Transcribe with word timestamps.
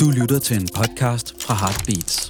Du 0.00 0.10
lytter 0.10 0.38
til 0.38 0.56
en 0.56 0.68
podcast 0.74 1.42
fra 1.42 1.54
Heartbeats. 1.54 2.28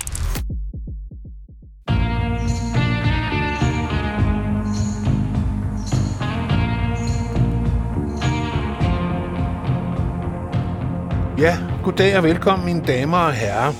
Ja, 11.38 11.58
goddag 11.84 12.16
og 12.16 12.22
velkommen 12.22 12.66
mine 12.66 12.86
damer 12.86 13.18
og 13.18 13.32
herrer. 13.32 13.72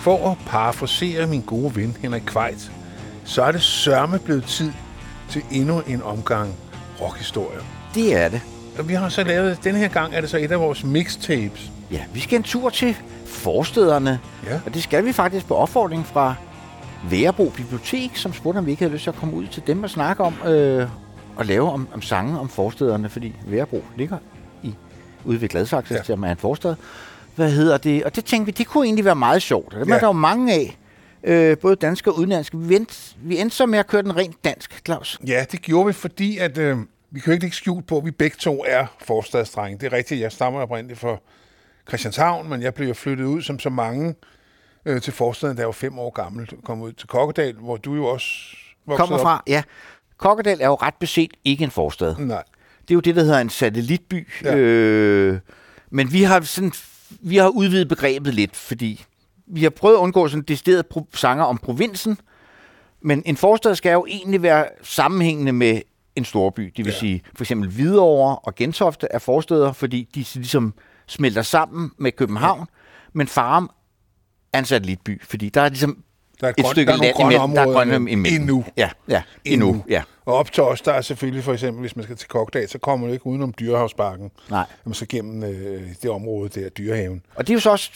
For 0.00 0.30
at 0.30 0.38
parafrasere 0.46 1.26
min 1.26 1.42
gode 1.42 1.76
ven 1.76 1.96
Henrik 2.00 2.22
Kvejt, 2.26 2.72
så 3.24 3.42
er 3.42 3.52
det 3.52 3.62
sørme 3.62 4.18
blevet 4.18 4.44
tid 4.44 4.72
til 5.30 5.42
endnu 5.50 5.82
en 5.86 6.02
omgang 6.02 6.54
rockhistorie. 7.00 7.60
Det 7.94 8.16
er 8.16 8.28
det. 8.28 8.40
Og 8.78 8.88
vi 8.88 8.94
har 8.94 9.08
så 9.08 9.24
lavet, 9.24 9.64
den 9.64 9.74
her 9.74 9.88
gang 9.88 10.14
er 10.14 10.20
det 10.20 10.30
så 10.30 10.36
et 10.36 10.52
af 10.52 10.60
vores 10.60 10.84
mixtapes. 10.84 11.71
Ja, 11.92 12.04
vi 12.14 12.20
skal 12.20 12.36
en 12.36 12.42
tur 12.42 12.70
til 12.70 12.96
forstederne. 13.26 14.20
Ja. 14.46 14.60
Og 14.66 14.74
det 14.74 14.82
skal 14.82 15.04
vi 15.04 15.12
faktisk 15.12 15.46
på 15.46 15.54
opfordring 15.56 16.06
fra 16.06 16.34
Værebro 17.10 17.52
Bibliotek, 17.56 18.16
som 18.16 18.32
spurgte, 18.32 18.58
om 18.58 18.66
vi 18.66 18.70
ikke 18.70 18.82
havde 18.82 18.92
lyst 18.92 19.02
til 19.02 19.10
at 19.10 19.16
komme 19.16 19.34
ud 19.34 19.46
til 19.46 19.62
dem 19.66 19.82
og 19.84 19.90
snakke 19.90 20.22
om 20.22 20.34
øh, 20.46 20.88
og 21.36 21.46
lave 21.46 21.70
om, 21.70 21.88
om 21.94 22.02
sange 22.02 22.38
om 22.40 22.48
forstederne, 22.48 23.08
fordi 23.08 23.34
Værebro 23.46 23.84
ligger 23.96 24.16
i, 24.62 24.74
ude 25.24 25.40
ved 25.40 25.48
Gladsaxe, 25.48 25.94
Ja. 25.94 26.02
som 26.02 26.22
er 26.24 26.30
en 26.30 26.36
forstad. 26.36 26.74
Hvad 27.36 27.50
hedder 27.50 27.76
det? 27.78 28.04
Og 28.04 28.16
det 28.16 28.24
tænkte 28.24 28.46
vi, 28.46 28.52
det 28.58 28.66
kunne 28.66 28.84
egentlig 28.84 29.04
være 29.04 29.14
meget 29.16 29.42
sjovt. 29.42 29.72
Dem 29.74 29.88
Ja. 29.88 29.94
er 29.94 29.98
der 29.98 30.06
jo 30.06 30.12
mange 30.12 30.52
af, 30.52 30.78
øh, 31.24 31.58
både 31.58 31.76
danske 31.76 32.10
og 32.10 32.18
udenlandske. 32.18 32.58
Vi 32.58 32.76
endte, 32.76 32.94
vi 33.22 33.38
endte 33.40 33.56
så 33.56 33.66
med 33.66 33.78
at 33.78 33.86
køre 33.86 34.02
den 34.02 34.16
rent 34.16 34.44
dansk, 34.44 34.82
Claus. 34.86 35.18
Ja, 35.26 35.44
det 35.52 35.62
gjorde 35.62 35.86
vi, 35.86 35.92
fordi 35.92 36.38
at, 36.38 36.58
øh, 36.58 36.78
vi 37.10 37.20
kan 37.20 37.30
jo 37.30 37.32
ikke 37.32 37.44
lægge 37.44 37.56
skjult 37.56 37.86
på, 37.86 37.98
at 37.98 38.04
vi 38.04 38.10
begge 38.10 38.36
to 38.40 38.64
er 38.68 38.86
forstadsdrenge. 39.04 39.78
Det 39.78 39.92
er 39.92 39.96
rigtigt, 39.96 40.20
jeg 40.20 40.32
stammer 40.32 40.60
oprindeligt 40.60 41.00
fra 41.00 41.16
Christianshavn, 41.88 42.48
men 42.48 42.62
jeg 42.62 42.74
blev 42.74 42.88
jo 42.88 42.94
flyttet 42.94 43.24
ud 43.24 43.42
som 43.42 43.58
så 43.58 43.70
mange 43.70 44.14
øh, 44.86 45.02
til 45.02 45.12
forstaden, 45.12 45.56
da 45.56 45.60
jeg 45.60 45.66
var 45.66 45.72
fem 45.72 45.98
år 45.98 46.10
gammel. 46.10 46.48
Kom 46.64 46.82
ud 46.82 46.92
til 46.92 47.08
Kokkedal, 47.08 47.54
hvor 47.54 47.76
du 47.76 47.94
jo 47.94 48.06
også 48.06 48.26
voksede 48.86 48.96
Kommer 48.96 49.16
op. 49.16 49.22
fra, 49.22 49.42
ja. 49.46 49.62
Kokkedal 50.16 50.60
er 50.60 50.66
jo 50.66 50.74
ret 50.74 50.94
beset 50.94 51.30
ikke 51.44 51.64
en 51.64 51.70
forstad. 51.70 52.16
Nej. 52.18 52.42
Det 52.82 52.90
er 52.90 52.94
jo 52.94 53.00
det, 53.00 53.16
der 53.16 53.22
hedder 53.22 53.38
en 53.38 53.50
satellitby. 53.50 54.28
Ja. 54.44 54.56
Øh, 54.56 55.38
men 55.90 56.12
vi 56.12 56.22
har, 56.22 56.40
sådan, 56.40 56.72
vi 57.20 57.36
har 57.36 57.48
udvidet 57.48 57.88
begrebet 57.88 58.34
lidt, 58.34 58.56
fordi 58.56 59.04
vi 59.46 59.62
har 59.62 59.70
prøvet 59.70 59.94
at 59.94 59.98
undgå 59.98 60.28
sådan 60.28 60.42
decideret 60.42 60.86
sanger 61.14 61.44
om 61.44 61.58
provinsen, 61.58 62.18
men 63.00 63.22
en 63.26 63.36
forstad 63.36 63.74
skal 63.74 63.92
jo 63.92 64.06
egentlig 64.08 64.42
være 64.42 64.66
sammenhængende 64.82 65.52
med 65.52 65.80
en 66.16 66.24
storby. 66.24 66.72
Det 66.76 66.84
vil 66.84 66.92
ja. 66.92 66.98
sige, 66.98 67.22
for 67.36 67.44
eksempel 67.44 67.70
Hvidovre 67.70 68.36
og 68.36 68.54
Gentofte 68.54 69.06
er 69.10 69.18
forsteder, 69.18 69.72
fordi 69.72 70.08
de 70.14 70.24
ligesom 70.34 70.74
smelter 71.06 71.42
sammen 71.42 71.90
med 71.98 72.12
København, 72.12 72.58
ja. 72.60 72.64
men 73.12 73.26
Farum 73.26 73.70
er 74.52 74.58
en 74.58 74.64
satellitby, 74.64 75.22
fordi 75.24 75.48
der 75.48 75.60
er 75.60 75.68
ligesom 75.68 76.02
Der 76.40 76.46
er 76.46 76.50
et 76.50 76.56
grøn- 76.64 76.70
stykke 76.72 76.92
der 76.92 76.98
er 76.98 77.02
land 77.02 77.20
imellem. 77.20 77.50
Der 77.54 77.60
er 77.62 77.72
grønne 77.72 77.94
imellem. 77.96 78.24
Endnu. 78.26 78.64
Ja, 78.76 78.90
ja, 79.08 79.22
Endnu. 79.44 79.68
endnu. 79.68 79.84
Ja. 79.88 80.02
Og 80.24 80.34
op 80.34 80.52
til 80.52 80.62
os, 80.62 80.80
der 80.80 80.92
er 80.92 81.00
selvfølgelig 81.00 81.44
for 81.44 81.52
eksempel, 81.52 81.80
hvis 81.80 81.96
man 81.96 82.02
skal 82.02 82.16
til 82.16 82.28
Kokkedal, 82.28 82.68
så 82.68 82.78
kommer 82.78 83.06
man 83.06 83.12
ikke 83.14 83.26
udenom 83.26 83.54
Dyrehavsbakken. 83.60 84.30
Nej. 84.50 84.64
Jamen 84.86 84.94
så 84.94 85.06
gennem 85.08 85.44
øh, 85.44 85.82
det 86.02 86.10
område 86.10 86.60
der, 86.60 86.68
Dyrehaven. 86.68 87.22
Og 87.34 87.46
det 87.46 87.52
er 87.52 87.54
jo 87.54 87.60
så 87.60 87.70
også 87.70 87.90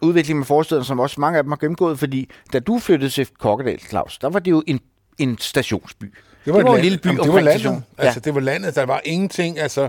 udvikling 0.00 0.38
med 0.38 0.46
forstederne, 0.46 0.84
som 0.84 1.00
også 1.00 1.20
mange 1.20 1.38
af 1.38 1.42
dem 1.44 1.50
har 1.52 1.56
gennemgået, 1.56 1.98
fordi 1.98 2.30
da 2.52 2.58
du 2.58 2.78
flyttede 2.78 3.10
til 3.10 3.26
Kokkedal, 3.38 3.80
Claus, 3.80 4.18
der 4.18 4.28
var 4.28 4.38
det 4.38 4.50
jo 4.50 4.62
en, 4.66 4.80
en 5.18 5.38
stationsby. 5.38 6.14
Det 6.44 6.52
var, 6.52 6.58
det 6.58 6.68
var 6.68 6.76
en 6.76 6.82
lille 6.82 6.98
by 6.98 7.06
Jamen, 7.06 7.22
det 7.22 7.32
var 7.32 7.40
landet. 7.40 7.60
stationen. 7.60 7.84
Altså, 7.98 8.20
det 8.20 8.34
var 8.34 8.40
landet. 8.40 8.74
Der 8.74 8.86
var 8.86 9.00
ingenting. 9.04 9.58
Altså, 9.58 9.88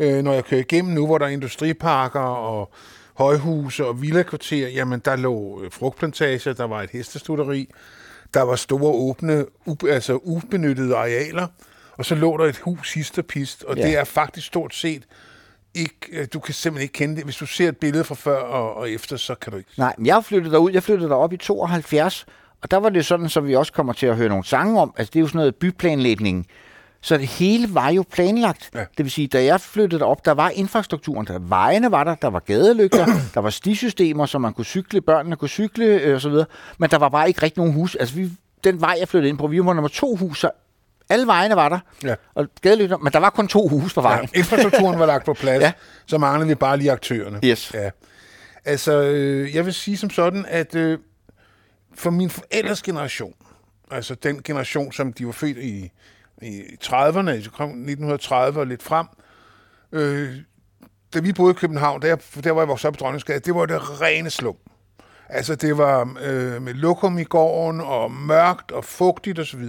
øh, 0.00 0.22
når 0.22 0.32
jeg 0.32 0.44
kører 0.44 0.60
igennem 0.60 0.94
nu, 0.94 1.06
hvor 1.06 1.18
der 1.18 1.26
er 1.26 1.30
industriparker 1.30 2.20
og 2.20 2.72
højhuse 3.14 3.86
og 3.86 4.02
villakvarter, 4.02 4.68
jamen, 4.68 5.00
der 5.04 5.16
lå 5.16 5.60
øh, 5.64 5.70
frugtplantager, 5.72 6.52
der 6.52 6.64
var 6.64 6.82
et 6.82 6.90
hestestutteri, 6.90 7.68
der 8.34 8.42
var 8.42 8.56
store 8.56 8.92
åbne, 8.92 9.44
u- 9.68 9.88
altså 9.88 10.16
ubenyttede 10.22 10.96
arealer, 10.96 11.46
og 11.92 12.04
så 12.04 12.14
lå 12.14 12.36
der 12.36 12.44
et 12.44 12.56
hus 12.58 12.90
sidst 12.92 13.18
og 13.18 13.24
pist, 13.26 13.64
og 13.64 13.76
Ja. 13.76 13.86
det 13.86 13.98
er 13.98 14.04
faktisk 14.04 14.46
stort 14.46 14.74
set 14.74 15.02
ikke, 15.74 15.94
øh, 16.12 16.26
du 16.32 16.40
kan 16.40 16.54
simpelthen 16.54 16.82
ikke 16.82 16.92
kende 16.92 17.16
det. 17.16 17.24
Hvis 17.24 17.36
du 17.36 17.46
ser 17.46 17.68
et 17.68 17.76
billede 17.76 18.04
fra 18.04 18.14
før 18.14 18.38
og, 18.38 18.76
og 18.76 18.90
efter, 18.90 19.16
så 19.16 19.34
kan 19.34 19.52
du 19.52 19.58
ikke. 19.58 19.70
Nej, 19.78 19.94
men 19.98 20.06
jeg 20.06 20.24
flyttede 20.24 20.52
derud. 20.54 20.70
Jeg 20.72 20.82
flyttede 20.82 21.08
derop 21.10 21.32
i 21.32 21.36
72, 21.36 22.26
og 22.62 22.70
der 22.70 22.76
var 22.76 22.88
det 22.88 23.06
sådan, 23.06 23.28
så 23.28 23.40
vi 23.40 23.56
også 23.56 23.72
kommer 23.72 23.92
til 23.92 24.06
at 24.06 24.16
høre 24.16 24.28
nogle 24.28 24.44
sange 24.44 24.80
om. 24.80 24.94
Altså, 24.96 25.10
det 25.10 25.18
er 25.18 25.20
jo 25.20 25.26
sådan 25.26 25.38
noget 25.38 25.54
byplanlægning. 25.56 26.46
Så 27.02 27.16
det 27.16 27.26
hele 27.26 27.74
var 27.74 27.88
jo 27.90 28.04
planlagt. 28.12 28.70
Ja. 28.74 28.78
Det 28.78 29.04
vil 29.04 29.10
sige, 29.10 29.28
da 29.28 29.44
jeg 29.44 29.60
flyttede 29.60 30.00
derop, 30.00 30.24
der 30.24 30.32
var 30.32 30.50
infrastrukturen, 30.50 31.26
der 31.26 31.38
vejene 31.38 31.90
var 31.90 32.04
der, 32.04 32.14
der 32.14 32.28
var 32.28 32.38
gadelygter, 32.40 33.06
der 33.34 33.40
var 33.40 33.50
stisystemer, 33.50 34.26
så 34.26 34.38
man 34.38 34.52
kunne 34.52 34.64
cykle, 34.64 35.00
børnene 35.00 35.36
kunne 35.36 35.48
cykle 35.48 35.86
øh, 35.86 36.14
og 36.14 36.20
så 36.20 36.28
videre. 36.28 36.46
Men 36.78 36.90
der 36.90 36.98
var 36.98 37.08
bare 37.08 37.28
ikke 37.28 37.42
rigtig 37.42 37.58
nogen 37.58 37.74
hus. 37.74 37.94
Altså, 37.94 38.14
vi, 38.14 38.30
den 38.64 38.80
vej, 38.80 38.96
jeg 39.00 39.08
flyttede 39.08 39.28
ind 39.28 39.38
på, 39.38 39.46
vi 39.46 39.64
var 39.64 39.72
nummer 39.72 39.88
to 39.88 40.16
hus, 40.16 40.40
så 40.40 40.50
alle 41.08 41.26
vejene 41.26 41.56
var 41.56 41.68
der. 41.68 41.78
Ja. 42.04 42.14
Og 42.34 42.46
gadelygter, 42.62 42.96
men 42.96 43.12
der 43.12 43.18
var 43.18 43.30
kun 43.30 43.48
to 43.48 43.68
hus 43.68 43.94
på 43.94 44.00
vejen. 44.00 44.28
Ja, 44.34 44.38
infrastrukturen 44.38 44.98
var 44.98 45.06
lagt 45.06 45.24
på 45.24 45.34
plads. 45.34 45.62
Ja. 45.64 45.72
så 46.06 46.18
manglede 46.18 46.48
vi 46.48 46.54
bare 46.54 46.76
lige 46.76 46.92
aktørerne. 46.92 47.40
Yes. 47.44 47.74
Ja. 47.74 47.90
Altså, 48.64 49.02
øh, 49.02 49.54
jeg 49.54 49.66
vil 49.66 49.74
sige 49.74 49.96
som 49.96 50.10
sådan, 50.10 50.46
at 50.48 50.74
øh, 50.74 50.98
for 51.94 52.10
min 52.10 52.30
forældres 52.30 52.82
generation, 52.82 53.34
altså 53.90 54.14
den 54.14 54.42
generation, 54.42 54.92
som 54.92 55.12
de 55.12 55.26
var 55.26 55.32
født 55.32 55.58
i, 55.58 55.90
i 56.42 56.60
30'erne, 56.84 57.42
så 57.42 57.50
kom 57.50 57.68
1930 57.68 58.60
og 58.60 58.66
lidt 58.66 58.82
frem, 58.82 59.06
øh, 59.92 60.36
da 61.14 61.20
vi 61.20 61.32
boede 61.32 61.50
i 61.50 61.54
København, 61.54 62.02
der, 62.02 62.16
der 62.44 62.50
var 62.50 62.60
jeg 62.60 62.68
vokset 62.68 62.88
op 62.88 62.94
i 62.94 62.98
Dronningsgade, 62.98 63.40
det 63.40 63.54
var 63.54 63.66
det 63.66 64.00
rene 64.00 64.30
slum. 64.30 64.56
Altså, 65.28 65.54
det 65.54 65.78
var 65.78 66.16
øh, 66.22 66.62
med 66.62 66.74
lokum 66.74 67.18
i 67.18 67.24
gården, 67.24 67.80
og 67.80 68.10
mørkt 68.10 68.72
og 68.72 68.84
fugtigt 68.84 69.38
osv. 69.38 69.68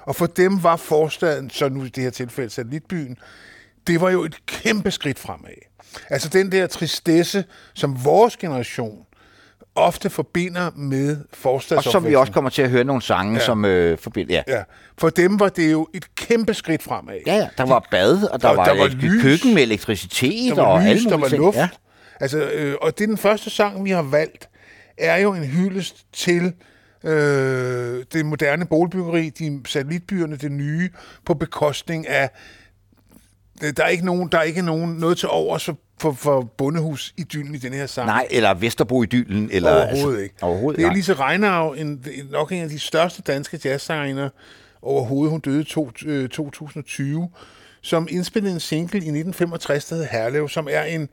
Og 0.00 0.16
for 0.16 0.26
dem 0.26 0.62
var 0.62 0.76
forstaden, 0.76 1.50
så 1.50 1.68
nu 1.68 1.84
i 1.84 1.88
det 1.88 2.02
her 2.02 2.10
tilfælde 2.10 2.50
satellitbyen, 2.50 3.18
det 3.86 4.00
var 4.00 4.10
jo 4.10 4.24
et 4.24 4.46
kæmpe 4.46 4.90
skridt 4.90 5.18
fremad. 5.18 5.50
Altså 6.10 6.28
den 6.28 6.52
der 6.52 6.66
tristesse, 6.66 7.44
som 7.74 8.04
vores 8.04 8.36
generation 8.36 9.04
ofte 9.78 10.10
forbinder 10.10 10.70
med 10.76 11.16
Og 11.16 11.24
forstadsopvæksten. 11.32 11.92
som 11.92 12.06
vi 12.06 12.14
også 12.14 12.32
kommer 12.32 12.50
til 12.50 12.62
at 12.62 12.70
høre 12.70 12.84
nogle 12.84 13.02
sange, 13.02 13.34
Ja. 13.34 13.44
som 13.44 13.64
øh, 13.64 13.98
forbinder. 13.98 14.34
Ja. 14.48 14.56
Ja, 14.56 14.62
for 14.98 15.10
dem 15.10 15.40
var 15.40 15.48
det 15.48 15.72
jo 15.72 15.88
et 15.94 16.14
kæmpe 16.14 16.54
skridt 16.54 16.82
fremad. 16.82 17.14
Ja, 17.26 17.34
ja, 17.36 17.48
der 17.58 17.64
var 17.66 17.86
bad, 17.90 18.22
og 18.32 18.42
der, 18.42 18.48
Der- 18.48 18.56
var, 18.56 18.64
der 18.64 18.76
var 18.78 18.84
et 18.84 18.94
lys. 18.94 19.22
køkken 19.22 19.54
med 19.54 19.62
elektricitet 19.62 20.56
Der 20.56 20.62
var 20.62 20.68
og 20.68 20.82
lys, 20.94 21.02
der 21.04 21.16
var 21.16 21.28
ting. 21.28 21.42
luft. 21.42 21.56
Ja. 21.58 21.68
Altså, 22.20 22.38
øh, 22.38 22.74
og 22.82 22.98
det 22.98 23.04
er 23.04 23.08
den 23.08 23.18
første 23.18 23.50
sang, 23.50 23.84
vi 23.84 23.90
har 23.90 24.02
valgt, 24.02 24.48
er 24.98 25.16
jo 25.16 25.32
en 25.34 25.44
hyldest 25.44 26.06
til 26.12 26.52
øh, 27.04 28.04
det 28.12 28.26
moderne 28.26 28.66
boligbyggeri, 28.66 29.28
de 29.28 29.60
satellitbyerne, 29.66 30.36
det 30.36 30.52
nye, 30.52 30.90
på 31.26 31.34
bekostning 31.34 32.08
af 32.08 32.30
der 33.60 33.84
er 33.84 33.88
ikke 33.88 34.06
nogen, 34.06 34.28
der 34.32 34.38
er 34.38 34.42
ikke 34.42 34.62
nogen 34.62 34.90
noget 34.90 35.18
til 35.18 35.28
overs 35.28 35.64
for, 35.64 35.76
for, 36.00 36.12
for 36.12 36.40
bondehus 36.42 37.14
i 37.16 37.22
dynen 37.22 37.54
i 37.54 37.58
den 37.58 37.72
her 37.72 37.86
sang. 37.86 38.06
Nej, 38.06 38.26
eller 38.30 38.54
Vesterbro 38.54 39.02
idyllen 39.02 39.50
eller... 39.52 39.86
Overhovedet 39.86 40.22
ikke. 40.22 40.34
Overhovedet 40.42 40.78
det 40.78 40.84
er 40.84 40.88
nej. 40.88 40.96
Lise 40.96 41.14
Reinau, 41.14 41.72
en, 41.72 42.04
nok 42.30 42.52
en 42.52 42.62
af 42.62 42.68
de 42.68 42.78
største 42.78 43.22
danske 43.22 43.60
jazzsangere 43.64 44.30
overhovedet. 44.82 45.30
Hun 45.30 45.40
døde 45.40 45.60
i 45.60 45.64
to, 45.64 45.90
øh, 46.06 46.28
2020, 46.28 47.30
som 47.82 48.08
indspillede 48.10 48.54
en 48.54 48.60
single 48.60 48.98
i 48.98 49.10
1965, 49.10 49.84
der 49.84 49.96
hed 49.96 50.04
Herlev, 50.04 50.48
som 50.48 50.68
er 50.70 50.82
en 50.82 51.08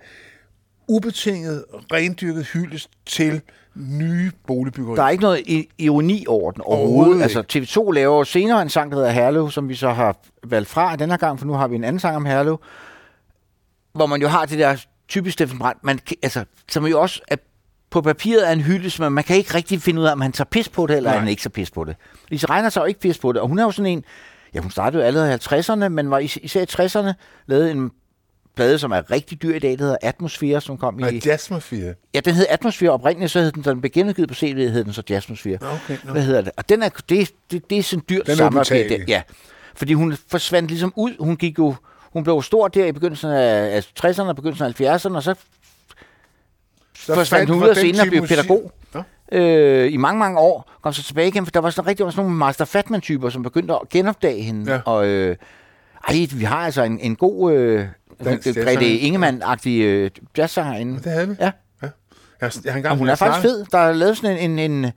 ubetinget, 0.88 1.66
rendyrket 1.94 2.45
hyldest 2.45 2.89
til 3.06 3.41
nye 3.75 4.31
boligbyggerier. 4.47 4.96
Der 4.96 5.03
er 5.03 5.09
ikke 5.09 5.22
noget 5.24 5.40
i- 5.46 5.69
ironi 5.78 6.25
over 6.28 6.52
den 6.52 6.62
Overhovedet 6.62 6.96
overhovedet. 6.97 7.24
Altså, 7.24 7.44
TV2 7.88 7.91
laver 7.91 8.24
senere 8.24 8.62
en 8.62 8.69
sang, 8.69 8.91
der 8.91 8.97
hedder 8.97 9.12
Herlev, 9.12 9.52
som 9.52 9.69
vi 9.69 9.75
så 9.75 9.90
har 9.91 10.18
valgt 10.44 10.69
fra 10.69 10.96
den 10.96 11.09
her 11.09 11.18
gang, 11.18 11.40
for 11.40 11.46
nu 11.46 11.53
har 11.53 11.68
vi 11.68 11.75
en 11.75 11.84
anden 11.84 12.00
sang 12.00 12.16
om 12.16 12.25
Herlev, 12.25 12.59
hvor 13.94 14.06
man 14.06 14.22
jo 14.22 14.28
har 14.28 14.46
det 14.46 14.59
der 14.59 14.86
typisk 15.08 15.34
Steffen 15.34 15.59
Brandt, 15.59 15.84
man, 15.84 15.97
kan- 15.97 16.18
altså, 16.24 16.46
som 16.69 16.86
jo 16.86 17.02
også 17.02 17.22
er, 17.27 17.36
på 17.89 18.01
papiret 18.01 18.48
er 18.48 18.51
en 18.51 18.62
hyldest, 18.62 19.00
men 19.00 19.12
man 19.13 19.24
kan 19.24 19.36
ikke 19.36 19.54
rigtig 19.56 19.81
finde 19.81 20.01
ud 20.01 20.06
af, 20.06 20.12
om 20.12 20.22
han 20.22 20.31
tager 20.31 20.45
pis 20.51 20.69
på 20.69 20.88
det, 20.88 20.98
eller 20.98 21.10
Nej. 21.10 21.16
Nej. 21.16 21.19
han 21.19 21.30
ikke 21.30 21.42
tager 21.42 21.50
pis 21.50 21.72
på 21.72 21.83
det. 21.83 21.95
Lise 22.30 22.48
Regner 22.48 22.69
tager 22.69 22.86
jo 22.86 22.88
ikke 22.88 23.00
pis 23.00 23.18
på 23.18 23.31
det, 23.31 23.42
og 23.42 23.48
hun 23.48 23.60
er 23.60 23.63
jo 23.63 23.72
sådan 23.72 23.92
en, 23.92 24.04
ja, 24.54 24.60
hun 24.60 24.72
startede 24.72 25.01
jo 25.04 25.07
allerede 25.07 25.31
i 25.31 25.33
50'erne, 25.36 25.89
men 25.89 26.10
var 26.10 26.19
is- 26.19 26.38
især 26.38 26.62
i 26.62 26.66
60'erne, 26.66 27.13
lavede 27.48 27.72
en 27.72 27.92
plade, 28.56 28.80
som 28.80 28.92
er 28.92 29.12
rigtig 29.12 29.42
dyr 29.42 29.56
i 29.56 29.60
dag, 29.60 29.72
der 29.72 29.84
hedder 29.84 29.98
Atmosfære, 30.02 30.62
som 30.62 30.78
kom 30.78 30.94
Nej, 30.94 31.10
i... 31.10 31.22
Jazzmafia. 31.25 31.94
Ja, 32.13 32.19
den 32.19 32.34
hed 32.34 32.46
Atmosfære 32.50 32.90
oprindeligt, 32.90 33.31
så 33.31 33.40
hed 33.40 33.52
den, 33.52 33.63
da 33.63 33.69
den 33.69 33.81
blev 33.81 33.92
genudgivet 33.92 34.30
på 34.30 34.36
CD, 34.36 34.72
hed 34.72 34.84
den 34.84 34.94
så 34.94 35.04
Jazzmosfære. 35.10 35.57
Okay, 35.62 35.98
nå. 36.04 36.12
Hvad 36.12 36.22
hedder 36.22 36.42
det? 36.42 36.52
Og 36.57 36.69
den 36.69 36.84
er, 36.84 36.90
det, 37.10 37.31
det, 37.52 37.69
det 37.69 37.78
er 37.78 37.84
sådan 37.84 38.04
dyrt 38.10 38.28
Den 38.28 38.40
er 38.40 38.48
ubetagelig. 38.48 39.07
Ja, 39.07 39.22
fordi 39.75 39.94
hun 39.94 40.18
forsvandt 40.28 40.69
ligesom 40.69 40.94
ud. 40.96 41.12
Hun 41.19 41.38
gik 41.38 41.57
jo, 41.57 41.75
hun 42.13 42.24
blev 42.24 42.42
stor 42.42 42.68
der 42.68 42.86
i 42.86 42.92
begyndelsen 42.92 43.31
af, 43.31 43.75
af 43.75 43.88
60'erne 44.06 44.22
og 44.22 44.36
begyndelsen 44.36 44.66
af 44.66 44.81
70'erne, 44.81 45.16
og 45.16 45.24
så 45.24 45.36
Så 46.98 47.13
forsvandt 47.13 47.50
hun 47.50 47.63
ud 47.63 47.69
og 47.69 47.75
den 47.75 47.86
senere 47.86 48.08
blev 48.08 48.28
pædagog. 48.28 48.72
Nå. 48.94 49.04
øh, 49.31 49.94
i 49.94 49.98
mange, 49.98 50.19
mange 50.19 50.40
år, 50.40 50.72
kom 50.81 50.94
så 50.94 51.04
tilbage 51.04 51.28
igen, 51.28 51.46
for 51.46 51.51
der 51.51 51.60
var 51.60 51.69
sådan 51.69 51.88
rigtig 51.88 52.12
sådan 52.12 52.24
nogle 52.24 52.38
Master 52.38 52.66
Fatman-typer, 52.66 53.30
som 53.30 53.44
begyndte 53.44 53.74
at 53.74 53.90
genopdage 53.90 54.42
hende. 54.42 54.72
Ja. 54.72 54.80
Og 54.86 55.08
øh, 55.08 55.36
ej, 56.08 56.28
vi 56.36 56.44
har 56.44 56.58
altså 56.58 56.84
en, 56.84 57.00
en 57.00 57.16
god 57.16 57.54
øh, 57.54 57.86
Dansk 58.23 58.47
Grete 58.47 58.59
jazzsanger. 58.59 59.00
Ingemann-agtig 59.00 59.69
øh, 59.69 60.12
jazzsanger 60.38 60.77
inde. 60.79 60.94
Det 61.03 61.12
havde 61.12 61.29
vi. 61.29 61.35
Ja. 61.39 61.51
ja. 61.81 61.89
Jeg, 62.41 62.51
jeg 62.65 62.73
har 62.73 62.77
engang, 62.77 62.91
Og 62.91 62.97
hun 62.97 63.09
er 63.09 63.15
faktisk 63.15 63.41
fed. 63.41 63.65
Der 63.71 63.77
er 63.77 63.94
lavet 63.94 64.17
sådan 64.17 64.38
en, 64.38 64.59
en, 64.59 64.71
en, 64.71 64.91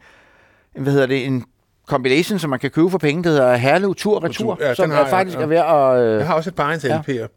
en 0.76 0.82
hvad 0.82 0.92
hedder 0.92 1.06
det, 1.06 1.26
en 1.26 1.44
compilation, 1.86 2.38
som 2.38 2.50
man 2.50 2.58
kan 2.58 2.70
købe 2.70 2.90
for 2.90 2.98
penge, 2.98 3.22
der 3.24 3.30
hedder 3.30 3.56
Herlev 3.56 3.94
Tur 3.94 4.24
Retur, 4.24 4.58
Ja, 4.60 4.74
som 4.74 4.82
den 4.82 4.90
har 4.90 4.98
er 4.98 5.02
jeg, 5.02 5.10
faktisk 5.10 5.38
ja. 5.38 5.42
er 5.42 5.46
ved 5.46 5.56
at... 5.56 6.12
Øh, 6.12 6.18
Jeg 6.18 6.26
har 6.26 6.34
også 6.34 6.50
et 6.50 6.54
par 6.54 6.78
Ja. 6.84 7.02
ja. 7.08 7.24
LP'er, 7.24 7.28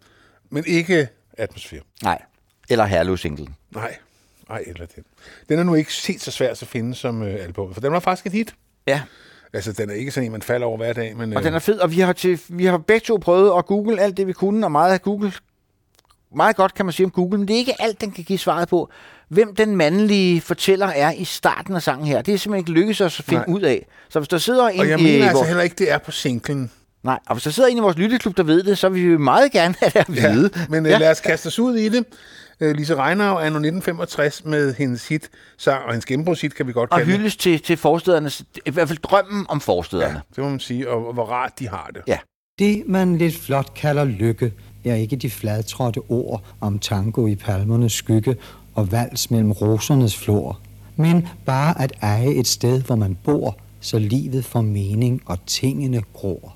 men 0.49 0.63
ikke 0.67 1.07
atmosfære. 1.37 1.81
Nej, 2.03 2.21
eller 2.69 2.85
Herlev 2.85 3.17
Single. 3.17 3.47
Nej, 3.71 3.95
nej, 4.49 4.63
eller 4.67 4.85
det. 4.85 5.03
Den 5.49 5.59
er 5.59 5.63
nu 5.63 5.75
ikke 5.75 5.91
helt 6.07 6.21
så 6.21 6.31
svær 6.31 6.51
at 6.51 6.57
finde 6.57 6.95
som 6.95 7.23
øh, 7.23 7.43
album, 7.43 7.73
for 7.73 7.81
den 7.81 7.91
var 7.93 7.99
faktisk 7.99 8.25
et 8.25 8.31
hit. 8.31 8.55
Ja, 8.87 9.01
Altså, 9.53 9.73
den 9.73 9.89
er 9.89 9.93
ikke 9.93 10.11
sådan 10.11 10.25
en, 10.25 10.31
man 10.31 10.41
falder 10.41 10.67
over 10.67 10.77
hver 10.77 10.93
dag, 10.93 11.17
men... 11.17 11.33
og 11.33 11.43
den 11.43 11.53
er 11.53 11.59
fed, 11.59 11.79
og 11.79 11.91
vi 11.91 11.99
har, 11.99 12.13
til, 12.13 12.39
vi 12.49 12.65
har 12.65 12.77
begge 12.77 13.03
to 13.05 13.17
prøvet 13.17 13.57
at 13.57 13.65
google 13.65 14.01
alt 14.01 14.17
det, 14.17 14.27
vi 14.27 14.33
kunne, 14.33 14.65
og 14.65 14.71
meget 14.71 14.93
af 14.93 15.01
Google, 15.01 15.31
meget 16.35 16.55
godt 16.55 16.73
kan 16.73 16.85
man 16.85 16.93
sige 16.93 17.05
om 17.05 17.11
Google, 17.11 17.37
men 17.37 17.47
det 17.47 17.53
er 17.53 17.57
ikke 17.57 17.81
alt, 17.81 18.01
den 18.01 18.11
kan 18.11 18.23
give 18.23 18.39
svaret 18.39 18.67
på. 18.67 18.89
Hvem 19.29 19.55
den 19.55 19.75
mandlige 19.75 20.41
fortæller 20.41 20.87
er 20.87 21.11
i 21.11 21.23
starten 21.25 21.75
af 21.75 21.81
sangen 21.81 22.07
her, 22.07 22.21
det 22.21 22.33
er 22.33 22.37
simpelthen 22.37 22.59
ikke 22.61 22.71
lykkedes 22.79 23.01
os 23.01 23.19
at 23.19 23.25
finde 23.25 23.43
Nej. 23.47 23.55
ud 23.55 23.61
af. 23.61 23.85
Så 24.09 24.19
hvis 24.19 24.27
der 24.27 24.37
sidder 24.37 24.67
en 24.67 24.79
og 24.79 24.89
jeg 24.89 24.99
i 24.99 25.03
mener 25.03 25.23
altså 25.23 25.37
vores, 25.37 25.47
heller 25.47 25.63
ikke, 25.63 25.75
det 25.77 25.91
er 25.91 25.97
på 25.97 26.11
singlen. 26.11 26.71
nej, 27.03 27.19
og 27.27 27.35
hvis 27.35 27.43
der 27.43 27.49
sidder 27.49 27.69
en 27.69 27.77
i 27.77 27.79
vores 27.79 27.97
lytteklub, 27.97 28.37
der 28.37 28.43
ved 28.43 28.63
det, 28.63 28.77
så 28.77 28.89
vil 28.89 29.09
vi 29.11 29.17
meget 29.17 29.51
gerne 29.51 29.75
have 29.79 29.89
det 29.89 29.99
at 29.99 30.33
vide. 30.33 30.49
Men 30.69 30.85
øh, 30.85 30.99
lad 30.99 31.11
os 31.11 31.19
kaste 31.21 31.47
os 31.47 31.59
ud 31.59 31.75
i 31.75 31.89
det. 31.89 32.05
Øh, 32.59 32.75
Lise 32.75 32.95
Reinau 32.95 33.35
er 33.35 33.49
nu 33.49 33.57
1965 33.57 34.45
med 34.45 34.73
hendes 34.73 35.07
hit, 35.07 35.29
sang, 35.57 35.83
og 35.85 35.91
hendes 35.91 36.05
gennembrudshit 36.05 36.55
kan 36.55 36.67
vi 36.67 36.73
godt 36.73 36.91
Og 36.91 36.97
kalde 36.97 37.11
det. 37.11 37.19
hyldes 37.19 37.35
til, 37.35 37.59
til 37.61 37.77
forstedernes, 37.77 38.43
i 38.65 38.69
hvert 38.69 38.87
fald 38.87 38.99
drømmen 38.99 39.45
om 39.49 39.61
forstederne. 39.61 40.13
Ja, 40.13 40.19
det 40.35 40.43
må 40.43 40.49
man 40.49 40.59
sige, 40.59 40.89
og, 40.89 41.07
og 41.07 41.13
hvor 41.13 41.25
rart 41.25 41.59
de 41.59 41.67
har 41.69 41.89
det. 41.93 42.01
Ja. 42.07 42.17
Det, 42.59 42.83
man 42.87 43.17
lidt 43.17 43.37
flot 43.37 43.73
kalder 43.73 44.03
lykke, 44.05 44.53
er 44.89 44.95
ikke 44.95 45.15
de 45.15 45.29
fladtrådte 45.29 46.01
ord 46.09 46.43
om 46.61 46.79
tango 46.79 47.27
i 47.27 47.35
palmernes 47.35 47.93
skygge 47.93 48.35
og 48.75 48.91
vals 48.91 49.31
mellem 49.31 49.51
rosernes 49.51 50.17
flor, 50.17 50.59
men 50.95 51.27
bare 51.45 51.81
at 51.81 51.93
eje 52.01 52.33
et 52.33 52.47
sted, 52.47 52.81
hvor 52.81 52.95
man 52.95 53.17
bor, 53.23 53.57
så 53.79 53.99
livet 53.99 54.45
får 54.45 54.61
mening 54.61 55.21
og 55.25 55.37
tingene 55.45 56.01
gror. 56.13 56.55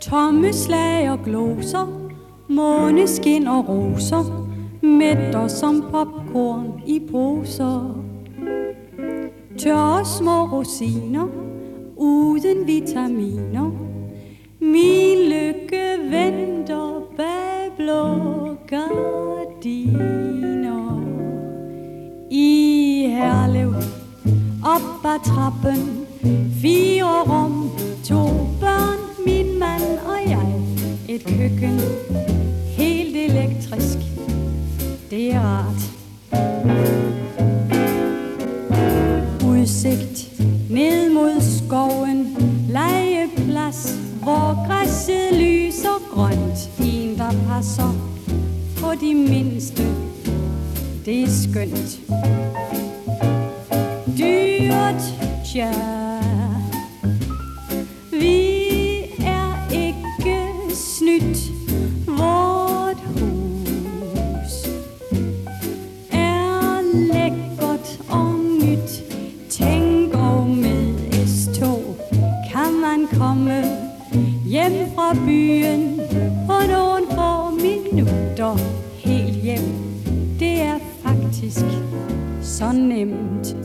Tomme 0.00 0.52
slag 0.52 1.10
og 1.10 1.18
gloser, 1.24 2.10
måneskin 2.48 3.46
og 3.46 3.68
roser, 3.68 4.48
mætter 4.82 5.48
som 5.48 5.84
popcorn 5.90 6.82
i 6.86 7.00
poser. 7.10 8.00
Tørre 9.58 10.04
små 10.04 10.44
rosiner, 10.44 11.26
uden 11.96 12.66
vitaminer. 12.66 13.70
Min 14.72 15.18
lykke 15.28 15.86
venter 16.10 17.02
bag 17.16 17.72
blå 17.76 18.04
gardiner. 18.66 19.84
I 22.30 23.06
Herlev, 23.08 23.74
op 24.64 25.04
ad 25.04 25.18
trappen, 25.24 26.06
fire 26.62 27.22
rum, 27.30 27.70
to 28.04 28.22
børn, 28.60 28.98
min 29.26 29.58
mand 29.58 29.98
og 30.06 30.30
jeg. 30.30 30.52
Et 31.08 31.24
køkken, 31.24 31.80
helt 32.76 33.16
elektrisk, 33.16 33.98
det 35.10 35.32
er 35.32 35.40
rart. 35.40 35.90
Udsigt 39.46 40.40
ned 40.70 41.12
mod 41.12 41.40
skoven, 41.40 42.36
legeplads, 42.68 43.98
hvor 44.24 44.66
græsset 44.66 45.34
lyser 45.34 46.14
grønt. 46.14 46.70
En, 46.80 47.18
der 47.18 47.32
passer 47.48 47.92
på 48.80 48.92
de 49.00 49.14
mindste, 49.14 49.82
det 51.04 51.22
er 51.22 51.28
skønt. 51.28 52.00
Dyrt, 54.18 55.02
ja 55.54 55.94
vi 58.20 58.53
hjem 74.54 74.72
fra 74.94 75.14
byen 75.26 76.00
på 76.46 76.52
nogle 76.72 77.06
få 77.10 77.50
minutter. 77.50 78.56
Helt 78.96 79.42
hjem, 79.42 79.74
det 80.38 80.60
er 80.60 80.78
faktisk 81.02 81.64
så 82.42 82.72
nemt. 82.72 83.56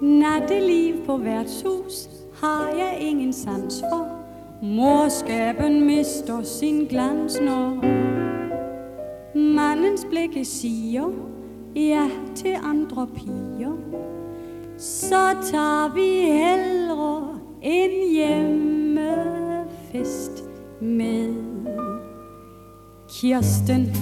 Natteliv 0.00 0.94
på 1.06 1.16
værtshus 1.16 2.08
har 2.42 2.68
jeg 2.68 2.98
ingen 3.00 3.32
sans 3.32 3.80
for. 3.80 4.06
Morskaben 4.62 5.86
mister 5.86 6.42
sin 6.42 6.86
glans, 6.86 7.40
når 7.40 7.84
mandens 9.34 10.06
blikke 10.10 10.44
siger 10.44 11.08
ja 11.76 12.08
til 12.34 12.54
andre 12.64 13.06
piger. 13.14 13.76
Så 14.78 15.36
tager 15.50 15.94
vi 15.94 16.32
hellere 16.32 17.37
en 17.62 17.90
hjemmefest 18.12 19.04
med 20.80 21.34
Kirsten, 23.08 23.96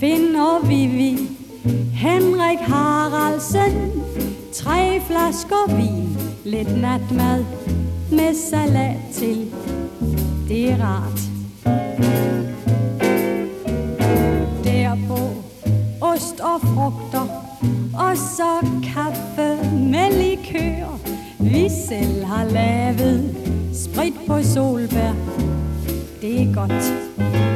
Finn 0.00 0.36
og 0.36 0.68
Vivi, 0.68 1.18
Henrik 1.92 2.58
Haraldsen, 2.58 3.92
tre 4.52 5.00
flasker 5.00 5.76
vin, 5.76 6.18
lidt 6.44 6.80
natmad 6.80 7.44
med 8.10 8.34
salat 8.34 8.96
til. 9.12 9.54
Det 10.48 10.70
er 10.70 10.76
rart. 10.80 11.20
Derpå 14.64 15.18
ost 16.00 16.40
og 16.40 16.60
frugter, 16.60 17.26
og 17.94 18.16
så 18.16 18.66
kaffe 18.94 19.56
med 19.74 20.12
likør. 20.22 21.11
Vi 21.42 21.68
selv 21.68 22.24
har 22.24 22.44
lavet 22.44 23.36
sprit 23.74 24.14
på 24.26 24.42
solbær. 24.42 25.12
Det 26.20 26.42
er 26.42 26.54
godt. 26.54 27.51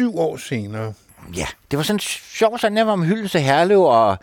Syv 0.00 0.18
år 0.18 0.36
senere, 0.36 0.92
Ja, 1.36 1.46
det 1.70 1.76
var 1.76 1.82
sådan 1.82 2.00
sjovt, 2.00 2.60
sådan 2.60 2.76
der 2.76 2.84
var 2.84 2.96
med 2.96 3.06
hyldest 3.06 3.32
til 3.32 3.40
Herlev, 3.40 3.80
og 3.82 4.18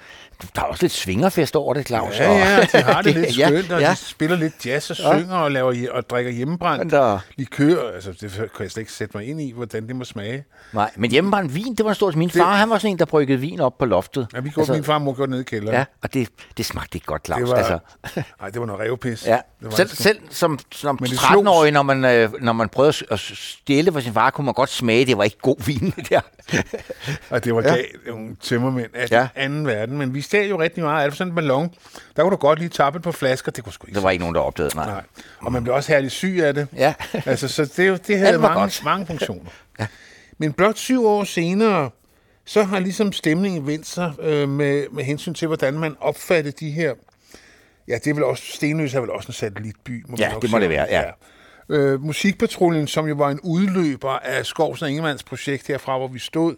der 0.56 0.62
var 0.62 0.68
også 0.68 0.84
lidt 0.84 0.94
svingerfest 0.94 1.56
over 1.56 1.74
det, 1.74 1.88
Claus. 1.88 2.20
Ja, 2.20 2.30
og- 2.30 2.38
ja, 2.38 2.62
de 2.80 2.84
har 2.84 3.02
det 3.02 3.14
lidt 3.16 3.38
ja, 3.40 3.48
skønt, 3.48 3.72
og 3.72 3.82
ja. 3.82 3.92
de 3.92 3.96
spiller 3.96 4.38
lidt 4.38 4.66
jazz 4.66 4.90
og 4.90 4.96
synger 4.96 5.36
og, 5.36 5.52
laver, 5.52 5.92
og 5.92 6.10
drikker 6.10 6.32
hjemmebrændt 6.32 6.92
Der- 6.92 7.20
likør. 7.36 7.92
Altså, 7.96 8.12
det 8.22 8.32
kan 8.32 8.48
jeg 8.60 8.72
slet 8.72 8.78
ikke 8.78 8.92
sætte 8.92 9.18
mig 9.18 9.28
ind 9.30 9.42
i, 9.42 9.52
hvordan 9.52 9.88
det 9.88 9.96
må 9.96 10.04
smage. 10.04 10.44
Nej, 10.74 10.92
men 10.96 11.12
hjemmebrændt 11.12 11.56
vin, 11.56 11.76
det 11.76 11.86
var 11.86 11.94
stort. 11.94 12.16
Min 12.16 12.30
far, 12.30 12.56
han 12.56 12.70
var 12.70 12.78
sådan 12.78 12.92
en, 12.92 13.00
der 13.00 13.06
bryggede 13.06 13.40
vin 13.40 13.60
op 13.60 13.78
på 13.78 13.86
loftet. 13.86 14.28
Ja, 14.34 14.40
vi 14.40 14.50
går, 14.50 14.62
altså, 14.62 14.74
min 14.74 14.84
far 14.84 14.94
og 14.94 15.02
mor 15.02 15.14
går 15.14 15.26
ned 15.26 15.40
i 15.40 15.44
kælderen. 15.44 15.78
Ja, 15.78 15.86
og 16.04 16.14
det, 16.14 16.30
det 16.58 16.66
smagte 16.66 16.96
ikke 16.96 17.06
godt, 17.06 17.26
Claus. 17.26 17.40
det 17.40 17.50
var, 17.50 17.56
altså, 17.56 17.80
nej, 18.42 18.50
det 18.50 18.60
var 18.60 18.66
noget 18.66 18.82
revpis. 18.82 19.26
ja. 19.28 19.40
Det 19.64 19.74
Selv, 19.74 19.90
sgu- 19.90 19.96
selv 20.04 20.20
som, 20.30 20.60
som 20.72 20.98
Men 21.02 21.10
det 21.10 21.18
13-årig, 21.18 21.72
når 21.72 21.84
man, 21.84 22.06
øh, 22.06 22.34
når 22.42 22.54
man 22.54 22.70
prøvede 22.70 22.94
at- 23.12 23.20
stjæle 23.20 23.92
fra 23.92 24.02
sin 24.02 24.14
far, 24.14 24.30
kunne 24.30 24.46
man 24.46 24.54
godt 24.54 24.70
smage, 24.70 25.02
at 25.02 25.08
det 25.08 25.18
var 25.18 25.24
ikke 25.24 25.38
god 25.42 25.56
vin, 25.66 25.94
det 25.96 26.10
der. 26.10 26.22
Og 27.30 27.44
det 27.44 27.56
var 27.56 27.62
Ja. 27.62 27.76
nogle 28.08 28.36
tømmermænd 28.42 28.90
af 28.96 29.08
Ja. 29.12 29.28
anden 29.36 29.68
verden. 29.68 29.98
Men 29.98 30.14
vi 30.14 30.22
stjal 30.22 30.50
jo 30.50 30.60
rigtig 30.62 30.84
meget 30.84 31.04
af 31.04 31.10
det. 31.10 31.18
Sådan 31.18 31.32
en 31.32 31.36
ballon, 31.36 31.74
der 32.16 32.24
kunne 32.24 32.32
du 32.32 32.36
godt 32.38 32.60
lige 32.60 32.70
tappe 32.70 32.98
et 32.98 33.04
par 33.04 33.12
flasker. 33.12 33.52
Det 33.52 33.64
kunne 33.64 33.74
sgu 33.74 33.88
ikke 33.88 33.96
Der 33.96 34.02
var 34.02 34.10
ikke 34.12 34.22
nogen, 34.22 34.36
der 34.36 34.42
opdagede, 34.42 34.76
nej. 34.76 34.86
Nej. 34.86 35.04
Og 35.42 35.52
man 35.52 35.64
blev 35.64 35.76
også 35.76 35.92
herligt 35.92 36.14
syg 36.14 36.40
af 36.44 36.54
det. 36.54 36.68
Ja. 36.76 36.94
altså, 37.26 37.48
så 37.48 37.66
det, 37.78 38.08
det 38.08 38.18
havde 38.20 38.38
mange, 38.40 38.60
godt. 38.60 38.82
mange 38.86 39.06
funktioner. 39.06 39.50
ja. 39.80 39.88
Men 40.38 40.54
blot 40.54 40.78
syv 40.78 41.06
år 41.06 41.24
senere, 41.24 41.90
så 42.46 42.64
har 42.64 42.80
ligesom 42.80 43.12
stemningen 43.14 43.68
vendt 43.68 43.88
sig 43.88 44.14
øh, 44.22 44.50
med, 44.50 44.86
med 44.92 45.04
hensyn 45.04 45.34
til, 45.34 45.48
hvordan 45.48 45.74
man 45.80 45.96
opfattede 46.00 46.56
de 46.66 46.72
her... 46.72 46.94
Ja, 47.88 47.94
det 48.04 48.08
er 48.08 48.14
vel 48.14 48.24
også... 48.24 48.44
Stenløs 48.54 48.94
er 48.94 49.00
vel 49.00 49.10
også 49.10 49.28
en 49.28 49.34
satellitby, 49.34 50.02
må 50.08 50.12
man 50.12 50.20
Ja, 50.20 50.32
nok 50.34 50.42
det 50.42 50.52
må 50.52 50.58
sige. 50.58 50.62
det 50.62 50.70
være, 50.70 50.88
ja. 50.90 51.04
Øh, 51.70 52.02
Musikpatruljen, 52.04 52.88
som 52.88 53.08
jo 53.08 53.16
var 53.16 53.30
en 53.30 53.40
udløber 53.44 54.10
af 54.12 54.46
Skovs 54.46 54.82
og 54.82 54.90
Ingemanns 54.90 55.24
projekt 55.24 55.68
herfra, 55.68 55.98
hvor 55.98 56.08
vi 56.08 56.20
stod, 56.20 56.56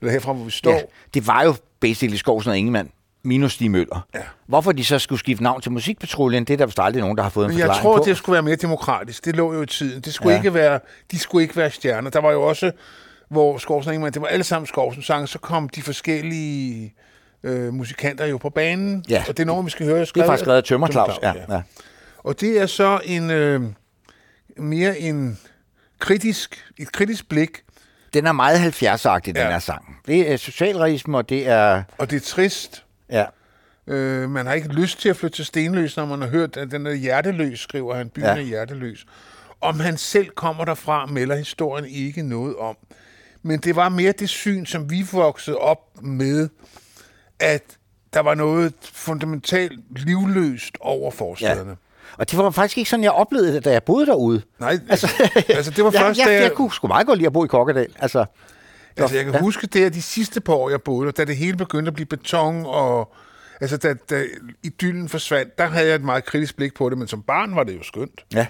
eller 0.00 0.12
herfra, 0.12 0.32
hvor 0.32 0.44
vi 0.44 0.50
står. 0.50 0.72
Ja, 0.72 0.80
det 1.14 1.26
var 1.26 1.42
jo 1.44 1.54
basically 1.80 2.16
Skovsen 2.16 2.50
og 2.50 2.58
Ingemann 2.58 2.90
minus 3.24 3.52
Stig 3.52 3.70
Møller. 3.70 4.06
Ja. 4.14 4.20
Hvorfor 4.46 4.72
de 4.72 4.84
så 4.84 4.98
skulle 4.98 5.18
skifte 5.18 5.42
navn 5.42 5.60
til 5.60 5.72
Musikpatruljen, 5.72 6.44
det 6.44 6.52
er 6.54 6.56
der 6.58 6.66
vist 6.66 6.78
aldrig 6.80 7.00
nogen, 7.00 7.16
der 7.16 7.22
har 7.22 7.30
fået 7.30 7.44
en 7.44 7.50
Men 7.50 7.58
jeg 7.58 7.66
forklaring 7.66 7.82
tror, 7.82 7.98
på. 7.98 8.04
det 8.04 8.16
skulle 8.16 8.32
være 8.34 8.42
mere 8.42 8.56
demokratisk. 8.56 9.24
Det 9.24 9.36
lå 9.36 9.54
jo 9.54 9.62
i 9.62 9.66
tiden. 9.66 10.00
Det 10.02 10.14
skulle 10.14 10.30
Ja. 10.30 10.36
ja. 10.36 10.40
ikke 10.42 10.54
være, 10.54 10.80
de 11.10 11.18
skulle 11.18 11.42
ikke 11.42 11.56
være 11.56 11.70
stjerner. 11.70 12.10
Der 12.10 12.20
var 12.20 12.32
jo 12.32 12.42
også, 12.42 12.72
hvor 13.30 13.58
Skovsen 13.58 13.88
og 13.88 13.94
Ingemann, 13.94 14.14
det 14.14 14.22
var 14.22 14.28
alle 14.28 14.44
sammen 14.44 14.66
Skovsen 14.66 15.02
sang, 15.02 15.28
så 15.28 15.38
kom 15.38 15.68
de 15.68 15.82
forskellige 15.82 16.94
øh, 17.44 17.74
musikanter 17.74 18.26
jo 18.26 18.36
på 18.38 18.50
banen. 18.50 19.04
Ja. 19.08 19.24
Og 19.28 19.36
det 19.36 19.42
er 19.42 19.46
noget, 19.46 19.64
vi 19.66 19.70
skal 19.70 19.86
høre. 19.86 20.00
det 20.00 20.16
er 20.16 20.24
faktisk 20.26 20.44
skrevet 20.44 20.56
af 20.58 20.64
Tømmer 20.64 20.88
Claus. 20.88 21.18
Ja, 21.22 21.32
ja. 21.36 21.54
ja. 21.54 21.62
Og 22.18 22.40
det 22.40 22.60
er 22.60 22.66
så 22.66 23.00
en 23.04 23.30
øh, 23.30 23.62
mere 24.56 24.98
en 24.98 25.38
kritisk, 25.98 26.64
et 26.78 26.92
kritisk 26.92 27.28
blik, 27.28 27.62
Den 28.14 28.26
er 28.26 28.32
meget 28.32 28.82
70-agtig, 28.82 29.26
den 29.26 29.36
Ja. 29.36 29.50
her 29.50 29.58
sang. 29.58 29.96
Det 30.06 30.32
er 30.32 30.36
socialrealisme, 30.36 31.16
og 31.18 31.28
det 31.28 31.48
er... 31.48 31.82
og 31.98 32.10
det 32.10 32.16
er 32.16 32.20
trist. 32.26 32.84
Ja, 33.10 33.24
Øh, 33.86 34.30
man 34.30 34.46
har 34.46 34.52
ikke 34.52 34.68
lyst 34.68 35.00
til 35.00 35.08
at 35.08 35.16
flytte 35.16 35.36
til 35.36 35.44
Stenløs, 35.44 35.96
når 35.96 36.06
man 36.06 36.20
har 36.20 36.28
hørt, 36.28 36.56
at 36.56 36.70
den 36.70 36.86
er 36.86 36.92
hjerteløs, 36.94 37.60
skriver 37.60 37.94
han. 37.94 38.08
Byen 38.08 38.24
ja. 38.24 38.30
er 38.36 38.40
hjerteløs. 38.40 39.06
Om 39.60 39.80
han 39.80 39.96
selv 39.96 40.28
kommer 40.28 40.64
derfra, 40.64 41.06
melder 41.06 41.36
historien 41.36 41.86
ikke 41.88 42.22
noget 42.22 42.56
om. 42.56 42.76
Men 43.42 43.60
det 43.60 43.76
var 43.76 43.88
mere 43.88 44.12
det 44.12 44.28
syn, 44.28 44.66
som 44.66 44.90
vi 44.90 45.06
voksede 45.12 45.56
op 45.56 46.02
med, 46.02 46.48
at 47.42 47.62
der 48.14 48.20
var 48.20 48.34
noget 48.34 48.74
fundamentalt 48.82 49.80
livløst 49.96 50.78
over 50.80 51.10
forstederne. 51.10 51.70
Ja. 51.70 51.76
og 52.18 52.30
det 52.30 52.38
var 52.38 52.50
faktisk 52.50 52.78
ikke 52.78 52.90
sådan, 52.90 53.04
jeg 53.04 53.12
oplevede 53.12 53.54
det, 53.54 53.64
da 53.64 53.72
jeg 53.72 53.82
boede 53.82 54.06
derude. 54.06 54.42
Nej, 54.60 54.78
altså, 54.90 55.08
altså 55.48 55.70
det 55.70 55.84
var 55.84 55.90
jeg, 55.94 56.00
først, 56.00 56.18
jeg, 56.18 56.26
da 56.26 56.32
jeg, 56.32 56.42
jeg, 56.42 56.52
kunne 56.52 56.72
sgu 56.72 56.86
meget 56.86 57.06
godt 57.06 57.18
lide 57.18 57.26
at 57.26 57.32
bo 57.32 57.44
i 57.44 57.48
Kokkedal. 57.48 57.86
Altså, 57.98 58.24
altså, 58.96 59.16
jeg 59.16 59.24
kan 59.24 59.32
Ja. 59.32 59.38
ja. 59.38 59.42
huske 59.44 59.66
det, 59.66 59.84
at 59.84 59.94
de 59.94 60.02
sidste 60.02 60.40
par 60.40 60.52
år, 60.54 60.70
jeg 60.70 60.82
boede 60.82 61.12
da 61.12 61.24
det 61.24 61.36
hele 61.36 61.56
begyndte 61.56 61.88
at 61.88 61.94
blive 61.94 62.06
beton, 62.06 62.62
og 62.66 63.12
altså, 63.60 63.76
da, 63.76 63.94
da 64.10 64.24
idyllen 64.62 65.08
forsvandt, 65.08 65.58
der 65.58 65.66
havde 65.66 65.86
jeg 65.88 65.94
et 65.94 66.04
meget 66.04 66.24
kritisk 66.24 66.56
blik 66.56 66.74
på 66.74 66.90
det, 66.90 66.98
men 66.98 67.08
som 67.08 67.22
barn 67.22 67.56
var 67.56 67.64
det 67.64 67.76
jo 67.76 67.82
skønt. 67.82 68.24
ja, 68.34 68.46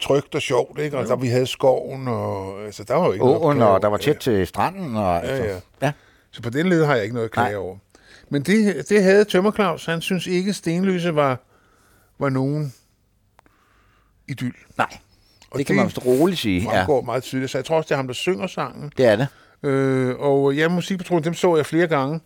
trygt 0.00 0.34
og 0.34 0.42
sjovt, 0.42 0.78
ikke? 0.80 0.98
Og 0.98 1.08
der 1.08 1.16
vi 1.16 1.28
havde 1.28 1.46
skoven, 1.46 2.08
og 2.08 2.60
altså, 2.64 2.84
der 2.84 2.94
var 2.94 3.06
jo 3.06 3.12
ikke 3.12 3.24
noget 3.24 3.40
åen, 3.40 3.56
klage 3.56 3.70
og 3.70 3.82
der 3.82 3.88
var 3.88 3.96
tæt 3.96 4.16
til 4.16 4.46
stranden. 4.46 4.96
Og, 4.96 5.24
altså, 5.24 5.44
ja. 5.44 5.86
ja. 5.86 5.92
Så 6.30 6.42
på 6.42 6.50
den 6.50 6.68
led 6.68 6.84
har 6.84 6.94
jeg 6.94 7.02
ikke 7.02 7.14
noget 7.14 7.24
at 7.28 7.32
klage 7.32 7.52
Nej. 7.52 7.56
over. 7.56 7.76
Men 8.30 8.42
det, 8.42 8.88
det 8.88 9.02
havde 9.02 9.24
Tømmer 9.24 9.52
Claus. 9.52 9.84
Han 9.84 10.00
synes 10.00 10.26
ikke, 10.26 10.52
Stenløse 10.52 11.14
var, 11.14 11.40
var 12.18 12.28
nogen 12.28 12.74
idyll. 14.28 14.54
Nej, 14.78 14.96
Og 15.50 15.58
det 15.58 15.66
kan 15.66 15.76
man 15.76 15.86
vist 15.86 16.06
roligt 16.06 16.40
sige. 16.40 16.62
Ja, 16.62 16.78
fremgår 16.78 17.00
meget 17.02 17.22
tydeligt. 17.22 17.50
Så 17.50 17.58
jeg 17.58 17.64
tror 17.64 17.76
også, 17.76 17.86
det 17.86 17.92
er 17.92 17.96
ham, 17.96 18.06
der 18.06 18.14
synger 18.14 18.46
sangen. 18.46 18.92
det 18.96 19.06
er 19.06 19.16
det. 19.16 19.26
Øh, 19.62 20.16
og 20.18 20.54
ja, 20.54 20.68
Musikpatruljen, 20.68 21.24
dem 21.24 21.34
så 21.34 21.56
jeg 21.56 21.66
flere 21.66 21.86
gange. 21.86 22.20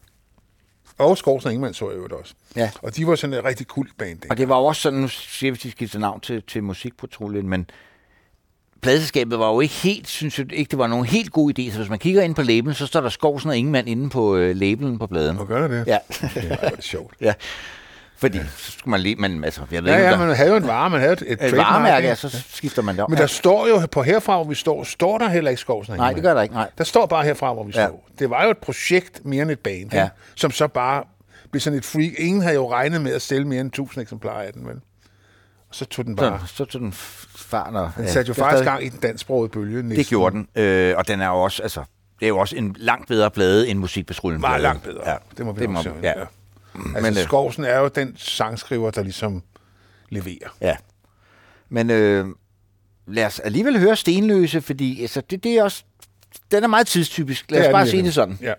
Og 0.99 1.19
Skovsen 1.19 1.47
og 1.47 1.53
Ingemann 1.53 1.75
så 1.75 1.91
jeg 1.91 1.99
jo 1.99 2.19
også. 2.19 2.35
Ja. 2.57 2.71
Og 2.83 2.97
de 2.97 3.07
var 3.07 3.15
sådan 3.15 3.35
et 3.35 3.45
rigtig 3.45 3.67
kult 3.67 3.99
band. 3.99 4.19
Og 4.31 4.37
det 4.37 4.49
var 4.49 4.59
jo 4.59 4.65
også 4.65 4.83
sådan, 4.83 4.99
nu 5.01 5.09
siger 5.09 5.53
vi, 5.53 5.59
de 5.63 5.71
skifter 5.71 5.99
navn 5.99 6.21
til, 6.21 6.43
til 6.43 6.63
Musikpatruljen, 6.63 7.49
men 7.49 7.67
pladeselskabet 8.85 9.39
var 9.39 9.49
jo 9.53 9.61
ikke 9.61 9.75
helt, 9.75 10.09
synes 10.09 10.39
jeg 10.39 10.53
ikke, 10.53 10.71
det 10.71 10.79
var 10.79 10.87
nogen 10.87 11.05
helt 11.05 11.33
god 11.33 11.59
idé. 11.59 11.71
Så 11.73 11.79
hvis 11.79 11.89
man 11.89 11.99
kigger 11.99 12.23
ind 12.23 12.35
på 12.35 12.43
labelen, 12.43 12.75
så 12.75 12.87
står 12.87 13.01
der 13.01 13.09
Skovsen 13.09 13.51
og 13.51 13.57
Ingemann 13.57 13.89
inde 13.89 14.11
på 14.11 14.37
øh, 14.37 14.57
labelen 14.57 14.99
på 14.99 15.07
pladen. 15.07 15.39
Og 15.39 15.47
gør 15.49 15.61
der 15.61 15.69
det? 15.69 15.87
Ja. 15.87 15.99
ja 16.37 16.57
var 16.63 16.69
det 16.69 16.85
sjovt. 16.85 17.15
ja. 17.21 17.33
Fordi 18.17 18.39
så 18.57 18.73
skulle 18.73 18.91
man 18.91 19.01
lige, 19.01 19.17
men 19.17 19.45
altså, 19.45 19.61
jeg 19.73 19.85
ved 19.85 19.91
Ja, 19.91 19.97
ikke, 19.97 20.07
ja, 20.07 20.13
der, 20.13 20.27
man 20.27 20.37
havde 20.37 20.51
jo 20.51 20.57
en 20.57 20.67
vare, 20.67 20.91
man 20.91 21.01
havde 21.01 21.13
et, 21.13 21.23
et, 21.41 21.57
varemærke, 21.57 22.07
ja, 22.07 22.15
så 22.15 22.45
skifter 22.49 22.83
man 22.83 22.95
det 22.95 23.05
om. 23.05 23.11
Men 23.11 23.19
der 23.19 23.27
står 23.27 23.69
jo 23.69 23.87
på 23.91 24.03
herfra, 24.03 24.35
hvor 24.37 24.45
vi 24.45 24.55
står, 24.55 24.85
står 24.85 25.19
der 25.19 25.29
heller 25.29 25.51
ikke 25.51 25.61
Skovsen 25.61 25.97
Nej, 25.97 26.13
det 26.13 26.23
gør 26.23 26.35
der 26.35 26.43
ikke, 26.43 26.55
nej. 26.55 26.71
Der 26.79 26.85
står 26.85 27.07
bare 27.07 27.25
herfra, 27.25 27.53
hvor 27.53 27.65
vi 27.65 27.73
Ja. 27.77 27.87
står. 27.87 28.09
Det 28.19 28.31
var 28.31 28.45
jo 28.45 28.51
et 28.51 28.59
projekt 28.59 29.25
mere 29.25 29.43
end 29.43 29.51
et 29.51 29.59
band, 29.59 29.93
Ja. 29.93 30.01
ja. 30.01 30.09
som 30.35 30.51
så 30.51 30.69
bare 30.69 31.05
blev 31.51 31.61
sådan 31.61 31.79
et 31.79 31.85
freak. 31.85 32.13
Ingen 32.19 32.43
havde 32.43 32.55
jo 32.55 32.71
regnet 32.73 33.01
med 33.01 33.13
at 33.13 33.23
sælge 33.23 33.45
mere 33.45 33.61
end 33.61 33.69
1000 33.69 34.03
eksemplarer 34.03 34.43
af 34.43 34.53
den, 34.53 34.67
vel? 34.67 34.77
Så 35.75 35.85
tog 35.85 36.05
den 36.05 36.17
bare... 36.17 36.41
Så, 36.47 36.55
så 36.55 36.65
tog 36.65 36.81
den 36.81 36.93
faren 36.93 37.77
og... 37.77 37.91
Den 37.97 38.09
satte 38.09 38.29
jo 38.29 38.33
er 38.33 38.49
faktisk 38.49 38.65
gang 38.65 38.85
i 38.85 38.89
den 38.89 39.01
dansksprogede 39.01 39.49
bølge. 39.49 39.83
Næsten. 39.83 39.97
Det 39.97 40.07
gjorde 40.07 40.37
den, 40.37 40.63
øh, 40.63 40.95
og 40.97 41.09
den 41.09 41.21
er 41.21 41.27
jo 41.27 41.43
også, 41.43 41.63
altså, 41.63 41.85
det 42.21 42.27
er 42.27 42.29
jo 42.29 42.39
også 42.39 42.57
en 42.57 42.77
langt 42.79 43.09
bedre 43.09 43.31
plade 43.31 43.69
end. 43.69 43.79
Meget 43.79 44.41
plade. 44.41 44.63
langt 44.63 44.83
bedre. 44.83 45.11
Ja, 45.11 45.17
det 45.37 45.47
må 45.47 45.53
vi 45.53 45.61
det 45.61 45.71
må, 45.71 45.81
ja. 45.83 45.93
Ja. 46.03 46.13
Altså, 46.75 47.01
Men, 47.03 47.05
øh, 47.05 47.25
Skovsen 47.25 47.65
er 47.65 47.79
jo 47.79 47.89
den 47.89 48.15
sangskriver, 48.17 48.91
der 48.91 49.03
ligesom 49.03 49.43
leverer. 50.09 50.57
Ja. 50.61 50.77
Men 51.69 51.91
øh, 51.91 52.27
lad 53.07 53.27
os 53.27 53.39
alligevel 53.41 53.79
høre 53.79 53.97
Stenløse, 53.97 54.61
fordi 54.61 55.03
altså, 55.03 55.21
det, 55.31 55.45
det 55.45 55.53
er 55.53 55.63
også, 55.63 55.85
den 56.51 56.65
er 56.65 56.69
meget 56.69 56.87
tidstypisk. 56.87 57.51
Lad 57.51 57.67
os 57.67 57.73
bare 57.73 57.87
sige 57.87 58.03
det 58.03 58.15
sådan. 58.15 58.39
Ja. 58.43 58.53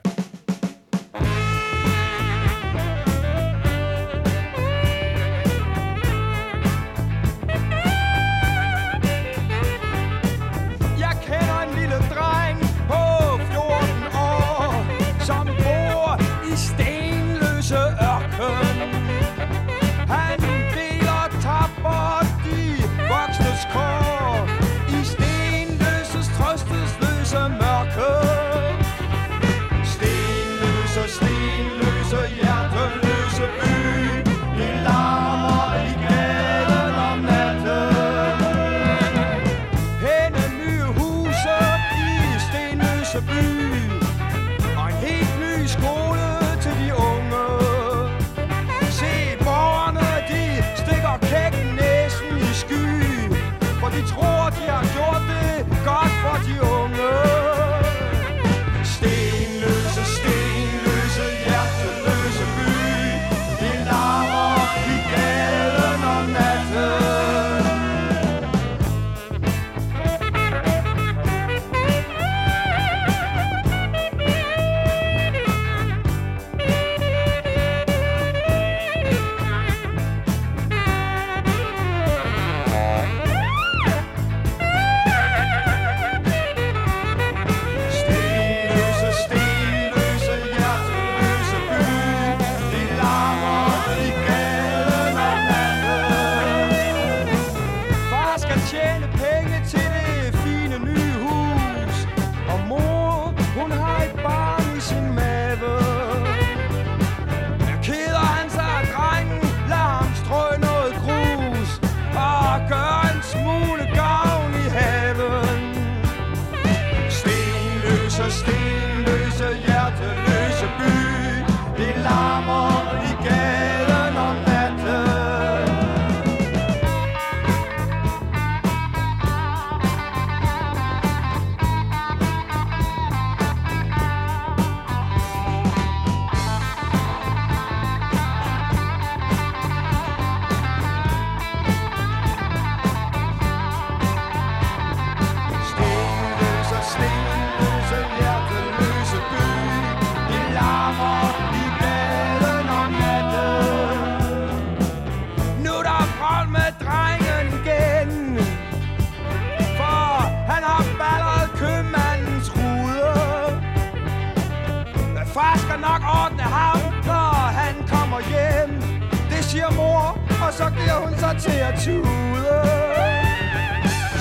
Til 171.45 171.59
at 171.69 171.75
tude. 171.85 172.57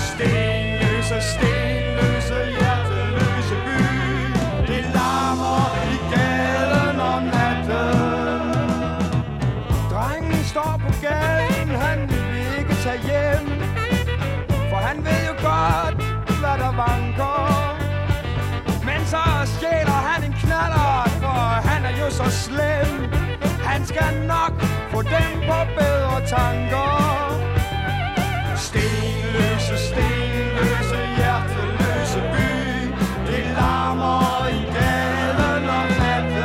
Stenløse, 0.09 1.19
stenløse, 1.33 2.39
hjerteløse 2.59 3.57
by. 3.67 3.81
Det 4.69 4.83
larmer 4.97 5.67
i 5.95 5.97
gaden 6.15 6.99
om 7.13 7.23
natten. 7.37 8.41
Drengen 9.93 10.45
står 10.53 10.81
på 10.85 10.91
gaden, 11.07 11.69
han 11.85 11.99
vil 12.11 12.59
ikke 12.59 12.75
tage 12.85 13.01
hjem. 13.09 13.47
For 14.71 14.81
han 14.89 14.97
ved 15.07 15.21
jo 15.31 15.35
godt, 15.51 15.97
hvad 16.41 16.57
der 16.65 16.73
vanker. 16.85 17.39
Men 18.89 19.01
så 19.13 19.23
stjæler 19.45 20.01
han 20.09 20.25
en 20.29 20.35
knaller, 20.43 21.09
for 21.23 21.41
han 21.69 21.85
er 21.85 21.95
jo 22.01 22.11
så 22.11 22.27
slem. 22.45 23.24
Han 23.75 23.87
skal 23.87 24.15
nok 24.27 24.55
få 24.93 25.03
dem 25.03 25.33
på 25.49 25.59
bedre 25.79 26.27
tanker. 26.27 26.91
Stenløse, 28.57 29.77
stenløse, 29.89 30.99
hjerteløse 31.17 32.21
by. 32.33 32.51
Det 33.27 33.45
larmer 33.59 34.49
i 34.59 34.61
gaden 34.77 35.65
om 35.81 35.89
natten. 36.01 36.43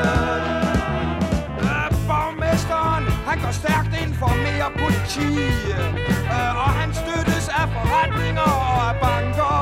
Øh, 1.68 1.92
Borgmesteren, 2.10 3.04
han 3.30 3.38
går 3.44 3.52
stærkt 3.52 3.94
ind 4.04 4.14
for 4.22 4.32
mere 4.46 4.70
politi. 4.82 5.30
Øh, 6.36 6.64
Og 6.66 6.70
han 6.80 6.94
støttes 6.94 7.48
af 7.60 7.66
forretninger 7.76 8.50
og 8.70 8.90
af 8.90 8.96
banker. 9.04 9.58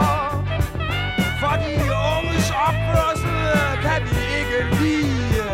For 1.42 1.54
de 1.64 1.74
unges 2.16 2.48
opførsel 2.68 3.36
øh, 3.56 3.72
kan 3.86 4.00
vi 4.10 4.18
ikke 4.40 4.60
lide. 4.82 5.46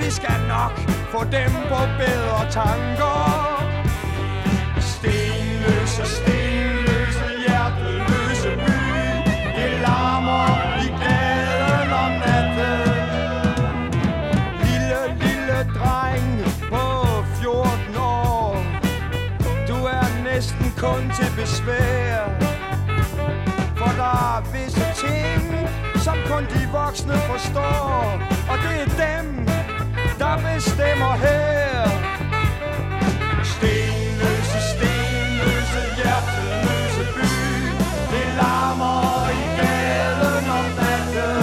Vi 0.00 0.10
skal 0.10 0.38
nok 0.48 0.85
få 1.10 1.24
dem 1.24 1.52
på 1.68 1.80
bedre 1.98 2.50
tanker. 2.50 3.62
Stenløse, 4.80 6.04
stenløse, 6.16 7.26
hjerteløse 7.46 8.50
by. 8.66 8.80
Det 9.56 9.70
larmer 9.86 10.50
i 10.84 10.88
gaden 11.02 11.92
om 12.04 12.12
natten. 12.22 12.88
Lille, 14.64 15.00
lille 15.22 15.58
dreng 15.78 16.28
på 16.70 16.84
14 17.40 17.96
år. 17.96 18.56
Du 19.68 19.76
er 19.84 20.24
næsten 20.24 20.72
kun 20.76 21.10
til 21.16 21.30
besvær. 21.36 22.28
For 23.76 23.92
der 24.02 24.36
er 24.36 24.42
visse 24.52 24.86
ting, 25.06 25.68
som 26.04 26.16
kun 26.30 26.44
de 26.44 26.68
voksne 26.72 27.14
forstår. 27.14 28.20
Og 28.50 28.56
det 28.64 28.76
er 28.82 28.88
dem, 29.04 29.55
der 30.36 30.54
bestemmer 30.54 31.14
her. 31.14 31.88
Stenløse, 33.44 34.60
stenløse, 34.72 35.80
hjerteløse 35.96 37.04
by. 37.14 37.30
Det 38.12 38.26
larmer 38.36 39.30
i 39.30 39.60
gaden 39.60 40.50
om 40.50 40.64
natten. 40.78 41.36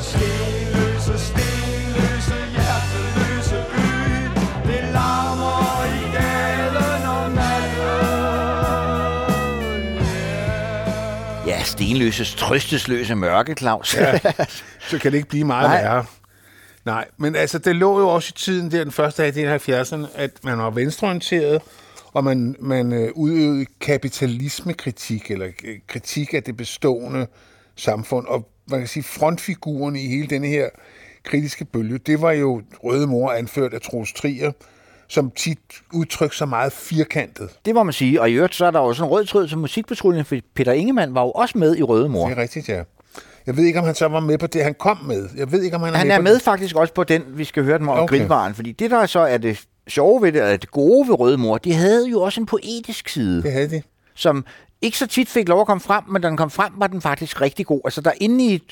Stenløse, 0.00 1.18
stenløse, 1.26 2.34
hjerteløse 2.56 3.58
by. 3.72 3.86
Det 4.68 4.84
larmer 4.92 5.84
i 5.84 6.16
gaden 6.16 7.06
om 7.06 7.30
natten. 7.30 7.82
Yeah. 9.96 11.48
Ja, 11.48 11.62
stenløses, 11.62 12.34
trøstesløse 12.34 13.14
mørke, 13.14 13.54
Claus. 13.54 13.96
Ja, 13.96 14.18
så 14.80 14.98
kan 14.98 15.12
det 15.12 15.18
ikke 15.18 15.28
blive 15.28 15.44
meget 15.44 15.70
værre. 15.70 16.04
Nej, 16.84 17.08
men 17.16 17.36
altså, 17.36 17.58
det 17.58 17.76
lå 17.76 18.00
jo 18.00 18.08
også 18.08 18.32
i 18.36 18.38
tiden 18.38 18.70
der, 18.70 18.84
den 18.84 18.92
første 18.92 19.22
halvdel 19.22 19.46
af 19.46 19.68
70'erne, 19.68 20.06
at 20.14 20.30
man 20.44 20.58
var 20.58 20.70
venstreorienteret, 20.70 21.62
og 22.12 22.24
man, 22.24 22.56
man 22.60 22.92
øh, 22.92 23.10
udøvede 23.14 23.66
kapitalismekritik, 23.80 25.30
eller 25.30 25.46
øh, 25.64 25.78
kritik 25.86 26.34
af 26.34 26.42
det 26.42 26.56
bestående 26.56 27.26
samfund. 27.76 28.26
Og 28.26 28.48
man 28.66 28.80
kan 28.80 28.88
sige, 28.88 29.02
frontfiguren 29.02 29.96
i 29.96 30.06
hele 30.06 30.26
denne 30.26 30.46
her 30.46 30.68
kritiske 31.24 31.64
bølge, 31.64 31.98
det 31.98 32.22
var 32.22 32.32
jo 32.32 32.62
Røde 32.84 33.06
Mor, 33.06 33.32
anført 33.32 33.74
af 33.74 33.80
Troels 33.80 34.12
Trier, 34.12 34.52
som 35.08 35.30
tit 35.30 35.58
udtrykte 35.92 36.36
sig 36.36 36.48
meget 36.48 36.72
firkantet. 36.72 37.50
Det 37.64 37.74
må 37.74 37.82
man 37.82 37.92
sige. 37.92 38.20
Og 38.20 38.30
i 38.30 38.32
øvrigt, 38.32 38.54
så 38.54 38.64
er 38.66 38.70
der 38.70 38.92
sådan 38.92 39.08
en 39.08 39.12
rød 39.12 39.24
tråd 39.24 39.48
til 39.48 39.58
musikpatruljen, 39.58 40.24
for 40.24 40.36
Peter 40.54 40.72
Ingemann 40.72 41.14
var 41.14 41.22
jo 41.22 41.30
også 41.30 41.58
med 41.58 41.76
i 41.76 41.82
Røde 41.82 42.08
Mor. 42.08 42.28
Det 42.28 42.38
er 42.38 42.42
rigtigt, 42.42 42.68
ja. 42.68 42.82
Jeg 43.46 43.56
ved 43.56 43.64
ikke, 43.64 43.78
om 43.78 43.84
han 43.84 43.94
så 43.94 44.08
var 44.08 44.20
med 44.20 44.38
på 44.38 44.46
det, 44.46 44.64
han 44.64 44.74
kom 44.74 44.98
med. 45.06 45.28
Jeg 45.36 45.52
ved 45.52 45.62
ikke, 45.62 45.76
om 45.76 45.82
han 45.82 45.94
er 45.94 45.98
Han 45.98 46.06
med 46.06 46.16
er 46.16 46.20
med 46.20 46.40
faktisk 46.40 46.76
også 46.76 46.94
på 46.94 47.04
den, 47.04 47.22
vi 47.28 47.44
skal 47.44 47.64
høre 47.64 47.78
den 47.78 47.88
om 47.88 47.98
Okay. 47.98 48.18
grillbaren. 48.18 48.54
Fordi 48.54 48.72
det, 48.72 48.90
der 48.90 49.06
så 49.06 49.20
er 49.20 49.38
det 49.38 49.60
sjove 49.88 50.22
ved 50.22 50.32
det, 50.32 50.42
eller 50.42 50.56
det 50.56 50.70
gode 50.70 51.08
ved 51.08 51.20
Røde 51.20 51.38
Mor, 51.38 51.58
de 51.58 51.74
havde 51.74 52.08
jo 52.08 52.20
også 52.20 52.40
en 52.40 52.46
poetisk 52.46 53.08
side, 53.08 53.42
Det 53.42 53.52
havde 53.52 53.70
de. 53.70 53.82
som 54.14 54.44
ikke 54.82 54.98
så 54.98 55.06
tit 55.06 55.28
fik 55.28 55.48
lov 55.48 55.60
at 55.60 55.66
komme 55.66 55.80
frem, 55.80 56.04
men 56.08 56.22
da 56.22 56.28
den 56.28 56.36
kom 56.36 56.50
frem, 56.50 56.72
var 56.76 56.86
den 56.86 57.00
faktisk 57.00 57.40
rigtig 57.40 57.66
god. 57.66 57.80
Altså 57.84 58.00
der 58.00 58.10
inde 58.20 58.44
i 58.44 58.62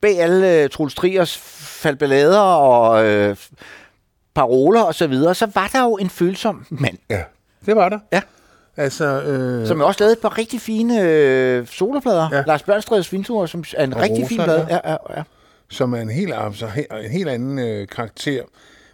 bag 0.00 0.20
alle 0.20 0.64
uh, 0.64 0.70
Troels 0.70 0.94
Triers 0.94 1.36
falballader 1.82 2.38
og 2.40 3.04
øh, 3.06 3.36
paroler 4.34 4.82
og 4.82 4.94
så 4.94 5.06
videre, 5.06 5.34
så 5.34 5.46
var 5.54 5.68
der 5.72 5.82
jo 5.82 5.96
en 5.96 6.10
følsom 6.10 6.66
mand, 6.70 6.98
Ja, 7.10 7.22
det 7.66 7.76
var 7.76 7.88
der. 7.88 7.98
Ja. 8.12 8.20
Altså, 8.76 9.22
øh, 9.22 9.66
som 9.66 9.78
jo 9.80 9.86
også 9.86 10.00
lavede 10.00 10.12
et 10.12 10.18
par 10.18 10.38
rigtig 10.38 10.60
fine 10.60 11.00
øh, 11.02 11.66
soloplader. 11.66 12.28
Ja. 12.32 12.42
Lars 12.46 12.62
Bjørnstrædes 12.62 13.12
Vintur, 13.12 13.46
som 13.46 13.64
er 13.76 13.84
en 13.84 13.92
Og 13.94 14.02
rigtig 14.02 14.24
Rosa, 14.24 14.28
fin 14.28 14.40
plade. 14.44 14.66
ja. 14.70 14.78
Ja, 14.90 14.96
ja, 15.16 15.22
som 15.70 15.92
er 15.94 16.00
en 16.00 16.10
helt, 16.10 16.32
altså, 16.36 16.66
en 17.04 17.10
helt 17.10 17.28
anden 17.28 17.58
øh, 17.58 17.88
karakter. 17.88 18.42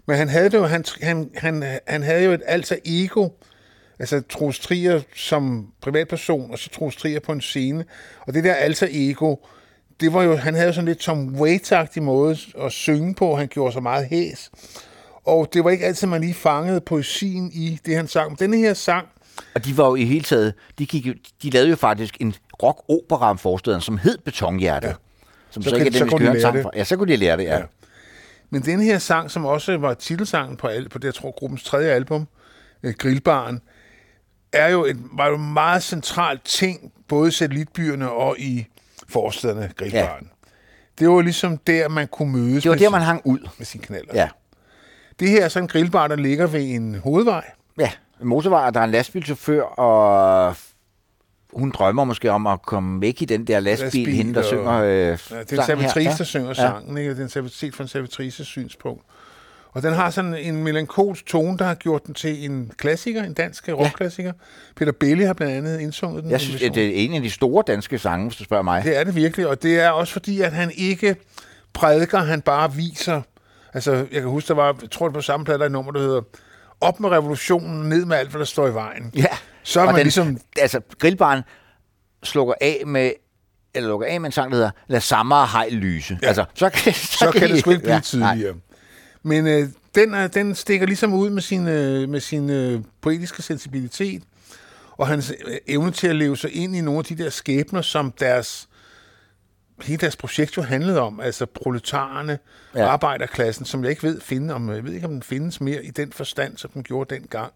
Men 0.07 0.17
han 0.17 0.29
havde 0.29 0.45
det 0.51 0.59
jo, 0.59 0.65
han, 0.65 0.85
han, 1.03 1.31
han, 1.37 1.65
han 1.87 2.03
havde 2.03 2.25
jo 2.25 2.33
et 2.33 2.43
alter 2.47 2.77
ego, 2.85 3.29
altså 3.99 4.23
Troels 4.31 4.59
Trier 4.59 5.01
som 5.17 5.67
privatperson, 5.83 6.51
og 6.51 6.59
så 6.59 6.71
Troels 6.71 6.97
Trier 6.97 7.21
på 7.21 7.33
en 7.33 7.41
scene. 7.41 7.85
Og 8.27 8.35
det 8.35 8.45
der 8.45 8.55
alter 8.55 8.87
ego, 8.91 9.37
det 10.01 10.13
var 10.13 10.23
jo, 10.23 10.37
han 10.37 10.55
havde 10.55 10.73
sådan 10.73 10.89
lidt 10.89 10.99
Tom 10.99 11.37
Waits-agtig 11.41 12.01
måde 12.03 12.37
at 12.61 12.73
synge 12.73 13.15
på, 13.15 13.37
han 13.37 13.49
gjorde 13.49 13.73
så 13.73 13.81
meget 13.81 14.07
hæs. 14.07 14.51
Og 15.25 15.49
det 15.53 15.65
var 15.65 15.71
ikke 15.71 15.87
altid, 15.87 16.07
man 16.09 16.21
lige 16.21 16.35
fangede 16.35 16.81
poesien 16.81 17.51
i 17.53 17.79
det, 17.87 17.97
han 17.97 18.09
sang. 18.09 18.31
Men 18.31 18.37
denne 18.41 18.57
her 18.57 18.75
sang, 18.75 19.07
Og 19.55 19.65
de 19.65 19.77
var 19.77 19.87
jo 19.89 19.95
i 19.95 20.05
hele 20.05 20.25
taget, 20.25 20.55
de, 20.79 20.87
gik 20.87 21.07
jo, 21.07 21.15
de 21.43 21.51
lavede 21.51 21.71
jo 21.71 21.77
faktisk 21.77 22.17
en 22.21 22.35
rock-opera 22.63 23.31
om 23.31 23.39
forstaden, 23.39 23.81
som 23.81 23.99
hed 23.99 24.19
Betonhjerte. 24.25 24.87
Ja. 24.89 24.95
Som 25.51 25.63
Så 25.63 25.71
så, 25.71 25.71
så 25.71 25.77
kan- 25.77 25.87
ikke 25.87 25.97
er 25.97 25.99
så 25.99 26.05
den, 26.05 26.07
vi 26.07 26.11
kunne 26.11 26.19
skal 26.41 26.43
høre 26.43 26.51
en 26.51 26.57
det. 26.57 26.63
fra. 26.63 26.71
Ja, 26.77 26.85
så 26.85 26.97
kunne 26.97 27.13
de 27.13 27.17
lære 27.17 27.37
det, 27.37 27.45
ja. 27.45 27.57
Ja. 27.59 27.63
Men 28.51 28.63
den 28.63 28.81
her 28.81 28.99
sang, 28.99 29.31
som 29.31 29.45
også 29.45 29.77
var 29.77 29.95
titelsangen 29.95 30.57
på, 30.57 30.71
på 30.91 30.99
det, 30.99 31.05
jeg 31.05 31.15
tror, 31.15 31.31
gruppens 31.39 31.65
tredje 31.65 31.91
album, 31.91 32.29
øh, 32.83 32.95
Grillbaren, 32.99 33.61
er 34.53 34.69
jo 34.69 34.85
et, 34.85 34.97
var 35.13 35.27
jo 35.29 35.35
en 35.37 35.53
meget 35.53 35.83
central 35.83 36.39
ting, 36.45 36.93
både 37.09 37.29
i 37.29 37.33
satellitbyerne 37.33 38.11
og 38.11 38.37
i 38.39 38.67
forstederne, 39.09 39.71
Grillbaren. 39.77 40.29
Ja. 40.33 40.47
Det 40.99 41.09
var 41.09 41.21
ligesom 41.23 41.57
der, 41.59 41.89
man 41.89 42.09
kunne 42.09 42.33
mødes 42.33 42.63
Det 42.63 42.71
var 42.71 42.77
der, 42.77 42.91
man 42.91 43.03
hang 43.03 43.21
ud. 43.25 43.39
med 43.59 43.67
sin 43.67 43.81
knaller. 43.81 44.11
Ja. 44.15 44.29
Det 45.21 45.29
her 45.29 45.45
er 45.45 45.49
så 45.49 45.59
en 45.59 45.69
grillbar, 45.69 46.09
der 46.09 46.17
ligger 46.17 46.47
ved 46.47 46.61
en 46.61 46.95
hovedvej. 46.95 47.45
Ja, 47.79 47.87
en 47.87 47.93
motorvej, 48.25 48.67
og 48.67 48.75
der 48.75 48.81
er 48.81 48.85
en 48.85 48.91
lastbilchauffør, 48.91 49.63
og 49.63 50.55
hun 51.53 51.71
drømmer 51.71 52.05
måske 52.05 52.31
om 52.31 52.47
at 52.47 52.63
komme 52.63 53.01
væk 53.01 53.23
i 53.23 53.25
den 53.25 53.47
der 53.47 53.61
lastbil, 53.61 53.85
Lastbil, 53.85 54.15
hende, 54.15 54.35
der 54.35 54.41
og- 54.41 54.47
synger 54.47 54.73
øh, 54.83 54.89
Ja, 54.91 55.13
det 55.13 55.31
er 55.31 55.37
en 55.41 55.47
her. 55.59 55.63
servitrice, 55.65 56.01
Ja. 56.11 56.15
der 56.19 56.25
synger 56.25 56.49
Ja. 56.49 56.55
sangen. 56.55 56.99
Ikke? 56.99 57.11
Det 57.11 57.19
er 57.19 57.23
en 57.23 57.29
servitrice 57.29 57.73
fra 57.77 57.85
en 57.85 57.89
servitrices 57.89 58.47
synspunkt. 58.47 59.03
Og 59.75 59.83
den 59.83 59.93
har 59.93 60.11
sådan 60.11 60.35
en 60.35 60.65
melankolsk 60.65 61.27
tone, 61.27 61.59
der 61.59 61.65
har 61.65 61.75
gjort 61.75 62.07
den 62.07 62.15
til 62.15 62.45
en 62.51 62.73
klassiker, 62.77 63.23
en 63.23 63.35
dansk 63.35 63.69
rockklassiker. 63.69 64.33
Peter 64.77 64.93
Belli 64.93 65.25
har 65.25 65.33
blandt 65.33 65.55
andet 65.55 65.81
indsunget 65.81 66.23
den. 66.23 66.31
Jeg 66.31 66.41
synes, 66.41 66.61
det 66.61 66.77
er 66.79 66.93
en 66.95 67.15
af 67.15 67.23
de 67.23 67.31
store 67.31 67.65
danske 67.67 67.99
sange, 67.99 68.27
hvis 68.29 68.37
du 68.39 68.45
spørger 68.45 68.63
mig. 68.63 68.85
Det 68.85 68.97
er 68.99 69.05
det 69.05 69.15
virkelig, 69.15 69.49
og 69.49 69.63
det 69.63 69.81
er 69.81 69.91
også 69.91 70.13
fordi, 70.13 70.41
at 70.41 70.53
han 70.53 70.71
ikke 70.77 71.17
prædiker, 71.73 72.19
han 72.19 72.41
bare 72.41 72.73
viser. 72.75 73.23
Altså, 73.75 73.93
jeg 73.93 74.21
kan 74.21 74.25
huske, 74.31 74.49
der 74.49 74.55
var, 74.55 74.77
jeg 74.83 74.91
tror 74.91 75.09
det 75.09 75.15
var 75.15 75.21
samme 75.21 75.45
plade, 75.45 75.59
der 75.59 75.65
er 75.65 75.67
et 75.67 75.73
nummer, 75.73 75.93
der 75.93 76.01
hedder 76.01 76.21
Op 76.83 77.01
med 77.01 77.11
revolutionen, 77.11 77.89
ned 77.89 78.05
med 78.05 78.17
alt, 78.17 78.31
hvad 78.31 78.39
der 78.39 78.45
står 78.45 78.69
i 78.69 78.75
vejen. 78.75 79.11
Ja. 79.17 79.27
Så 79.63 79.81
er 79.81 79.85
og 79.85 79.87
man 79.87 79.95
den, 79.99 80.05
ligesom, 80.05 80.39
Altså, 80.59 80.81
grillbaren 80.99 81.43
slukker 82.23 82.55
af 82.61 82.83
med 82.87 83.13
eller 83.75 83.89
lukker 83.89 84.07
af 84.07 84.21
med 84.21 84.27
en 84.29 84.33
sang, 84.33 84.51
der 84.51 84.57
hedder 84.57 84.71
Lad 84.89 85.01
sammer 85.01 85.37
og 85.37 85.51
hejl 85.53 85.73
lyse. 85.73 86.19
Ja. 86.23 86.27
Altså, 86.27 86.45
så 86.55 86.71
kan, 86.71 86.95
så, 87.13 87.17
så 87.19 87.31
kan 87.33 87.43
de- 87.43 87.49
det 87.53 87.61
sgu 87.61 87.71
ikke 87.71 87.83
blive 87.83 87.93
Ja, 87.95 88.19
nej. 88.19 88.35
tidligere. 88.35 88.55
Men 89.23 89.47
øh, 89.47 89.69
den, 89.95 90.15
er, 90.15 90.27
den 90.27 90.55
stikker 90.55 90.87
ligesom 90.87 91.15
ud 91.15 91.31
med 91.31 91.43
sin, 91.43 91.69
øh, 91.69 92.09
med 92.09 92.21
sin 92.21 92.51
øh, 92.51 92.81
poetiske 93.01 93.43
sensibilitet, 93.43 94.23
og 94.99 95.07
hans 95.09 95.33
øh, 95.47 95.57
evne 95.67 95.91
til 95.91 96.07
at 96.09 96.17
leve 96.17 96.37
sig 96.37 96.57
ind 96.57 96.77
i 96.77 96.81
nogle 96.81 96.99
af 96.99 97.05
de 97.05 97.19
der 97.19 97.31
skæbner, 97.31 97.83
som 97.83 98.13
deres 98.21 98.69
hele 99.83 99.99
deres 99.99 100.17
projekt 100.17 100.57
jo 100.57 100.63
handlede 100.63 101.01
om, 101.01 101.21
altså 101.21 101.47
proletarerne, 101.47 102.39
ja. 102.75 102.81
Ja. 102.81 102.89
arbejderklassen, 102.89 103.65
som 103.65 103.83
jeg 103.83 103.91
ikke 103.91 104.03
ved 104.03 104.21
finde, 104.21 104.55
om, 104.55 104.71
jeg 104.71 104.85
ved 104.85 104.93
ikke, 104.93 105.07
om 105.07 105.13
den 105.13 105.23
findes 105.23 105.61
mere 105.61 105.85
i 105.85 105.91
den 105.91 106.13
forstand, 106.13 106.57
som 106.57 106.71
den 106.71 106.83
gjorde 106.83 107.15
dengang. 107.15 107.53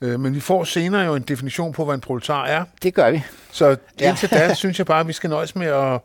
Øh, 0.00 0.20
men 0.20 0.34
vi 0.34 0.40
får 0.40 0.64
senere 0.64 1.02
jo 1.02 1.14
en 1.14 1.22
definition 1.22 1.72
på, 1.72 1.84
hvad 1.84 1.94
en 1.94 2.00
proletar 2.00 2.44
er. 2.46 2.64
Det 2.82 2.94
gør 2.94 3.10
vi. 3.10 3.22
Så 3.50 3.76
Ja. 4.00 4.08
indtil 4.08 4.30
da, 4.30 4.54
synes 4.54 4.78
jeg 4.78 4.86
bare, 4.86 5.00
at 5.00 5.08
vi 5.08 5.12
skal 5.12 5.30
nøjes 5.30 5.56
med 5.56 5.66
at 5.66 6.00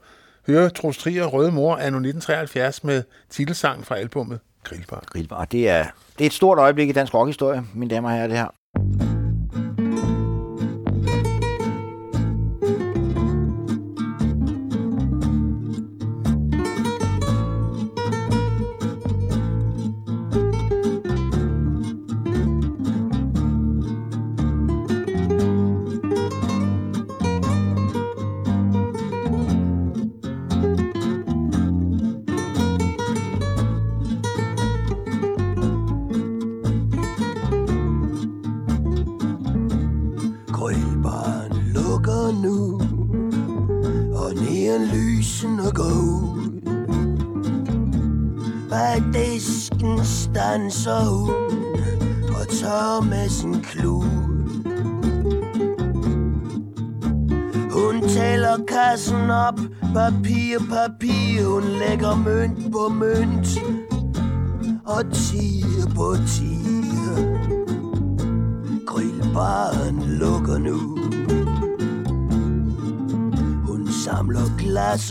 høre 0.47 0.69
Troels 0.69 0.97
Trier 0.97 1.25
Røde 1.25 1.51
Mor 1.51 1.75
anno 1.75 1.97
1973 1.99 2.83
med 2.83 3.03
titelsangen 3.29 3.85
fra 3.85 3.95
albummet 3.95 4.39
Grillbar. 4.63 5.03
Grillbar. 5.11 5.45
Det 5.45 5.69
er, 5.69 5.85
det 6.17 6.21
er 6.21 6.25
et 6.25 6.33
stort 6.33 6.57
øjeblik 6.57 6.89
i 6.89 6.91
dansk 6.91 7.13
rockhistorie, 7.13 7.63
mine 7.73 7.95
damer 7.95 8.09
og 8.09 8.15
herrer, 8.15 8.27
det 8.27 8.37
her. 8.37 8.47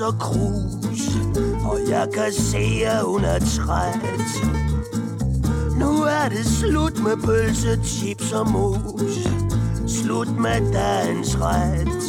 Og 0.03 0.19
krus, 0.19 1.17
og 1.65 1.79
jeg 1.88 2.09
kan 2.15 2.33
se, 2.33 2.87
at 2.87 3.03
hun 3.03 3.25
er 3.25 3.38
træt. 3.38 4.01
Nu 5.79 6.03
er 6.03 6.29
det 6.29 6.47
slut 6.47 7.03
med 7.03 7.17
pølse, 7.25 7.81
chips 7.85 8.33
og 8.33 8.51
mus. 8.51 9.29
Slut 9.87 10.29
med 10.29 10.73
dagens 10.73 11.38
ret. 11.41 12.03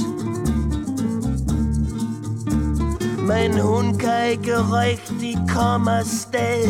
Men 3.27 3.59
hun 3.59 3.97
kan 3.97 4.29
ikke 4.29 4.57
rigtig 4.57 5.37
komme 5.49 5.91
afsted. 5.91 6.67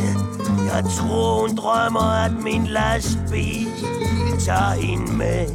Jeg 0.74 0.84
tror, 0.98 1.42
hun 1.42 1.56
drømmer, 1.56 2.26
at 2.26 2.32
min 2.44 2.66
lastbil 2.68 3.68
tager 4.40 4.74
hende 4.74 5.14
med. 5.18 5.48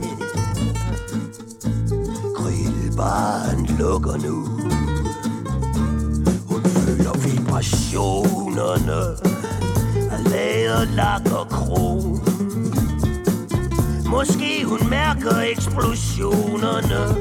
Grillbaren 2.37 3.67
lukker 3.79 4.17
nu 4.17 4.58
føler 7.59 7.65
vibrationerne 7.65 9.17
lavet 10.31 10.89
lak 10.89 11.33
og 11.33 11.49
krog 11.49 12.19
Måske 14.07 14.65
hun 14.65 14.91
mærker 14.91 15.39
eksplosionerne. 15.51 17.15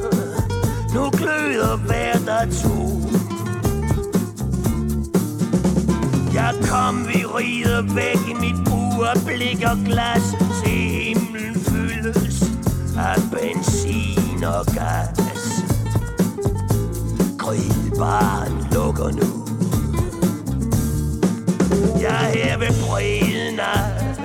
Nu 0.93 1.10
gløder 1.10 1.78
hver 1.78 2.13
der 2.13 2.45
to 2.45 3.02
Jeg 6.34 6.54
kom, 6.69 7.08
vi 7.08 7.26
rider 7.26 7.82
væk 7.82 8.30
i 8.30 8.34
mit 8.34 8.65
bur, 8.65 9.08
blik 9.26 9.63
og 9.71 9.78
glas, 9.86 10.23
se 10.63 10.69
himlen 10.69 11.56
fyldes 11.56 12.43
af 12.97 13.21
benzin 13.32 14.43
og 14.43 14.65
gas. 14.65 15.19
Grillbaren 17.38 18.67
lukker 18.71 19.12
nu. 19.12 19.37
Jeg 22.08 22.32
her 22.34 22.58
ved 22.58 22.67
bredden 22.88 23.60
af 23.60 24.15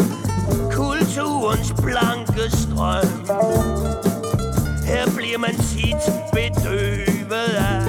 kulturens 0.73 1.73
blanke 1.83 2.57
strøm. 2.57 3.13
Her 4.87 5.05
bliver 5.17 5.39
man 5.39 5.55
tit 5.57 6.03
bedøvet 6.33 7.55
af 7.57 7.83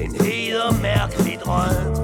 en 0.00 0.14
hed 0.20 0.56
og 0.60 0.74
mærkelig 0.82 1.38
drøm. 1.44 1.94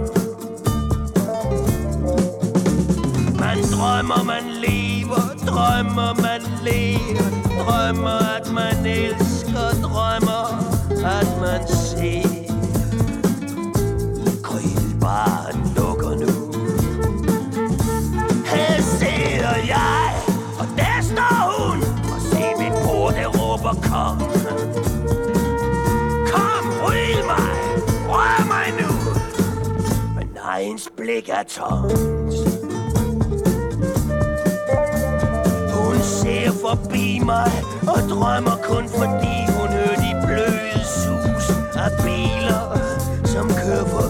Man 3.40 3.58
drømmer, 3.72 4.24
man 4.24 4.44
lever, 4.66 5.24
drømmer, 5.46 6.14
man 6.22 6.42
lever, 6.62 7.28
drømmer, 7.58 8.18
at 8.36 8.52
man 8.52 8.86
elsker, 8.86 9.27
ikke 31.18 31.32
er 31.32 31.42
tomt. 31.42 31.92
Hun 35.74 35.96
ser 36.02 36.52
forbi 36.52 37.18
mig 37.24 37.50
og 37.94 38.00
drømmer 38.10 38.56
kun 38.62 38.88
fordi 38.88 39.36
hun 39.56 39.68
hører 39.68 39.98
de 40.04 40.26
bløde 40.26 40.84
sus 41.02 41.50
af 41.74 41.90
biler, 42.04 42.62
som 43.24 43.48
kører 43.48 43.84
forbi. 43.84 44.07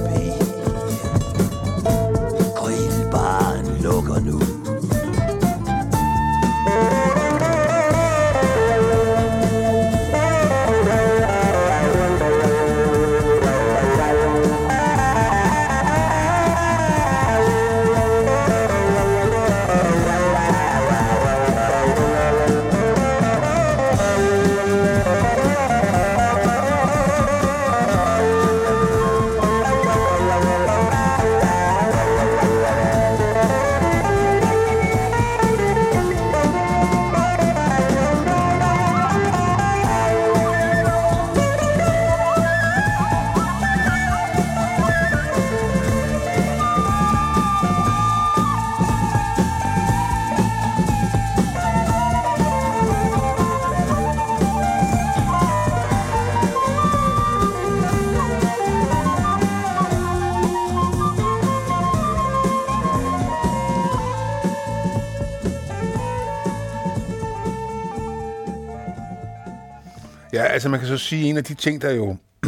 Altså 70.59 70.69
man 70.69 70.81
kan 70.81 70.89
så 70.89 70.99
sige, 70.99 71.25
en 71.25 71.37
af 71.37 71.45
de 71.45 71.55
ting, 71.55 71.83
der 71.83 71.91
jo 71.91 72.17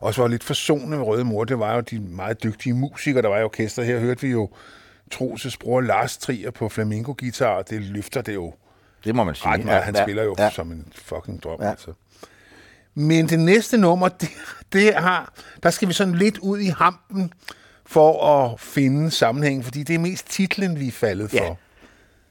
også 0.00 0.22
var 0.22 0.28
lidt 0.28 0.44
forsonende 0.44 0.98
ved 0.98 1.04
Røde 1.04 1.24
Mor, 1.24 1.44
det 1.44 1.58
var 1.58 1.74
jo 1.74 1.80
de 1.80 2.00
meget 2.00 2.42
dygtige 2.42 2.74
musikere, 2.74 3.22
der 3.22 3.28
var 3.28 3.38
i 3.38 3.44
orkester. 3.44 3.82
Her 3.82 3.98
hørte 3.98 4.20
vi 4.20 4.28
jo 4.28 4.50
Troelses 5.10 5.56
bror 5.56 5.80
Lars 5.80 6.16
Trier 6.16 6.50
på 6.50 6.68
flamenco-guitar, 6.68 7.62
det 7.62 7.82
løfter 7.82 8.22
det 8.22 8.34
jo 8.34 8.54
Det 9.04 9.14
må 9.14 9.24
man 9.24 9.34
sige. 9.34 9.48
ret 9.48 9.64
meget. 9.64 9.82
Han 9.82 9.96
ja, 9.96 10.04
spiller 10.04 10.22
jo 10.22 10.34
ja. 10.38 10.50
som 10.50 10.72
en 10.72 10.86
fucking 10.94 11.42
drøm. 11.42 11.62
Ja. 11.62 11.70
Altså. 11.70 11.92
Men 12.94 13.28
det 13.28 13.38
næste 13.40 13.78
nummer, 13.78 14.08
det, 14.20 14.30
det 14.72 14.94
har, 14.94 15.32
der 15.62 15.70
skal 15.70 15.88
vi 15.88 15.92
sådan 15.92 16.14
lidt 16.14 16.38
ud 16.38 16.58
i 16.58 16.68
hampen 16.68 17.32
for 17.86 18.26
at 18.26 18.60
finde 18.60 19.10
sammenhæng, 19.10 19.64
fordi 19.64 19.82
det 19.82 19.94
er 19.94 19.98
mest 19.98 20.30
titlen, 20.30 20.80
vi 20.80 20.88
er 20.88 20.92
faldet 20.92 21.30
for. 21.30 21.36
Ja. 21.36 21.54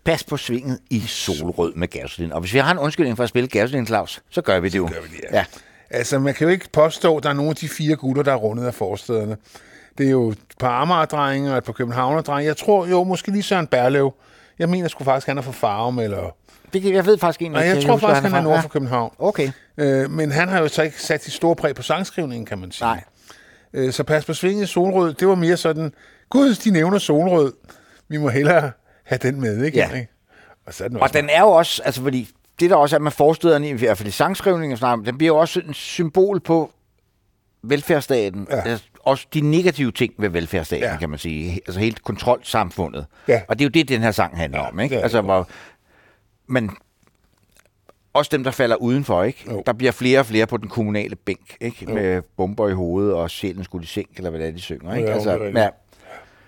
Pas 0.03 0.23
på 0.23 0.37
svinget 0.37 0.79
i 0.89 0.99
solrød 0.99 1.73
med 1.73 1.87
gasolin. 1.87 2.31
Og 2.33 2.39
hvis 2.39 2.53
vi 2.53 2.59
har 2.59 2.71
en 2.71 2.77
undskyldning 2.77 3.17
for 3.17 3.23
at 3.23 3.29
spille 3.29 3.47
gasolin, 3.47 3.87
Claus, 3.87 4.21
så 4.29 4.41
gør 4.41 4.59
vi 4.59 4.69
det 4.69 4.77
jo. 4.77 4.83
gør 4.93 5.01
vi 5.01 5.07
det, 5.17 5.23
ja. 5.31 5.37
ja. 5.37 5.45
Altså, 5.89 6.19
man 6.19 6.33
kan 6.33 6.47
jo 6.47 6.51
ikke 6.51 6.69
påstå, 6.73 7.17
at 7.17 7.23
der 7.23 7.29
er 7.29 7.33
nogle 7.33 7.49
af 7.49 7.55
de 7.55 7.69
fire 7.69 7.95
gutter, 7.95 8.23
der 8.23 8.31
er 8.31 8.35
rundet 8.35 8.65
af 8.65 8.73
forstederne. 8.73 9.37
Det 9.97 10.05
er 10.05 10.11
jo 10.11 10.29
et 10.29 10.37
par 10.59 10.81
Amager-drenge 10.81 11.51
og 11.51 11.57
et 11.57 11.63
par 11.63 11.73
Københavner-drenge. 11.73 12.45
Jeg 12.47 12.57
tror 12.57 12.85
jo, 12.87 13.03
måske 13.03 13.31
lige 13.31 13.43
Søren 13.43 13.67
Berlev. 13.67 14.13
Jeg 14.59 14.69
mener 14.69 14.87
sgu 14.87 15.03
faktisk, 15.03 15.27
han 15.27 15.37
er 15.37 15.41
fra 15.41 15.51
Farum, 15.51 15.99
eller... 15.99 16.35
Det, 16.73 16.85
jeg 16.85 17.05
ved 17.05 17.17
faktisk 17.17 17.41
egentlig 17.41 17.59
Nej, 17.59 17.67
jeg 17.67 17.77
ikke, 17.77 17.87
tror 17.89 17.97
faktisk, 17.97 18.23
han 18.23 18.31
er 18.31 18.35
fra. 18.37 18.43
nord 18.43 18.55
Ja. 18.55 18.61
for 18.61 18.69
København. 18.69 19.13
Okay. 19.19 19.49
Øh, 19.77 20.11
men 20.11 20.31
han 20.31 20.47
har 20.49 20.59
jo 20.59 20.67
så 20.67 20.81
ikke 20.81 21.01
sat 21.01 21.23
sit 21.23 21.33
store 21.33 21.55
præg 21.55 21.75
på 21.75 21.81
sangskrivningen, 21.81 22.45
kan 22.45 22.57
man 22.59 22.71
sige. 22.71 22.85
Nej. 22.87 23.03
Øh, 23.73 23.93
så 23.93 24.03
pas 24.03 24.25
på 24.25 24.33
svinget 24.33 24.69
solrød, 24.69 25.13
det 25.13 25.27
var 25.27 25.35
mere 25.35 25.57
sådan, 25.57 25.93
gud, 26.29 26.55
de 26.55 26.71
nævner 26.71 26.97
solrød. 26.97 27.53
Vi 28.07 28.17
må 28.17 28.29
hellere 28.29 28.71
have 29.11 29.31
den 29.31 29.41
med, 29.41 29.63
ikke? 29.63 29.77
Ja. 29.77 30.05
Og, 30.65 30.73
så 30.73 30.83
er 30.83 30.87
den 30.87 30.97
Og 30.97 31.13
den 31.13 31.29
er 31.29 31.41
jo 31.41 31.47
også, 31.51 31.81
altså 31.85 32.01
fordi 32.01 32.29
det 32.59 32.69
der 32.69 32.75
også 32.75 32.95
er 32.95 32.99
med 32.99 33.11
forstederne, 33.11 33.69
i 33.69 33.73
hvert 33.73 33.97
fald 33.97 34.07
i 34.07 34.11
sangskrivningen, 34.11 34.71
og 34.71 34.77
sådan 34.77 34.91
noget, 34.97 35.07
den 35.07 35.17
bliver 35.17 35.33
jo 35.33 35.37
også 35.39 35.59
en 35.67 35.73
symbol 35.73 36.39
på 36.39 36.71
velfærdsstaten. 37.63 38.47
Ja. 38.49 38.61
Altså, 38.61 38.85
også 39.03 39.27
de 39.33 39.41
negative 39.41 39.91
ting 39.91 40.13
ved 40.17 40.29
velfærdsstaten, 40.29 40.83
Ja. 40.85 40.97
kan 40.97 41.09
man 41.09 41.19
sige. 41.19 41.53
Altså 41.67 41.79
helt 41.79 42.03
kontrolsamfundet. 42.03 43.05
Ja. 43.27 43.41
Og 43.47 43.59
det 43.59 43.65
er 43.65 43.69
jo 43.69 43.71
det, 43.71 43.89
den 43.89 44.01
her 44.01 44.11
sang 44.11 44.37
handler 44.37 44.59
Ja, 44.59 44.67
om. 44.69 44.79
Ikke? 44.79 44.99
Altså, 45.01 45.21
hvor, 45.21 45.49
men 46.47 46.71
også 48.13 48.29
dem, 48.33 48.43
der 48.43 48.51
falder 48.51 48.75
udenfor, 48.75 49.23
ikke? 49.23 49.43
Jo. 49.51 49.63
Der 49.65 49.73
bliver 49.73 49.91
flere 49.91 50.19
og 50.19 50.25
flere 50.25 50.47
på 50.47 50.57
den 50.57 50.69
kommunale 50.69 51.15
bænk, 51.15 51.57
ikke? 51.61 51.85
Med 51.85 52.21
bomber 52.37 52.69
i 52.69 52.73
hovedet 52.73 53.13
og 53.13 53.29
sjælen 53.29 53.63
skulle 53.63 53.83
i 53.83 53.87
seng, 53.87 54.07
eller 54.17 54.29
hvad 54.29 54.39
det 54.39 54.47
er, 54.47 54.51
de 54.51 54.59
synger, 54.61 54.95
ikke? 54.95 55.07
Ja, 55.09 55.13
altså, 55.13 55.33
rigtigt. 55.33 55.57
ja, 55.57 55.69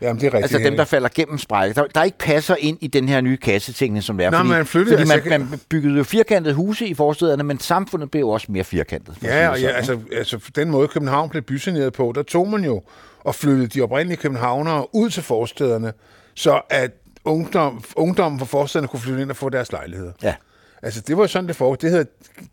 Jamen, 0.04 0.22
det 0.22 0.28
er 0.28 0.34
rigtigt. 0.34 0.54
altså 0.56 0.70
dem, 0.70 0.78
der 0.78 0.86
falder 0.86 1.10
gennem 1.16 1.38
sprække, 1.38 1.76
der, 1.76 1.88
der 1.96 2.04
ikke 2.04 2.18
passer 2.18 2.56
ind 2.60 2.78
i 2.82 2.88
den 2.88 3.10
her 3.10 3.22
nye 3.22 3.38
kassetingene, 3.38 4.02
som 4.02 4.18
det 4.18 4.26
er. 4.26 4.30
Nå, 4.32 4.38
fordi, 4.38 4.50
man 4.50 4.66
flyttede- 4.66 4.98
fordi 4.98 5.12
altså, 5.12 5.30
man, 5.30 5.42
jeg 5.42 5.50
man 5.50 5.60
byggede 5.70 5.98
jo 5.98 6.04
firkantede 6.04 6.54
huse 6.56 6.88
i 6.88 6.94
forstederne, 6.94 7.44
men 7.44 7.60
samfundet 7.60 8.12
blev 8.12 8.20
jo 8.20 8.30
også 8.30 8.48
mere 8.52 8.64
firkantet. 8.64 9.16
Ja, 9.24 9.50
og 9.50 9.62
ja 9.62 9.84
sådan, 9.84 10.02
altså, 10.12 10.38
altså 10.38 10.52
den 10.56 10.70
måde 10.72 10.88
København 10.88 11.30
blev 11.30 11.42
bysaneret 11.44 11.94
på, 11.94 12.12
der 12.16 12.24
tog 12.24 12.50
man 12.50 12.64
jo 12.64 12.82
og 13.20 13.36
flyttede 13.36 13.68
de 13.68 13.82
oprindelige 13.82 14.18
københavnere 14.18 14.96
ud 14.96 15.10
til 15.10 15.24
forstederne, 15.24 15.94
så 16.36 16.62
at 16.70 16.92
ungdom, 17.26 17.84
ungdommen 17.96 18.40
fra 18.40 18.46
forstederne 18.46 18.88
kunne 18.88 19.00
flytte 19.00 19.22
ind 19.22 19.30
og 19.30 19.36
få 19.36 19.50
deres 19.50 19.72
lejligheder. 19.72 20.12
Ja. 20.24 20.36
Altså, 20.84 21.02
det 21.08 21.18
var 21.18 21.24
jo 21.24 21.28
sådan, 21.28 21.48
det 21.48 21.56
foregik. 21.56 21.82
Det 21.82 21.90
hedder 21.90 22.06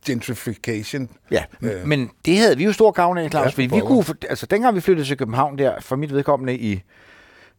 gentrification. 0.07 1.09
Ja, 1.31 1.45
Øh. 1.63 1.71
men 1.87 2.11
det 2.25 2.37
havde 2.39 2.57
vi 2.57 2.65
jo 2.65 2.73
stor 2.73 2.91
gavn 2.91 3.19
af, 3.19 3.31
Claus, 3.31 3.45
Ja, 3.45 3.51
fordi 3.51 3.69
for 3.69 3.77
vi 3.77 3.83
kunne, 3.83 4.05
altså 4.29 4.47
dengang 4.47 4.75
vi 4.75 4.81
flyttede 4.81 5.09
til 5.09 5.17
København 5.17 5.59
der, 5.59 5.73
for 5.81 5.97
mit 5.97 6.15
vedkommende 6.15 6.55
i, 6.57 6.83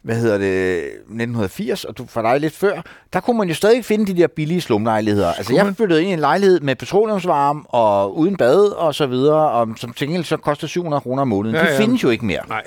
hvad 0.03 0.15
hedder 0.15 0.37
det, 0.37 0.77
1980, 0.83 1.85
og 1.85 1.97
du 1.97 2.05
for 2.05 2.21
dig 2.21 2.39
lidt 2.39 2.53
før, 2.53 2.81
der 3.13 3.19
kunne 3.19 3.37
man 3.37 3.47
jo 3.47 3.53
stadig 3.53 3.85
finde 3.85 4.13
de 4.13 4.21
der 4.21 4.27
billige 4.27 4.61
slumlejligheder. 4.61 5.33
Altså 5.33 5.53
jeg 5.53 5.75
flyttede 5.75 6.01
ind 6.01 6.09
i 6.09 6.13
en 6.13 6.19
lejlighed 6.19 6.59
med 6.59 6.75
petroleumsvarme 6.75 7.63
og 7.69 8.17
uden 8.17 8.37
bad 8.37 8.63
og 8.65 8.95
så 8.95 9.05
videre, 9.07 9.51
og 9.51 9.67
som 9.77 9.93
til 9.93 10.07
gengæld 10.07 10.23
så 10.23 10.37
koster 10.37 10.67
700 10.67 11.01
kroner 11.01 11.21
om 11.21 11.27
måneden. 11.27 11.55
Ja, 11.55 11.63
Ja, 11.63 11.69
det 11.71 11.77
findes 11.77 12.03
jo 12.03 12.09
ikke 12.09 12.25
mere. 12.25 12.41
Nej, 12.47 12.63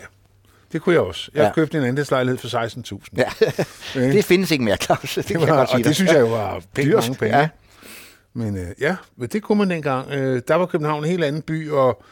det 0.73 0.83
kunne 0.83 0.93
jeg 0.93 1.03
også. 1.03 1.31
Jeg 1.35 1.43
Ja. 1.45 1.53
købte 1.53 1.79
en 1.79 1.85
andelslejlighed 1.85 2.39
for 2.39 2.49
16.000. 2.49 3.01
Ja, 3.17 3.25
det 4.13 4.25
findes 4.25 4.51
ikke 4.51 4.65
mere, 4.65 4.77
Claus. 4.77 5.15
Det, 5.15 5.29
det 5.29 5.41
var, 5.41 5.67
og 5.67 5.79
det 5.79 5.95
synes 5.95 6.13
jeg 6.13 6.21
jo 6.21 6.27
var 6.27 6.61
pænt 6.75 6.87
Dyrt. 6.89 6.95
mange 6.95 7.15
penge. 7.15 7.39
Ja. 7.39 7.49
Men 8.35 8.57
øh, 8.57 8.67
ja, 8.81 8.97
men 9.17 9.29
det 9.29 9.43
kunne 9.43 9.59
man 9.59 9.71
dengang. 9.71 10.11
Øh, 10.11 10.43
der 10.49 10.55
var 10.55 10.67
København 10.67 11.05
en 11.05 11.11
helt 11.11 11.25
anden 11.25 11.43
by, 11.43 11.71
og 11.71 12.03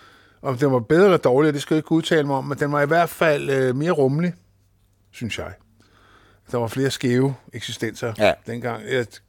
om 0.42 0.58
den 0.58 0.72
var 0.72 0.78
bedre 0.78 1.04
eller 1.04 1.16
dårligere, 1.16 1.52
det 1.54 1.62
skal 1.62 1.74
jeg 1.74 1.78
ikke 1.78 1.92
udtale 1.92 2.26
mig 2.26 2.36
om, 2.36 2.44
men 2.44 2.58
den 2.58 2.72
var 2.72 2.82
i 2.82 2.86
hvert 2.86 3.08
fald 3.08 3.50
øh, 3.50 3.76
mere 3.76 3.90
rummelig, 3.90 4.32
synes 5.12 5.38
jeg. 5.38 5.52
Der 6.52 6.58
var 6.58 6.66
flere 6.66 6.90
skæve 6.90 7.34
eksistenser 7.52 8.12
Ja. 8.18 8.32
dengang. 8.46 8.82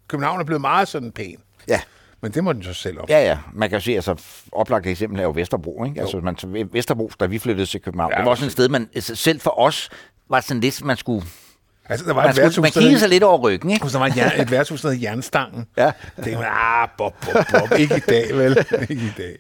København 0.08 0.40
er 0.40 0.44
blevet 0.44 0.62
meget 0.62 0.88
sådan 0.88 1.12
pæn, 1.12 1.36
Ja. 1.68 1.82
men 2.22 2.32
det 2.32 2.44
må 2.44 2.54
den 2.54 2.64
så 2.64 2.74
selv 2.74 3.00
op. 3.00 3.10
Ja, 3.10 3.20
ja. 3.26 3.38
Man 3.54 3.70
kan 3.70 3.78
jo 3.80 3.84
se, 3.84 3.92
altså 3.96 4.16
oplagt 4.52 4.88
eksempel 4.88 5.20
er 5.20 5.24
jo 5.24 5.32
Vesterbro, 5.32 5.86
ikke? 5.86 6.02
Altså, 6.02 6.18
man, 6.18 6.70
Vesterbro, 6.72 7.12
da 7.20 7.26
vi 7.26 7.40
flyttede 7.40 7.66
til 7.66 7.82
København, 7.82 8.12
Ja, 8.12 8.18
det 8.18 8.26
var 8.26 8.32
også 8.32 8.46
et 8.46 8.52
sted, 8.52 8.70
man, 8.70 8.90
altså, 8.96 9.16
selv 9.16 9.40
for 9.40 9.60
os, 9.60 9.90
var 10.30 10.42
sådan 10.42 10.62
lidt, 10.62 10.86
man 10.86 10.98
skulle, 10.98 11.26
Altså, 11.86 12.06
der 12.06 12.14
var 12.14 12.22
man, 12.22 12.30
et 12.30 12.36
skulle, 12.36 12.44
værtshus, 12.44 12.62
man 12.62 12.72
kiggede 12.72 13.00
sig 13.00 13.10
lidt 13.10 13.24
over 13.24 13.38
ryggen, 13.38 13.70
ikke? 13.70 13.88
der 13.88 14.00
var 14.00 14.06
et, 14.08 14.42
et 14.42 14.52
værtshus, 14.52 14.82
der 14.82 14.92
hed 14.92 15.02
Jernstangen. 15.02 15.66
Ja. 15.78 15.92
Det 16.18 16.34
man, 16.34 16.46
ah, 16.50 16.88
bob, 16.98 17.14
bob, 17.26 17.46
bob. 17.52 17.80
Ikke 17.80 17.98
i 17.98 18.00
dag, 18.00 18.38
vel? 18.38 18.58
ikke 18.90 18.94
i 18.94 19.12
dag. 19.18 19.38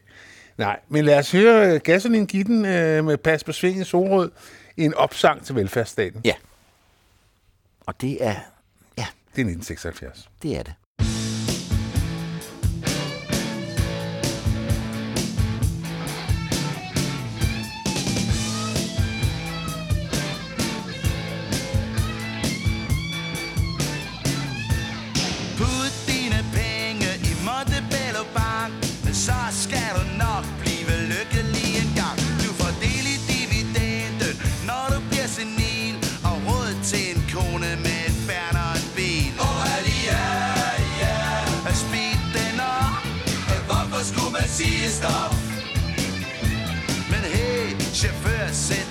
Nej, 0.58 0.80
men 0.90 1.06
lad 1.06 1.20
os 1.20 1.32
høre 1.32 1.80
Gasolin 1.80 2.26
give 2.26 2.44
den 2.44 2.66
øh, 2.66 3.06
med 3.06 3.18
Pas 3.18 3.44
på 3.44 3.52
Sving 3.52 3.82
i 3.82 3.84
Solrød 3.84 4.32
en 4.78 4.94
opsang 4.94 5.46
til 5.46 5.56
velfærdsstaten. 5.56 6.22
Ja. 6.26 6.36
Og 7.86 8.02
det 8.02 8.26
er, 8.26 8.36
ja, 8.98 9.06
Det 9.36 9.42
er 9.42 9.46
1976. 9.46 10.30
det 10.44 10.58
er 10.58 10.64
det. 10.64 10.74
send 48.54 48.83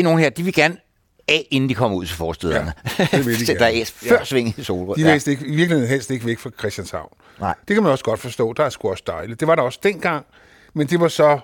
er 0.00 0.04
nogle 0.04 0.22
her, 0.22 0.30
de 0.30 0.42
vil 0.42 0.52
gerne 0.54 0.76
af, 1.28 1.46
inden 1.50 1.70
de 1.70 1.74
kommer 1.74 1.98
ud 1.98 2.06
til 2.06 2.16
forstederne. 2.16 2.72
Ja, 2.98 3.06
det 3.12 3.26
vil 3.26 3.40
de 3.40 3.46
Så 3.46 3.52
der 3.52 3.58
gerne. 3.58 3.80
er 3.80 3.84
før 3.94 4.16
Ja. 4.18 4.24
sving 4.24 4.54
i 4.58 4.62
Solrød. 4.62 4.96
De 4.96 5.00
Ja. 5.02 5.12
læste 5.12 5.30
ikke, 5.30 5.46
i 5.46 5.56
virkeligheden 5.56 5.88
helst 5.88 6.10
ikke 6.10 6.26
væk 6.26 6.38
fra 6.38 6.50
Christianshavn. 6.58 7.12
Nej. 7.40 7.54
Det 7.68 7.74
kan 7.76 7.82
man 7.82 7.92
også 7.92 8.04
godt 8.04 8.20
forstå. 8.20 8.52
Der 8.52 8.64
er 8.64 8.68
sgu 8.70 8.90
også 8.90 9.02
dejligt. 9.06 9.40
Det 9.40 9.48
var 9.48 9.54
der 9.54 9.62
også 9.62 9.78
dengang, 9.82 10.26
men 10.74 10.86
det 10.86 11.00
var 11.00 11.08
så 11.08 11.38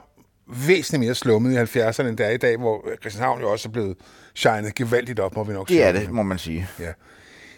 væsentligt 0.67 1.01
mere 1.01 1.15
slummet 1.15 1.53
i 1.53 1.79
70'erne, 1.79 2.03
end 2.07 2.17
det 2.17 2.27
er 2.27 2.31
i 2.31 2.37
dag, 2.37 2.57
hvor 2.57 2.85
Christianshavn 3.01 3.41
jo 3.41 3.51
også 3.53 3.69
er 3.69 3.73
blevet 3.73 3.97
shined 4.35 4.73
gevaldigt 4.75 5.21
op, 5.21 5.37
må 5.37 5.45
vi 5.45 5.53
nok 5.53 5.69
Det 5.69 5.83
er 5.83 5.93
sige. 5.93 6.01
det, 6.05 6.13
må 6.13 6.23
man 6.23 6.39
sige. 6.39 6.69
Ja. 6.81 6.93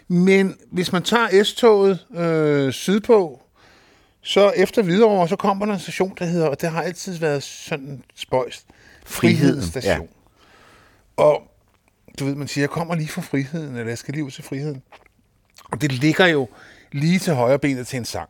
Men 0.07 0.55
hvis 0.71 0.91
man 0.91 1.03
tager 1.03 1.43
S-toget 1.43 1.99
øh, 2.15 2.71
sydpå, 2.73 3.41
så 4.23 4.49
efter 4.55 4.81
Hvidovre, 4.81 5.27
så 5.27 5.35
kommer 5.35 5.65
der 5.65 5.73
en 5.73 5.79
station, 5.79 6.13
der 6.19 6.25
hedder, 6.25 6.47
og 6.47 6.61
det 6.61 6.69
har 6.69 6.81
altid 6.81 7.17
været 7.17 7.43
sådan 7.43 8.03
spøjst, 8.15 8.65
Friheden, 9.05 9.39
Frihedsstation. 9.61 10.07
Ja. 10.07 10.18
Og 11.19 11.41
du 12.19 12.25
ved, 12.25 12.35
man 12.35 12.47
siger, 12.47 12.63
jeg 12.63 12.69
kommer 12.69 12.95
lige 12.95 13.07
fra 13.07 13.21
friheden, 13.21 13.75
eller 13.75 13.87
jeg 13.89 13.97
skal 13.97 14.13
lige 14.13 14.23
ud 14.23 14.31
til 14.31 14.43
friheden. 14.43 14.81
Og 15.71 15.81
det 15.81 15.91
ligger 15.91 16.25
jo 16.27 16.47
lige 16.91 17.19
til 17.19 17.33
højre 17.33 17.59
benet 17.59 17.87
til 17.87 17.97
en 17.97 18.05
sang. 18.05 18.29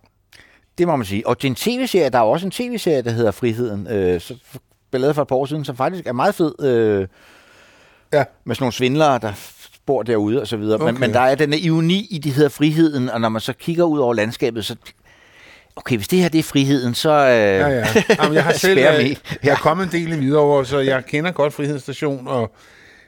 Det 0.78 0.88
må 0.88 0.96
man 0.96 1.06
sige. 1.06 1.28
Og 1.28 1.38
til 1.40 1.48
en 1.48 1.56
tv-serie, 1.56 2.10
der 2.10 2.18
er 2.18 2.24
også 2.24 2.46
en 2.48 2.52
tv-serie, 2.52 3.02
der 3.02 3.12
hedder 3.12 3.32
Friheden, 3.32 3.88
øh, 3.88 4.22
så 4.22 4.36
blev 4.92 5.02
lavet 5.02 5.16
for 5.16 5.22
et 5.22 5.28
par 5.28 5.36
år 5.36 5.46
siden, 5.46 5.66
som 5.66 5.78
faktisk 5.78 6.08
er 6.08 6.14
meget 6.14 6.36
fed, 6.36 6.64
øh, 6.64 7.08
Ja. 8.14 8.24
med 8.46 8.56
sådan 8.56 8.64
nogle 8.64 8.74
svindlere, 8.74 9.20
der 9.20 9.34
bor 9.86 10.04
derude 10.04 10.42
og 10.42 10.48
så 10.48 10.58
videre. 10.58 10.76
Okay. 10.76 10.92
Men, 10.92 11.00
men 11.00 11.14
der 11.14 11.20
er 11.20 11.36
den 11.36 11.54
ironi 11.54 12.08
i, 12.12 12.18
det 12.18 12.32
hedder 12.32 12.50
Friheden, 12.50 13.10
og 13.10 13.22
når 13.22 13.30
man 13.30 13.42
så 13.42 13.54
kigger 13.54 13.84
ud 13.84 14.00
over 14.00 14.14
landskabet, 14.14 14.66
så 14.66 14.76
okay, 15.76 15.96
hvis 15.96 16.08
det 16.08 16.20
her 16.20 16.30
det 16.30 16.40
er 16.40 16.44
friheden, 16.44 16.94
så... 16.96 17.10
Øh, 17.12 17.26
Ja, 17.30 17.68
ja. 17.68 17.86
Jamen, 18.20 18.34
jeg 18.36 18.44
har 18.44 18.54
selv 18.68 18.80
Spare 18.80 19.04
øh, 19.04 19.16
jeg 19.44 19.52
er 19.52 19.56
kommet 19.56 19.86
en 19.86 19.92
del 19.92 20.12
i 20.12 20.16
Hvidovre, 20.16 20.66
så 20.66 20.80
jeg 20.80 21.06
kender 21.06 21.32
godt 21.32 21.54
Frihedsstation, 21.54 22.28
og 22.28 22.52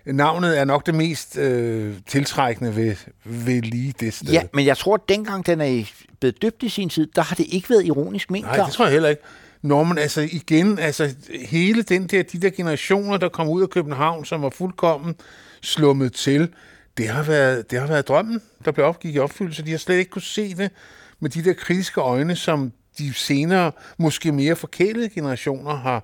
navnet 0.06 0.60
er 0.60 0.66
nok 0.66 0.86
det 0.86 0.96
mest 0.96 1.38
øh, 1.38 1.96
tiltrækkende 2.08 2.76
ved, 2.76 2.96
ved 3.26 3.62
lige 3.62 3.94
det 4.00 4.14
sted. 4.14 4.32
Ja, 4.32 4.44
men 4.54 4.66
jeg 4.66 4.78
tror, 4.78 4.96
at 4.96 5.02
dengang 5.10 5.46
den 5.46 5.62
er 5.62 5.84
blevet 6.20 6.42
døbt 6.42 6.64
i 6.64 6.70
sin 6.70 6.90
tid, 6.90 7.08
der 7.16 7.22
har 7.22 7.36
det 7.36 7.46
ikke 7.50 7.70
været 7.70 7.86
ironisk 7.86 8.32
ment. 8.32 8.46
Nej, 8.46 8.66
det 8.66 8.74
tror 8.74 8.86
jeg 8.86 8.92
heller 8.92 9.10
ikke. 9.10 9.22
Norman, 9.62 9.98
altså 9.98 10.22
igen, 10.32 10.80
altså 10.80 11.16
hele 11.46 11.84
den 11.84 12.08
der, 12.08 12.24
de 12.24 12.42
der 12.42 12.50
generationer, 12.50 13.18
der 13.18 13.30
kom 13.30 13.50
ud 13.50 13.62
af 13.62 13.70
København, 13.70 14.26
som 14.26 14.42
var 14.42 14.50
fuldkommen 14.50 15.16
slummet 15.62 16.14
til, 16.14 16.50
det 16.98 17.08
har 17.08 17.24
været, 17.24 17.72
det 17.72 17.80
har 17.80 17.88
været 17.88 18.08
drømmen, 18.08 18.42
der 18.66 18.72
blev 18.72 18.86
opgik 18.86 19.16
i 19.16 19.20
opfyldelse. 19.20 19.66
De 19.66 19.72
har 19.72 19.78
slet 19.78 19.96
ikke 19.96 20.12
kunne 20.12 20.22
se 20.22 20.56
det 20.56 20.72
med 21.20 21.30
de 21.30 21.44
der 21.44 21.54
kritiske 21.54 22.02
øjne, 22.02 22.36
som 22.36 22.72
de 22.98 23.14
senere, 23.14 23.72
måske 23.98 24.32
mere 24.32 24.56
forkælede 24.56 25.10
generationer 25.10 25.76
har, 25.76 26.04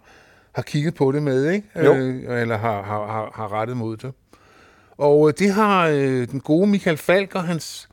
har 0.57 0.63
kigget 0.63 0.95
på 0.95 1.11
det 1.11 1.23
med, 1.23 1.51
ikke? 1.51 1.67
Jo. 1.85 1.93
Øh, 1.93 2.41
eller 2.41 2.57
har, 2.57 2.81
har, 2.81 3.07
har, 3.07 3.31
har 3.35 3.53
rettet 3.53 3.77
mod 3.77 3.97
det. 3.97 4.13
Og 4.97 5.27
øh, 5.27 5.33
det 5.39 5.51
har 5.51 5.87
øh, 5.87 6.27
den 6.27 6.39
gode 6.39 6.67
Michael 6.67 6.97
Falk 6.97 7.35
og 7.35 7.43
hans 7.43 7.89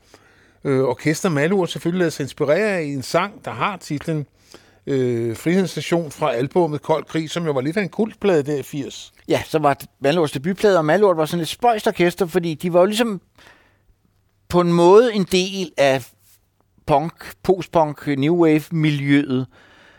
øh, 0.63 0.83
orkester 0.83 1.29
Malur 1.29 1.65
selvfølgelig 1.65 1.99
ladet 1.99 2.13
sig 2.13 2.23
inspirere 2.23 2.77
af 2.77 2.83
i 2.83 2.93
en 2.93 3.01
sang, 3.01 3.45
der 3.45 3.51
har 3.51 3.77
titlen 3.77 4.25
øh, 4.87 5.37
Frihedsstation 5.37 6.11
fra 6.11 6.33
albummet 6.33 6.81
Kold 6.81 7.05
Krig, 7.05 7.29
som 7.29 7.45
jo 7.45 7.51
var 7.51 7.61
lidt 7.61 7.77
af 7.77 7.81
en 7.81 7.89
kultplade 7.89 8.43
der 8.43 8.55
i 8.59 8.63
80. 8.63 9.13
Ja, 9.27 9.43
så 9.45 9.59
var 9.59 9.77
Malorts 9.99 10.31
debutplade, 10.31 10.77
og 10.77 10.85
Malort 10.85 11.17
var 11.17 11.25
sådan 11.25 11.41
et 11.41 11.47
spøjst 11.47 11.87
orkester, 11.87 12.25
fordi 12.25 12.53
de 12.53 12.73
var 12.73 12.79
jo 12.79 12.85
ligesom 12.85 13.21
på 14.49 14.61
en 14.61 14.73
måde 14.73 15.13
en 15.13 15.23
del 15.23 15.71
af 15.77 16.07
punk, 16.85 17.33
post-punk, 17.43 18.07
new 18.07 18.45
wave-miljøet, 18.45 19.47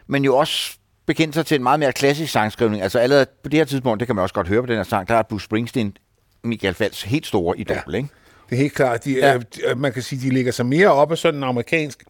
men 0.07 0.25
jo 0.25 0.37
også 0.37 0.79
bekendt 1.07 1.35
sig 1.35 1.47
til 1.47 1.55
en 1.55 1.63
meget 1.63 1.81
mere 1.81 1.93
klassisk 1.93 2.33
sangskrivning. 2.33 2.83
Altså 2.83 2.99
allerede 2.99 3.27
på 3.43 3.49
det 3.49 3.59
her 3.61 3.65
tidspunkt, 3.65 4.01
det 4.01 4.09
kan 4.09 4.17
man 4.17 4.23
også 4.23 4.35
godt 4.35 4.49
høre 4.49 4.63
på 4.63 4.67
den 4.67 4.77
her 4.77 4.83
sang, 4.83 5.09
der 5.09 5.15
er 5.15 5.23
Bruce 5.23 5.45
Springsteen, 5.45 5.97
Michael 6.45 6.75
Falks 6.75 7.03
helt 7.03 7.27
store 7.27 7.59
idol, 7.59 7.77
ja. 7.91 7.97
ikke? 7.97 8.09
Det 8.51 8.57
er 8.57 8.61
helt 8.61 8.75
klart, 8.75 9.05
de, 9.05 9.13
Ja. 9.13 9.39
øh, 9.67 9.79
man 9.79 9.93
kan 9.93 10.03
sige, 10.03 10.29
de 10.29 10.35
ligger 10.35 10.53
sig 10.53 10.67
mere 10.67 10.89
op 10.93 11.13
af 11.13 11.19
sådan 11.19 11.41
en 11.41 11.45
amerikansk 11.45 12.05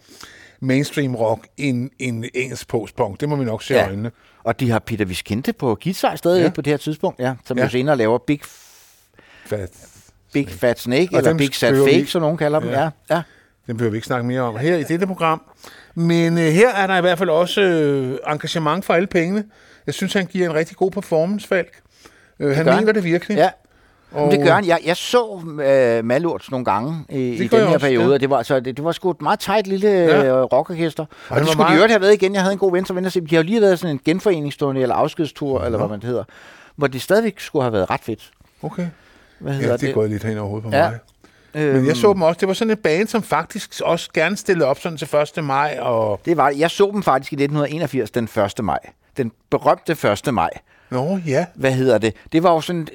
mainstream 0.60 1.14
rock 1.14 1.46
end 1.56 1.90
en 1.98 2.24
engelsk 2.34 2.68
postpunk. 2.68 3.20
Det 3.20 3.28
må 3.28 3.36
vi 3.36 3.44
nok 3.44 3.62
se 3.62 3.74
Ja. 3.74 3.86
øjnene. 3.86 4.10
Og 4.44 4.60
de 4.60 4.70
har 4.70 4.78
Peter 4.78 5.04
Viskente 5.04 5.52
på 5.52 5.78
guitar 5.82 6.16
stadig 6.16 6.42
Ja. 6.42 6.50
på 6.50 6.60
det 6.60 6.70
her 6.70 6.76
tidspunkt, 6.76 7.18
ja, 7.20 7.34
som 7.44 7.58
ja. 7.58 7.64
Jo 7.64 7.70
senere 7.70 7.96
laver 7.96 8.18
Big, 8.18 8.40
Fat. 9.46 9.70
Big 10.32 10.48
Fat 10.50 10.80
Snake, 10.80 11.08
Og 11.12 11.18
eller 11.18 11.34
Big 11.34 11.54
Sad 11.54 11.84
Fake, 11.92 12.06
som 12.06 12.22
nogen 12.22 12.36
kalder 12.36 12.60
dem. 12.60 12.68
Ja. 12.68 12.80
Ja. 12.82 12.90
Ja. 13.10 13.22
Den 13.66 13.76
behøver 13.76 13.90
vi 13.90 13.96
ikke 13.96 14.06
snakke 14.06 14.26
mere 14.26 14.40
om 14.40 14.56
her 14.56 14.76
i 14.76 14.82
dette 14.82 15.06
program. 15.06 15.42
Men 15.94 16.38
øh, 16.38 16.44
her 16.44 16.68
er 16.74 16.86
der 16.86 16.96
i 16.96 17.00
hvert 17.00 17.18
fald 17.18 17.30
også 17.30 17.60
øh, 17.60 18.18
engagement 18.32 18.84
for 18.84 18.94
alle 18.94 19.06
pengene. 19.06 19.44
Jeg 19.86 19.94
synes, 19.94 20.12
han 20.12 20.26
giver 20.26 20.48
en 20.50 20.54
rigtig 20.54 20.76
god 20.76 20.90
performance, 20.90 21.48
Falk. 21.48 21.80
Øh, 22.40 22.56
han 22.56 22.64
mener 22.66 22.76
han. 22.76 22.94
det 22.94 23.04
virkelig. 23.04 23.36
ja. 23.36 23.50
og, 24.12 24.32
det 24.32 24.40
gør 24.44 24.52
han. 24.54 24.66
Jeg, 24.66 24.78
jeg 24.86 24.96
så 24.96 25.40
øh, 25.64 26.04
Malurts 26.04 26.50
nogle 26.50 26.64
gange 26.64 27.04
i, 27.08 27.18
i 27.34 27.48
den 27.48 27.58
her 27.60 27.66
også, 27.66 27.78
periode, 27.78 28.06
ja. 28.06 28.12
og 28.14 28.20
det 28.20 28.30
var, 28.30 28.36
altså, 28.36 28.60
det, 28.60 28.76
det 28.76 28.84
var 28.84 28.92
sgu 28.92 29.10
et 29.10 29.22
meget 29.22 29.38
tight 29.40 29.66
lille 29.66 29.88
Ja. 29.88 30.22
ja. 30.24 30.42
rockorkester. 30.42 31.02
Og, 31.04 31.08
og 31.28 31.40
det 31.40 31.46
skulle 31.48 31.58
meget... 31.58 31.70
de 31.70 31.76
øvrigt 31.76 31.92
have 31.92 32.00
været 32.00 32.14
igen. 32.14 32.34
Jeg 32.34 32.42
havde 32.42 32.52
en 32.52 32.58
god 32.58 32.72
ven, 32.72 32.84
som 32.86 32.96
vendte 32.96 33.10
sig. 33.10 33.30
De 33.30 33.34
har 33.36 33.42
jo 33.42 33.46
lige 33.46 33.60
været 33.60 33.78
sådan 33.78 34.00
en 34.06 34.16
genforeningsturné 34.16 34.78
eller 34.78 34.94
afskedstur, 34.94 35.62
eller 35.64 35.78
hvad 35.78 35.88
man 35.88 36.00
det 36.00 36.08
hedder, 36.08 36.24
hvor 36.76 36.86
det 36.86 37.02
stadigvæk 37.02 37.40
skulle 37.40 37.62
have 37.62 37.72
været 37.72 37.90
ret 37.90 38.00
fedt. 38.02 38.30
Okay. 38.62 38.86
Hvad 39.38 39.52
Ja, 39.52 39.58
hedder 39.60 39.76
det 39.76 39.88
er 39.88 39.92
gået 39.94 40.10
lidt 40.10 40.24
hen 40.24 40.38
over 40.38 40.48
hovedet 40.48 40.70
på 40.70 40.76
Ja. 40.76 40.88
mig. 40.90 40.98
Øhm, 41.56 41.76
Men 41.76 41.86
jeg 41.86 41.96
så 41.96 42.12
dem 42.12 42.22
også. 42.22 42.38
Det 42.40 42.48
var 42.48 42.54
sådan 42.54 42.70
et 42.70 42.78
band, 42.78 43.08
som 43.08 43.22
faktisk 43.22 43.80
også 43.84 44.10
gerne 44.14 44.36
stillede 44.36 44.68
op 44.68 44.78
sådan 44.78 44.98
til 44.98 45.08
1. 45.38 45.44
maj. 45.44 45.78
Og... 45.80 46.20
Det 46.24 46.36
var 46.36 46.50
det. 46.50 46.58
Jeg 46.58 46.70
så 46.70 46.90
dem 46.92 47.02
faktisk 47.02 47.32
i 47.32 47.34
1981, 47.34 48.10
den 48.10 48.24
1. 48.58 48.64
maj. 48.64 48.78
Den 49.16 49.32
berømte 49.50 49.92
1. 50.26 50.34
maj. 50.34 50.50
Nå, 50.90 51.18
ja. 51.26 51.46
hvad 51.54 51.72
hedder 51.72 51.98
det? 51.98 52.14
Det 52.32 52.42
var 52.42 52.52
jo 52.52 52.60
sådan, 52.60 52.88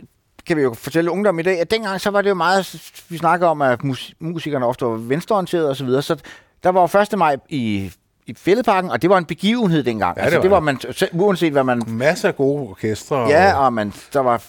kan 0.47 0.57
vi 0.57 0.61
jo 0.61 0.73
fortælle 0.73 1.11
ungdom 1.11 1.39
i 1.39 1.41
dag, 1.43 1.59
at 1.59 1.71
dengang 1.71 2.01
så 2.01 2.09
var 2.09 2.21
det 2.21 2.29
jo 2.29 2.35
meget, 2.35 2.91
vi 3.09 3.17
snakker 3.17 3.47
om, 3.47 3.61
at 3.61 3.83
mus- 3.83 4.13
musikerne 4.19 4.65
ofte 4.65 4.85
var 4.85 4.91
venstreorienterede 4.91 5.69
og 5.69 5.75
så 5.75 5.85
videre, 5.85 6.01
så 6.01 6.15
der 6.63 6.69
var 6.69 6.89
jo 6.93 6.99
1. 6.99 7.17
maj 7.17 7.37
i, 7.49 7.91
i 8.27 8.33
Fældeparken, 8.37 8.91
og 8.91 9.01
det 9.01 9.09
var 9.09 9.17
en 9.17 9.25
begivenhed 9.25 9.83
dengang. 9.83 10.17
Ja, 10.17 10.21
det 10.21 10.25
altså, 10.25 10.37
var 10.37 10.41
det 10.41 10.51
var 10.51 10.73
det. 10.73 11.11
man, 11.11 11.21
uanset 11.21 11.51
hvad 11.51 11.63
man... 11.63 11.83
Masser 11.87 12.27
af 12.27 12.35
gode 12.35 12.61
orkestre. 12.69 13.17
Ja, 13.17 13.53
og... 13.53 13.65
og 13.65 13.73
man, 13.73 13.93
der 14.13 14.19
var 14.19 14.43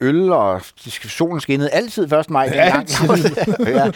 øl, 0.00 0.32
og 0.32 0.60
solen 1.08 1.40
skinnede 1.40 1.70
altid 1.70 2.12
1. 2.12 2.30
maj. 2.30 2.46
Altid. 2.54 3.08
ja. 3.66 3.90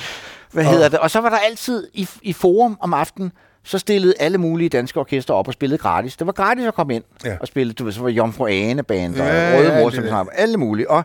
Hvad 0.53 0.65
hedder 0.65 0.89
det? 0.89 0.99
Og 0.99 1.11
så 1.11 1.21
var 1.21 1.29
der 1.29 1.37
altid 1.37 1.89
i, 1.95 2.09
i 2.23 2.33
forum 2.33 2.79
om 2.81 2.95
aftenen, 2.95 3.33
så 3.65 3.79
stillede 3.79 4.15
alle 4.21 4.39
mulige 4.39 4.69
danske 4.69 5.01
orkester 5.01 5.35
op 5.35 5.47
og 5.49 5.53
spillede 5.55 5.79
gratis. 5.79 6.17
Det 6.17 6.27
var 6.27 6.33
gratis 6.33 6.65
at 6.67 6.75
komme 6.75 6.95
ind 6.95 7.05
Ja. 7.25 7.37
og 7.41 7.47
spille. 7.47 7.73
Du 7.73 7.85
ved, 7.85 7.93
så 7.93 8.01
var 8.03 8.09
Jomfru 8.09 8.47
Ane 8.47 8.83
band 8.83 9.13
og 9.21 9.27
Ja, 9.27 9.57
Røde 9.59 9.73
ja, 9.75 9.81
Mor, 10.11 10.31
alle 10.33 10.57
mulige. 10.57 10.91
Og 10.91 11.05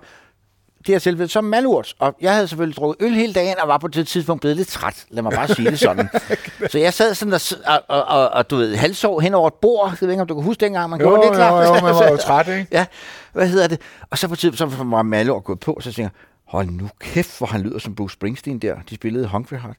det 0.87 0.95
her 0.95 0.99
tilfælde 0.99 1.31
som 1.31 1.43
malurt. 1.43 1.95
Og 1.99 2.15
jeg 2.21 2.33
havde 2.33 2.47
selvfølgelig 2.47 2.77
drukket 2.77 3.05
øl 3.07 3.13
hele 3.13 3.33
dagen, 3.33 3.55
og 3.61 3.67
var 3.67 3.77
på 3.77 3.87
det 3.87 4.07
tidspunkt 4.07 4.41
blevet 4.41 4.57
lidt 4.57 4.67
træt. 4.67 5.05
Lad 5.09 5.23
mig 5.23 5.31
bare 5.31 5.47
sige 5.47 5.71
det 5.71 5.79
sådan. 5.79 6.09
så 6.71 6.79
jeg 6.79 6.93
sad 6.93 7.13
sådan 7.15 7.33
og, 7.33 7.41
s- 7.41 7.57
og, 7.65 7.83
og, 7.87 8.03
og, 8.05 8.29
og 8.29 8.49
du 8.49 8.55
ved, 8.55 8.75
halvsov 8.75 9.21
hen 9.21 9.33
over 9.33 9.47
et 9.47 9.53
bord. 9.53 9.89
Jeg 9.89 9.97
ved 10.01 10.09
ikke, 10.09 10.21
om 10.21 10.27
du 10.27 10.35
kan 10.35 10.43
huske 10.43 10.59
dengang, 10.59 10.89
man 10.89 10.99
Jo, 11.01 11.05
gjorde 11.07 11.21
det, 11.21 11.27
jo, 11.27 11.33
klart. 11.33 11.67
jo, 11.67 11.73
man 11.73 11.95
var 11.95 12.07
jo 12.09 12.17
træt, 12.27 12.47
ikke? 12.47 12.67
Ja, 12.71 12.85
hvad 13.33 13.47
hedder 13.47 13.67
det? 13.67 13.81
Og 14.09 14.17
så 14.17 14.27
på 14.27 14.35
tid, 14.35 14.53
så 14.53 14.65
var 14.65 15.01
Malurt 15.01 15.43
gået 15.43 15.59
på, 15.59 15.77
så 15.81 15.91
tænker 15.91 16.03
jeg, 16.03 16.11
hold 16.47 16.67
nu 16.69 16.89
kæft, 16.99 17.37
hvor 17.37 17.47
han 17.47 17.61
lyder 17.61 17.79
som 17.79 17.95
Bruce 17.95 18.13
Springsteen 18.13 18.59
der. 18.59 18.75
De 18.89 18.95
spillede 18.95 19.27
Hungry 19.27 19.55
Heart. 19.57 19.75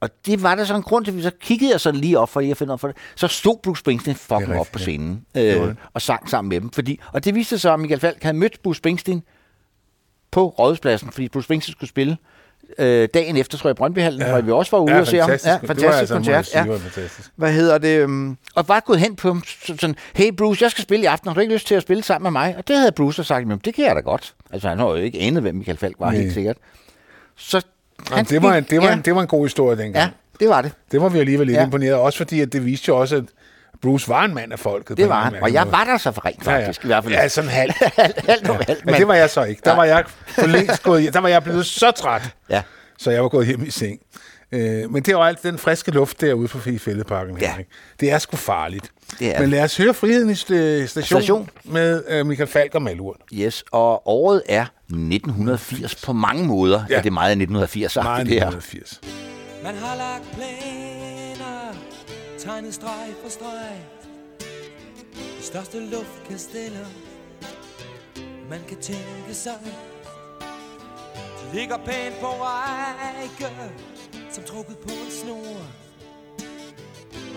Og 0.00 0.10
det 0.26 0.42
var 0.42 0.54
der 0.54 0.64
så 0.64 0.74
en 0.76 0.82
grund 0.82 1.04
til, 1.04 1.12
at 1.12 1.16
vi 1.16 1.22
så 1.22 1.30
kiggede 1.40 1.70
jeg 1.72 1.80
sådan 1.80 2.00
lige 2.00 2.18
op 2.18 2.28
for 2.28 2.40
lige 2.40 2.50
at 2.50 2.56
finde 2.56 2.72
ud 2.72 2.78
for 2.78 2.88
det. 2.88 2.96
Så 3.16 3.28
stod 3.28 3.56
Bruce 3.62 3.80
Springsteen 3.80 4.16
fucking 4.16 4.58
op 4.58 4.66
på 4.72 4.78
scenen 4.78 5.24
øh, 5.36 5.74
og 5.94 6.02
sang 6.02 6.30
sammen 6.30 6.48
med 6.48 6.60
dem. 6.60 6.70
Fordi, 6.70 7.00
og 7.12 7.24
det 7.24 7.34
viste 7.34 7.58
sig 7.58 7.72
at 7.72 7.80
Michael 7.80 8.00
Falk 8.00 8.22
havde 8.22 8.36
mødt 8.36 8.62
Bruce 8.62 8.78
Springsteen 8.78 9.22
på 10.30 10.48
Rådhuspladsen, 10.48 11.10
fordi 11.10 11.28
Bruce 11.28 11.44
Springsteen 11.44 11.72
skulle 11.72 11.90
spille 11.90 12.16
øh, 12.78 13.08
dagen 13.14 13.36
efter, 13.36 13.58
tror 13.58 13.68
jeg, 13.70 13.76
Brøndbyhallen, 13.76 14.20
ja. 14.22 14.30
hvor 14.32 14.40
vi 14.40 14.50
også 14.50 14.76
var 14.76 14.82
ude 14.82 14.92
ja, 14.94 15.00
og 15.00 15.06
se 15.06 15.16
ham. 15.18 15.28
fantastisk. 15.28 15.46
Ja, 15.46 15.52
Det 15.52 15.62
var 15.62 15.74
fantastisk 15.74 16.00
altså, 16.00 16.14
koncert. 16.14 16.46
sige, 16.46 16.60
Ja. 16.64 16.66
var 16.70 16.78
fantastisk. 16.78 17.30
Hvad 17.36 17.52
hedder 17.52 17.78
det? 17.78 18.04
Um, 18.04 18.38
og 18.54 18.66
bare 18.66 18.80
gået 18.80 19.00
hen 19.00 19.16
på 19.16 19.28
ham, 19.28 19.42
så- 19.46 19.76
sådan, 19.80 19.96
hey 20.14 20.32
Bruce, 20.32 20.62
jeg 20.62 20.70
skal 20.70 20.82
spille 20.82 21.02
i 21.02 21.06
aften, 21.06 21.28
har 21.28 21.34
du 21.34 21.40
ikke 21.40 21.52
lyst 21.54 21.66
til 21.66 21.74
at 21.74 21.82
spille 21.82 22.02
sammen 22.02 22.32
med 22.32 22.40
mig? 22.40 22.54
Og 22.58 22.68
det 22.68 22.76
havde 22.76 22.92
Bruce 22.92 23.16
så 23.16 23.22
sagt, 23.22 23.46
men 23.46 23.58
det 23.64 23.74
kan 23.74 23.84
jeg 23.84 23.94
da 23.96 24.00
godt. 24.00 24.34
Altså 24.52 24.68
han 24.68 24.78
har 24.78 24.86
jo 24.88 24.94
ikke 24.94 25.18
anet, 25.20 25.42
hvem 25.42 25.54
Michael 25.54 25.78
Falk 25.78 25.96
var, 25.98 26.10
Nej. 26.10 26.20
helt 26.20 26.34
sikkert. 26.34 26.56
Så 27.36 27.62
Jamen, 28.10 28.24
det, 28.24 28.42
var 28.42 28.54
en, 28.54 28.64
det, 28.70 28.78
var 28.80 28.86
ja, 28.86 28.92
en, 28.92 29.02
det 29.02 29.14
var 29.14 29.20
en 29.22 29.28
god 29.28 29.44
historie 29.44 29.76
dengang. 29.78 29.96
ja, 30.04 30.08
det 30.40 30.48
var 30.48 30.62
det. 30.62 30.72
Det 30.92 31.00
var 31.00 31.08
vi 31.08 31.18
alligevel 31.18 31.46
lidt 31.46 31.58
ja. 31.58 31.64
imponeret. 31.64 31.94
Også 31.94 32.18
fordi, 32.18 32.40
at 32.40 32.52
det 32.52 32.64
viste 32.64 32.88
jo 32.88 32.96
også, 33.00 33.16
at 33.16 33.24
Bruce 33.82 34.08
var 34.08 34.24
en 34.24 34.34
mand 34.34 34.52
af 34.52 34.58
folket. 34.58 34.96
Det 34.96 35.08
var 35.08 35.20
han. 35.24 35.34
Og 35.42 35.52
jeg 35.52 35.72
var 35.72 35.84
der 35.84 35.98
så 35.98 36.12
for 36.12 36.26
rent 36.26 36.44
faktisk, 36.44 36.84
i 36.84 36.86
hvert 36.86 37.04
fald. 37.04 37.14
Ja, 37.14 37.28
sådan 37.28 37.50
halvt. 37.50 37.74
alt, 37.82 37.92
alt, 37.98 38.28
alt, 38.28 38.68
alt, 38.68 38.86
Men 38.86 38.94
det 38.94 39.08
var 39.08 39.14
jeg 39.14 39.30
så 39.30 39.44
ikke. 39.44 39.62
Der 39.64 39.74
var 39.76 39.84
jeg 39.84 40.04
for 40.28 40.46
længst 40.46 40.82
gået 40.82 41.02
hjem. 41.02 41.12
Der 41.12 41.20
var 41.20 41.28
jeg 41.28 41.42
blevet 41.42 41.66
så 41.66 41.90
træt, 41.90 42.22
Ja. 42.50 42.62
så 42.98 43.10
jeg 43.10 43.22
var 43.22 43.28
gået 43.28 43.46
hjem 43.46 43.64
i 43.64 43.70
seng. 43.70 43.98
Øh, 44.52 44.90
men 44.92 45.02
det 45.02 45.14
var 45.16 45.20
alt 45.22 45.42
den 45.42 45.58
friske 45.58 45.90
luft 45.90 46.20
derude 46.20 46.48
på 46.48 46.58
Fældeparken. 46.58 47.38
Ja. 47.40 47.48
Henrik. 47.50 47.66
Det 48.00 48.10
er 48.12 48.18
sgu 48.18 48.36
farligt. 48.36 48.90
Det 49.18 49.36
er 49.36 49.40
men 49.40 49.50
lad 49.50 49.62
os 49.64 49.76
høre 49.76 49.94
Friheden 49.94 50.30
i 50.30 50.32
st- 50.32 50.86
station, 50.86 51.20
Station. 51.20 51.50
med 51.64 52.02
øh, 52.08 52.26
Michael 52.26 52.48
Falk 52.48 52.74
og 52.74 52.82
Malurt. 52.82 53.16
Yes, 53.34 53.64
og 53.72 54.08
året 54.08 54.42
er 54.48 54.62
1980 54.88 55.94
på 56.04 56.12
mange 56.12 56.44
måder. 56.46 56.78
Ja. 56.88 56.94
Ja. 56.94 56.98
Er 56.98 57.02
det 57.02 57.12
meget 57.12 57.28
af 57.30 57.32
1980 57.36 57.92
sagt, 57.92 58.04
Meget 58.04 58.26
det 58.26 58.34
her. 58.34 58.46
1980. 58.46 59.00
Man 59.64 59.74
har 59.74 59.96
lagt 59.96 60.24
planer, 60.34 61.07
tegnet 62.38 62.74
streg 62.74 63.14
for 63.22 63.28
streg. 63.28 63.84
De 65.38 65.42
største 65.42 65.80
luftkasteller, 65.80 66.86
man 68.50 68.60
kan 68.68 68.76
tænke 68.80 69.34
sig. 69.34 69.58
De 71.38 71.56
ligger 71.56 71.76
pænt 71.76 72.14
på 72.20 72.26
række, 72.26 73.72
som 74.30 74.44
trukket 74.44 74.78
på 74.78 74.88
en 74.88 75.10
snor. 75.10 75.62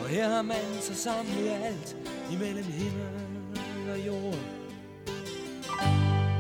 Og 0.04 0.10
her 0.10 0.30
har 0.30 0.42
man 0.42 0.82
så 0.82 0.96
samlet 0.96 1.50
alt 1.50 1.98
imellem 2.32 2.66
himmel 2.66 3.92
og 3.92 4.08
jord. 4.08 4.40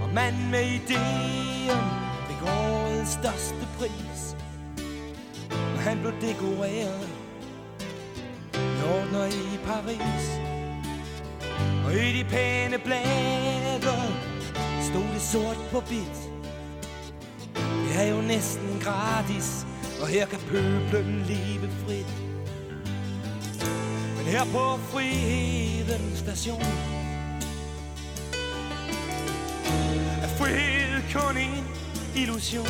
Og 0.03 0.09
man 0.14 0.34
med 0.51 0.66
ideen 0.66 1.82
fik 2.28 2.41
årets 2.43 3.12
største 3.12 3.68
pris. 3.78 4.36
Og 5.51 5.80
han 5.80 5.99
blev 5.99 6.14
dekoreret 6.22 7.21
med 8.62 8.84
ordner 8.99 9.26
i 9.26 9.59
Paris. 9.66 10.26
Og 11.86 11.93
i 11.93 12.18
de 12.18 12.24
pæne 12.30 12.78
blade 12.78 13.97
stod 14.82 15.07
det 15.14 15.22
sort 15.22 15.57
på 15.72 15.80
hvidt. 15.80 16.18
Det 17.55 18.01
er 18.01 18.16
jo 18.16 18.22
næsten 18.22 18.80
gratis, 18.84 19.66
og 20.01 20.07
her 20.07 20.26
kan 20.26 20.39
pøblen 20.39 21.26
leve 21.28 21.70
frit. 21.86 22.32
Men 24.18 24.26
Her 24.26 24.45
på 24.45 24.78
Friheden 24.78 26.16
station 26.16 26.62
Er 30.24 30.28
frihed 30.28 31.01
kun 31.14 31.38
en 31.38 31.66
illusion 32.16 32.68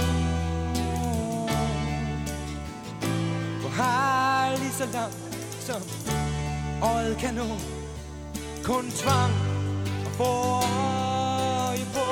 For 3.61 3.69
har 3.69 4.57
lige 4.57 4.71
så 4.71 4.87
langt 4.93 5.30
som 5.61 5.81
øjet 6.83 7.17
kan 7.17 7.33
nå. 7.33 7.47
Kun 8.63 8.91
tvang 8.91 9.33
og 10.05 10.11
få 10.11 10.33
øje 11.67 11.85
på. 11.95 12.07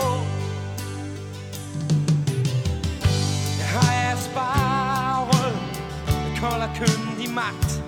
Jeg 3.59 3.67
har 3.67 3.93
jeg 3.93 4.17
sparet 4.17 5.55
med 6.07 6.37
kold 6.41 6.61
og 6.61 6.69
køndig 6.75 7.29
magt. 7.33 7.83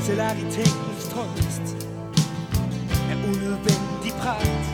Selv 0.00 0.20
arkitektens 0.20 1.04
trøst. 1.12 1.76
Er 3.10 3.16
unødvendig 3.28 4.12
pragt. 4.22 4.66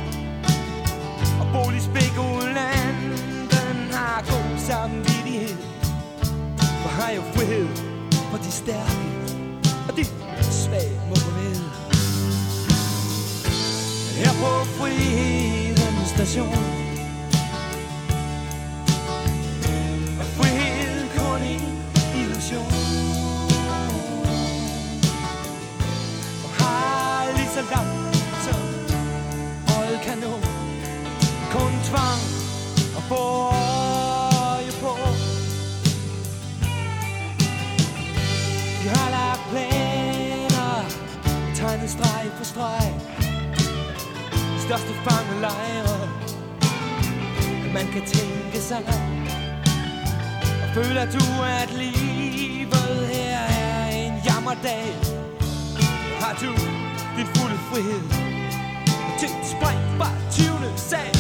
Og 1.41 1.47
boligspekulanten 1.53 3.93
har 3.93 4.25
god 4.31 4.59
samvittighed. 4.59 5.57
For 6.83 6.89
har 6.89 7.11
jo 7.11 7.23
frihed 7.35 7.69
for 8.31 8.39
de 8.39 8.53
stærke 8.53 9.36
de 9.97 10.05
svage 10.51 11.01
må 11.09 11.15
gå 11.15 11.31
med 11.39 11.57
Her 14.17 14.33
på 14.41 14.65
Frihedens 14.65 16.09
station. 16.09 16.65
Er 20.21 20.29
frihed 20.37 21.09
kun 21.17 21.43
en 21.43 21.65
illusion. 22.21 22.73
Og 26.45 26.51
har 26.59 27.37
lige 27.37 27.51
så 27.55 27.63
langt 27.75 28.17
som 28.45 28.61
øjet 29.77 30.01
kan 30.01 30.19
Kun 31.51 31.73
tvang 31.85 32.23
og 32.97 33.03
få 33.03 33.56
Tegnet 41.87 42.07
streg 42.07 42.31
for 42.37 42.45
streg. 42.45 42.95
De 44.57 44.61
største 44.67 44.93
fangelejre. 45.05 46.09
Man 47.75 47.87
kan 47.93 48.03
tænke 48.07 48.61
sig 48.61 48.83
Og 50.63 50.69
føler 50.75 51.05
du 51.05 51.25
at 51.61 51.71
livet. 51.73 53.09
Her 53.13 53.39
er 53.39 53.89
en 53.91 54.13
jammerdag. 54.25 54.95
Har 56.21 56.35
du 56.41 56.53
din 57.17 57.27
fulde 57.35 57.59
frihed. 57.71 58.03
Tænk 59.21 59.35
spring 59.45 59.81
fra 59.99 60.09
20. 60.31 60.49
sag. 60.77 61.11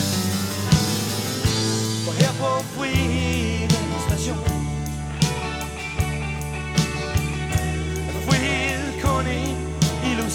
For 2.04 2.12
her 2.12 2.32
på 2.40 2.62
Friheden 2.74 3.70
station. 4.08 4.55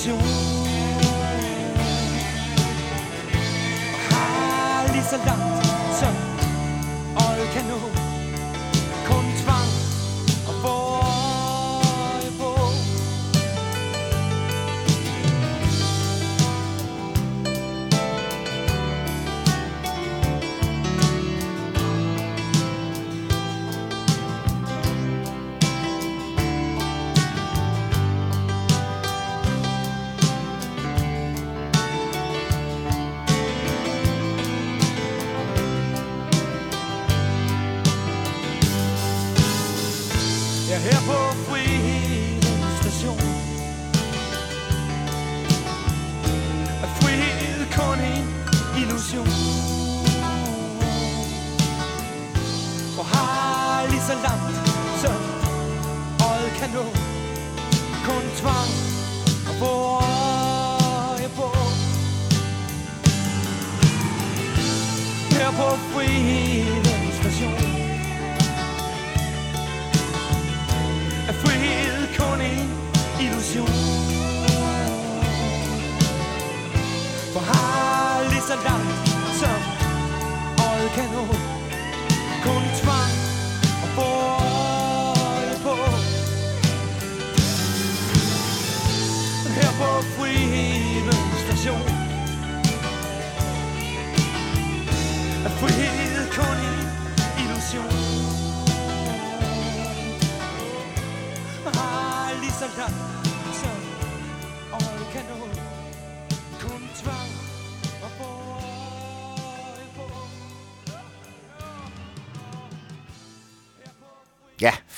Illusion 0.06 0.20
Og 4.12 4.18
har 4.18 4.94
lige 4.94 5.04
så 5.04 5.18
langt 5.26 5.66
som 6.00 6.14
øjet 7.28 7.50
kan 7.54 7.66
nå. 7.66 8.11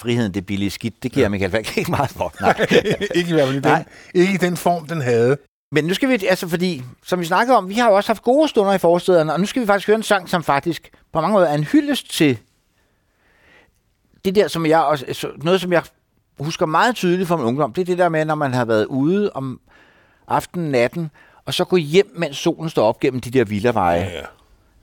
Friheden, 0.04 0.34
det 0.34 0.46
billige 0.46 0.70
skidt, 0.70 1.04
det 1.04 1.12
giver 1.12 1.26
ja. 1.26 1.30
Michael 1.30 1.52
Falk 1.52 1.78
ikke 1.78 1.92
meget 1.92 2.10
for. 2.10 2.34
Nej. 2.42 2.66
ikke 3.16 3.30
i 3.30 3.34
hvert 3.34 3.48
fald 3.48 3.58
i 3.58 3.60
den, 3.70 3.86
ikke 4.14 4.34
i 4.34 4.38
den 4.38 4.58
form, 4.58 4.88
den 4.88 5.02
havde. 5.02 5.38
Men 5.72 5.86
nu 5.86 5.94
skal 5.94 6.10
vi, 6.10 6.26
altså 6.30 6.48
fordi, 6.48 6.84
som 7.06 7.20
vi 7.20 7.26
snakkede 7.26 7.58
om, 7.58 7.70
vi 7.70 7.74
har 7.74 7.90
jo 7.90 7.96
også 7.96 8.10
haft 8.10 8.24
gode 8.24 8.48
stunder 8.48 8.74
i 8.74 8.78
forstederne, 8.78 9.34
og 9.34 9.40
nu 9.40 9.46
skal 9.46 9.62
vi 9.62 9.68
faktisk 9.68 9.88
høre 9.88 9.98
en 9.98 10.04
sang, 10.04 10.30
som 10.30 10.44
faktisk 10.44 10.90
på 11.14 11.22
mange 11.22 11.34
måder 11.34 11.48
er 11.48 11.54
en 11.56 11.64
hyldest 11.64 12.12
til 12.14 12.38
det 14.26 14.36
der, 14.36 14.48
som 14.48 14.66
jeg 14.66 14.80
også, 14.84 15.06
så- 15.12 15.32
noget 15.44 15.62
som 15.62 15.72
jeg 15.74 15.84
husker 16.40 16.66
meget 16.66 16.96
tydeligt 16.96 17.28
fra 17.28 17.36
min 17.38 17.46
ungdom, 17.46 17.74
det 17.74 17.82
er 17.82 17.86
det 17.86 17.98
der 17.98 18.10
med, 18.10 18.26
når 18.26 18.36
man 18.36 18.54
har 18.54 18.66
været 18.66 18.86
ude 18.86 19.32
om 19.34 19.60
aftenen, 20.28 20.72
natten, 20.72 21.10
og 21.46 21.54
så 21.54 21.64
gå 21.66 21.76
hjem, 21.78 22.14
mens 22.18 22.38
solen 22.38 22.70
står 22.70 22.88
op 22.88 23.00
gennem 23.00 23.22
de 23.22 23.32
der 23.32 23.44
villaveje. 23.46 24.00
Ja, 24.00 24.16
ja. 24.18 24.22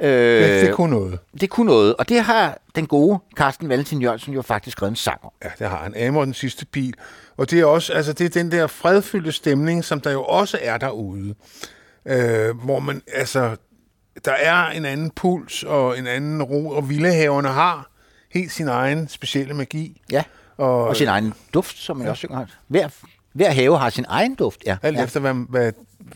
Øh, 0.01 0.43
Det, 0.49 0.67
det 0.67 0.75
kunne 0.75 0.91
noget. 0.91 1.19
det 1.41 1.51
kunne 1.51 1.67
noget, 1.67 1.97
og 1.97 2.09
det 2.09 2.21
har 2.21 2.59
den 2.75 2.87
gode 2.87 3.19
Carsten 3.37 3.69
Valentin 3.69 4.03
Jørgensen 4.03 4.35
jo 4.35 4.43
faktisk 4.43 4.77
skrevet 4.77 4.91
en 4.91 4.97
sang 4.97 5.19
om. 5.25 5.31
Ja, 5.45 5.49
det 5.59 5.69
har 5.69 5.77
han. 5.77 5.97
Amor 6.07 6.25
den 6.25 6.35
sidste 6.35 6.67
bil. 6.67 6.95
Og 7.37 7.51
det 7.51 7.61
er 7.61 7.65
også, 7.65 7.93
altså 7.93 8.13
det 8.13 8.25
er 8.25 8.29
den 8.43 8.53
der 8.53 8.67
fredfyldte 8.67 9.33
stemning, 9.33 9.85
som 9.85 10.01
der 10.01 10.13
jo 10.13 10.25
også 10.25 10.59
er 10.63 10.79
derude. 10.79 11.35
Øh, 12.07 12.57
hvor 12.65 12.79
man, 12.81 13.03
altså, 13.15 13.57
der 14.25 14.33
er 14.33 14.67
en 14.67 14.85
anden 14.85 15.11
puls 15.11 15.63
og 15.63 15.99
en 15.99 16.07
anden 16.07 16.43
ro, 16.43 16.69
og 16.69 16.89
villahaverne 16.89 17.49
har 17.49 17.91
helt 18.33 18.53
sin 18.53 18.69
egen 18.69 19.09
specielle 19.09 19.55
magi. 19.55 20.03
Ja, 20.13 20.23
Og, 20.57 20.85
og 20.85 20.97
sin 20.97 21.09
egen 21.09 21.35
duft, 21.55 21.79
som 21.79 21.97
man 21.97 22.05
ja. 22.05 22.11
også 22.11 22.19
synger. 22.21 22.47
Hver, 22.69 22.89
hver 23.33 23.51
have 23.51 23.79
har 23.79 23.91
sin 23.91 24.05
egen 24.09 24.35
duft, 24.35 24.61
ja. 24.67 24.77
Alt 24.83 24.95
ja. 24.95 25.01
ja. 25.01 25.05
efter, 25.05 25.21
hvad, 25.21 25.35
hvad 25.49 25.73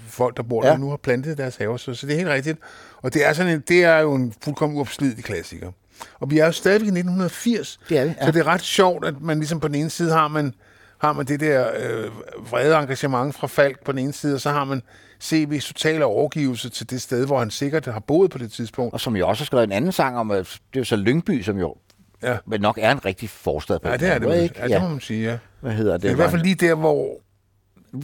folk, 0.09 0.37
der 0.37 0.43
bor 0.43 0.63
der 0.63 0.69
Ja. 0.71 0.77
nu, 0.77 0.91
har 0.91 0.97
plantet 0.97 1.33
i 1.33 1.35
deres 1.35 1.57
haver. 1.57 1.77
Så, 1.77 1.95
så 1.95 2.07
det 2.07 2.13
er 2.13 2.17
helt 2.17 2.29
rigtigt. 2.31 2.59
Og 3.05 3.15
det 3.15 3.27
er, 3.27 3.33
sådan 3.33 3.53
en, 3.53 3.63
det 3.69 3.85
er 3.85 3.99
jo 3.99 4.15
en 4.15 4.35
fuldkommen 4.45 4.79
uopslidelig 4.79 5.25
klassiker. 5.25 5.73
Og 6.21 6.31
vi 6.31 6.39
er 6.39 6.47
jo 6.47 6.53
stadigvæk 6.53 6.87
i 6.87 6.89
1980. 6.89 7.81
Det 7.89 7.99
er 7.99 8.05
vi, 8.05 8.11
ja. 8.21 8.27
Så 8.27 8.33
det 8.33 8.41
er 8.41 8.47
ret 8.47 8.63
sjovt, 8.63 9.05
at 9.05 9.21
man 9.21 9.39
ligesom 9.39 9.61
på 9.61 9.69
den 9.69 9.75
ene 9.75 9.91
side 9.91 10.13
har 10.13 10.29
man, 10.29 10.55
har 10.99 11.13
man 11.13 11.27
det 11.27 11.41
der 11.41 11.67
øh, 11.79 12.11
vrede 12.51 12.77
engagement 12.77 13.35
fra 13.35 13.47
Falk 13.47 13.85
på 13.85 13.93
den 13.93 13.99
ene 13.99 14.13
side, 14.13 14.35
og 14.35 14.41
så 14.41 14.51
har 14.51 14.65
man 14.65 14.83
CV's 15.25 15.67
totale 15.67 16.05
overgivelse 16.05 16.69
til 16.69 16.91
det 16.91 17.03
sted, 17.03 17.27
hvor 17.27 17.39
han 17.39 17.51
sikkert 17.51 17.87
har 17.87 18.01
boet 18.01 18.31
på 18.31 18.39
det 18.39 18.53
tidspunkt. 18.53 18.95
Og 18.95 19.01
som 19.01 19.17
jo 19.17 19.29
også 19.29 19.43
har 19.43 19.47
skrevet 19.47 19.65
en 19.65 19.73
anden 19.73 19.93
sang 19.93 20.17
om, 20.19 20.31
at 20.31 20.39
det 20.39 20.77
er 20.77 20.81
jo 20.81 20.85
så 20.85 20.97
Lyngby, 20.97 21.43
som 21.43 21.59
jo 21.59 21.77
Ja, 22.23 22.37
men 22.47 22.61
nok 22.61 22.79
er 22.83 22.91
en 22.91 23.05
rigtig 23.05 23.31
forstad 23.31 23.79
på 23.79 23.89
ja 23.89 23.97
det 23.97 24.09
er 24.09 24.19
det. 24.19 24.23
måde, 24.23 24.51
Ja, 24.59 24.69
det 24.69 24.83
må 24.83 24.89
man 24.89 25.01
sige, 25.01 25.31
ja. 25.31 25.39
Hvad 25.61 25.73
hedder 25.73 25.93
det? 25.93 26.03
Det 26.03 26.09
er 26.09 26.13
i 26.13 26.17
hvert 26.17 26.31
fald 26.31 26.43
lige 26.43 26.55
der, 26.55 26.75
hvor 26.75 27.21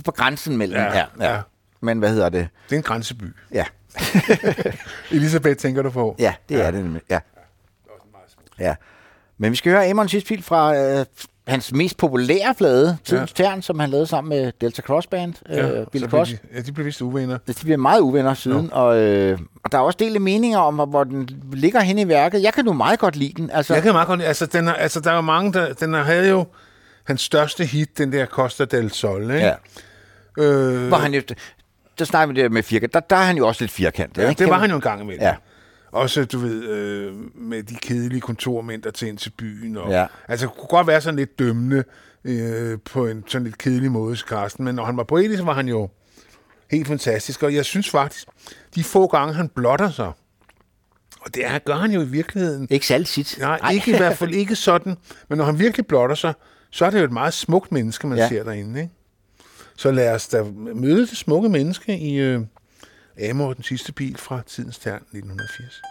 på 0.05 0.13
grænsen 0.13 0.57
mellem. 0.57 0.77
Ja, 0.77 0.97
Ja, 0.99 1.05
ja. 1.21 1.35
ja. 1.35 1.41
Men 1.83 1.99
hvad 1.99 2.11
hedder 2.11 2.29
det? 2.29 2.49
Det 2.69 2.75
er 2.75 2.77
en 2.79 2.83
grænseby. 2.83 3.25
Ja, 3.53 3.65
Elisabeth 5.11 5.57
tænker 5.57 5.83
du 5.83 5.91
på? 5.91 6.17
ja 6.19 6.35
det 6.49 6.55
ja. 6.55 6.61
er 6.63 6.71
det 6.71 6.83
nemlig. 6.83 7.03
Ja. 7.11 7.19
ja. 8.59 8.75
Men 9.39 9.51
vi 9.51 9.57
skal 9.57 9.73
høre 9.73 9.87
Amon 9.87 10.09
sidste 10.09 10.29
pil 10.29 10.43
fra 10.43 10.77
øh, 10.77 11.07
hans 11.47 11.73
mest 11.73 11.97
populære 11.97 12.55
flade, 12.59 12.97
Tidens 13.05 13.35
ja. 13.39 13.45
Tern, 13.45 13.63
som 13.63 13.79
han 13.79 13.91
lavede 13.91 14.07
sammen 14.07 14.29
med 14.29 14.53
Delta 14.61 14.83
Cross 14.83 15.07
Band, 15.07 15.35
Ja, 15.49 15.69
øh, 15.81 15.87
Billy 15.87 16.03
blev 16.03 16.11
Cross. 16.11 16.31
De, 16.31 16.39
ja, 16.55 16.61
de 16.61 16.73
blev 16.73 16.87
vist 16.87 17.03
uvenner. 17.03 17.39
De 17.47 17.55
bliver 17.63 17.77
meget 17.77 18.01
uvenner 18.01 18.35
siden, 18.35 18.73
og, 18.73 18.99
øh, 19.01 19.39
og 19.65 19.73
der 19.73 19.79
er 19.79 19.83
også 19.83 19.97
delte 20.01 20.19
meninger 20.21 20.59
om, 20.59 20.75
hvor- 20.75 21.05
den 21.05 21.29
ligger 21.53 21.81
hen 21.81 21.99
i 21.99 22.09
værket. 22.09 22.43
Jeg 22.43 22.53
kan 22.55 22.65
nu 22.65 22.73
meget 22.73 22.99
godt 22.99 23.17
lide 23.17 23.33
den. 23.37 23.51
Altså, 23.51 23.75
Jeg 23.75 23.83
kan 23.83 23.93
meget 23.93 24.07
godt 24.09 24.19
lide- 24.19 24.29
altså, 24.29 24.47
den 24.47 24.69
er, 24.69 24.73
altså, 24.73 25.01
der 25.01 25.11
er 25.11 25.15
jo 25.15 25.21
mange, 25.21 25.53
der, 25.53 25.73
den 25.73 25.95
er- 25.95 26.03
havde 26.03 26.29
jo 26.29 26.47
hans 27.05 27.21
største 27.21 27.65
hit, 27.65 27.99
den 27.99 28.13
der 28.13 28.27
Costa 28.27 28.65
del 28.65 28.91
Sol, 28.91 29.23
ikke? 29.23 29.35
ja. 29.37 29.55
Øh, 30.39 30.89
Hvor 30.89 30.97
han 30.97 31.15
jo, 31.15 31.23
der 32.01 32.05
snakker 32.07 32.35
vi 32.35 32.43
det 32.43 32.53
med 32.53 32.63
firkant. 32.63 32.95
Der, 32.95 33.01
der 33.01 33.17
er 33.17 33.23
han 33.25 33.37
jo 33.37 33.47
også 33.47 33.63
lidt 33.63 33.73
firkantet. 33.73 34.23
ja, 34.23 34.29
ikke? 34.29 34.39
det 34.39 34.51
var 34.51 34.59
han 34.59 34.71
jo 34.71 34.77
en 34.77 34.83
gang 34.83 35.03
imellem. 35.03 35.23
Ja. 35.23 35.35
Også, 35.93 36.25
du 36.25 36.39
ved, 36.39 36.65
øh, 36.69 37.15
med 37.35 37.63
de 37.63 37.75
kedelige 37.75 38.21
kontormænd, 38.21 38.83
der 38.83 38.91
til 38.91 39.09
ind 39.09 39.19
til 39.19 39.31
byen. 39.31 39.77
Og, 39.77 39.91
Ja. 39.91 40.07
Altså, 40.29 40.47
kunne 40.47 40.69
godt 40.69 40.87
være 40.87 41.01
sådan 41.01 41.17
lidt 41.19 41.39
dømmende 41.39 41.85
øh, 42.25 42.79
på 42.85 43.07
en 43.07 43.25
sådan 43.27 43.45
lidt 43.45 43.59
kedelig 43.59 43.91
måde, 43.91 44.17
Karsten. 44.29 44.65
Men 44.65 44.75
når 44.75 44.85
han 44.85 44.97
var 44.97 45.05
poetisk, 45.05 45.45
var 45.45 45.55
han 45.55 45.69
jo 45.69 45.89
helt 46.71 46.87
fantastisk. 46.89 47.43
Og 47.43 47.55
jeg 47.55 47.65
synes 47.65 47.91
faktisk, 47.91 48.27
de 48.75 48.85
få 48.85 49.07
gange, 49.07 49.35
han 49.35 49.49
blotter 49.49 49.91
sig, 49.91 50.13
og 51.21 51.35
det 51.35 51.47
er, 51.47 51.59
gør 51.59 51.75
han 51.77 51.91
jo 51.93 52.01
i 52.01 52.07
virkeligheden, 52.07 52.67
Ikke 52.71 52.87
særlig 52.87 53.07
sit. 53.07 53.37
Nej, 53.41 53.59
Ej. 53.63 53.71
ikke 53.71 53.93
i 53.93 53.97
hvert 53.97 54.17
fald 54.17 54.35
ikke 54.35 54.57
sådan. 54.57 54.97
Men 55.29 55.39
når 55.39 55.45
han 55.45 55.59
virkelig 55.59 55.87
blotter 55.87 56.15
sig, 56.15 56.35
så 56.71 56.85
er 56.87 56.91
det 56.91 56.99
jo 57.01 57.05
et 57.05 57.13
meget 57.13 57.35
smukt 57.35 57.73
menneske, 57.73 58.07
man 58.07 58.19
ja. 58.19 58.29
ser 58.29 58.45
derinde. 58.45 58.81
Ikke? 58.81 58.95
Så 59.81 59.91
lad 59.91 60.15
os 60.15 60.29
da 60.29 60.43
møde 60.75 61.01
det 61.01 61.17
smukke 61.17 61.49
menneske 61.49 61.99
i 61.99 62.19
øh, 62.19 62.41
Amor, 63.31 63.53
den 63.53 63.65
sidste 63.65 63.93
bil 63.93 64.17
fra 64.17 64.43
Tidens 64.47 64.79
Tern 64.79 64.95
1980. 64.95 65.83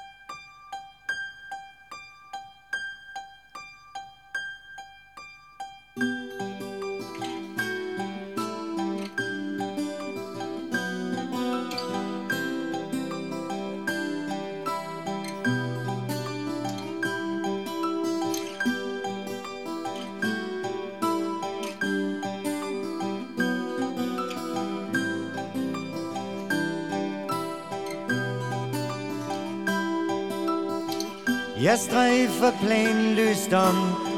Jeg 31.70 31.80
strejfer 31.80 32.52
planløst 32.62 33.54
om 33.54 33.76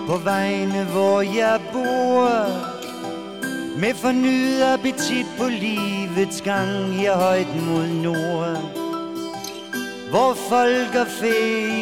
på 0.08 0.18
vejene, 0.18 0.84
hvor 0.84 1.22
jeg 1.22 1.60
bor. 1.74 2.30
Med 3.80 3.94
fornyet 3.94 4.64
appetit 4.64 5.26
på 5.38 5.48
livets 5.48 6.42
gang 6.42 6.94
her 6.94 7.16
højt 7.16 7.56
mod 7.68 7.88
nord. 7.88 8.58
Hvor 10.10 10.34
folk 10.50 10.96
og 10.96 11.08
fæ 11.08 11.36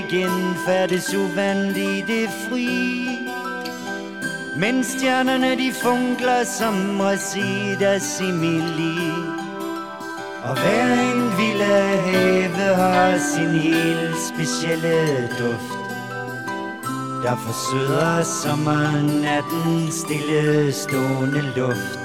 igen 0.03 0.55
færdes 0.65 1.13
uvandt 1.13 1.77
i 1.77 2.03
det 2.07 2.29
fri. 2.29 2.69
Men 4.59 4.83
stjernerne 4.83 5.57
de 5.57 5.71
funkler 5.73 6.43
som 6.43 6.99
reciter 6.99 7.99
simili 7.99 8.97
og 10.43 10.53
hver 10.61 10.93
en 10.93 11.18
lille 11.39 11.73
have 12.07 12.75
har 12.75 13.17
sin 13.17 13.49
helt 13.49 14.15
specielle 14.33 15.27
duft. 15.39 15.79
Der 17.23 17.35
forsøder 17.35 18.23
sommernatten 18.23 19.91
stille 19.91 20.71
stående 20.73 21.41
luft. 21.55 21.99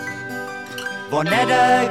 Hvor 1.09 1.22
nat 1.22 1.51
er 1.51 1.82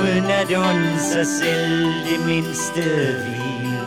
uden 0.00 0.24
at 0.24 0.50
unde 0.56 1.00
sig 1.12 1.26
selv 1.26 1.84
det 2.10 2.26
mindste 2.26 2.82
hvil. 3.22 3.78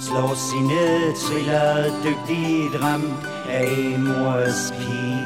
Slår 0.00 0.34
sine 0.34 1.14
triller 1.22 1.84
dygtigt 2.04 2.82
ramt 2.82 3.26
af 3.48 3.98
mors 3.98 4.72
pil. 4.78 5.17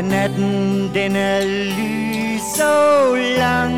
Ja, 0.00 0.06
natten 0.06 0.90
den 0.94 1.16
er 1.16 1.44
lys 1.44 2.60
og 2.64 3.18
lang 3.38 3.76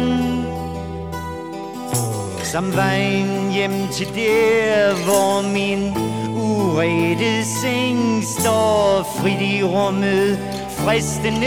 Som 2.45 2.77
vejen 2.77 3.51
hjem 3.51 3.89
til 3.93 4.07
der, 4.15 4.95
hvor 5.05 5.43
min 5.43 5.91
urette 6.31 7.43
seng 7.61 8.23
står 8.39 9.03
frit 9.17 9.43
i 9.43 9.65
rummet 9.65 10.39
Fristende 10.79 11.47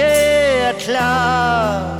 er 0.68 0.74
klar. 0.80 1.96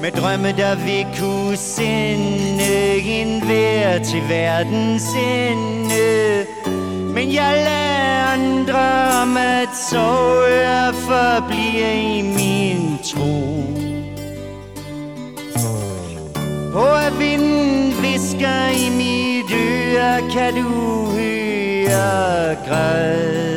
Med 0.00 0.10
drømme, 0.10 0.52
der 0.56 0.74
vil 0.74 1.06
kunne 1.20 1.56
sende 1.56 2.96
en 2.96 3.48
vær 3.48 3.98
til 3.98 4.22
verdens 4.28 5.04
ende. 5.16 6.46
Men 7.14 7.34
jeg 7.34 7.62
lader 7.64 7.91
andre 8.62 9.22
om 9.22 9.36
at 9.36 9.68
sove 9.90 10.46
jeg 10.46 10.94
forbliver 10.94 11.92
i 11.92 12.22
min 12.22 12.98
tro. 13.04 13.64
På 16.72 16.84
at 16.94 17.18
vinden 17.18 17.94
visker 18.02 18.68
i 18.68 18.90
mit 18.90 19.52
øre 19.52 20.30
Kan 20.30 20.54
du 20.54 20.70
høre 21.10 22.56
græd. 22.66 23.51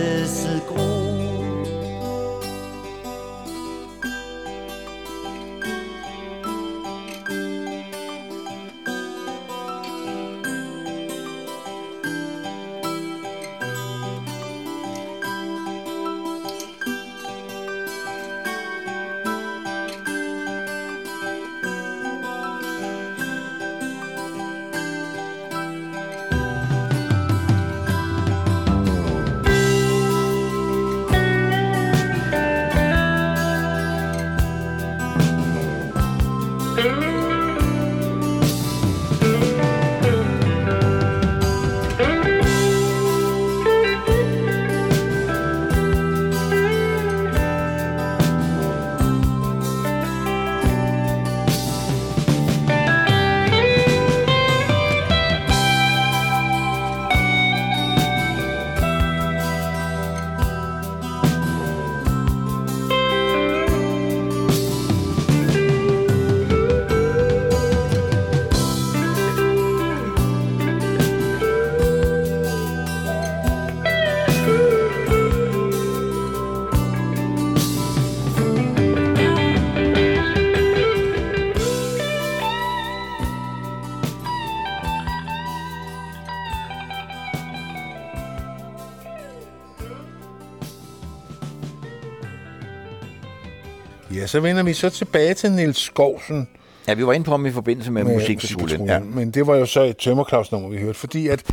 Ja, 94.26 94.30
så 94.30 94.40
vender 94.40 94.64
vi 94.64 94.74
så 94.74 94.90
tilbage 94.90 95.34
til 95.34 95.52
Niels 95.52 95.78
Skovsen. 95.78 96.48
Ja, 96.88 96.94
vi 96.94 97.06
var 97.06 97.14
inde 97.14 97.26
på 97.26 97.32
ham 97.32 97.46
i 97.46 97.52
forbindelse 97.52 97.92
med, 97.92 98.04
med 98.04 98.14
musikpatruljen. 98.14 98.86
Ja. 98.86 99.00
Men 99.00 99.32
det 99.32 99.48
var 99.48 99.56
jo 99.56 99.66
så 99.66 99.82
et 99.82 99.98
tømmerklaus-nummer, 99.98 100.70
vi 100.70 100.78
hørte, 100.78 101.00
fordi 101.00 101.28
at 101.28 101.44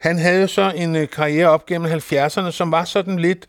han 0.00 0.18
havde 0.18 0.40
jo 0.40 0.46
så 0.46 0.72
en 0.76 0.96
øh, 0.96 1.08
karriere 1.08 1.48
op 1.48 1.66
gennem 1.66 1.92
70'erne, 1.92 2.50
som 2.50 2.72
var 2.72 2.84
sådan 2.84 3.18
lidt, 3.18 3.48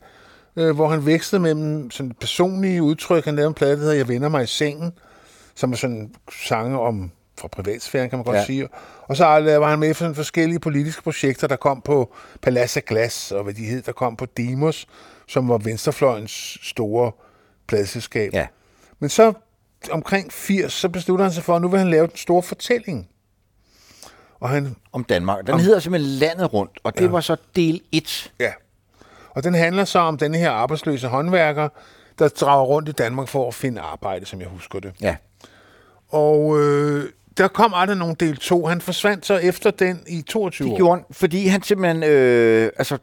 øh, 0.56 0.76
hvor 0.76 0.88
han 0.88 1.06
vækstede 1.06 1.42
mellem 1.42 1.92
sådan 1.92 2.12
personlige 2.20 2.84
udtryk. 2.84 3.26
Han 3.26 3.36
lavede 3.36 3.48
en 3.48 3.54
plade, 3.54 3.72
der 3.72 3.78
hedder 3.78 3.94
Jeg 3.94 4.08
vender 4.08 4.30
mig 4.30 4.44
i 4.44 4.48
sengen, 4.48 4.92
som 5.56 5.72
er 5.72 5.76
sådan 5.76 6.12
sange 6.46 6.80
om 6.80 7.12
fra 7.40 7.48
privatsfæren, 7.48 8.10
kan 8.10 8.20
man 8.20 8.24
godt 8.26 8.38
Ja. 8.38 8.46
sige. 8.46 8.68
Og 9.02 9.18
så 9.18 9.26
var 9.26 9.70
han 9.70 9.80
med 9.80 9.90
i 9.90 9.94
sådan 9.94 10.16
forskellige 10.16 10.60
politiske 10.60 11.04
projekter, 11.04 11.48
der 11.48 11.56
kom 11.56 11.82
på 11.86 12.14
Palads 12.42 12.78
af 12.78 12.86
Glas, 12.86 13.32
og 13.32 13.44
hvad 13.44 13.54
de 13.54 13.66
hed, 13.66 13.82
der 13.82 13.92
kom 13.92 14.16
på 14.16 14.26
Demos, 14.38 14.88
som 15.28 15.50
var 15.50 15.58
Venstrefløjens 15.58 16.58
store 16.62 17.12
pladselskab. 17.68 18.34
Ja. 18.34 18.48
Men 19.04 19.10
så 19.10 19.34
omkring 19.92 20.32
80, 20.34 20.74
så 20.74 20.90
beslutter 20.90 21.26
han 21.26 21.34
sig 21.34 21.44
for, 21.44 21.56
at 21.56 21.62
nu 21.62 21.68
vil 21.68 21.80
han 21.80 21.90
lave 21.90 22.08
den 22.08 22.18
store 22.18 22.44
fortælling. 22.44 23.10
Og 24.40 24.50
han, 24.50 24.76
Om 24.92 25.04
Danmark. 25.04 25.48
Den 25.48 25.60
hedder 25.60 25.80
simpelthen 25.80 26.12
Landet 26.12 26.54
Rundt, 26.54 26.80
og 26.84 26.94
det 26.94 27.02
ja. 27.02 27.08
var 27.08 27.22
så 27.22 27.36
del 27.56 27.82
1. 27.92 28.32
ja. 28.40 28.52
Og 29.30 29.44
den 29.44 29.54
handler 29.54 29.86
så 29.86 30.00
om 30.00 30.18
den 30.18 30.36
her 30.36 30.52
arbejdsløse 30.52 31.08
håndværker, 31.08 31.70
der 32.20 32.28
drager 32.28 32.64
rundt 32.66 32.90
i 32.90 32.92
Danmark 32.92 33.28
for 33.28 33.48
at 33.48 33.54
finde 33.54 33.82
arbejde, 33.82 34.26
som 34.26 34.40
jeg 34.40 34.48
husker 34.48 34.80
det. 34.80 34.94
Ja. 35.02 35.16
Og 36.10 36.60
øh, 36.60 37.10
der 37.38 37.48
kom 37.48 37.74
aldrig 37.76 37.98
nogen 37.98 38.16
del 38.16 38.38
2. 38.38 38.66
Han 38.66 38.82
forsvandt 38.82 39.26
så 39.26 39.38
efter 39.38 39.72
den 39.72 40.04
i 40.08 40.22
22 40.22 40.66
Det 40.66 40.74
år. 40.74 40.78
gjorde 40.78 40.96
han, 40.96 41.06
fordi 41.12 41.48
han 41.48 41.64
simpelthen... 41.64 42.04
Øh, 42.04 42.70
altså, 42.78 42.98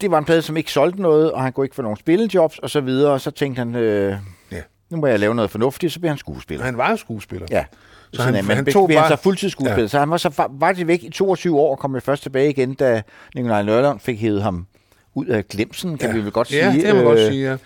det 0.00 0.10
var 0.10 0.18
en 0.18 0.24
plade, 0.24 0.42
som 0.42 0.56
ikke 0.56 0.72
solgte 0.72 1.02
noget, 1.02 1.32
og 1.32 1.42
han 1.42 1.52
kunne 1.52 1.66
ikke 1.66 1.76
få 1.76 1.82
nogen 1.82 1.96
spillejobs 1.98 2.58
og 2.58 2.70
så 2.70 2.80
videre, 2.80 3.12
og 3.12 3.20
så 3.20 3.30
tænkte 3.30 3.58
han, 3.58 3.74
øh, 3.74 4.16
Ja. 4.52 4.62
Nu 4.90 4.96
må 4.98 5.06
jeg 5.06 5.18
lave 5.18 5.34
noget 5.34 5.50
fornuftigt, 5.50 5.92
så 5.92 5.98
bliver 6.00 6.10
han 6.10 6.18
skuespiller. 6.18 6.64
Han 6.64 6.76
var 6.76 6.90
jo 6.90 6.96
skuespiller. 6.96 7.46
Ja. 7.50 7.64
Så 8.12 8.16
Så 8.16 8.22
han- 8.22 8.34
han, 8.34 8.44
han 8.44 8.64
tog 8.64 8.72
tog 8.72 8.88
han 8.88 8.96
bare- 8.96 9.08
så 9.08 9.16
fuldtidsskuespiller. 9.22 9.82
Ja. 9.82 9.88
Så 9.88 9.98
han 9.98 10.10
var 10.10 10.16
så 10.16 10.46
var 10.50 10.72
det 10.72 10.86
væk 10.86 11.02
i 11.02 11.10
22 11.10 11.58
år, 11.58 11.70
og 11.70 11.78
kom 11.78 11.94
jeg 11.94 12.02
først 12.02 12.22
tilbage 12.22 12.50
igen, 12.50 12.74
da 12.74 13.02
Nikolaj 13.34 13.62
Nørlund 13.62 14.00
fik 14.00 14.20
hævet 14.20 14.42
ham 14.42 14.66
ud 15.14 15.26
af 15.26 15.48
glemsen, 15.48 15.98
kan 15.98 16.08
Ja. 16.08 16.14
vi 16.16 16.20
vel 16.24 16.30
godt 16.32 16.52
Ja, 16.52 16.70
sige. 16.70 16.76
det 16.76 16.86
kan 16.86 16.94
man 16.94 17.04
godt 17.04 17.18
Øh, 17.18 17.26
sige, 17.32 17.50
ja. 17.50 17.56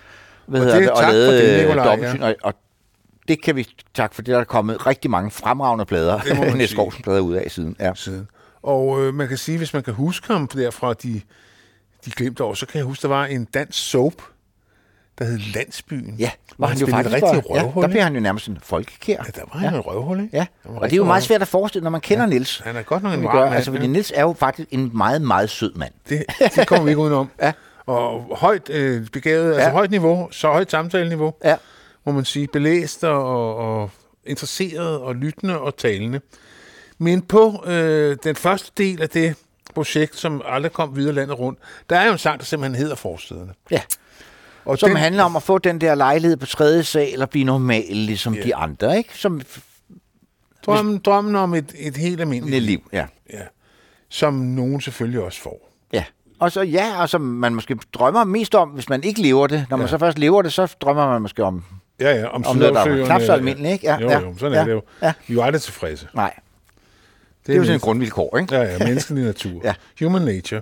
Hvad 0.46 0.60
Og 0.60 0.66
det- 0.66 0.74
det, 0.82 0.90
og 0.90 0.96
tak 0.98 1.06
for 1.06 1.12
lavede 1.12 1.56
det, 1.58 1.64
Nikolaj, 1.66 1.84
dobbeltsyn, 1.86 2.22
og, 2.22 2.34
og 2.42 2.54
det 3.28 3.42
kan 3.42 3.56
vi 3.56 3.68
tak 3.94 4.14
for 4.14 4.22
det, 4.22 4.32
der 4.32 4.40
er 4.40 4.44
kommet 4.44 4.86
rigtig 4.86 5.10
mange 5.10 5.30
fremragende 5.30 5.84
plader, 5.84 6.20
Niels 6.34 6.56
sige. 6.56 6.66
Skovsen 6.68 7.02
plader 7.02 7.20
ud 7.20 7.34
af 7.34 7.50
siden. 7.50 7.76
Ja. 7.80 7.92
siden. 7.94 8.28
Og 8.62 9.02
øh, 9.02 9.14
man 9.14 9.28
kan 9.28 9.36
sige, 9.36 9.58
hvis 9.58 9.74
man 9.74 9.82
kan 9.82 9.94
huske 9.94 10.32
ham 10.32 10.46
derfra 10.48 10.92
de, 10.92 11.20
de 12.04 12.10
glemte 12.10 12.44
år, 12.44 12.54
så 12.54 12.66
kan 12.66 12.76
jeg 12.78 12.84
huske, 12.84 13.02
der 13.02 13.08
var 13.08 13.24
en 13.26 13.44
dansk 13.54 13.78
soap, 13.90 14.12
der 15.24 15.30
hed 15.30 15.38
Landsbyen. 15.54 16.14
Ja, 16.18 16.30
hvor 16.56 16.66
var 16.66 16.72
han 16.72 16.78
jo 16.78 16.86
faktisk 16.86 17.14
rigtig 17.14 17.42
bare- 17.50 17.74
ja, 17.76 17.80
der 17.82 17.88
bliver 17.88 18.02
han 18.02 18.14
jo 18.14 18.20
nærmest 18.20 18.46
en 18.48 18.58
folkekær. 18.62 19.12
Ja, 19.12 19.30
der 19.40 19.40
var 19.52 19.58
han 19.60 19.70
ja. 19.70 19.76
en 19.76 19.80
røvhul, 19.80 20.20
ikke? 20.22 20.36
Ja, 20.36 20.46
Han 20.62 20.74
var 20.74 20.80
og 20.80 20.84
det 20.86 20.92
er 20.92 20.96
jo 20.96 21.04
meget 21.04 21.22
svært 21.22 21.42
at 21.42 21.48
forestille, 21.48 21.82
når 21.84 21.90
man 21.90 22.00
kender 22.00 22.24
ja. 22.24 22.30
Nils. 22.30 22.58
Han 22.64 22.76
er 22.76 22.82
godt 22.82 23.02
nok 23.02 23.14
en 23.14 23.20
mand, 23.22 23.54
altså, 23.54 23.72
fordi. 23.72 23.86
Nils 23.86 24.12
er 24.16 24.22
jo 24.22 24.32
faktisk 24.38 24.68
en 24.72 24.90
meget, 24.94 25.22
meget 25.22 25.50
sød 25.50 25.74
mand. 25.74 25.92
Det, 26.08 26.24
det 26.56 26.66
kommer 26.66 26.84
vi 26.84 26.90
ikke 26.90 27.00
udenom. 27.02 27.30
Ja. 27.42 27.52
Og 27.86 28.36
højt 28.36 28.70
øh, 28.70 29.06
begavet, 29.12 29.46
altså 29.48 29.62
Ja. 29.68 29.70
højt 29.72 29.90
niveau, 29.90 30.28
så 30.30 30.48
højt 30.48 30.70
samtaleniveau, 30.70 31.34
Ja. 31.44 31.56
må 32.06 32.12
man 32.12 32.24
sige, 32.24 32.46
belæst 32.52 33.04
og, 33.04 33.56
og 33.56 33.90
interesseret 34.26 34.98
og 34.98 35.14
lyttende 35.14 35.58
og 35.60 35.76
talende. 35.76 36.20
Men 36.98 37.22
på 37.22 37.64
øh, 37.66 38.16
den 38.24 38.36
første 38.36 38.70
del 38.78 39.02
af 39.02 39.08
det 39.08 39.34
projekt, 39.74 40.16
som 40.16 40.42
aldrig 40.44 40.72
kom 40.72 40.96
videre 40.96 41.14
landet 41.14 41.38
rundt, 41.38 41.58
der 41.90 41.96
er 41.98 42.06
jo 42.06 42.12
en 42.12 42.18
sang, 42.18 42.38
der 42.38 42.44
simpelthen 42.44 42.74
hedder 42.82 42.94
Forstederne. 42.96 43.52
Ja. 43.70 43.80
Og 44.64 44.78
Som 44.78 44.88
den... 44.88 44.96
handler 44.98 45.24
om 45.24 45.36
at 45.36 45.42
få 45.42 45.58
den 45.58 45.80
der 45.80 45.94
lejlighed 45.94 46.36
på 46.36 46.46
tredje 46.46 46.82
sal 46.84 47.22
og 47.22 47.30
blive 47.30 47.44
normal, 47.44 47.84
ligesom 47.90 48.34
Ja. 48.34 48.42
de 48.42 48.54
andre, 48.54 48.98
ikke? 48.98 49.10
Som 49.18 49.40
drømmen, 50.66 50.98
drømmen 50.98 51.36
om 51.36 51.54
et, 51.54 51.72
et 51.78 51.96
helt 51.96 52.20
almindeligt 52.20 52.56
et 52.56 52.62
liv, 52.62 52.88
ja. 52.92 53.06
Ja. 53.32 53.38
Som 54.08 54.34
nogen 54.34 54.80
selvfølgelig 54.80 55.20
også 55.20 55.40
får. 55.40 55.72
Ja. 55.92 56.04
Og 56.38 56.52
så 56.52 56.62
ja, 56.62 57.00
og 57.02 57.08
som 57.08 57.20
man 57.20 57.54
måske 57.54 57.78
drømmer 57.92 58.24
mest 58.24 58.54
om, 58.54 58.68
hvis 58.68 58.88
man 58.88 59.02
ikke 59.04 59.22
lever 59.22 59.46
det. 59.46 59.66
Når 59.70 59.76
man 59.76 59.86
Ja. 59.86 59.90
så 59.90 59.98
først 59.98 60.18
lever 60.18 60.42
det, 60.42 60.52
så 60.52 60.74
drømmer 60.80 61.08
man 61.08 61.22
måske 61.22 61.44
om... 61.44 61.64
Ja, 62.00 62.18
ja, 62.20 62.26
om, 62.26 62.46
Om 62.46 62.56
noget, 62.56 62.74
der 62.74 62.80
Sydhavsøerne, 62.82 63.06
knap 63.06 63.20
så 63.20 63.32
almindeligt, 63.32 63.72
ikke? 63.72 63.86
Ja, 63.86 63.98
jo, 64.00 64.10
ja, 64.10 64.20
jo, 64.20 64.34
sådan 64.38 64.52
ja, 64.52 64.60
er 64.60 64.64
det 64.64 64.72
jo. 64.72 64.82
ja. 65.02 65.12
Vi 65.26 65.34
er 65.34 65.36
jo 65.36 65.42
aldrig 65.42 65.62
tilfredse. 65.62 66.08
Nej, 66.14 66.34
det 67.46 67.52
er 67.52 67.56
jo 67.56 67.62
sådan 67.64 67.74
en 67.76 67.80
grundvilkår, 67.80 68.38
ikke? 68.38 68.54
Ja, 68.54 68.62
ja, 68.62 68.78
menneskelig 68.78 69.24
natur. 69.24 69.60
Ja. 69.64 69.74
Human 70.00 70.22
nature. 70.22 70.60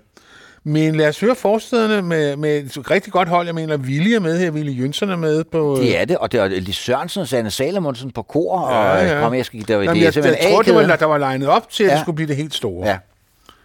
Men 0.64 0.94
lad 0.94 1.08
os 1.08 1.20
høre 1.20 1.34
forstederne 1.34 2.02
med, 2.02 2.36
med 2.36 2.56
et 2.58 2.90
rigtig 2.90 3.12
godt 3.12 3.28
hold. 3.28 3.46
Jeg 3.46 3.54
mener, 3.54 3.76
Willy 3.76 4.08
er 4.08 4.20
med 4.20 4.38
her, 4.38 4.50
Willy 4.50 4.80
Jønsson 4.80 5.10
er 5.10 5.16
med 5.16 5.44
på... 5.44 5.76
Det 5.80 6.00
er 6.00 6.04
det, 6.04 6.18
og 6.18 6.32
det 6.32 6.40
er 6.40 6.48
Lis 6.48 6.76
Sørensen 6.76 7.20
og 7.20 7.28
Sanne 7.28 7.50
Salomonsen 7.50 8.10
på 8.10 8.22
kor, 8.22 8.58
og 8.60 9.04
ja. 9.06 9.20
kom, 9.20 9.34
jeg 9.34 9.44
skal 9.44 9.60
give 9.60 9.66
dig, 9.78 9.82
Jamen, 9.84 9.88
det 9.88 9.96
jeg, 9.96 10.04
jeg, 10.04 10.12
simpelthen 10.14 10.52
tror, 10.52 10.62
det 10.62 10.74
var, 10.74 10.96
der 10.96 11.06
var 11.06 11.18
legnet 11.18 11.48
op 11.48 11.70
til, 11.70 11.84
at 11.84 11.88
ja. 11.90 11.94
Det 11.94 12.00
skulle 12.02 12.16
blive 12.16 12.28
det 12.28 12.36
helt 12.36 12.54
store. 12.54 12.86
Ja. 12.88 12.98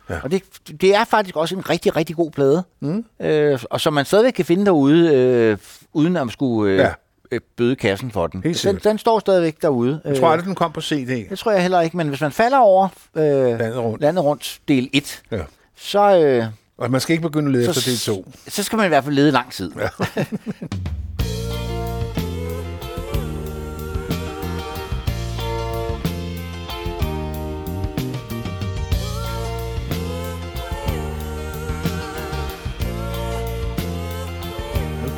ja. 0.09 0.15
Og 0.23 0.31
det, 0.31 0.43
det 0.81 0.95
er 0.95 1.03
faktisk 1.05 1.35
også 1.35 1.55
en 1.55 1.69
rigtig, 1.69 1.95
rigtig 1.95 2.15
god 2.15 2.31
plade. 2.31 2.63
Mm. 2.79 3.05
Øh, 3.21 3.59
og 3.69 3.81
som 3.81 3.93
man 3.93 4.05
stadigvæk 4.05 4.33
kan 4.33 4.45
finde 4.45 4.65
derude, 4.65 5.13
øh, 5.13 5.57
uden 5.93 6.17
at 6.17 6.21
man 6.25 6.29
skulle 6.31 6.71
øh, 6.73 6.77
Ja. 6.79 6.89
ja. 7.31 7.37
bøde 7.57 7.75
kassen 7.75 8.11
for 8.11 8.27
den. 8.27 8.41
Den, 8.41 8.79
den 8.83 8.97
står 8.97 9.19
stadigvæk 9.19 9.55
derude. 9.61 10.01
Jeg 10.05 10.17
tror 10.17 10.27
aldrig, 10.29 10.45
den 10.47 10.55
kom 10.55 10.71
på 10.71 10.81
CD. 10.81 11.29
Det 11.29 11.39
tror 11.39 11.51
jeg 11.51 11.61
heller 11.61 11.81
ikke, 11.81 11.97
men 11.97 12.07
hvis 12.07 12.21
man 12.21 12.31
falder 12.31 12.57
over 12.57 12.87
øh, 13.15 13.23
Landet 13.23 13.77
rundt. 13.77 14.01
landet 14.01 14.23
rundt 14.23 14.59
del 14.67 14.89
1, 14.93 15.21
Ja. 15.31 15.37
så, 15.77 16.17
øh, 16.19 16.45
Og 16.78 16.91
man 16.91 17.01
skal 17.01 17.13
ikke 17.13 17.28
begynde 17.28 17.47
at 17.47 17.51
lede 17.53 17.73
så, 17.73 17.80
efter 17.80 17.91
del 17.91 17.99
2. 18.26 18.32
så 18.47 18.63
skal 18.63 18.78
man 18.78 18.86
i 18.86 18.88
hvert 18.88 19.03
fald 19.03 19.15
lede 19.15 19.32
lang 19.32 19.51
tid. 19.51 19.71
Ja. 19.76 19.89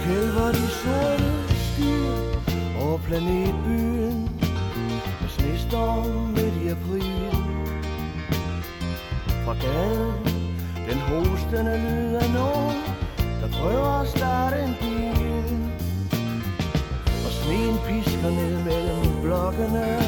Kælver 0.08 0.52
de 0.52 0.68
sorte 0.82 1.32
skyer 1.74 2.82
over 2.82 2.98
planetbyen 2.98 4.30
Med 5.22 5.30
snestorm 5.30 6.08
midt 6.36 6.56
i 6.64 6.68
april 6.68 7.32
Fra 9.46 9.54
gaden, 9.54 10.27
rystende 11.48 11.78
lyd 11.78 12.16
af 12.16 12.30
nogen 12.34 12.78
Der 13.42 13.48
prøver 13.60 14.02
at 14.02 14.08
starte 14.08 14.64
en 14.64 14.76
bil. 14.82 15.72
Og 17.26 17.32
sneen 17.32 17.78
pisker 17.88 18.30
ned 18.30 18.64
mellem 18.64 19.22
blokkene. 19.22 20.07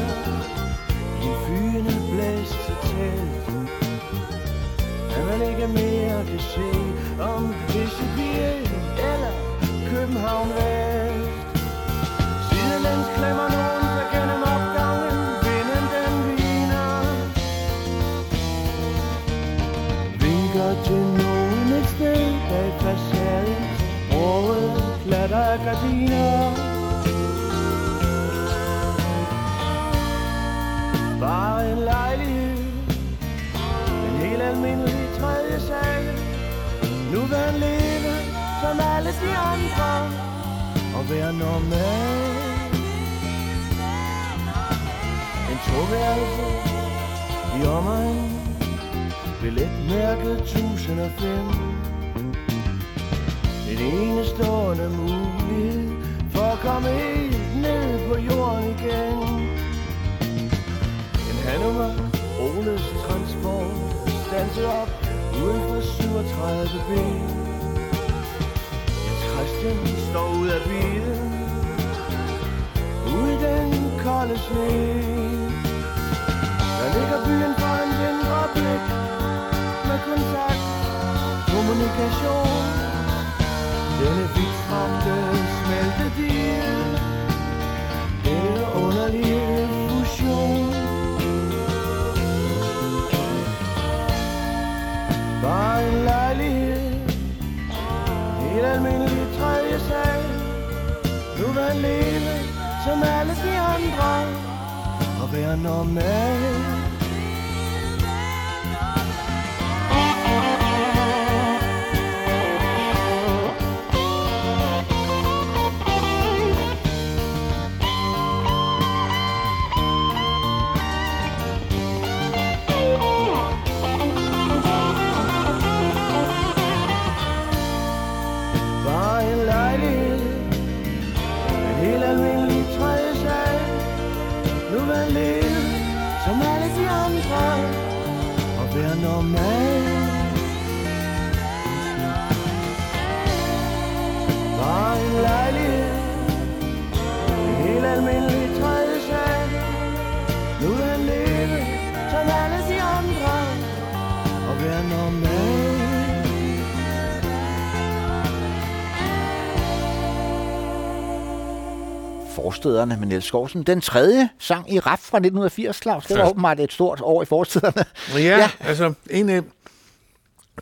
Forstederne 162.59 162.97
med 162.99 163.07
Niels 163.07 163.25
Skovsen. 163.25 163.63
Den 163.63 163.81
tredje 163.81 164.29
sang 164.39 164.73
i 164.73 164.79
rap 164.79 164.99
fra 164.99 165.17
1980, 165.17 165.81
Claus. 165.81 166.05
Det 166.05 166.17
var 166.17 166.23
Først. 166.23 166.31
åbenbart 166.31 166.59
et 166.59 166.73
stort 166.73 167.01
år 167.01 167.21
i 167.21 167.25
Forstederne. 167.25 167.85
Ja, 168.13 168.37
ja. 168.37 168.49
altså 168.59 168.93
egentlig, 169.11 169.43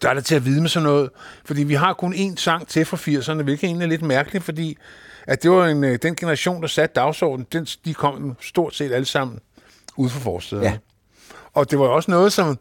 der 0.01 0.09
er 0.09 0.13
det 0.13 0.25
til 0.25 0.35
at 0.35 0.45
vide 0.45 0.61
med 0.61 0.69
sådan 0.69 0.87
noget, 0.87 1.09
fordi 1.45 1.63
vi 1.63 1.73
har 1.73 1.93
kun 1.93 2.13
én 2.13 2.35
sang 2.35 2.67
til 2.67 2.85
fra 2.85 2.97
80'erne, 2.97 3.43
hvilket 3.43 3.67
egentlig 3.67 3.85
er 3.85 3.89
lidt 3.89 4.01
mærkeligt, 4.01 4.43
fordi 4.43 4.77
at 5.27 5.43
det 5.43 5.51
var 5.51 5.67
en, 5.67 5.83
øh, 5.83 5.99
den 6.01 6.15
generation, 6.15 6.61
der 6.61 6.67
satte 6.67 6.93
dagsordenen, 6.93 7.47
den, 7.51 7.65
de 7.85 7.93
kom 7.93 8.35
stort 8.41 8.75
set 8.75 8.91
alle 8.91 9.05
sammen 9.05 9.39
ud 9.95 10.09
fra 10.09 10.19
forstederne. 10.19 10.67
Ja. 10.67 10.77
Og 11.53 11.71
det 11.71 11.79
var 11.79 11.87
også 11.87 12.11
noget, 12.11 12.33
som 12.33 12.57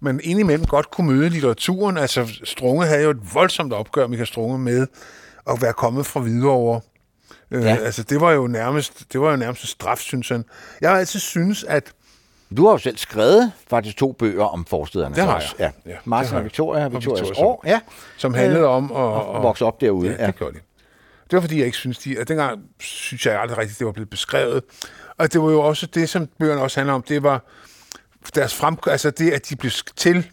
man 0.00 0.20
indimellem 0.24 0.66
godt 0.66 0.90
kunne 0.90 1.12
møde 1.12 1.26
i 1.26 1.30
litteraturen. 1.30 1.98
Altså, 1.98 2.28
Strunge 2.44 2.86
havde 2.86 3.02
jo 3.02 3.10
et 3.10 3.34
voldsomt 3.34 3.72
opgør, 3.72 4.06
Michael 4.06 4.26
Strunge, 4.26 4.58
med 4.58 4.86
at 5.50 5.62
være 5.62 5.72
kommet 5.72 6.06
fra 6.06 6.20
Hvidovre. 6.20 6.80
Øh, 7.50 7.64
Ja. 7.64 7.76
Altså, 7.76 8.02
det 8.02 8.20
var 8.20 8.30
jo 8.32 8.46
nærmest, 8.46 9.12
det 9.12 9.20
var 9.20 9.30
jo 9.30 9.36
nærmest 9.36 9.62
en 9.62 9.66
straf, 9.68 9.98
synes 9.98 10.28
han. 10.28 10.44
Jeg 10.80 10.90
har 10.90 10.98
altid 10.98 11.20
synes, 11.20 11.64
at 11.64 11.92
Du 12.56 12.64
har 12.64 12.72
jo 12.72 12.78
selv 12.78 12.96
skrevet 12.96 13.52
faktisk 13.70 13.96
to 13.96 14.12
bøger 14.12 14.44
om 14.44 14.64
forstederne. 14.64 15.14
Det 15.14 15.24
har 15.24 15.38
jeg. 15.40 15.72
Ja. 15.86 15.90
Ja, 15.92 15.96
Martin 16.04 16.36
og. 16.36 16.44
Victoria, 16.44 16.84
Og 16.84 16.92
Victorias 16.92 17.20
Victorias 17.20 17.38
år. 17.38 17.62
Ja. 17.66 17.80
som 18.16 18.34
handlede 18.34 18.66
om 18.66 18.84
at, 18.92 19.36
at 19.36 19.42
vokse 19.42 19.64
op 19.64 19.80
derude, 19.80 20.08
Ja, 20.10 20.16
ja. 20.20 20.26
det 20.26 20.36
gjorde 20.36 20.54
de. 20.54 20.60
Det 21.30 21.36
var 21.36 21.40
fordi, 21.40 21.56
jeg 21.58 21.66
ikke 21.66 21.78
synes, 21.78 21.98
de... 21.98 22.16
Og 22.20 22.28
dengang 22.28 22.60
synes 22.80 23.26
jeg 23.26 23.40
aldrig 23.40 23.58
rigtigt, 23.58 23.78
det 23.78 23.86
var 23.86 23.92
blevet 23.92 24.10
beskrevet. 24.10 24.62
Og 25.18 25.32
det 25.32 25.42
var 25.42 25.50
jo 25.50 25.60
også 25.60 25.86
det, 25.86 26.08
som 26.08 26.26
bøgerne 26.38 26.62
også 26.62 26.80
handler 26.80 26.94
om. 26.94 27.02
Det 27.02 27.22
var 27.22 27.44
deres 28.34 28.54
frem... 28.54 28.76
Altså 28.86 29.10
det, 29.10 29.30
at 29.30 29.48
de 29.48 29.56
blev 29.56 29.70
til... 29.96 30.26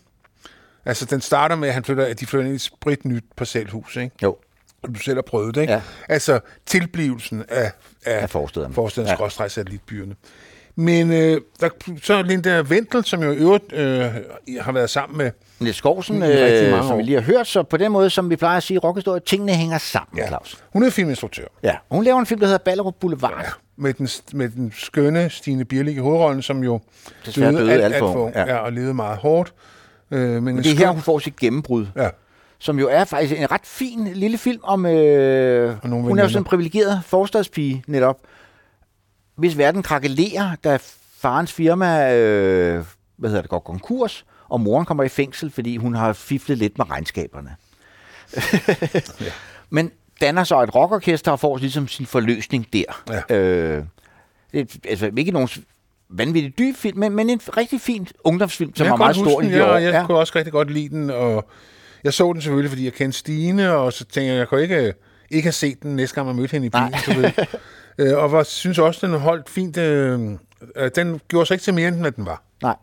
Altså, 0.85 1.05
den 1.05 1.21
starter 1.21 1.55
med, 1.55 1.67
at, 1.67 1.73
han 1.73 1.83
flytter, 1.83 2.05
at 2.05 2.19
de 2.19 2.25
flytter 2.25 2.45
ind 2.45 2.53
i 2.53 2.55
et 2.55 2.61
sprit 2.61 3.05
nyt 3.05 3.23
parcelhus, 3.37 3.95
ikke? 3.95 4.11
Jo. 4.23 4.37
Du 4.87 4.93
selv 4.99 5.15
har 5.17 5.21
prøvet 5.21 5.55
det, 5.55 5.61
ikke? 5.61 5.73
Ja. 5.73 5.81
Altså, 6.09 6.39
tilblivelsen 6.65 7.43
af, 7.49 7.71
af, 8.05 8.21
Af 8.21 8.29
forstederne. 8.29 8.73
Forstederne, 8.73 9.17
Ja. 9.39 9.47
satellitbyerne. 9.47 10.15
Men 10.75 11.11
øh, 11.13 11.41
der, 11.59 11.69
så 12.01 12.21
Linda 12.21 12.61
Ventel, 12.61 13.03
som 13.03 13.23
jo 13.23 13.31
i 13.31 13.35
øvrigt 13.35 13.73
øh, 13.73 14.05
har 14.61 14.71
været 14.71 14.89
sammen 14.89 15.17
med 15.17 15.31
Niels 15.59 15.77
Skovsen, 15.77 16.23
øh, 16.23 16.83
som 16.83 16.97
vi 16.97 17.03
lige 17.03 17.15
har 17.15 17.21
hørt, 17.21 17.47
så 17.47 17.63
på 17.63 17.77
den 17.77 17.91
måde, 17.91 18.09
som 18.09 18.29
vi 18.29 18.35
plejer 18.35 18.57
at 18.57 18.63
sige 18.63 18.75
i 18.75 18.77
rockhistorie, 18.77 19.19
tingene 19.19 19.53
hænger 19.53 19.77
sammen, 19.77 20.17
ja. 20.17 20.27
Claus. 20.27 20.63
Hun 20.73 20.83
er 20.83 20.89
filminstruktør. 20.89 21.45
Ja. 21.63 21.75
Hun 21.91 22.03
laver 22.03 22.19
en 22.19 22.25
film, 22.25 22.39
der 22.39 22.47
hedder 22.47 22.57
Ballerup 22.65 22.95
Boulevard. 22.99 23.33
Ja, 23.43 23.49
med 23.75 23.93
den, 23.93 24.07
med 24.33 24.49
den 24.49 24.73
skønne 24.75 25.29
Stine 25.29 25.65
Bierlik 25.65 25.95
i 25.95 25.99
hovedrollen, 25.99 26.41
som 26.41 26.63
jo 26.63 26.79
Desværre 27.25 27.51
døde 27.51 27.83
alt 27.83 27.97
for 27.97 28.07
ung, 28.07 28.17
ung, 28.19 28.33
ja. 28.35 28.45
ja. 28.45 28.57
og 28.57 28.73
levede 28.73 28.93
meget 28.93 29.17
hårdt. 29.17 29.53
Øh, 30.11 30.43
men 30.43 30.57
en 30.57 30.63
Det 30.63 30.71
er 30.71 30.77
her, 30.77 30.85
skøn- 30.85 30.93
hun 30.93 31.01
får 31.01 31.19
sit 31.19 31.35
gennembrud. 31.35 31.85
Ja. 31.95 32.09
Som 32.63 32.79
jo 32.79 32.87
er 32.87 33.03
faktisk 33.03 33.39
en 33.39 33.51
ret 33.51 33.65
fin 33.65 34.07
lille 34.07 34.37
film 34.37 34.59
om... 34.63 34.85
Øh, 34.85 34.91
hun 35.81 35.93
er 35.93 35.97
jo 35.97 36.03
veninder. 36.03 36.27
sådan 36.27 36.41
en 36.41 36.43
privilegeret 36.43 37.01
forstadspige 37.05 37.83
netop. 37.87 38.19
Hvis 39.35 39.57
verden 39.57 39.83
krakelerer, 39.83 40.55
da 40.63 40.79
farens 41.17 41.51
firma 41.51 42.15
øh, 42.15 42.85
hvad 43.17 43.29
hedder 43.29 43.41
det, 43.41 43.49
går 43.49 43.59
konkurs, 43.59 44.25
og 44.49 44.61
moren 44.61 44.85
kommer 44.85 45.03
i 45.03 45.09
fængsel, 45.09 45.51
fordi 45.51 45.77
hun 45.77 45.95
har 45.95 46.13
fiflet 46.13 46.57
lidt 46.57 46.77
med 46.77 46.89
regnskaberne. 46.89 47.55
ja. 49.21 49.31
Men 49.69 49.91
danner 50.21 50.43
så 50.43 50.63
et 50.63 50.75
rockorkester 50.75 51.31
og 51.31 51.39
får 51.39 51.57
ligesom 51.57 51.87
sin 51.87 52.05
forløsning 52.05 52.67
der. 52.73 53.03
Ja. 53.29 53.35
Øh, 53.35 53.83
det 54.51 54.61
er 54.61 54.89
altså 54.89 55.11
ikke 55.17 55.31
nogen 55.31 55.49
vanvittig 56.09 56.57
dyb 56.57 56.75
film, 56.75 56.99
men, 56.99 57.15
men 57.15 57.29
en 57.29 57.41
rigtig 57.57 57.81
fin 57.81 58.07
ungdomsfilm, 58.23 58.75
som 58.75 58.85
jeg 58.85 58.91
var 58.91 58.97
meget 58.97 59.15
stor 59.15 59.41
i 59.41 59.45
de 59.45 59.57
ja, 59.57 59.73
jeg 59.73 59.93
ja. 59.93 60.05
kunne 60.05 60.17
også 60.17 60.33
rigtig 60.35 60.53
godt 60.53 60.71
lide 60.71 60.89
den, 60.89 61.09
og 61.09 61.49
jeg 62.03 62.13
så 62.13 62.33
den 62.33 62.41
selvfølgelig, 62.41 62.69
fordi 62.71 62.85
jeg 62.85 62.93
kendte 62.93 63.17
Stine, 63.19 63.71
og 63.73 63.93
så 63.93 64.05
tænkte 64.05 64.21
jeg, 64.31 64.35
jeg 64.37 64.47
kunne 64.47 64.61
ikke, 64.61 64.93
ikke 65.29 65.45
have 65.45 65.51
set 65.53 65.83
den 65.83 65.95
næste 65.95 66.15
gang, 66.15 66.27
jeg 66.27 66.35
mødte 66.35 66.51
hende 66.51 66.67
i 66.67 66.69
bilen. 66.69 66.93
Du 67.05 67.11
ved. 67.21 67.31
øh, 68.11 68.17
og 68.23 68.31
var, 68.31 68.43
synes 68.43 68.79
også, 68.79 69.07
den 69.07 69.19
holdt 69.19 69.49
fint. 69.49 69.77
Øh, 69.77 70.31
øh, 70.75 70.91
den 70.95 71.21
gjorde 71.27 71.45
sig 71.45 71.55
ikke 71.55 71.63
til 71.63 71.73
mere, 71.73 71.87
end 71.87 71.99
hvad 71.99 72.11
den 72.11 72.25
var. 72.25 72.43
Nej. 72.61 72.75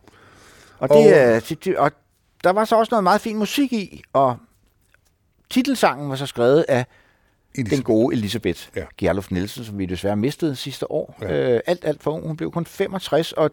Og, 0.79 0.89
det, 0.89 0.97
Og- 0.97 1.05
er- 1.07 1.41
det, 1.41 1.64
det, 1.64 1.77
og 1.77 1.93
der 2.45 2.51
var 2.51 2.64
så 2.64 2.77
også 2.77 2.91
noget 2.91 3.05
meget 3.05 3.21
fin 3.21 3.37
musik 3.39 3.73
i, 3.73 4.03
og 4.12 4.37
titelsangen 5.51 6.11
var 6.11 6.16
så 6.16 6.27
skrevet 6.27 6.64
af 6.68 6.87
Elisabeth. 7.55 7.77
den 7.77 7.85
gode 7.85 8.16
Elisabeth 8.16 8.61
Ja. 8.77 8.85
Gerlof 8.99 9.31
Nielsen, 9.31 9.64
som 9.64 9.79
vi 9.79 9.87
desværre 9.87 10.16
mistede 10.16 10.57
sidste 10.57 10.91
år. 10.93 11.18
Ja. 11.23 11.55
Øh, 11.55 11.61
alt, 11.66 11.85
alt 11.85 12.03
for 12.03 12.11
ung. 12.11 12.27
Hun 12.27 12.37
blev 12.37 12.53
kun 12.53 12.66
65, 12.66 13.33
og 13.33 13.51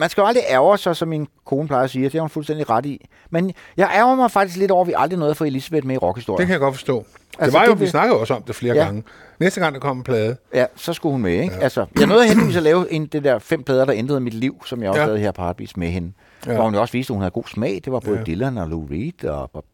man 0.00 0.08
skal 0.10 0.20
jo 0.22 0.26
aldrig 0.26 0.44
ærge 0.48 0.78
sig, 0.78 0.96
som 0.96 1.08
min 1.08 1.26
kone 1.44 1.68
plejer 1.68 1.84
at 1.84 1.90
sige, 1.90 2.04
det 2.04 2.12
har 2.12 2.20
hun 2.20 2.30
fuldstændig 2.30 2.70
ret 2.70 2.86
i. 2.86 3.06
Men 3.30 3.52
jeg 3.76 3.90
ærger 3.94 4.14
mig 4.14 4.30
faktisk 4.30 4.58
lidt 4.58 4.70
over, 4.70 4.82
at 4.82 4.88
vi 4.88 4.94
aldrig 4.96 5.18
nåede 5.18 5.30
at 5.30 5.36
få 5.36 5.44
Elisabeth 5.44 5.86
med 5.86 5.94
i 5.94 5.98
rockhistorien. 5.98 6.38
Det 6.38 6.46
kan 6.46 6.52
jeg 6.52 6.60
godt 6.60 6.74
forstå. 6.74 6.98
Det 7.30 7.36
Altså, 7.38 7.58
var 7.58 7.64
jo, 7.66 7.72
det 7.72 7.80
vi 7.80 7.86
snakkede 7.86 8.20
også 8.20 8.34
om 8.34 8.42
det 8.42 8.54
flere 8.54 8.74
Ja. 8.76 8.84
gange. 8.84 9.02
Næste 9.40 9.60
gang, 9.60 9.74
der 9.74 9.80
kom 9.80 9.96
en 9.96 10.02
plade, 10.02 10.36
Ja, 10.54 10.66
så 10.76 10.92
skulle 10.92 11.12
hun 11.12 11.22
med, 11.22 11.32
ikke? 11.32 11.54
Ja. 11.54 11.60
Altså, 11.60 11.86
jeg 11.98 12.06
nåede 12.06 12.26
heldigvis 12.26 12.56
at 12.56 12.62
lave 12.62 12.92
en, 12.92 13.06
det 13.06 13.24
der 13.24 13.38
fem 13.38 13.62
plader, 13.62 13.84
der 13.84 13.94
ændrede 13.94 14.20
mit 14.20 14.34
liv, 14.34 14.62
som 14.66 14.82
jeg 14.82 14.88
også 14.90 14.98
Ja. 15.00 15.02
ja. 15.02 15.06
lavede 15.06 15.22
her 15.22 15.32
på 15.32 15.42
Heartbeats 15.42 15.76
med 15.76 15.88
hende. 15.88 16.12
Ja. 16.46 16.50
Ja. 16.50 16.56
Hvor 16.56 16.64
hun 16.64 16.74
jo 16.74 16.80
også 16.80 16.92
viste, 16.92 17.10
at 17.10 17.14
hun 17.14 17.20
havde 17.22 17.30
god 17.30 17.44
smag. 17.46 17.80
Det 17.84 17.92
var 17.92 18.00
både 18.00 18.14
Ja. 18.16 18.18
ja. 18.20 18.24
Dylan 18.24 18.58
og 18.58 18.68
Lou 18.68 18.86
Reed 18.90 19.24
og, 19.24 19.50
og, 19.54 19.64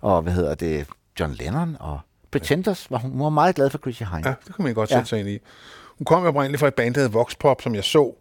og, 0.00 0.22
hvad 0.22 0.32
hedder 0.32 0.54
det, 0.54 0.86
John 1.20 1.32
Lennon 1.40 1.76
og 1.80 2.00
Pretenders. 2.32 2.90
Var 2.90 2.98
hun, 2.98 3.10
hun 3.10 3.20
var 3.20 3.28
meget 3.28 3.54
glad 3.54 3.70
for 3.70 3.78
Chrissy 3.78 4.02
Hine. 4.02 4.28
Ja, 4.28 4.34
det 4.46 4.54
kan 4.56 4.64
man 4.64 4.74
godt 4.74 4.90
Ja. 4.90 4.94
sætte 4.96 5.08
sig 5.08 5.20
ind 5.20 5.28
i. 5.28 5.38
Hun 5.98 6.04
kom 6.04 6.22
jo 6.22 6.28
oprindeligt 6.28 6.60
fra 6.60 6.68
et 6.68 6.74
band, 6.74 6.94
der 6.94 7.00
hed 7.00 7.08
Vox 7.08 7.32
Pop, 7.40 7.62
som 7.62 7.74
jeg 7.74 7.84
så, 7.84 8.14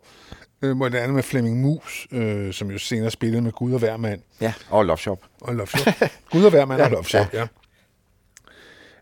øh, 0.62 0.78
hvor 0.78 0.90
det 0.90 0.98
andet 0.98 1.16
med 1.16 1.24
Flemming 1.24 1.62
Mus, 1.62 2.08
øh, 2.12 2.54
som 2.54 2.72
jo 2.72 2.80
senere 2.80 3.12
spillede 3.12 3.42
med 3.42 3.52
Gud 3.52 3.74
og 3.74 3.80
hver 3.80 3.98
mand. 3.98 4.22
ja. 4.42 4.54
Og 4.70 4.86
Love 4.86 4.98
Shop. 4.98 5.20
Og 5.42 5.56
Love 5.56 5.68
Shop. 5.68 5.94
Gud 6.32 6.44
og 6.44 6.50
hver 6.50 6.66
mand 6.66 6.82
og 6.86 6.92
Love 6.92 7.04
Shop, 7.06 7.34
ja. 7.34 7.48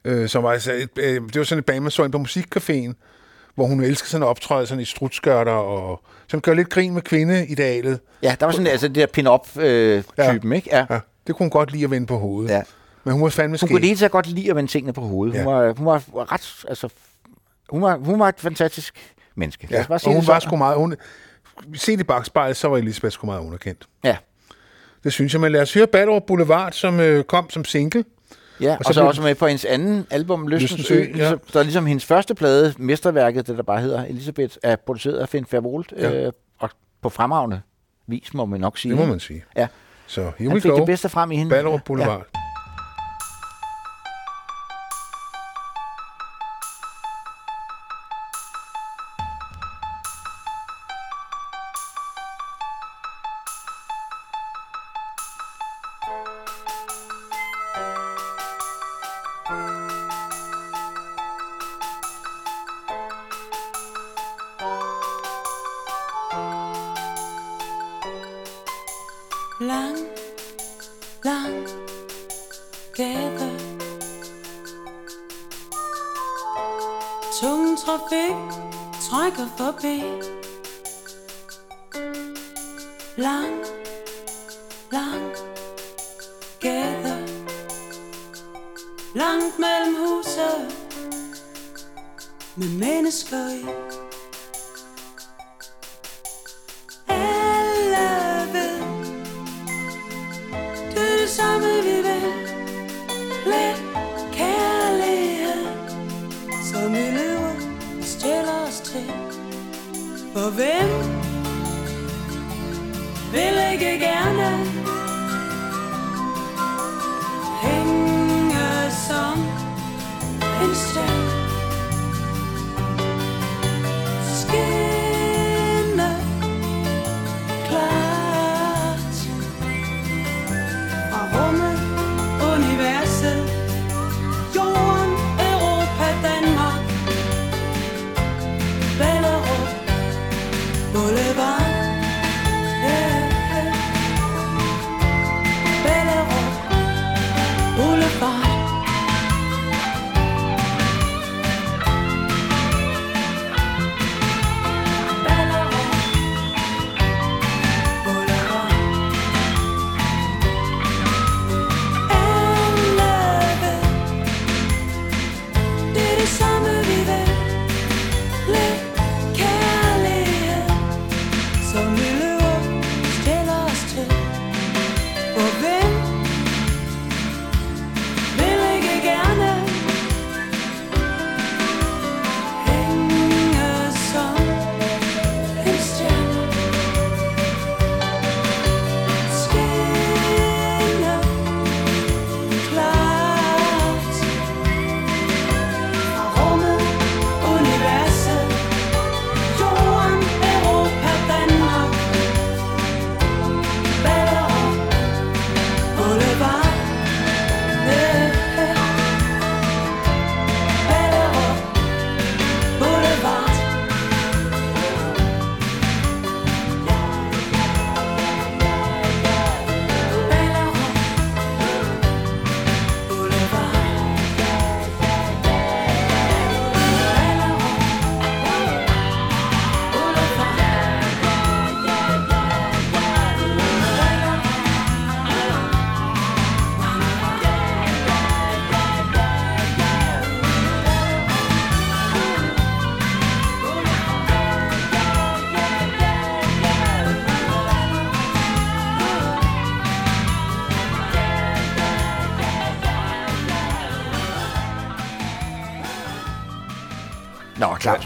Øh, 0.06 0.30
som 0.30 0.44
var 0.44 0.52
altså 0.52 0.74
et, 0.74 0.90
øh, 0.98 1.22
det 1.22 1.36
var 1.38 1.44
sådan 1.44 1.60
et 1.60 1.66
band, 1.66 1.80
man 1.84 1.92
så 1.92 2.04
ind 2.04 2.12
på 2.12 2.18
musikcaféen, 2.18 2.94
hvor 3.56 3.66
hun 3.68 3.84
elskede 3.84 4.10
sådan 4.10 4.24
at 4.24 4.28
optræde 4.28 4.68
sådan 4.68 4.82
i 4.82 4.86
strutskørter, 4.86 5.52
og 5.52 6.02
som 6.28 6.42
gør 6.42 6.54
lidt 6.54 6.70
grin 6.70 6.94
med 6.94 7.02
kvindeidealet. 7.02 8.00
Ja, 8.24 8.36
der 8.40 8.46
var 8.46 8.54
sådan 8.54 8.68
altså 8.68 8.88
det 8.88 8.96
der 8.96 9.06
pin-up-typen, 9.06 10.52
ikke? 10.54 10.70
Ja. 10.72 10.86
Ja, 10.90 11.00
det 11.28 11.36
kunne 11.36 11.44
hun 11.46 11.50
godt 11.50 11.72
lide 11.72 11.84
at 11.84 11.92
vende 11.92 12.08
på 12.08 12.18
hovedet. 12.18 12.52
Ja. 12.52 12.62
Men 13.04 13.14
hun 13.14 13.24
var 13.24 13.30
fandme 13.30 13.52
Hun 13.54 13.58
skæg. 13.58 13.70
kunne 13.70 13.82
lige 13.82 13.98
så 13.98 14.08
godt 14.10 14.28
lide 14.28 14.50
at 14.50 14.56
vende 14.56 14.72
tingene 14.72 14.94
på 14.94 15.02
hovedet. 15.02 15.36
Hun, 15.44 15.54
Ja. 15.54 15.60
var, 15.60 15.74
hun 15.78 15.86
var 15.86 16.04
ret, 16.32 16.66
altså, 16.68 16.90
hun 17.70 17.82
var, 17.82 17.98
hun 17.98 18.20
var 18.20 18.30
et 18.30 18.36
fantastisk 18.40 19.16
menneske. 19.36 19.68
Ja, 19.72 19.86
og 19.90 20.14
hun 20.14 20.28
var 20.28 20.40
sgu 20.40 20.56
meget... 20.56 20.78
Hun, 20.78 20.96
set 21.76 22.00
i 22.00 22.04
bagspejlet, 22.04 22.58
så 22.58 22.68
var 22.68 22.78
Elisabeth 22.78 23.14
sgu 23.14 23.26
meget 23.26 23.40
underkendt. 23.42 23.88
Ja. 24.04 24.18
Det 25.04 25.14
synes 25.14 25.34
jeg, 25.34 25.42
men 25.42 25.52
lad 25.52 25.62
os 25.62 25.74
høre 25.74 25.88
Ballerup 25.88 26.24
Boulevard, 26.28 26.72
som 26.72 27.00
øh, 27.00 27.24
kom 27.24 27.50
som 27.50 27.66
single. 27.66 28.04
Ja, 28.62 28.72
og, 28.72 28.78
Og 28.80 28.86
så 28.86 28.94
så, 28.94 29.04
også 29.04 29.22
med 29.22 29.36
på 29.36 29.48
hendes 29.48 29.66
anden 29.66 30.08
album, 30.12 30.48
Lystens 30.48 30.92
Ø, 30.92 30.96
ja. 30.96 31.04
ligesom, 31.04 31.40
der 31.54 31.60
er 31.60 31.64
ligesom 31.64 31.86
hendes 31.86 32.06
første 32.06 32.36
plade, 32.36 32.74
mesterværket, 32.78 33.48
det 33.48 33.58
der 33.58 33.64
bare 33.64 33.82
hedder 33.82 34.06
Elisabeth, 34.06 34.56
er 34.64 34.76
produceret 34.76 35.18
af 35.18 35.30
Finn 35.30 35.46
Fervold, 35.46 35.86
Ja. 35.98 36.26
øh, 36.26 36.32
og 36.60 36.70
på 37.02 37.10
fremragende 37.10 37.62
vis, 38.08 38.34
må 38.34 38.46
man 38.46 38.60
nok 38.60 38.78
sige. 38.78 38.92
Det 38.92 39.00
må 39.00 39.06
man 39.06 39.20
sige. 39.20 39.46
Ja. 39.56 39.68
Så 40.08 40.32
here 40.38 40.50
Han 40.50 40.62
fik 40.62 40.72
go. 40.72 40.78
det 40.78 40.86
bedste 40.86 41.10
frem 41.10 41.32
i 41.32 41.36
hende. 41.38 41.50
Ballerup 41.50 41.82
Boulevard. 41.86 42.26
Ja. 42.36 42.37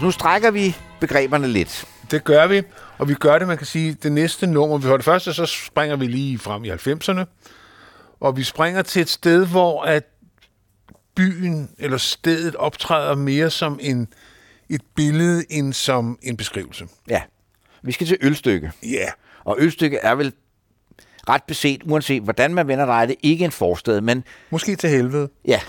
Nu 0.02 0.10
strækker 0.10 0.50
vi 0.50 0.76
begreberne 1.00 1.48
lidt. 1.48 1.84
Det 2.10 2.24
gør 2.24 2.46
vi, 2.46 2.62
og 2.98 3.08
vi 3.08 3.14
gør 3.14 3.38
det, 3.38 3.48
man 3.48 3.56
kan 3.56 3.66
sige, 3.66 3.96
det 4.02 4.12
næste 4.12 4.46
nummer. 4.46 4.80
For 4.80 4.96
det 4.96 5.04
første, 5.04 5.34
så 5.34 5.46
springer 5.46 5.96
vi 5.96 6.06
lige 6.06 6.38
frem 6.38 6.64
i 6.64 6.70
90'erne, 6.70 7.24
og 8.20 8.36
vi 8.36 8.42
springer 8.42 8.82
til 8.82 9.02
et 9.02 9.08
sted, 9.08 9.46
hvor 9.46 9.82
at 9.82 10.04
byen 11.14 11.70
eller 11.78 11.96
stedet 11.96 12.56
optræder 12.56 13.14
mere 13.14 13.50
som 13.50 13.78
en, 13.82 14.08
et 14.68 14.82
billede 14.96 15.44
end 15.50 15.72
som 15.72 16.18
en 16.22 16.36
beskrivelse. 16.36 16.86
Ja, 17.08 17.22
vi 17.82 17.92
skal 17.92 18.06
til 18.06 18.18
ølstykke. 18.20 18.72
Ja, 18.82 18.88
yeah. 18.88 19.12
Og 19.44 19.56
ølstykke 19.58 19.96
er 19.96 20.14
vel 20.14 20.32
ret 21.28 21.42
beset, 21.42 21.82
uanset 21.84 22.22
hvordan 22.22 22.54
man 22.54 22.68
vender 22.68 22.86
dig, 22.86 23.08
det 23.08 23.16
ikke 23.22 23.44
en 23.44 23.52
forstad, 23.52 24.00
men 24.00 24.24
måske 24.50 24.76
til 24.76 24.90
helvede. 24.90 25.28
ja. 25.48 25.60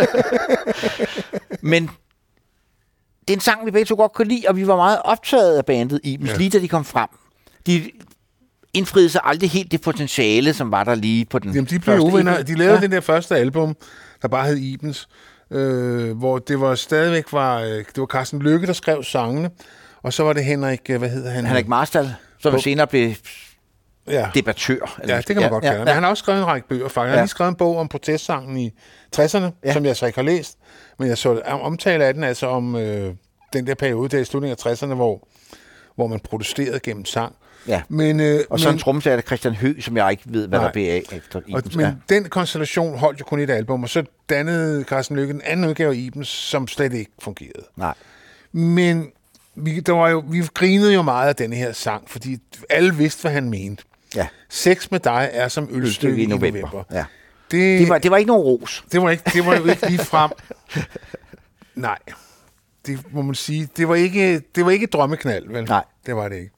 men 1.72 1.90
det 3.20 3.30
er 3.30 3.36
en 3.36 3.40
sang, 3.40 3.66
vi 3.66 3.70
begge 3.70 3.86
to 3.86 3.94
godt 3.94 4.12
kunne 4.12 4.28
lide, 4.28 4.42
og 4.48 4.56
vi 4.56 4.66
var 4.66 4.76
meget 4.76 4.98
optaget 5.04 5.56
af 5.58 5.66
bandet 5.66 6.00
i, 6.04 6.18
ja. 6.26 6.36
lige 6.36 6.50
da 6.50 6.58
de 6.58 6.68
kom 6.68 6.84
frem. 6.84 7.08
De 7.66 7.90
indfriede 8.74 9.08
sig 9.08 9.20
aldrig 9.24 9.50
helt 9.50 9.72
det 9.72 9.80
potentiale, 9.80 10.54
som 10.54 10.70
var 10.70 10.84
der 10.84 10.94
lige 10.94 11.24
på 11.24 11.38
den 11.38 11.52
Jamen, 11.54 11.66
de 11.70 11.78
blev 11.78 11.98
uvenner. 12.00 12.38
EP. 12.38 12.46
De 12.46 12.54
lavede 12.54 12.74
ja. 12.74 12.80
den 12.80 12.92
der 12.92 13.00
første 13.00 13.36
album, 13.36 13.76
der 14.22 14.28
bare 14.28 14.46
hed 14.46 14.56
Ibens, 14.56 15.08
øh, 15.50 16.18
hvor 16.18 16.38
det 16.38 16.60
var 16.60 16.74
stadigvæk 16.74 17.32
var, 17.32 17.60
øh, 17.60 17.68
det 17.70 17.96
var 17.96 18.06
Carsten 18.06 18.42
Lykke, 18.42 18.66
der 18.66 18.72
skrev 18.72 19.02
sangene, 19.04 19.50
og 20.02 20.12
så 20.12 20.22
var 20.22 20.32
det 20.32 20.44
Henrik, 20.44 20.80
øh, 20.90 20.98
hvad 20.98 21.08
hedder 21.08 21.30
han? 21.30 21.46
Henrik 21.46 21.68
Marstal, 21.68 22.14
som 22.38 22.52
På- 22.52 22.58
senere 22.58 22.86
blev 22.86 23.12
ja. 24.08 24.30
debattør. 24.34 25.00
Ja, 25.08 25.16
det 25.16 25.26
kan 25.26 25.36
man 25.36 25.44
ja, 25.44 25.48
godt 25.48 25.62
kalde 25.64 25.78
ja, 25.78 25.84
Men 25.84 25.94
han 25.94 26.02
har 26.02 26.10
også 26.10 26.22
skrevet 26.22 26.40
en 26.40 26.46
række 26.46 26.68
bøger, 26.68 26.88
faktisk. 26.88 26.96
Han 26.98 27.08
har 27.08 27.14
Ja. 27.16 27.22
lige 27.22 27.28
skrevet 27.28 27.50
en 27.50 27.56
bog 27.56 27.76
om 27.78 27.88
protestsangen 27.88 28.56
i 28.56 28.70
60'erne, 29.16 29.38
Ja. 29.38 29.50
ja. 29.64 29.72
som 29.72 29.84
jeg 29.84 29.96
så 29.96 30.06
ikke 30.06 30.18
har 30.18 30.22
læst. 30.24 30.58
Men 31.00 31.08
jeg 31.08 31.18
så 31.18 31.40
om- 31.44 31.60
omtale 31.60 32.04
af 32.04 32.14
den, 32.14 32.24
altså 32.24 32.46
om 32.46 32.76
øh, 32.76 33.14
den 33.52 33.66
der 33.66 33.74
periode 33.74 34.08
der 34.08 34.18
i 34.18 34.24
slutningen 34.24 34.58
af 34.66 34.72
60'erne, 34.72 34.94
hvor, 34.94 35.28
hvor 35.94 36.06
man 36.06 36.20
protesterede 36.20 36.80
gennem 36.80 37.04
sang. 37.04 37.34
Ja. 37.68 37.82
Men, 37.88 38.20
øh, 38.20 38.40
Og 38.50 38.60
så 38.60 38.68
en 38.68 38.74
men, 38.74 38.78
trommeslager, 38.80 39.20
Christian 39.20 39.54
Høgh, 39.54 39.82
som 39.82 39.96
jeg 39.96 40.10
ikke 40.10 40.22
ved, 40.26 40.48
hvad 40.48 40.58
Nej. 40.58 40.66
der 40.66 40.72
blev 40.72 40.88
af 40.90 41.02
efter 41.12 41.38
og, 41.38 41.44
Ibens. 41.60 41.76
men 41.76 41.86
Ja. 41.86 41.92
den 42.14 42.24
konstellation 42.28 42.98
holdt 42.98 43.20
jo 43.20 43.24
kun 43.24 43.40
et 43.40 43.50
album, 43.50 43.82
og 43.82 43.88
så 43.88 44.04
dannede 44.28 44.84
Carsten 44.84 45.16
Lykke 45.16 45.34
en 45.34 45.40
anden 45.44 45.68
udgave 45.68 45.90
af 45.92 45.96
Ibens, 45.96 46.28
som 46.28 46.68
slet 46.68 46.92
ikke 46.92 47.10
fungerede. 47.22 47.64
Nej. 47.76 47.94
Men 48.52 49.06
vi, 49.54 49.80
der 49.80 49.92
var 49.92 50.08
jo, 50.08 50.24
vi 50.30 50.42
grinede 50.54 50.94
jo 50.94 51.02
meget 51.02 51.28
af 51.28 51.36
denne 51.36 51.56
her 51.56 51.72
sang, 51.72 52.10
fordi 52.10 52.38
alle 52.70 52.94
vidste, 52.94 53.20
hvad 53.22 53.32
han 53.32 53.50
mente. 53.50 53.84
Ja. 54.16 54.26
Sex 54.48 54.90
med 54.90 55.00
dig 55.00 55.30
er 55.32 55.48
som 55.48 55.68
ølstykke 55.72 56.22
i 56.22 56.26
november. 56.26 56.60
november. 56.60 56.82
Ja. 56.92 57.04
Det, 57.50 57.80
Det, 57.80 57.88
var, 57.88 57.98
det 57.98 58.10
var 58.10 58.16
ikke 58.16 58.28
nogen 58.28 58.42
ros. 58.44 58.84
det 58.92 59.02
var 59.02 59.10
ikke, 59.10 59.22
det 59.34 59.46
var 59.46 59.54
ikke 59.70 59.86
lige 59.90 59.98
frem. 60.04 60.30
Nej, 61.74 61.98
det 62.86 62.98
må 63.12 63.22
man 63.22 63.34
sige. 63.34 63.68
Det 63.76 63.88
var 63.88 63.94
ikke, 63.94 64.42
det 64.54 64.64
var 64.64 64.70
ikke 64.70 64.84
et 64.84 64.92
drømmeknald, 64.92 65.48
vel? 65.48 65.64
Nej. 65.64 65.84
Det 66.06 66.16
var 66.16 66.28
det 66.28 66.36
ikke. 66.36 66.50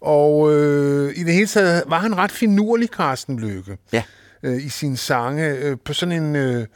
Og 0.00 0.52
øh, 0.54 1.12
i 1.16 1.22
det 1.24 1.34
hele 1.34 1.46
taget 1.46 1.82
var 1.86 1.98
han 1.98 2.16
ret 2.16 2.30
finurlig, 2.32 2.88
Carsten 2.88 3.38
Lykke, 3.40 3.78
Ja. 3.92 4.02
øh, 4.42 4.64
i 4.64 4.68
sine 4.68 4.96
sange, 4.96 5.48
øh, 5.48 5.76
på 5.84 5.92
sådan 5.92 6.22
en 6.22 6.36
øh, 6.36 6.66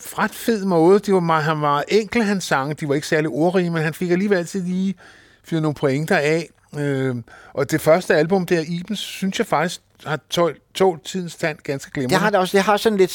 ret 0.00 0.30
fed 0.30 0.64
måde. 0.64 0.98
Det 0.98 1.14
var 1.14 1.20
meget, 1.20 1.44
han 1.44 1.60
var 1.60 1.84
enkel, 1.88 2.22
hans 2.22 2.44
sange. 2.44 2.74
De 2.74 2.88
var 2.88 2.94
ikke 2.94 3.06
særlig 3.06 3.30
ordrige, 3.30 3.70
men 3.70 3.82
han 3.82 3.94
fik 3.94 4.10
alligevel 4.10 4.38
altid 4.38 4.62
lige 4.62 4.94
fyret 5.44 5.62
nogle 5.62 5.74
pointer 5.74 6.16
af. 6.16 6.48
Øh, 6.78 7.16
og 7.52 7.70
det 7.70 7.80
første 7.80 8.14
album 8.16 8.46
der, 8.46 8.64
Ibens, 8.68 8.98
synes 8.98 9.38
jeg 9.38 9.46
faktisk 9.46 9.80
har 10.04 10.20
tålt 10.30 10.56
tål 10.74 11.00
tidens 11.04 11.36
tand 11.36 11.58
ganske 11.58 11.90
glimrende. 11.90 12.14
Det 12.14 12.20
har 12.22 12.30
det 12.30 12.38
også. 12.38 12.56
Det 12.56 12.64
har 12.64 12.76
sådan 12.76 12.98
lidt 12.98 13.10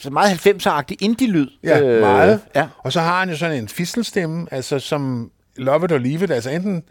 så 0.00 0.10
meget 0.10 0.46
90'er-agtig 0.46 0.96
indie-lyd. 1.00 1.48
Ja, 1.62 1.80
øh, 1.80 2.00
meget. 2.00 2.40
Ja. 2.54 2.68
Og 2.78 2.92
så 2.92 3.00
har 3.00 3.18
han 3.20 3.30
jo 3.30 3.36
sådan 3.36 3.58
en 3.58 3.68
fistelstemme, 3.68 4.46
altså 4.50 4.78
som 4.78 5.30
love 5.56 5.84
it 5.84 5.92
or 5.92 5.98
leave 5.98 6.24
it. 6.24 6.30
Altså 6.30 6.50
enten 6.50 6.82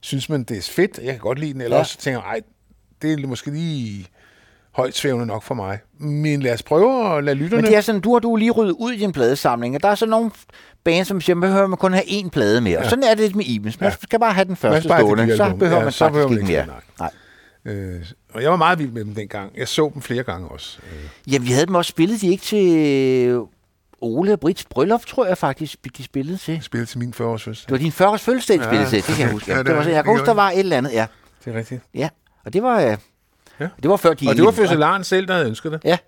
synes 0.00 0.28
man, 0.28 0.42
det 0.44 0.58
er 0.58 0.62
fedt, 0.62 0.98
jeg 0.98 1.12
kan 1.12 1.18
godt 1.20 1.38
lide 1.38 1.52
den, 1.52 1.60
eller 1.60 1.76
Ja. 1.76 1.80
også 1.80 1.98
tænker 1.98 2.20
ej, 2.20 2.40
det 3.02 3.12
er 3.12 3.26
måske 3.26 3.50
lige 3.50 4.06
højt 4.78 4.96
svævende 4.96 5.26
nok 5.26 5.42
for 5.42 5.54
mig. 5.54 5.78
Men 5.98 6.42
lad 6.42 6.52
os 6.54 6.62
prøve 6.62 7.16
at 7.18 7.24
lade 7.24 7.36
lytterne... 7.36 7.62
Men 7.62 7.70
det 7.70 7.76
er 7.76 7.80
sådan, 7.80 8.00
du 8.00 8.12
har 8.12 8.18
du 8.18 8.36
lige 8.36 8.50
ryddet 8.50 8.74
ud 8.78 8.92
i 8.92 8.96
din 8.98 9.12
pladesamling, 9.12 9.74
og 9.74 9.82
der 9.82 9.88
er 9.88 9.94
så 9.94 10.06
nogle 10.06 10.30
bands, 10.84 11.08
som 11.08 11.20
siger, 11.20 11.36
man 11.36 11.48
behøver 11.50 11.66
man 11.66 11.76
kun 11.78 11.92
have 11.92 12.04
én 12.04 12.28
plade 12.28 12.60
mere. 12.60 12.72
Ja. 12.78 12.84
Og 12.84 12.90
sådan 12.90 13.04
er 13.04 13.08
det 13.08 13.18
lidt 13.18 13.36
med 13.36 13.44
Ibens. 13.44 13.80
Man 13.80 13.90
Ja. 13.90 13.96
skal 14.02 14.20
bare 14.20 14.32
have 14.32 14.44
den 14.44 14.56
første 14.56 14.82
stående, 14.88 15.36
så 15.36 15.54
behøver 15.58 15.78
Ja, 15.78 15.84
man 15.84 15.92
så 15.92 15.98
faktisk 15.98 16.12
behøver 16.12 16.28
man 16.28 16.38
ikke 16.38 16.52
mere. 16.52 16.66
Nej. 17.00 17.10
Øh, 17.64 18.00
og 18.34 18.42
jeg 18.42 18.50
var 18.50 18.56
meget 18.56 18.78
vild 18.78 18.90
med 18.90 19.04
dem 19.04 19.14
dengang. 19.14 19.50
Jeg 19.56 19.68
så 19.68 19.90
dem 19.94 20.02
flere 20.02 20.22
gange 20.22 20.48
også. 20.48 20.78
Øh, 20.92 21.32
Jamen, 21.32 21.46
vi 21.48 21.52
havde 21.52 21.66
dem 21.66 21.74
også 21.74 21.88
spillet, 21.88 22.20
de 22.20 22.28
ikke 22.28 22.44
til 22.44 23.40
Ole 24.00 24.32
og 24.32 24.40
Brits 24.40 24.64
bryllup, 24.64 25.06
tror 25.06 25.26
jeg 25.26 25.38
faktisk, 25.38 25.76
de 25.98 26.04
spillede 26.04 26.38
til. 26.38 26.58
spillet 26.62 26.88
til 26.88 26.98
min 26.98 27.14
40-års 27.16 27.42
fødselsdag. 27.42 27.66
Det 27.68 27.72
var 27.72 27.84
din 27.84 27.92
40 27.92 28.08
års 28.10 28.20
fødselsdag, 28.22 28.56
de 28.58 28.62
Ja. 28.62 28.68
spillede 28.68 28.90
til, 28.90 28.96
det 29.06 29.14
kan 29.16 29.24
jeg 29.24 29.32
huske. 29.32 29.48
Ja, 29.50 29.52
Ja, 29.54 29.58
det 29.58 29.66
det 29.66 29.76
var, 29.76 29.82
jeg 29.82 30.04
kan 30.04 30.12
huske, 30.12 30.26
der 30.26 30.34
var 30.34 30.50
et 30.50 30.58
eller 30.58 30.76
andet, 30.76 30.92
ja. 30.92 31.06
Det 31.44 31.54
er 31.54 31.58
rigtigt. 31.58 31.80
ja. 31.94 32.08
Og 32.44 32.52
det 32.52 32.62
var, 32.62 32.98
ja. 33.60 33.68
Det 33.82 33.90
var 33.90 33.96
før 33.96 34.14
de 34.14 34.28
Og 34.28 34.36
det 34.36 34.44
var 34.44 34.50
fødselaren 34.50 35.04
selv, 35.04 35.26
der 35.26 35.34
havde 35.34 35.46
ønsket 35.48 35.72
det. 35.72 35.80
Ja, 35.84 35.98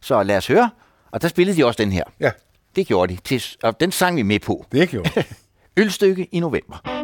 så 0.00 0.22
lad 0.22 0.36
os 0.36 0.46
høre. 0.46 0.70
Og 1.10 1.22
der 1.22 1.28
spillede 1.28 1.56
de 1.56 1.66
også 1.66 1.82
den 1.82 1.92
her. 1.92 2.04
Ja, 2.20 2.30
Det 2.76 2.86
gjorde 2.86 3.16
de. 3.30 3.40
Og 3.62 3.80
den 3.80 3.92
sang 3.92 4.16
vi 4.16 4.22
med 4.22 4.40
på. 4.40 4.66
det 4.72 4.88
gjort. 4.88 5.18
Ølstykke 5.76 6.24
i 6.32 6.40
november. 6.40 6.97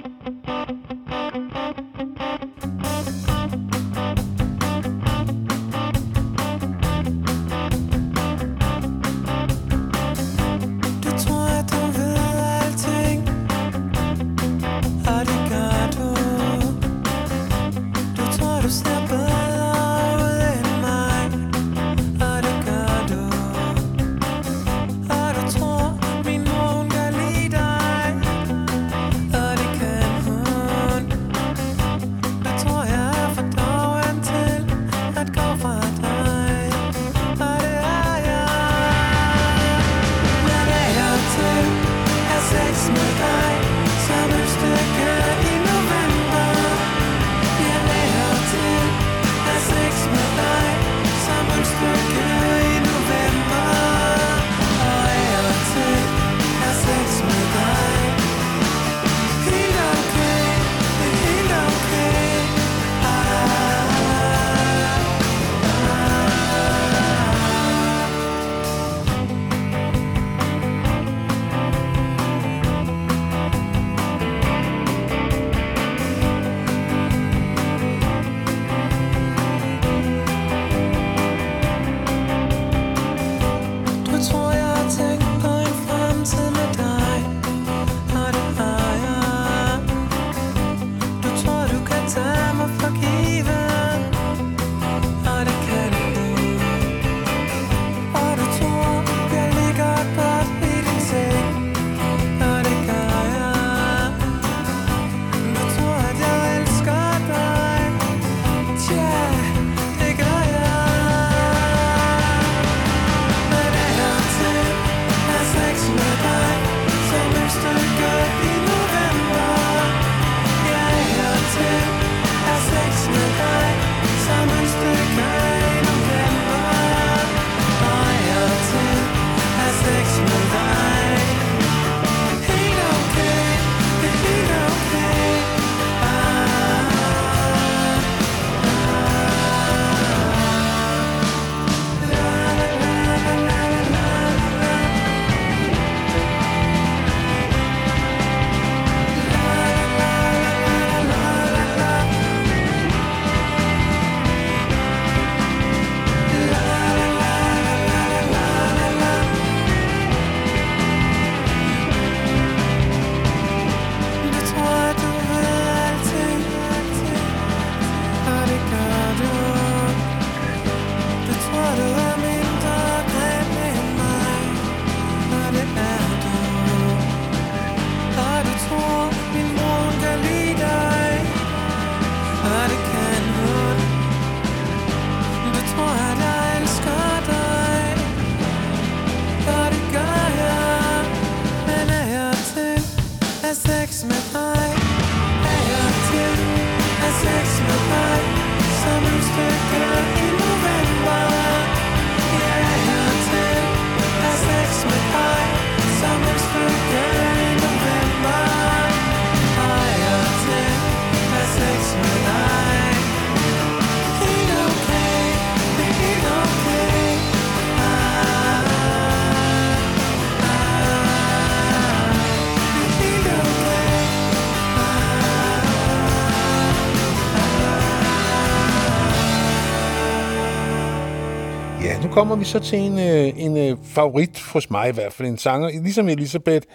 Kommer 232.14 232.36
vi 232.36 232.44
så 232.44 232.58
til 232.58 232.78
en, 232.78 232.98
øh, 232.98 233.32
en 233.36 233.56
øh, 233.56 233.76
favorit 233.84 234.40
hos 234.52 234.70
mig 234.70 234.88
i 234.88 234.92
hvert 234.92 235.12
fald. 235.12 235.28
En 235.28 235.38
sanger, 235.38 235.68
ligesom 235.82 236.08
Elisabeth, 236.08 236.66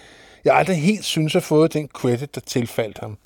jeg 0.45 0.55
aldrig 0.55 0.77
helt 0.81 1.05
synes 1.05 1.33
har 1.33 1.39
fået 1.39 1.73
den 1.73 1.87
credit, 1.93 2.35
der 2.35 2.41
tilfaldt 2.41 2.97
ham. 2.99 3.17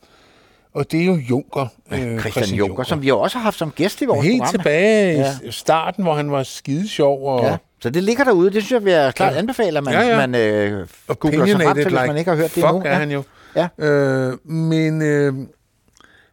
og 0.73 0.91
det 0.91 1.01
er 1.01 1.05
jo 1.05 1.15
Junker. 1.15 1.67
Øh, 1.91 2.19
Christian 2.19 2.49
Junker, 2.59 2.83
som 2.83 3.01
vi 3.01 3.07
jo 3.07 3.19
også 3.19 3.37
har 3.37 3.43
haft 3.43 3.57
som 3.57 3.71
gæst 3.71 4.01
i 4.01 4.05
vores 4.05 4.25
Helt 4.27 4.39
program. 4.41 4.51
tilbage 4.51 5.17
Ja. 5.17 5.31
i 5.43 5.51
starten, 5.51 6.03
hvor 6.03 6.13
han 6.13 6.31
var 6.31 6.43
skide 6.43 6.87
sjov. 6.89 7.25
Og, 7.27 7.43
Ja. 7.43 7.57
Så 7.81 7.89
det 7.89 8.03
ligger 8.03 8.23
derude. 8.23 8.45
Det 8.51 8.63
synes 8.63 8.71
jeg, 8.71 8.85
vi 8.85 8.91
er 8.91 9.11
klart 9.11 9.33
Ja. 9.33 9.37
anbefaler, 9.37 9.81
man, 9.81 9.93
Ja, 9.93 10.01
ja. 10.01 10.27
man 10.27 10.35
øh, 10.35 10.87
googler 11.19 11.45
sig 11.45 11.55
frem 11.61 11.75
til, 11.75 11.83
hvis 11.83 11.93
man 12.07 12.17
ikke 12.17 12.29
har 12.29 12.37
hørt 12.37 12.55
det 12.55 12.63
fuck 12.63 12.65
endnu. 12.65 12.81
er 12.85 12.93
han 12.93 13.11
jo. 13.11 13.23
Ja. 13.55 13.67
Øh, 13.85 14.47
men 14.49 15.01
øh, 15.01 15.33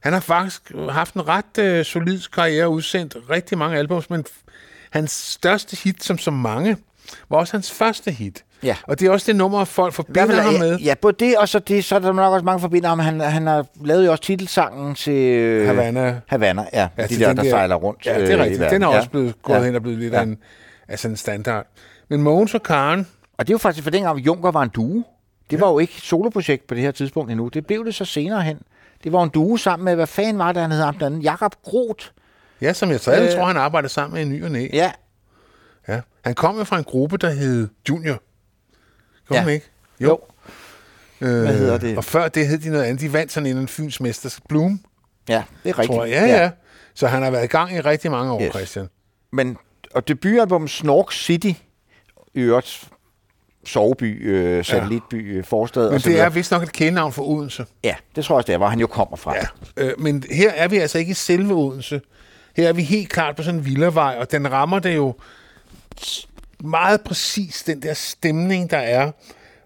han 0.00 0.12
har 0.12 0.20
faktisk 0.20 0.72
haft 0.90 1.14
en 1.14 1.28
ret 1.28 1.58
øh, 1.58 1.84
solid 1.84 2.20
karriere, 2.34 2.68
udsendt 2.68 3.16
rigtig 3.30 3.58
mange 3.58 3.78
albums, 3.78 4.10
men 4.10 4.24
hans 4.90 5.10
største 5.12 5.76
hit, 5.76 6.04
som 6.04 6.18
så 6.18 6.30
mange, 6.30 6.76
var 7.30 7.36
også 7.36 7.52
hans 7.52 7.72
første 7.72 8.10
hit. 8.10 8.44
Ja. 8.62 8.76
Og 8.86 9.00
det 9.00 9.06
er 9.06 9.10
også 9.10 9.26
det 9.26 9.36
nummer, 9.36 9.64
folk 9.64 9.92
forbinder 9.94 10.26
fald, 10.26 10.40
ham 10.40 10.52
ja, 10.54 10.58
med. 10.58 10.78
ja, 10.78 10.94
både 10.94 11.16
det, 11.24 11.36
og 11.38 11.48
så, 11.48 11.58
det, 11.58 11.84
så 11.84 11.94
er 11.94 11.98
der 11.98 12.12
nok 12.12 12.32
også 12.32 12.44
mange 12.44 12.60
forbinder 12.60 12.88
ham. 12.88 12.98
Han, 12.98 13.20
han 13.20 13.46
har 13.46 13.66
lavet 13.84 14.06
jo 14.06 14.10
også 14.10 14.22
titelsangen 14.24 14.94
til... 14.94 15.12
øh, 15.14 15.66
Havana. 15.66 16.20
Havana, 16.26 16.64
ja. 16.72 16.88
Ja, 16.98 17.06
de 17.06 17.18
der, 17.18 17.32
der, 17.32 17.42
der- 17.42 17.50
sejler 17.50 17.74
rundt. 17.76 18.06
Ja, 18.06 18.14
det 18.20 18.22
øh, 18.22 18.28
er 18.30 18.36
i 18.36 18.40
rigtigt. 18.42 18.60
verden. 18.60 18.74
Den 18.74 18.82
er 18.82 18.90
ja. 18.92 18.96
også 18.96 19.10
blevet 19.10 19.42
gået 19.42 19.56
Ja. 19.56 19.62
hen 19.64 19.74
og 19.74 19.82
blevet 19.82 19.98
lidt 19.98 20.12
Ja. 20.12 20.18
af 20.18 20.22
en, 20.22 20.38
altså 20.88 21.08
en 21.08 21.16
standard. 21.16 21.66
Men 22.08 22.22
Mogens 22.22 22.54
og 22.54 22.62
Karen, 22.62 23.06
Og 23.38 23.46
det 23.46 23.52
er 23.52 23.54
jo 23.54 23.58
faktisk 23.58 23.82
for 23.84 23.90
dengang, 23.90 24.18
Junker 24.18 24.50
var 24.50 24.62
en 24.62 24.68
duo. 24.68 25.02
Det 25.50 25.60
var 25.60 25.68
jo 25.70 25.78
ikke 25.78 25.92
et 25.96 26.02
soloprojekt 26.02 26.66
på 26.66 26.74
det 26.74 26.82
her 26.82 26.90
tidspunkt 26.90 27.30
endnu. 27.30 27.48
Det 27.48 27.66
blev 27.66 27.84
det 27.84 27.94
så 27.94 28.04
senere 28.04 28.42
hen. 28.42 28.58
Det 29.04 29.12
var 29.12 29.22
en 29.22 29.28
duo 29.28 29.56
sammen 29.56 29.84
med, 29.84 29.94
hvad 29.94 30.06
fanden 30.06 30.38
var 30.38 30.52
det, 30.52 30.62
han 30.62 30.70
hed 30.72 30.82
ham 30.82 30.94
den 30.94 31.02
anden? 31.06 31.22
Jakob 31.22 31.54
Groth. 31.64 32.06
Ja, 32.60 32.72
som 32.72 32.90
jeg 32.90 33.00
stadig 33.00 33.28
Øh. 33.30 33.34
tror, 33.36 33.44
han 33.46 33.56
arbejder 33.56 33.88
sammen 33.88 34.14
med 34.14 34.22
en 34.22 34.28
ny 34.32 34.44
og 34.44 34.50
næ. 34.50 34.68
Ja, 34.72 34.92
Ja. 35.88 36.00
Han 36.24 36.34
kom 36.34 36.58
jo 36.58 36.64
fra 36.64 36.78
en 36.78 36.84
gruppe, 36.84 37.16
der 37.16 37.30
hed 37.30 37.68
Junior. 37.88 38.22
Kom 39.28 39.36
Ja. 39.36 39.46
ikke? 39.46 39.66
Jo. 40.00 40.18
Øh, 41.20 41.28
Hvad 41.40 41.54
hedder 41.58 41.78
det? 41.78 41.96
Og 41.96 42.04
før 42.04 42.28
det 42.28 42.46
hed 42.48 42.58
de 42.58 42.70
noget 42.70 42.84
andet. 42.84 43.00
De 43.00 43.12
vandt 43.12 43.32
sådan 43.32 43.46
en 43.46 43.50
anden 43.50 43.68
Fyns 43.68 44.00
Mesters 44.00 44.40
Bloom, 44.48 44.80
ja, 45.28 45.42
det 45.64 45.70
er 45.70 45.78
rigtigt. 45.78 45.96
tror 45.96 46.04
jeg. 46.04 46.12
Ja, 46.28 46.42
ja, 46.42 46.50
Så 46.94 47.06
han 47.06 47.22
har 47.22 47.30
været 47.30 47.44
i 47.44 47.46
gang 47.46 47.72
i 47.76 47.80
rigtig 47.80 48.10
mange 48.10 48.32
år, 48.32 48.42
Yes. 48.42 48.52
Christian. 48.54 48.88
Men, 49.32 49.56
og 49.94 50.08
debutalbum 50.08 50.68
Snork 50.68 51.12
City, 51.12 51.52
i 52.34 52.40
øvrigt 52.40 52.88
soveby, 53.66 54.28
øh, 54.30 54.64
satellitby, 54.64 55.36
øh, 55.38 55.44
forstad. 55.44 55.90
Men 55.90 56.00
det 56.00 56.20
er 56.20 56.28
vist 56.28 56.50
nok 56.50 56.62
et 56.62 56.72
kendenavn 56.72 57.12
for 57.12 57.22
Odense. 57.22 57.66
Ja, 57.84 57.94
det 58.16 58.24
tror 58.24 58.34
jeg 58.34 58.36
også, 58.36 58.46
det 58.46 58.52
er, 58.52 58.58
hvor 58.58 58.66
han 58.68 58.80
jo 58.80 58.86
kommer 58.86 59.16
fra. 59.16 59.34
Ja. 59.36 59.46
Øh, 59.76 60.00
men 60.00 60.24
her 60.30 60.50
er 60.50 60.68
vi 60.68 60.76
altså 60.78 60.98
ikke 60.98 61.10
i 61.10 61.14
selve 61.14 61.54
Odense. 61.54 62.00
Her 62.60 62.68
er 62.68 62.72
vi 62.72 62.82
helt 62.82 63.08
klart 63.08 63.36
på 63.36 63.42
sådan 63.42 63.60
en 63.60 63.66
villavej, 63.66 64.16
og 64.20 64.30
den 64.30 64.52
rammer 64.52 64.78
det 64.78 64.96
jo 64.96 65.14
meget 66.60 67.00
præcis, 67.00 67.62
den 67.62 67.82
der 67.82 67.94
stemning, 67.94 68.70
der 68.70 68.78
er. 68.78 69.12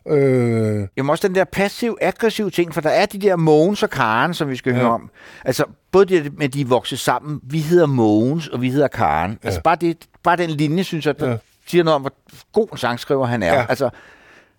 Øh, 0.09 0.89
Jamen 0.97 1.11
også 1.11 1.29
den 1.29 1.35
der 1.35 1.45
passiv-aggressiv 1.45 2.51
ting, 2.51 2.75
for 2.75 2.81
der 2.81 2.91
er 2.91 3.07
de 3.07 3.19
der 3.19 3.37
Mogens 3.37 3.83
og 3.83 3.91
Karen, 3.91 4.35
som 4.35 4.49
vi 4.49 4.57
skal 4.57 4.73
ja. 4.73 4.79
høre 4.79 4.91
om. 4.91 5.11
Altså, 5.45 5.65
både 5.93 6.07
det 6.07 6.39
med, 6.39 6.49
de 6.49 6.61
er 6.61 6.65
vokset 6.65 6.99
sammen. 6.99 7.41
Vi 7.43 7.61
hedder 7.61 7.87
Mogens, 7.87 8.49
og 8.49 8.63
vi 8.63 8.71
hedder 8.71 8.89
Karen. 8.89 9.31
Ja. 9.31 9.49
Altså, 9.49 9.61
bare, 9.61 9.77
det, 9.77 9.97
bare 10.23 10.37
den 10.37 10.51
linje, 10.51 10.85
synes 10.85 11.07
jeg, 11.07 11.21
der 11.21 11.31
ja. 11.31 11.37
Siger 11.67 11.85
noget 11.85 11.95
om, 11.95 12.01
hvor 12.01 12.13
god 12.53 12.77
sangskriver 12.77 13.27
han 13.27 13.43
er. 13.43 13.55
Ja. 13.55 13.67
Altså, 13.69 13.91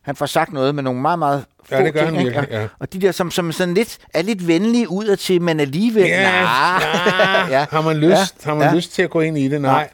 han 0.06 0.16
får 0.16 0.26
sagt 0.26 0.54
noget 0.54 0.76
med 0.76 0.84
nogle 0.84 1.02
meget, 1.02 1.20
meget 1.20 1.44
få 1.70 1.76
Ja, 1.76 1.84
det 1.84 1.94
gør 1.94 2.04
ting. 2.06 2.16
han 2.18 2.26
virkelig, 2.26 2.48
ja. 2.52 2.68
Og 2.80 2.94
de 2.94 3.02
der, 3.02 3.12
som, 3.12 3.32
som 3.32 3.52
sådan 3.52 3.74
lidt, 3.74 3.98
er 4.14 4.22
lidt 4.22 4.48
venlige 4.48 4.90
udadtil, 4.92 5.42
men 5.42 5.60
alligevel... 5.60 6.04
ja, 6.04 6.24
nah. 6.32 7.52
ja, 7.56 7.66
har 7.72 7.82
man 7.82 7.98
lyst, 7.98 8.12
Ja. 8.46 8.50
har 8.50 8.56
man 8.56 8.68
Ja. 8.70 8.76
lyst 8.76 8.94
til 8.94 9.02
at 9.02 9.10
gå 9.10 9.22
ind 9.22 9.38
i 9.38 9.48
det? 9.48 9.62
Nej. 9.62 9.72
Nej. 9.72 9.90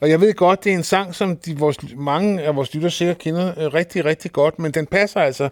Og 0.00 0.10
jeg 0.10 0.20
ved 0.20 0.34
godt, 0.34 0.64
det 0.64 0.72
er 0.72 0.76
en 0.76 0.82
sang, 0.82 1.14
som 1.14 1.36
de, 1.36 1.58
vores, 1.58 1.76
mange 1.96 2.42
af 2.42 2.56
vores 2.56 2.74
lyttere 2.74 2.90
sikkert 2.90 3.18
kender 3.18 3.52
øh, 3.58 3.74
rigtig, 3.74 4.04
rigtig 4.04 4.32
godt, 4.32 4.58
men 4.58 4.70
den 4.72 4.86
passer 4.86 5.20
altså 5.20 5.48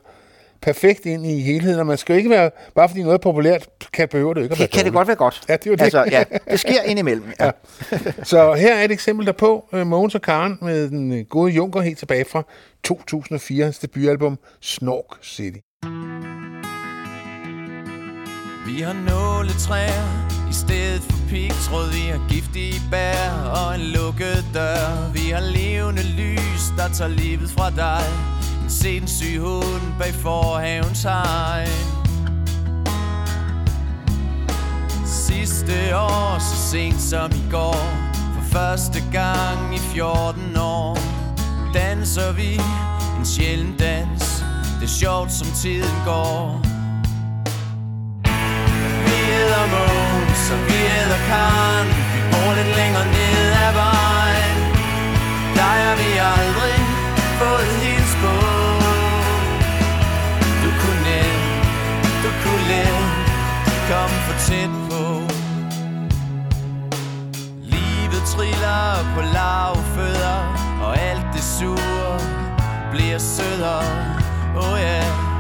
perfekt 0.63 1.07
ind 1.07 1.27
i 1.27 1.41
helheden, 1.41 1.81
og 1.81 1.87
man 1.87 1.99
skal 1.99 2.13
jo 2.13 2.17
ikke 2.17 2.31
være, 2.31 2.51
bare 2.75 2.89
fordi 2.89 3.03
noget 3.03 3.15
er 3.15 3.23
populært, 3.23 3.69
kan 3.93 4.09
behøver 4.09 4.35
det 4.35 4.43
ikke 4.43 4.53
at 4.53 4.59
være 4.59 4.69
Kan, 4.69 4.79
kan 4.79 4.85
det 4.85 4.93
godt 4.93 5.09
være 5.09 5.17
godt? 5.17 5.43
Ja, 5.49 5.53
det 5.53 5.67
er 5.67 5.71
jo 5.71 5.75
det. 5.75 5.83
Altså, 5.83 6.05
ja, 6.11 6.25
det 6.51 6.61
sker 6.61 6.83
indimellem. 6.83 7.25
Ja. 7.41 7.51
Så 8.23 8.55
her 8.55 8.75
er 8.75 8.85
et 8.85 8.91
eksempel 8.91 9.27
derpå. 9.27 9.69
Øh, 9.73 9.87
Mogens 9.87 10.15
og 10.15 10.23
Karen 10.23 10.59
med 10.63 10.89
den 10.89 11.13
øh, 11.13 11.25
gode 11.25 11.53
Junker 11.53 11.81
helt 11.81 11.99
tilbage 11.99 12.25
fra 12.25 12.43
2004, 12.85 13.65
hans 13.65 13.79
debutalbum 13.79 14.39
Snork 14.61 15.19
City. 15.23 15.59
Vi 18.67 18.81
har 18.81 18.93
nåletræer 18.93 20.31
i 20.51 20.53
stedet 20.53 21.03
for 21.03 21.19
pigtråd 21.31 21.89
Vi 21.93 22.05
har 22.13 22.29
giftige 22.29 22.81
bær 22.91 23.23
og 23.59 23.75
en 23.75 23.81
lukket 23.81 24.45
dør 24.55 25.13
Vi 25.15 25.25
har 25.35 25.41
levende 25.41 26.03
lys, 26.03 26.63
der 26.79 26.89
tager 26.99 27.09
livet 27.09 27.51
fra 27.57 27.71
dig 27.71 28.07
sindssyg 28.71 29.39
hund 29.39 29.99
bag 29.99 30.15
forhavens 30.15 31.03
hegn. 31.03 31.69
Sidste 35.07 35.97
år, 35.97 36.39
så 36.39 36.57
sent 36.71 37.01
som 37.01 37.31
i 37.31 37.51
går 37.51 37.87
For 38.35 38.43
første 38.53 39.03
gang 39.13 39.75
i 39.75 39.79
14 39.79 40.57
år 40.57 40.99
Danser 41.75 42.33
vi 42.33 42.61
en 43.19 43.27
sjælden 43.27 43.75
dans. 43.79 44.45
Det 44.81 44.87
er 44.87 44.95
sjovt 45.01 45.33
som 45.33 45.49
tiden 45.63 45.97
går. 46.05 46.61
Vi 49.07 49.17
hedder 49.31 49.65
Måns, 49.75 50.45
og 50.55 50.61
vi 50.69 50.79
hedder 50.95 51.21
Karen 51.29 51.89
Vi 52.15 52.21
bor 52.33 52.51
lidt 52.59 52.77
længere 52.81 53.07
ned 53.17 53.47
ad 53.67 53.73
vejen. 53.83 54.57
Der 55.57 55.71
har 55.83 55.97
vi 56.03 56.11
aldrig 56.35 56.79
fået 57.41 57.71
helt 57.85 58.00
Komme 63.91 64.17
for 64.27 64.39
tæt 64.47 64.73
på 64.91 65.03
Livet 67.75 68.23
triller 68.33 68.85
på 69.15 69.21
lavfødder 69.21 70.39
Og 70.83 70.99
alt 70.99 71.27
det 71.35 71.43
sure 71.43 72.21
bliver 72.93 73.19
sødere 73.19 73.85
Oh 74.57 74.79
yeah 74.81 75.31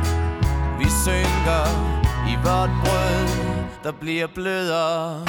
vi 0.80 0.88
synker 1.04 1.64
i 2.32 2.34
vort 2.44 2.70
brød, 2.84 3.28
der 3.84 3.92
bliver 4.00 4.26
blødere. 4.34 5.24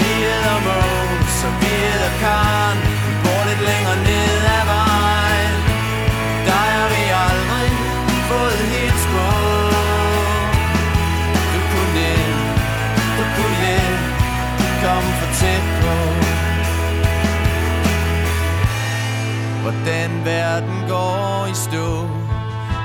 Vi 0.00 0.10
hedder 0.24 0.58
Måns, 0.66 1.38
og 1.48 1.52
vi 1.60 1.72
hedder 1.84 2.12
Karen. 2.22 2.78
Vi 3.06 3.14
bor 3.24 3.42
lidt 3.48 3.62
længere 3.68 3.98
ned 4.08 4.40
ad 4.56 4.64
vejen. 4.74 5.52
Der 6.46 6.60
har 6.74 6.88
vi 6.94 7.02
aldrig 7.26 7.70
fået 8.30 8.62
hits 8.72 9.04
på. 9.14 9.59
Komme 14.84 15.10
for 15.20 15.30
tæt 15.40 15.64
på. 15.82 15.96
Hvordan 19.62 20.10
verden 20.24 20.78
går 20.88 21.46
i 21.46 21.54
stå. 21.54 21.88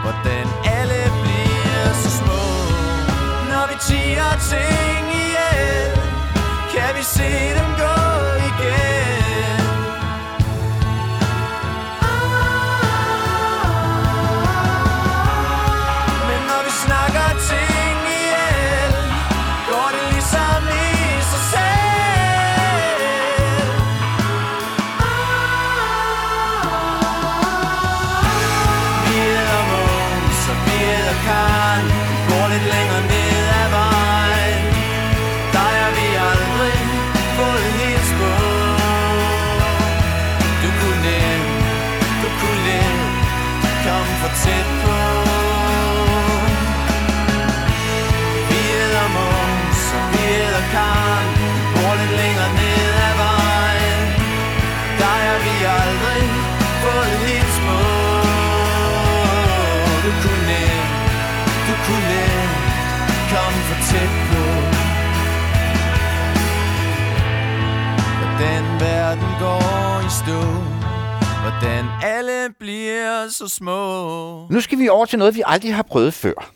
Hvordan 0.04 0.48
alle 0.78 1.02
bliver 1.24 1.94
så 2.04 2.10
små. 2.20 2.44
Når 3.52 3.68
vi 3.70 3.76
tiger 3.88 4.32
ting 4.52 5.06
ihjel 5.22 6.00
Kan 6.74 6.90
vi 6.98 7.04
se 7.04 7.30
dem 7.58 7.70
gå. 7.78 8.05
Går 70.26 70.32
i 70.32 70.36
stå 70.36 70.42
Hvordan 71.42 71.86
alle 72.04 72.54
bliver 72.60 73.30
så 73.30 73.48
små 73.48 74.48
Nu 74.50 74.62
skal 74.62 74.80
vi 74.80 74.90
over 74.90 75.06
til 75.06 75.20
noget, 75.20 75.36
vi 75.36 75.44
aldrig 75.46 75.76
har 75.76 75.84
prøvet 75.84 76.14
før. 76.14 76.52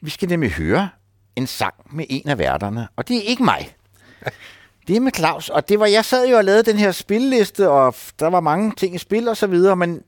Vi 0.00 0.10
skal 0.10 0.28
nemlig 0.28 0.50
høre 0.50 0.88
en 1.36 1.46
sang 1.46 1.74
med 1.90 2.04
en 2.08 2.28
af 2.28 2.38
værterne, 2.38 2.88
og 2.96 3.08
det 3.08 3.16
er 3.16 3.22
ikke 3.22 3.44
mig. 3.44 3.74
Det 4.88 4.96
er 4.96 5.00
med 5.00 5.12
Claus, 5.12 5.48
og 5.48 5.68
det 5.68 5.80
var, 5.80 5.86
jeg 5.86 6.04
sad 6.04 6.28
jo 6.28 6.36
og 6.36 6.44
lavede 6.44 6.62
den 6.62 6.76
her 6.76 6.92
spilleliste, 6.92 7.70
og 7.70 7.94
der 8.20 8.26
var 8.26 8.40
mange 8.40 8.72
ting 8.76 8.94
i 8.94 8.98
spil 8.98 9.28
og 9.28 9.36
så 9.36 9.46
videre, 9.46 9.76
men 9.76 10.02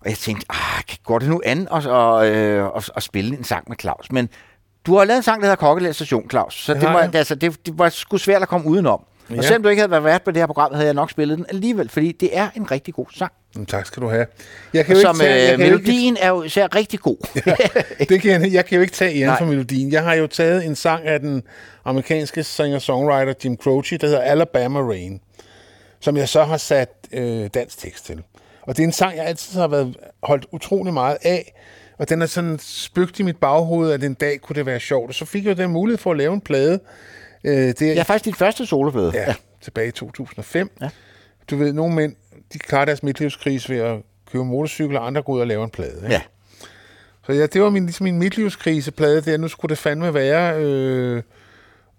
og 0.00 0.08
jeg 0.08 0.18
tænkte, 0.18 0.46
ah, 0.50 0.82
går 1.04 1.18
det 1.18 1.28
nu 1.28 1.40
an 1.44 1.68
at, 1.72 1.86
at, 1.86 2.32
øh, 2.32 2.70
at, 2.76 2.90
at 2.96 3.02
spille 3.02 3.38
en 3.38 3.44
sang 3.44 3.64
med 3.68 3.76
Claus? 3.80 4.12
Men 4.12 4.28
du 4.86 4.96
har 4.96 5.04
lavet 5.04 5.16
en 5.16 5.22
sang, 5.22 5.40
der 5.40 5.46
hedder 5.46 5.56
Kokkeland 5.56 5.94
Station, 5.94 6.30
Claus, 6.30 6.64
så 6.64 6.74
Det 6.74 6.82
var, 6.82 7.10
altså, 7.14 7.34
det, 7.34 7.66
det 7.66 7.78
var 7.78 7.88
sgu 7.88 8.18
svært 8.18 8.42
at 8.42 8.48
komme 8.48 8.66
udenom. 8.66 9.04
Og 9.28 9.34
Ja. 9.36 9.42
selvom 9.42 9.62
du 9.62 9.68
ikke 9.68 9.80
havde 9.80 9.90
været 9.90 10.04
vært 10.04 10.22
på 10.22 10.30
det 10.30 10.42
her 10.42 10.46
program, 10.46 10.72
havde 10.74 10.86
jeg 10.86 10.94
nok 10.94 11.10
spillet 11.10 11.38
den 11.38 11.46
alligevel, 11.48 11.88
fordi 11.88 12.12
det 12.12 12.36
er 12.36 12.48
en 12.56 12.70
rigtig 12.70 12.94
god 12.94 13.06
sang. 13.14 13.32
Jamen, 13.54 13.66
tak 13.66 13.86
skal 13.86 14.02
du 14.02 14.08
have. 14.08 14.26
Jeg 14.74 14.84
kan 14.86 14.94
jo 14.96 15.00
Som 15.02 15.16
ikke 15.16 15.24
tage, 15.24 15.42
jeg 15.44 15.52
øh, 15.52 15.58
kan 15.58 15.66
jo 15.68 15.74
ikke, 15.76 15.84
melodien 15.86 16.16
er 16.20 16.28
jo 16.28 16.42
især 16.42 16.74
rigtig 16.74 17.00
god. 17.00 17.16
det 18.08 18.22
kan 18.22 18.30
jeg, 18.42 18.52
jeg 18.52 18.66
kan 18.66 18.76
jo 18.76 18.82
ikke 18.82 18.94
tage 18.94 19.22
æren 19.22 19.38
for 19.38 19.44
melodien. 19.44 19.92
Jeg 19.92 20.02
har 20.02 20.14
jo 20.14 20.26
taget 20.26 20.64
en 20.66 20.76
sang 20.76 21.06
af 21.06 21.20
den 21.20 21.42
amerikanske 21.84 22.44
singer-songwriter 22.44 23.34
Jim 23.44 23.56
Croce, 23.56 23.96
der 23.96 24.06
hedder 24.06 24.20
Alabama 24.20 24.80
Rain, 24.80 25.20
som 26.00 26.16
jeg 26.16 26.28
så 26.28 26.44
har 26.44 26.56
sat 26.56 26.90
øh, 27.12 27.46
dansk 27.54 27.78
tekst 27.78 28.06
til. 28.06 28.22
Og 28.62 28.76
det 28.76 28.82
er 28.82 28.86
en 28.86 28.92
sang, 28.92 29.16
jeg 29.16 29.24
altid 29.26 29.60
har 29.60 29.68
været 29.68 29.96
holdt 30.22 30.46
utrolig 30.52 30.92
meget 30.94 31.16
af, 31.22 31.54
og 31.98 32.08
den 32.08 32.22
er 32.22 32.26
sådan 32.26 32.58
spøgt 32.62 33.20
i 33.20 33.22
mit 33.22 33.36
baghoved, 33.36 33.92
at 33.92 34.04
en 34.04 34.14
dag 34.14 34.40
kunne 34.40 34.56
det 34.56 34.66
være 34.66 34.80
sjovt. 34.80 35.08
Og 35.08 35.14
så 35.14 35.24
fik 35.24 35.44
jeg 35.44 35.58
jo 35.58 35.62
den 35.62 35.70
mulighed 35.70 35.98
for 35.98 36.10
at 36.10 36.16
lave 36.16 36.34
en 36.34 36.40
plade. 36.40 36.80
Øh, 37.44 37.52
det 37.52 37.82
er, 37.82 38.00
er 38.00 38.04
faktisk 38.04 38.24
dit 38.24 38.36
første 38.36 38.66
soloplade. 38.66 39.12
Ja, 39.14 39.34
tilbage 39.60 39.88
i 39.88 39.90
2005. 39.90 40.70
Ja. 40.80 40.88
Du 41.50 41.56
ved, 41.56 41.72
nogle 41.72 41.94
mænd, 41.94 42.14
de 42.52 42.58
klarer 42.58 42.84
deres 42.84 43.02
midtlivskrise 43.02 43.68
ved 43.74 43.78
at 43.80 43.96
købe 44.32 44.44
motorcykel, 44.44 44.96
og 44.96 45.06
andre 45.06 45.22
går 45.22 45.32
ud 45.32 45.40
og 45.40 45.46
laver 45.46 45.64
en 45.64 45.70
plade. 45.70 45.96
Ikke? 46.02 46.12
Ja. 46.12 46.20
Så 47.26 47.32
ja, 47.32 47.46
det 47.46 47.62
var 47.62 47.70
min, 47.70 47.86
ligesom 47.86 48.04
min 48.04 48.18
midtlivskriseplade, 48.18 49.20
der 49.20 49.36
nu 49.36 49.48
skulle 49.48 49.70
det 49.70 49.78
fandme 49.78 50.14
være. 50.14 50.62
Øh, 50.62 51.22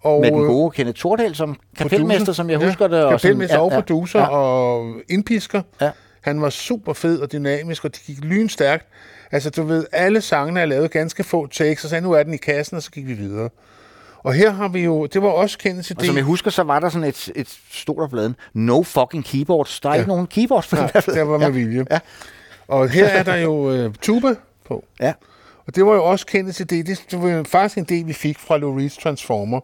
og, 0.01 0.21
Med 0.21 0.31
den 0.31 0.45
gode 0.45 0.71
Kenneth 0.71 0.99
Tordal 0.99 1.35
som 1.35 1.59
kapelmester, 1.77 2.33
som 2.33 2.49
jeg 2.49 2.59
husker 2.59 2.87
det. 2.87 3.03
Og 3.03 3.11
kapelmester 3.11 3.55
som, 3.55 3.63
og 3.63 3.71
producer 3.71 4.19
ja. 4.19 4.27
og 4.27 4.95
indpisker. 5.09 5.61
Ja. 5.81 5.91
Han 6.21 6.41
var 6.41 6.49
super 6.49 6.93
fed 6.93 7.19
og 7.19 7.31
dynamisk, 7.31 7.85
og 7.85 7.93
det 7.95 8.01
gik 8.05 8.23
lynstærkt. 8.23 8.85
Altså, 9.31 9.49
du 9.49 9.63
ved, 9.63 9.85
alle 9.91 10.21
sangene 10.21 10.59
er 10.59 10.65
lavet 10.65 10.91
ganske 10.91 11.23
få 11.23 11.47
takes, 11.47 11.83
og 11.83 11.89
så 11.89 11.99
nu 11.99 12.11
er 12.11 12.23
den 12.23 12.33
i 12.33 12.37
kassen, 12.37 12.77
og 12.77 12.83
så 12.83 12.91
gik 12.91 13.07
vi 13.07 13.13
videre. 13.13 13.49
Og 14.23 14.33
her 14.33 14.51
har 14.51 14.67
vi 14.67 14.83
jo, 14.83 15.05
det 15.05 15.21
var 15.21 15.29
også 15.29 15.57
kendt 15.57 15.85
til 15.85 15.95
Og 15.99 16.05
som 16.05 16.15
jeg 16.15 16.23
husker, 16.23 16.51
så 16.51 16.63
var 16.63 16.79
der 16.79 16.89
sådan 16.89 17.07
et, 17.07 17.31
et 17.35 17.59
stort 17.71 18.03
af 18.03 18.09
bladen. 18.09 18.35
No 18.53 18.83
fucking 18.83 19.25
keyboards. 19.25 19.79
Der 19.79 19.89
er 19.89 19.93
Ja. 19.93 19.99
ikke 19.99 20.07
nogen 20.09 20.27
keyboards 20.27 20.67
på 20.67 20.75
den 20.75 20.83
Nej, 20.83 20.91
der 21.05 21.13
der 21.13 21.23
var 21.23 21.37
med 21.37 21.51
vilje. 21.51 21.85
Ja. 21.91 21.99
Og 22.67 22.89
her 22.89 23.05
er 23.05 23.23
der 23.23 23.35
jo 23.35 23.71
øh, 23.71 23.93
tuba 24.01 24.35
på. 24.67 24.83
Ja. 24.99 25.13
Og 25.67 25.75
det 25.75 25.85
var 25.85 25.93
jo 25.93 26.03
også 26.03 26.25
kendt 26.25 26.55
til 26.55 26.69
det. 26.69 26.87
Det 26.87 27.05
det 27.11 27.21
var 27.21 27.29
jo 27.29 27.43
faktisk 27.43 27.77
en 27.77 27.83
del, 27.83 28.07
vi 28.07 28.13
fik 28.13 28.39
fra 28.39 28.57
Lou 28.57 28.79
Reed's 28.79 29.01
Transformer. 29.03 29.59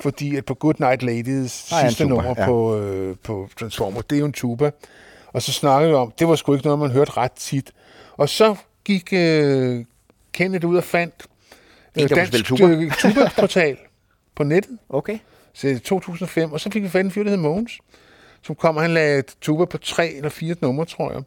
Fordi 0.00 0.36
at 0.36 0.44
på 0.44 0.54
Good 0.54 0.74
Night 0.78 1.02
Ladies 1.02 1.70
en 1.72 1.88
sidste 1.88 2.04
tuba, 2.04 2.14
nummer 2.14 2.34
ja. 2.38 2.46
på, 2.46 2.78
øh, 2.78 3.16
på 3.24 3.48
Transformer, 3.58 4.00
det 4.00 4.16
er 4.16 4.20
jo 4.20 4.26
en 4.26 4.32
tuba. 4.32 4.70
Og 5.32 5.42
så 5.42 5.52
snakkede 5.52 5.90
vi 5.90 5.96
om, 5.96 6.12
det 6.18 6.28
var 6.28 6.36
sgu 6.36 6.52
ikke 6.54 6.64
noget, 6.64 6.78
man 6.78 6.90
hørte 6.90 7.12
ret 7.16 7.32
tit. 7.32 7.72
Og 8.16 8.28
så 8.28 8.54
gik 8.84 9.08
øh, 9.12 9.84
Kenneth 10.32 10.66
ud 10.66 10.76
og 10.76 10.84
fandt 10.84 11.14
En, 11.94 12.08
der 12.08 12.14
kunne 12.14 12.16
dansk 12.16 12.62
øh, 12.62 12.92
tuba-portal 12.92 13.76
på 14.36 14.42
nettet. 14.42 14.78
Okay. 14.88 15.18
Så 15.54 15.68
i 15.68 15.78
2005, 15.78 16.52
og 16.52 16.60
så 16.60 16.70
fik 16.70 16.82
vi 16.82 16.88
fat 16.88 17.00
i 17.00 17.04
en 17.04 17.10
fyr, 17.10 17.22
der 17.22 17.30
hed 17.30 17.36
Mogens, 17.36 17.78
som 18.42 18.54
kom, 18.54 18.76
og 18.76 18.82
han 18.82 18.94
lagde 18.94 19.18
et 19.18 19.36
tuba 19.40 19.64
på 19.64 19.78
tre 19.78 20.08
eller 20.08 20.28
fire 20.28 20.54
numre, 20.60 20.84
tror 20.84 21.12
jeg. 21.12 21.22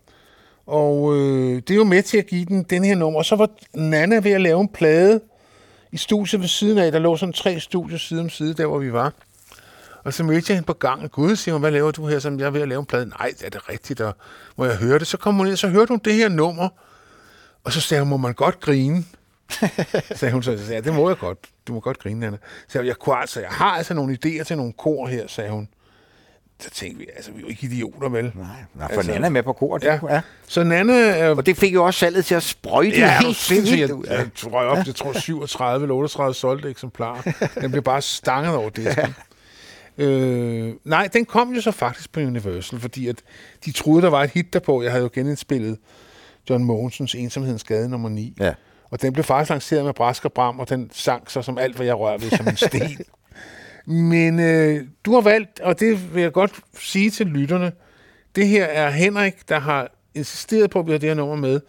Og 0.68 1.16
øh, 1.16 1.56
det 1.56 1.72
er 1.72 1.76
jo 1.76 1.84
med 1.84 2.04
til 2.04 2.18
at 2.18 2.28
give 2.28 2.46
den 2.46 2.64
den 2.64 2.84
her 2.84 2.96
nummer. 2.96 3.20
Og 3.20 3.26
så 3.26 3.36
var 3.36 3.50
Nana 3.74 4.16
ved 4.16 4.32
at 4.32 4.42
lave 4.42 4.62
en 4.62 4.68
plade 4.68 5.22
i 5.92 5.98
studiet 5.98 6.42
ved 6.42 6.48
siden 6.48 6.78
af. 6.78 6.92
Der 6.92 7.00
lå 7.00 7.18
sådan 7.18 7.34
tre 7.34 7.60
studier 7.60 7.98
side 7.98 8.22
om 8.22 8.30
side, 8.30 8.54
der 8.54 8.66
hvor 8.66 8.80
vi 8.80 8.94
var. 8.94 9.14
Og 10.04 10.14
så 10.14 10.24
mødte 10.24 10.46
jeg 10.50 10.56
hende 10.56 10.66
på 10.66 10.74
gangen. 10.74 11.10
Gud, 11.10 11.36
siger 11.36 11.54
hun, 11.54 11.62
hvad 11.62 11.72
laver 11.72 11.92
du 11.92 12.08
her? 12.08 12.20
Så 12.20 12.30
jeg 12.30 12.46
er 12.46 12.50
ved 12.50 12.62
at 12.62 12.68
lave 12.68 12.80
en 12.80 12.86
plade. 12.86 13.06
Nej, 13.06 13.34
er 13.44 13.50
det 13.50 13.70
rigtigt? 13.70 14.02
Og 14.02 14.16
må 14.58 14.66
jeg 14.66 14.76
høre 14.76 15.00
det? 15.00 15.08
Så 15.08 15.18
kom 15.18 15.36
hun 15.36 15.48
ind, 15.48 15.58
så 15.58 15.68
hørte 15.68 15.90
hun 15.90 16.02
det 16.06 16.14
her 16.14 16.30
nummer. 16.30 16.70
Og 17.64 17.72
så 17.72 17.82
sagde 17.82 18.02
hun, 18.02 18.10
må 18.10 18.18
man 18.18 18.34
godt 18.34 18.60
grine? 18.60 19.04
sagde 20.16 20.34
hun 20.34 20.44
så. 20.44 20.66
Så 20.66 20.74
jeg, 20.74 20.84
det 20.84 20.94
må 20.94 21.10
jeg 21.10 21.18
godt. 21.18 21.40
Du 21.68 21.74
må 21.74 21.80
godt 21.80 22.00
grine, 22.00 22.26
Anna. 22.26 22.38
Så 22.68 22.80
jeg, 22.80 22.88
jeg, 22.88 22.96
kunne 22.96 23.16
altså, 23.16 23.40
jeg 23.40 23.50
har 23.50 23.72
altså 23.72 23.94
nogle 23.94 24.18
idéer 24.26 24.44
til 24.44 24.58
nogle 24.58 24.74
kor 24.74 25.08
her, 25.08 25.28
sagde 25.28 25.52
hun. 25.52 25.68
Så 26.60 26.70
tænkte 26.70 27.00
vi, 27.00 27.08
altså, 27.16 27.32
vi 27.32 27.38
er 27.38 27.42
jo 27.42 27.48
ikke 27.48 27.66
idioter, 27.68 28.10
vel? 28.10 28.32
Nej, 28.76 28.94
for 28.94 29.04
Nana 29.04 29.26
er 29.26 29.30
med 29.30 29.44
på 29.44 29.54
kor. 29.54 29.80
Ja. 29.84 30.00
ja. 30.10 30.22
Så 30.48 30.64
Nana... 30.64 31.30
Øh, 31.30 31.38
Og 31.38 31.46
det 31.46 31.58
fik 31.58 31.74
jo 31.74 31.84
også 31.86 32.00
salget 32.00 32.26
til 32.26 32.36
at 32.36 32.44
sprøjte 32.44 32.98
Ja, 32.98 33.20
helt 33.22 33.36
sindssygt. 33.36 33.80
Jeg, 33.80 33.94
ud. 33.94 34.06
jeg 34.10 34.30
tror 34.36 34.62
jeg 34.62 34.70
op, 34.72 34.88
jeg 34.88 34.96
tror 34.96 35.14
37 35.20 35.84
eller 35.84 35.96
38 35.96 36.34
solgte 36.34 36.70
eksemplarer. 36.70 37.22
Den 37.62 37.72
blev 37.72 37.84
bare 37.84 38.02
stanget 38.02 38.56
over 38.56 38.70
disken. 38.70 39.16
Øh, 40.00 40.74
nej, 40.84 41.10
den 41.14 41.26
kom 41.26 41.54
jo 41.54 41.62
så 41.62 41.72
faktisk 41.72 42.12
på 42.12 42.20
Universal, 42.20 42.80
fordi 42.80 43.08
at 43.08 43.16
de 43.66 43.72
troede, 43.72 44.02
der 44.02 44.10
var 44.10 44.24
et 44.24 44.30
hit 44.30 44.54
derpå. 44.54 44.82
Jeg 44.82 44.92
havde 44.92 45.04
jo 45.04 45.10
genindspillet 45.14 45.78
John 46.50 46.64
Mogensens 46.64 47.16
Ensomhedens 47.16 47.64
Gade 47.64 47.90
nummer 47.90 48.10
9. 48.10 48.34
Ja. 48.40 48.54
Og 48.92 49.02
den 49.02 49.14
blev 49.14 49.24
faktisk 49.24 49.50
lanceret 49.50 49.86
med 49.86 49.94
Brask 49.94 50.26
og 50.26 50.34
Bram, 50.34 50.60
og 50.60 50.70
den 50.70 50.90
sang 50.94 51.32
så 51.32 51.42
som 51.42 51.58
alt, 51.58 51.76
hvad 51.76 51.86
jeg 51.86 51.96
rører 52.00 52.18
ved, 52.18 52.30
som 52.30 52.48
en 52.48 52.58
sten. 52.68 52.98
Men 53.86 54.40
øh, 54.40 54.84
du 55.06 55.14
har 55.14 55.22
valgt, 55.22 55.60
og 55.60 55.80
det 55.80 56.14
vil 56.16 56.22
jeg 56.22 56.32
godt 56.32 56.52
sige 56.80 57.10
til 57.10 57.26
lytterne, 57.28 57.72
det 58.36 58.48
her 58.48 58.66
er 58.66 58.90
Henrik, 58.90 59.50
der 59.50 59.60
har 59.60 59.88
insisteret 60.16 60.70
på, 60.70 60.80
at 60.80 60.86
vi 60.88 60.92
har 60.92 61.00
det 61.00 61.10
her 61.10 61.16
nummer 61.16 61.36
med. 61.36 61.60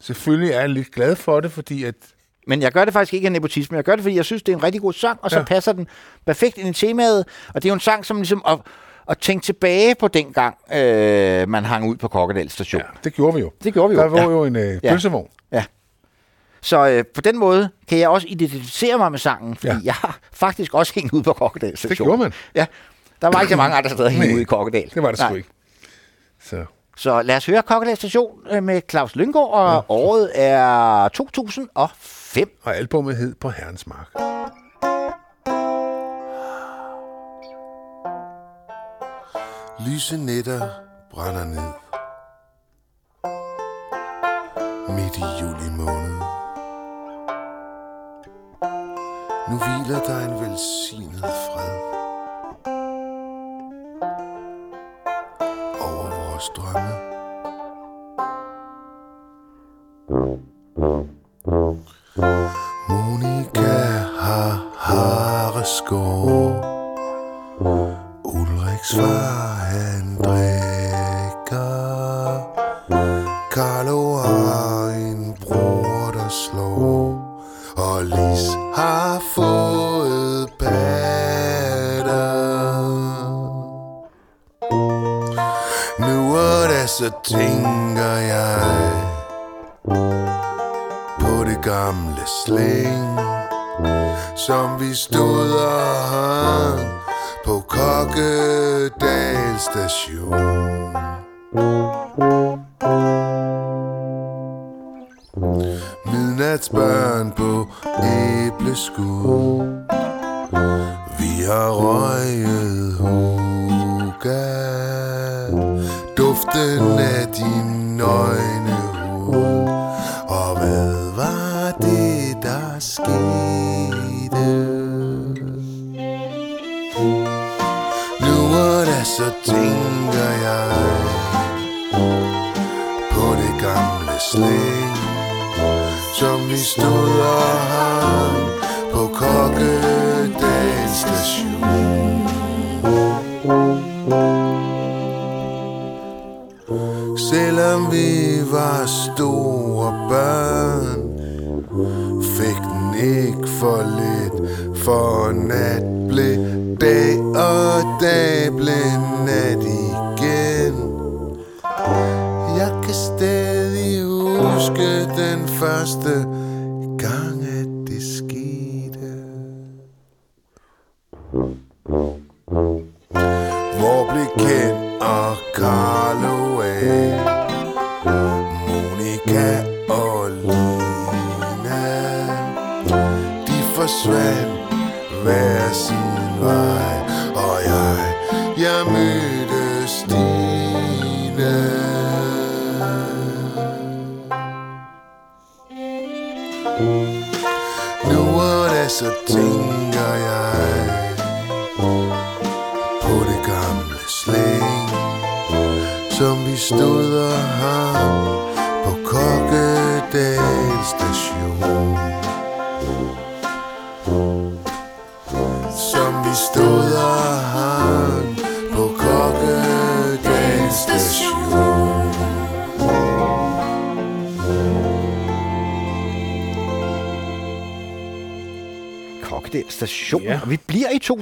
Selvfølgelig 0.00 0.52
er 0.52 0.60
jeg 0.60 0.68
lidt 0.68 0.90
glad 0.94 1.16
for 1.16 1.40
det, 1.40 1.52
fordi 1.52 1.84
at 1.84 1.94
Men 2.46 2.62
jeg 2.62 2.72
gør 2.72 2.84
det 2.84 2.92
faktisk 2.92 3.14
ikke 3.14 3.26
af 3.26 3.32
nepotisme. 3.32 3.76
Jeg 3.76 3.84
gør 3.84 3.92
det, 3.96 4.02
fordi 4.02 4.16
jeg 4.16 4.24
synes, 4.24 4.42
det 4.42 4.52
er 4.52 4.56
en 4.56 4.62
rigtig 4.62 4.80
god 4.80 4.92
sang, 4.92 5.18
og 5.22 5.30
så 5.30 5.36
Ja. 5.36 5.40
ja. 5.40 5.44
passer 5.44 5.72
den 5.72 5.86
perfekt 6.26 6.58
ind 6.58 6.68
i 6.68 6.72
temaet. 6.72 7.24
Og 7.54 7.62
det 7.62 7.64
er 7.64 7.70
jo 7.70 7.74
en 7.74 7.80
sang, 7.80 8.04
som 8.06 8.16
ligesom 8.16 8.42
at, 8.48 8.58
at 9.10 9.18
tænke 9.18 9.44
tilbage 9.44 9.94
på 9.94 10.08
den 10.08 10.32
gang, 10.32 10.56
øh, 10.74 11.48
man 11.48 11.64
hang 11.64 11.88
ud 11.88 11.96
på 11.96 12.08
Kokkedal 12.08 12.50
station. 12.50 12.80
Ja, 12.82 12.86
det 13.04 13.14
gjorde 13.14 13.34
vi 13.34 13.40
jo. 13.40 13.52
Det 13.64 13.72
gjorde 13.72 13.88
vi 13.90 13.94
jo, 13.96 14.00
Der 14.02 14.08
var 14.08 14.18
ja. 14.18 14.24
jo 14.30 14.44
en 14.44 14.56
øh, 14.56 14.80
Ja. 14.82 14.90
pølsevogn. 14.90 15.28
Ja. 15.52 15.64
Så 16.62 16.88
øh, 16.88 17.04
på 17.14 17.20
den 17.20 17.38
måde 17.38 17.70
kan 17.88 17.98
jeg 17.98 18.08
også 18.08 18.26
identificere 18.30 18.98
mig 18.98 19.10
med 19.10 19.18
sangen, 19.18 19.56
fordi 19.56 19.72
Ja. 19.72 19.78
jeg 19.84 19.94
har 19.94 20.18
faktisk 20.32 20.74
også 20.74 20.92
hængt 20.94 21.12
ud 21.12 21.22
på 21.22 21.32
Kokkedal 21.32 21.76
station. 21.76 22.06
gjorde 22.06 22.22
man. 22.22 22.32
Ja. 22.54 22.66
Der 23.22 23.28
var 23.28 23.40
ikke 23.40 23.50
så 23.50 23.56
mange 23.56 23.76
andre 23.76 23.90
steder 23.90 24.04
at 24.04 24.12
hænge 24.12 24.26
Nej, 24.26 24.36
ud 24.36 24.40
i 24.40 24.44
Kokkedal. 24.44 24.90
Det 24.94 25.02
var 25.02 25.10
det 25.10 25.18
sgu 25.18 25.34
ikke. 25.34 25.48
Så. 26.44 26.64
Så 26.96 27.22
lad 27.22 27.36
os 27.36 27.46
høre 27.46 27.62
Kokkedal 27.62 27.96
station 27.96 28.30
øh, 28.50 28.62
med 28.62 28.80
Claus 28.90 29.16
Lyngård, 29.16 29.52
og 29.54 29.72
ja. 29.74 29.80
året 29.88 30.30
er 30.34 31.08
2005. 31.08 32.58
Og 32.62 32.76
albumet 32.76 33.16
hed 33.16 33.34
På 33.34 33.50
Herrens 33.50 33.86
Mark. 33.86 34.08
Lyse 39.86 40.16
nætter 40.16 40.68
brænder 41.10 41.44
ned 41.44 41.72
Midt 44.88 45.16
i 45.18 45.24
juli 45.40 45.70
måned 45.70 46.18
Nu 49.52 49.58
hviler 49.58 50.00
der 50.02 50.18
en 50.18 50.40
velsignet 50.40 51.20
fred 51.20 51.78
Over 55.80 56.08
vores 56.10 56.48
drømme. 56.56 57.11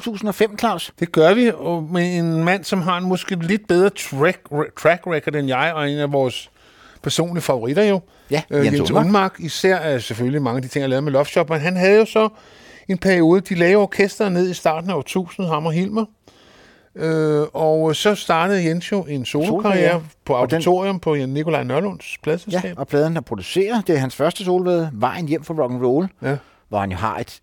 2005, 0.01 0.59
Claus. 0.59 0.93
Det 1.01 1.13
gør 1.13 1.35
vi, 1.35 1.51
og 1.59 1.83
med 1.93 2.17
en 2.19 2.45
mand, 2.45 2.65
som 2.65 2.83
har 2.83 2.99
en 2.99 3.05
måske 3.05 3.35
lidt 3.35 3.69
bedre 3.69 3.91
track, 3.91 4.41
track 4.79 5.07
record 5.07 5.35
end 5.35 5.49
jeg, 5.49 5.73
og 5.75 5.91
en 5.91 5.99
af 5.99 6.13
vores 6.13 6.51
personlige 7.03 7.43
favoritter 7.43 7.85
jo. 7.85 8.01
Ja, 8.31 8.43
øh, 8.51 8.67
Jens 8.67 8.79
Jens 8.79 8.91
Unmark. 8.91 9.35
Især 9.39 9.77
er 9.77 9.99
selvfølgelig 9.99 10.43
mange 10.43 10.57
af 10.57 10.63
de 10.63 10.69
ting, 10.69 10.81
jeg 10.81 10.89
lavede 10.89 11.03
med 11.03 11.13
Love 11.13 11.27
Shop, 11.27 11.51
men 11.51 11.61
han 11.61 11.77
havde 11.77 11.99
jo 11.99 12.05
så 12.05 12.29
en 12.89 12.99
periode, 12.99 13.41
de 13.41 13.55
lavede 13.55 13.77
orkestret 13.77 14.33
ned 14.33 14.51
i 14.51 14.55
starten 14.55 14.91
af 14.91 14.95
årtusindet, 14.95 15.53
ham 15.53 15.67
og 15.67 15.73
Hilmer. 15.73 16.05
Øh, 16.97 17.43
og 17.55 17.97
så 17.97 18.15
startede 18.15 18.65
Jens 18.65 18.93
jo 18.93 19.03
en 19.03 19.25
solokarriere 19.25 20.03
på 20.25 20.35
Og 20.35 20.51
den- 20.51 20.55
auditorium 20.57 21.01
på 21.01 21.15
Nikolaj 21.15 21.63
Nørlunds 21.65 22.13
Ja, 22.13 22.23
pladselskab. 22.23 22.79
og 22.79 22.89
pladen 22.89 23.15
han 23.15 23.23
producerer, 23.25 23.81
det 23.87 23.95
er 23.95 23.99
hans 23.99 24.17
første 24.17 24.45
solvede, 24.45 24.91
Vejen 24.93 25.29
hjem 25.29 25.45
fra 25.45 25.55
rock 25.55 25.73
and 25.73 25.85
roll, 25.85 26.09
Ja. 26.23 26.37
hvor 26.69 26.79
han 26.81 26.91
jo 26.91 26.97
har 26.97 27.19
et 27.19 27.41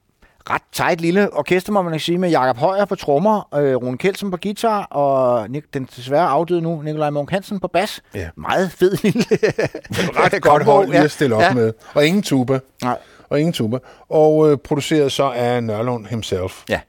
ret 0.49 0.61
tight 0.71 1.01
lille 1.01 1.33
orkester, 1.33 1.71
må 1.71 1.81
man 1.81 1.99
sige, 1.99 2.17
med 2.17 2.29
Jakob 2.29 2.57
Højer 2.57 2.85
på 2.85 2.95
trommer, 2.95 3.55
øh, 3.55 3.75
Rune 3.75 3.97
Kelsen 3.97 4.31
på 4.31 4.37
guitar, 4.43 4.83
og 4.83 5.45
Nik- 5.45 5.69
den 5.73 5.89
desværre 5.95 6.27
afdøde 6.27 6.61
nu, 6.61 6.81
Nikolaj 6.81 7.09
Munk 7.09 7.31
Hansen 7.31 7.59
på 7.59 7.67
bas. 7.67 8.01
Ja. 8.15 8.29
Meget 8.35 8.71
fed 8.71 8.97
lille 9.03 9.23
Ret 10.23 10.41
godt 10.41 10.63
hold 10.63 10.87
lige 10.89 10.99
at 10.99 11.11
stille 11.11 11.35
op 11.35 11.41
ja. 11.41 11.53
med. 11.53 11.73
Og 11.93 12.05
ingen 12.05 12.23
tuba. 12.23 12.59
Nej. 12.83 12.97
Og 13.29 13.39
ingen 13.39 13.53
tuba. 13.53 13.77
Og 14.09 14.51
øh, 14.51 14.57
produceret 14.57 15.11
så 15.11 15.31
af 15.31 15.63
Nørlund 15.63 16.05
himself. 16.05 16.63
Ja. 16.69 16.79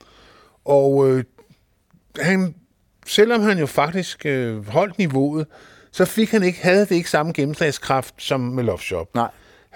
Og 0.65 1.09
øh, 1.09 1.25
han, 2.21 2.55
selvom 3.07 3.41
han 3.43 3.59
jo 3.59 3.67
faktisk 3.67 4.27
øh, 4.27 4.69
holdt 4.69 4.99
niveauet, 4.99 5.47
så 5.93 6.05
fik 6.05 6.31
han 6.31 6.43
ikke, 6.43 6.59
havde 6.63 6.81
det 6.81 6.91
ikke 6.91 7.11
samme 7.11 7.33
gennemslagskraft 7.33 8.15
som 8.19 8.41
med 8.41 8.65
Love 8.65 8.79
Shop. 8.79 9.15
Nej. 9.15 9.29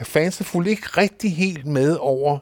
Fansene 0.03 0.47
fulgte 0.47 0.71
ikke 0.71 0.87
rigtig 0.97 1.37
helt 1.37 1.67
med 1.67 1.97
over 2.01 2.39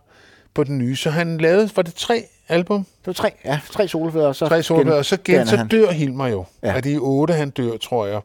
på 0.54 0.64
den 0.64 0.78
nye, 0.78 0.96
så 0.96 1.10
han 1.10 1.38
lavede, 1.38 1.70
var 1.76 1.82
det 1.82 1.94
tre 1.94 2.24
album? 2.48 2.84
Det 2.84 3.06
var 3.06 3.12
tre, 3.12 3.32
ja, 3.44 3.60
tre 3.70 3.88
solfædre, 3.88 4.26
og 4.26 4.36
så 4.36 4.48
Tre 4.48 4.62
solfædre, 4.62 4.98
og 4.98 5.04
så, 5.04 5.18
gen, 5.24 5.46
så 5.46 5.66
dør 5.70 5.90
Hilmer 5.90 6.26
jo. 6.26 6.44
Ja. 6.62 6.74
Af 6.74 6.82
de 6.82 6.98
otte, 6.98 7.34
han 7.34 7.50
dør, 7.50 7.76
tror 7.76 8.06
jeg. 8.06 8.20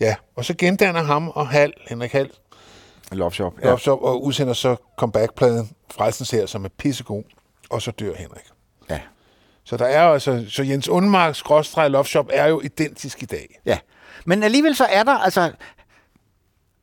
Ja, 0.00 0.14
og 0.36 0.44
så 0.44 0.54
gendanner 0.58 1.02
ham 1.02 1.28
og 1.28 1.48
Hal, 1.48 1.72
Henrik 1.88 2.12
Hal, 2.12 2.30
Love 3.12 3.32
Shop. 3.32 3.54
ja. 3.64 3.72
og, 3.72 4.04
og 4.04 4.24
udsender 4.24 4.52
så 4.52 4.76
comeback-pladen 4.96 5.70
Frelsens 5.90 6.30
her, 6.30 6.46
som 6.46 6.64
er 6.64 6.68
pissegod, 6.78 7.22
og 7.70 7.82
så 7.82 7.90
dør 7.90 8.14
Henrik. 8.14 8.44
Ja. 8.90 9.00
Så 9.64 9.76
der 9.76 9.84
er 9.84 10.02
altså, 10.02 10.44
så 10.48 10.62
Jens 10.62 10.88
Undmarks 10.88 11.38
skråstreg 11.38 11.90
Love 11.90 12.04
Shop 12.04 12.26
er 12.32 12.46
jo 12.46 12.60
identisk 12.60 13.22
i 13.22 13.26
dag. 13.26 13.60
Ja. 13.66 13.78
Men 14.26 14.42
alligevel 14.42 14.74
så 14.74 14.84
er 14.84 15.02
der, 15.02 15.12
altså... 15.12 15.52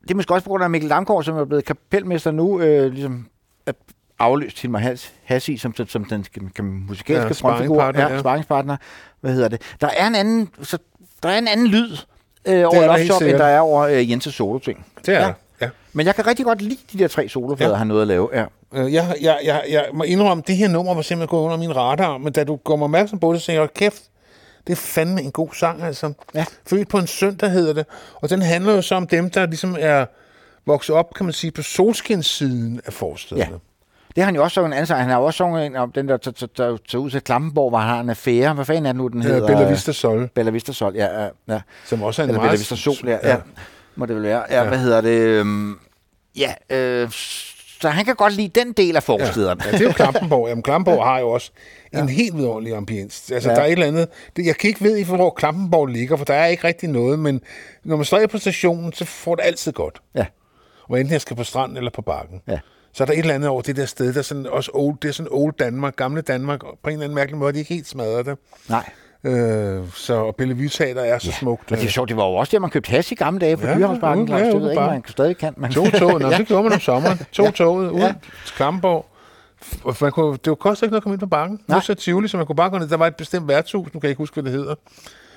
Det 0.02 0.10
er 0.10 0.14
måske 0.14 0.34
også 0.34 0.44
på 0.44 0.50
grund 0.50 0.64
af 0.64 0.70
Mikkel 0.70 0.90
Damgaard, 0.90 1.24
som 1.24 1.36
er 1.36 1.44
blevet 1.44 1.64
kapelmester 1.64 2.30
nu, 2.30 2.60
øh, 2.60 2.92
ligesom 2.92 3.28
er 3.66 3.72
afløst 4.20 4.60
Hilmar 4.60 4.78
Has, 4.78 5.12
Hassi 5.24 5.56
som, 5.56 5.74
som, 5.76 5.88
som 5.88 6.04
den 6.04 6.26
kan, 6.54 6.64
musikalske 6.88 7.26
Ja, 7.26 7.32
frontfigur. 7.48 7.82
Ja, 7.98 8.18
sparringspartner. 8.18 8.76
Hvad 9.20 9.32
hedder 9.32 9.48
det? 9.48 9.62
Der 9.80 9.88
er 9.96 10.06
en 10.06 10.14
anden, 10.14 10.48
så, 10.62 10.78
der 11.22 11.28
er 11.28 11.38
en 11.38 11.48
anden 11.48 11.66
lyd 11.66 11.96
øh, 12.44 12.64
over 12.64 12.86
Love 12.86 13.30
end 13.30 13.38
der 13.38 13.44
er 13.44 13.60
over 13.60 13.82
øh, 13.82 14.00
Jens' 14.10 14.30
solo-ting. 14.30 14.86
Det 15.06 15.14
er 15.14 15.20
Ja. 15.26 15.32
ja. 15.60 15.68
Men 15.92 16.06
jeg 16.06 16.14
kan 16.14 16.26
rigtig 16.26 16.44
godt 16.44 16.62
lide 16.62 16.78
de 16.92 16.98
der 16.98 17.08
tre 17.08 17.28
soloflader, 17.28 17.70
Ja. 17.72 17.76
han 17.76 17.86
nåede 17.86 18.02
at 18.02 18.08
lave. 18.08 18.28
Ja. 18.32 18.44
Øh, 18.74 18.92
Jeg, 18.94 19.14
jeg, 19.20 19.38
jeg, 19.44 19.64
jeg 19.70 19.86
må 19.94 20.02
indrømme, 20.04 20.42
det 20.46 20.56
her 20.56 20.68
nummer 20.68 20.94
var 20.94 21.02
simpelthen 21.02 21.28
gået 21.28 21.44
under 21.44 21.56
min 21.56 21.76
radar, 21.76 22.18
men 22.18 22.32
da 22.32 22.44
du 22.44 22.56
går 22.56 22.76
mig 22.76 22.84
opmærksom 22.84 23.18
på 23.18 23.32
det, 23.32 23.42
så 23.42 23.52
jeg, 23.52 23.68
kæft, 23.74 24.02
det 24.66 24.72
er 24.72 24.76
fandme 24.76 25.22
en 25.22 25.30
god 25.32 25.48
sang, 25.54 25.82
altså. 25.82 26.12
Ja. 26.34 26.44
Født 26.66 26.88
på 26.88 26.98
en 26.98 27.06
søndag 27.06 27.50
hedder 27.50 27.72
det, 27.72 27.86
og 28.14 28.30
den 28.30 28.42
handler 28.42 28.74
jo 28.74 28.82
så 28.82 28.94
om 28.94 29.06
dem, 29.06 29.30
der 29.30 29.46
ligesom 29.46 29.76
er 29.78 30.06
vokset 30.66 30.96
op, 30.96 31.14
kan 31.14 31.26
man 31.26 31.32
sige, 31.32 31.50
på 31.50 31.62
solskinssiden 31.62 32.80
af 32.86 32.92
forstederne. 32.92 33.50
Ja. 33.52 33.69
Det 34.14 34.22
har 34.22 34.24
han 34.24 34.34
jo 34.34 34.42
også 34.42 34.54
sunget 34.54 34.68
en 34.68 34.72
anden 34.72 34.86
sang. 34.86 35.00
Han 35.00 35.10
har 35.10 35.18
jo 35.18 35.24
også 35.24 35.36
sunget 35.36 35.66
en 35.66 35.76
om 35.76 35.92
den, 35.92 36.08
der 36.08 36.16
tager- 36.16 36.96
ud 36.98 37.10
til 37.10 37.20
Klampenborg, 37.20 37.70
hvor 37.70 37.78
han 37.78 37.88
har 37.88 38.00
en 38.00 38.10
affære. 38.10 38.54
Hvad 38.54 38.64
fanden 38.64 38.86
er 38.86 38.92
det 38.92 38.96
nu, 38.96 39.08
den 39.08 39.22
hedder? 39.22 39.46
Bella 39.46 39.68
Vista 39.70 39.92
Sol, 39.92 40.28
Bella 40.34 40.50
Vista 40.50 40.72
Sol, 40.72 40.94
ja. 40.94 41.22
ja, 41.22 41.28
ja. 41.48 41.60
som 41.84 42.02
også 42.02 42.22
er 42.22 42.24
en 42.24 42.30
Eller. 42.30 42.40
Bella 42.40 42.56
Vista 42.56 42.76
Sol, 42.76 42.94
ja, 43.04 43.18
ja. 43.24 43.36
Må 43.94 44.06
det 44.06 44.16
vel 44.16 44.22
være. 44.22 44.44
Ja, 44.50 44.62
ja. 44.62 44.68
hvad 44.68 44.78
hedder 44.78 45.00
det? 45.00 45.18
Øhm, 45.20 45.78
ja, 46.36 46.54
øh, 46.70 47.10
så 47.80 47.88
han 47.88 48.04
kan 48.04 48.14
godt 48.14 48.32
lide 48.32 48.60
den 48.60 48.72
del 48.72 48.96
af 48.96 49.02
forstederne. 49.02 49.62
Ja, 49.64 49.70
det 49.70 49.80
er 49.80 49.84
jo 49.84 49.92
Klampenborg. 49.92 50.48
Jamen, 50.48 50.62
Klampenborg 50.62 51.04
har 51.04 51.18
jo 51.18 51.30
også 51.30 51.50
en 51.92 52.08
helt 52.08 52.36
vidunderlig 52.36 52.74
ambience. 52.76 53.34
Altså, 53.34 53.48
Ja. 53.48 53.52
ja. 53.54 53.56
der 53.60 53.62
er 53.62 53.66
et 53.66 53.72
eller 53.72 53.86
andet... 53.86 54.08
Det, 54.36 54.46
jeg 54.46 54.56
kan 54.56 54.68
ikke 54.68 54.80
vide, 54.80 55.04
hvor 55.04 55.30
Klampenborg 55.30 55.86
ligger, 55.86 56.16
for 56.16 56.24
der 56.24 56.34
er 56.34 56.46
ikke 56.46 56.66
rigtig 56.66 56.88
noget, 56.88 57.18
men 57.18 57.40
når 57.84 57.96
man 57.96 58.04
står 58.04 58.26
på 58.30 58.38
stationen, 58.38 58.92
så 58.92 59.04
får 59.04 59.34
det 59.34 59.42
altid 59.44 59.72
godt. 59.72 60.00
Ja. 60.14 60.26
Og 60.88 61.00
enten 61.00 61.12
jeg 61.12 61.20
skal 61.20 61.36
på 61.36 61.44
stranden 61.44 61.76
eller 61.76 61.90
på 61.90 62.02
bakken. 62.02 62.40
Ja. 62.48 62.58
Så 62.92 63.04
er 63.04 63.06
der 63.06 63.12
et 63.12 63.18
eller 63.18 63.34
andet 63.34 63.48
over 63.48 63.62
det 63.62 63.76
der 63.76 63.86
sted, 63.86 64.12
der 64.12 64.18
er 64.18 64.22
sådan 64.22 64.46
også 64.46 64.70
old, 64.74 64.96
det 65.02 65.08
er 65.08 65.12
sådan 65.12 65.32
old 65.32 65.54
Danmark, 65.58 65.96
gamle 65.96 66.20
Danmark, 66.22 66.62
og 66.62 66.78
på 66.82 66.88
en 66.90 66.92
eller 66.92 67.04
anden 67.04 67.14
mærkelig 67.14 67.38
måde, 67.38 67.52
de 67.52 67.58
ikke 67.58 67.74
helt 67.74 67.86
smadret 67.88 68.26
det. 68.26 68.38
Nej. 68.68 68.90
Øh, 69.24 69.82
så 69.94 70.14
og 70.14 70.36
Bellevue 70.36 70.68
Teater 70.68 71.00
er 71.02 71.18
så 71.18 71.32
smukt. 71.32 71.70
Men 71.70 71.80
det 71.80 71.86
er 71.86 71.90
sjovt, 71.90 72.08
det 72.08 72.16
var 72.16 72.24
jo 72.26 72.34
også 72.34 72.50
der, 72.50 72.58
man 72.58 72.70
købte 72.70 72.90
hash 72.90 73.12
i 73.12 73.14
gamle 73.14 73.40
dage 73.40 73.56
på 73.56 73.62
Ja, 73.66 73.72
ja, 73.72 73.78
Dyrehavnsbakken. 73.78 74.28
ja, 74.28 74.36
Ja, 74.36 74.44
ja, 74.44 74.50
det 74.52 74.60
ved 74.60 74.68
jeg 74.68 74.76
på 74.76 74.82
ikke, 74.82 74.90
man 74.92 75.02
stadig 75.08 75.36
kan. 75.38 75.54
Men... 75.56 75.70
To 75.72 75.90
tog, 75.90 76.20
Nå, 76.20 76.30
det 76.38 76.46
gjorde 76.46 76.62
man 76.62 76.72
om 76.72 76.80
sommeren. 76.80 77.18
To 77.32 77.44
Ja. 77.44 77.50
toget 77.50 77.90
ud 77.90 77.98
Ja. 78.00 78.14
til 78.46 78.54
Klampenborg. 78.56 79.06
Og 79.84 79.96
Man 80.00 80.12
kunne, 80.12 80.38
det 80.44 80.58
kostede 80.58 80.86
ikke 80.86 80.92
noget 80.92 81.00
at 81.00 81.02
komme 81.02 81.14
ind 81.14 81.20
på 81.20 81.26
bakken. 81.26 81.60
Nej. 81.68 81.76
Nu 81.78 81.80
så 81.82 81.94
Tivoli, 81.94 82.28
så 82.28 82.36
man 82.36 82.46
kunne 82.46 82.56
bare 82.56 82.70
gå 82.70 82.78
ned. 82.78 82.88
Der 82.88 82.96
var 82.96 83.06
et 83.06 83.16
bestemt 83.16 83.48
værtshus, 83.48 83.94
nu 83.94 84.00
kan 84.00 84.06
jeg 84.06 84.10
ikke 84.10 84.18
huske, 84.18 84.34
hvad 84.34 84.52
det 84.52 84.52
hedder, 84.60 84.74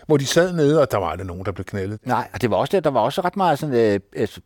hvor 0.07 0.17
de 0.17 0.25
sad 0.25 0.53
nede, 0.53 0.81
og 0.81 0.91
der 0.91 0.97
var 0.97 1.15
der 1.15 1.23
nogen, 1.23 1.45
der 1.45 1.51
blev 1.51 1.65
knældet. 1.65 1.99
Nej, 2.05 2.27
og 2.33 2.41
det 2.41 2.49
var 2.51 2.57
også 2.57 2.71
der, 2.71 2.79
der 2.79 2.89
var 2.91 2.99
også 2.99 3.21
ret 3.21 3.37
meget 3.37 3.59
sådan, 3.59 3.75
øh, 3.75 3.99
altså, 4.15 4.41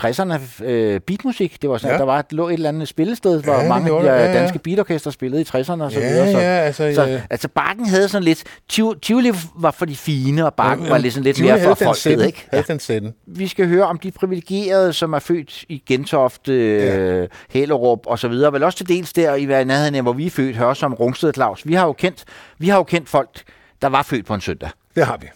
60'erne 0.00 0.64
øh, 0.64 1.00
beatmusik. 1.00 1.62
Det 1.62 1.70
var 1.70 1.78
sådan, 1.78 1.88
Ja. 1.88 1.94
ja. 1.94 1.98
der 1.98 2.04
var 2.04 2.18
et, 2.18 2.32
lå 2.32 2.48
et 2.48 2.52
eller 2.52 2.68
andet 2.68 2.88
spillested, 2.88 3.42
hvor 3.42 3.52
Ja, 3.52 3.62
ja, 3.62 3.68
mange 3.68 3.92
af 3.94 4.00
de 4.02 4.06
der 4.08 4.14
ja, 4.14 4.26
ja. 4.26 4.32
danske 4.38 4.58
beatorkester 4.58 5.10
spillede 5.10 5.42
i 5.42 5.44
60'erne 5.44 5.82
og 5.82 5.92
så 5.92 6.00
Ja, 6.00 6.08
videre. 6.08 6.32
Så, 6.32 6.38
ja, 6.38 6.44
altså, 6.44 6.92
så, 6.94 7.02
ja. 7.04 7.20
altså 7.30 7.48
Bakken 7.48 7.86
havde 7.88 8.08
sådan 8.08 8.24
lidt, 8.24 8.44
Tiv- 8.72 9.00
Tivoli 9.02 9.32
var 9.54 9.70
for 9.70 9.84
de 9.86 9.96
fine, 9.96 10.46
og 10.46 10.54
Bakken 10.54 10.90
var 10.90 10.98
lidt, 10.98 11.14
sådan 11.14 11.24
lidt 11.24 11.40
mere 11.40 11.60
for 11.62 11.74
folket, 11.74 12.26
ikke? 12.26 12.46
Havde 12.50 12.64
den 12.68 12.80
sætten. 12.80 13.14
vi 13.26 13.46
skal 13.48 13.68
høre 13.68 13.84
om 13.84 13.98
de 13.98 14.10
privilegerede, 14.10 14.92
som 14.92 15.12
er 15.12 15.18
født 15.18 15.64
i 15.68 15.82
Gentofte, 15.88 16.52
øh, 16.52 17.28
Hellerup 17.50 18.00
og 18.06 18.18
så 18.18 18.28
videre. 18.28 18.52
Vel 18.52 18.62
også 18.62 18.78
til 18.78 18.88
dels 18.88 19.12
der 19.12 19.34
i 19.34 19.44
hvad 19.44 19.64
nærheden 19.64 19.94
af, 19.94 20.02
hvor 20.02 20.12
vi 20.12 20.26
er 20.26 20.30
født, 20.30 20.56
hører 20.56 20.74
som 20.74 20.94
Rungsted 20.94 21.32
Claus. 21.34 21.66
Vi 21.66 21.74
har 21.74 21.86
jo 21.86 21.92
kendt, 21.92 22.24
vi 22.58 22.68
har 22.68 22.76
jo 22.76 22.82
kendt 22.84 23.08
folk, 23.08 23.42
der 23.82 23.88
var 23.88 24.02
født 24.02 24.26
på 24.26 24.34
en 24.34 24.40
søndag. 24.40 24.70
Det 24.96 25.06
har 25.06 25.16
vi. 25.20 25.26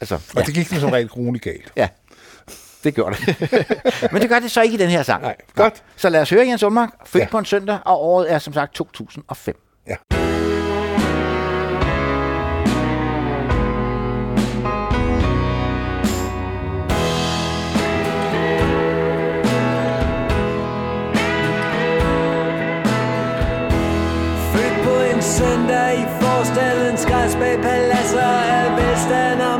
Altså, 0.00 0.14
Og 0.14 0.20
ja, 0.36 0.42
det 0.42 0.54
gik 0.54 0.66
som 0.66 0.90
regel 0.90 1.08
grueligt 1.08 1.44
galt. 1.44 1.72
ja. 1.76 1.88
Det 2.84 2.94
gjorde 2.94 3.16
det. 3.16 3.36
Men 4.12 4.22
det 4.22 4.28
gør 4.30 4.38
det 4.38 4.50
så 4.50 4.62
ikke 4.62 4.74
i 4.74 4.78
den 4.78 4.88
her 4.90 5.02
sang. 5.02 5.22
Nej, 5.22 5.36
godt. 5.54 5.82
Så 5.96 6.08
lad 6.08 6.20
os 6.20 6.30
høre 6.30 6.46
Jens 6.46 6.62
Unmark. 6.62 6.88
Født 7.06 7.20
Ja. 7.20 7.24
ja. 7.24 7.30
på 7.30 7.38
en 7.38 7.44
søndag, 7.44 7.78
og 7.84 8.02
året 8.04 8.32
er 8.32 8.38
som 8.38 8.52
sagt 8.52 8.74
2005. 8.74 9.56
Ja. 9.88 9.96
Født 24.52 24.76
på 24.86 24.94
en 25.16 25.22
søndag 25.22 25.90
i 26.02 26.04
forstadens 26.20 27.06
græs 27.06 27.34
bag 27.36 27.56
paladser 27.62 28.30
af 28.58 28.66
velstand 28.76 29.40
og 29.42 29.56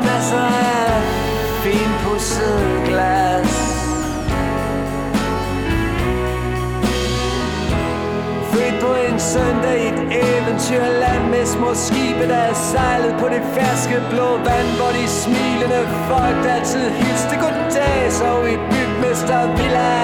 søndag 9.20 9.76
i 9.84 9.88
et 9.88 10.01
eventyrland 10.24 11.24
med 11.30 11.47
små 11.47 11.74
skibe, 11.74 12.28
der 12.28 12.42
er 12.51 12.55
sejlet 12.55 13.14
på 13.20 13.26
det 13.34 13.42
ferske 13.55 13.97
blå 14.10 14.28
vand, 14.47 14.68
hvor 14.78 14.92
de 14.98 15.06
smilende 15.22 15.82
folk 16.09 16.42
altid 16.56 16.90
hilste 16.90 17.34
goddag, 17.42 17.98
så 18.18 18.30
i 18.52 18.56
bygmester 18.70 19.40
villa 19.56 19.94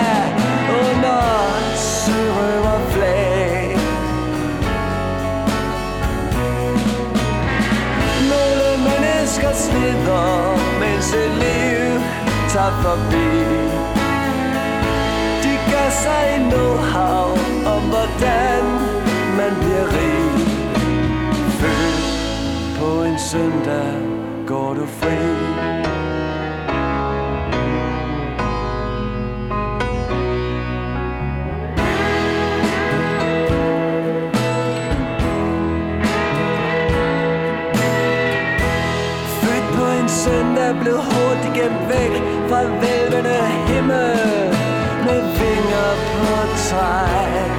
under 0.81 1.21
sørøverflag. 1.77 3.79
Nogle 8.33 8.69
mennesker 8.91 9.53
slider, 9.65 10.29
mens 10.81 11.09
et 11.23 11.33
liv 11.45 11.91
tager 12.53 12.75
forbi. 12.85 13.31
De 15.45 15.53
gør 15.71 15.89
sig 16.03 16.23
i 16.37 16.39
know-how 16.51 17.27
om, 17.75 17.83
hvordan 17.93 18.56
en 23.17 23.21
søndag 23.21 23.95
går 24.47 24.75
du 24.75 24.87
fri. 24.87 25.17
Født 39.41 39.67
på 39.77 39.85
en 40.01 40.09
søndag 40.09 40.77
blev 40.81 40.95
hurtigt 40.95 41.55
gemt 41.55 41.89
væk 41.89 42.23
fra 42.49 42.61
vælvende 42.63 43.41
himmel 43.69 44.17
med 45.07 45.23
vinger 45.39 45.91
på 46.13 46.57
træk. 46.57 47.56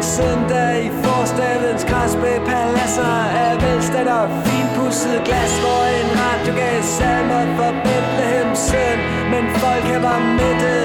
En 0.00 0.04
søndag 0.04 0.84
i 0.88 0.90
forstadens 1.04 1.84
græs 1.90 2.14
med 2.22 2.38
paladser 2.50 3.14
af 3.44 3.52
velstand 3.62 4.08
og 4.08 4.26
finpudset 4.46 5.20
glas, 5.28 5.52
hvor 5.62 5.82
en 6.00 6.10
radio 6.22 6.52
gav 6.60 6.82
salmer 6.96 7.44
for 7.56 7.70
Bethlehem 7.84 8.50
søn, 8.68 8.98
men 9.32 9.44
folk 9.62 9.84
her 9.90 10.00
var 10.08 10.20
mætte, 10.38 10.76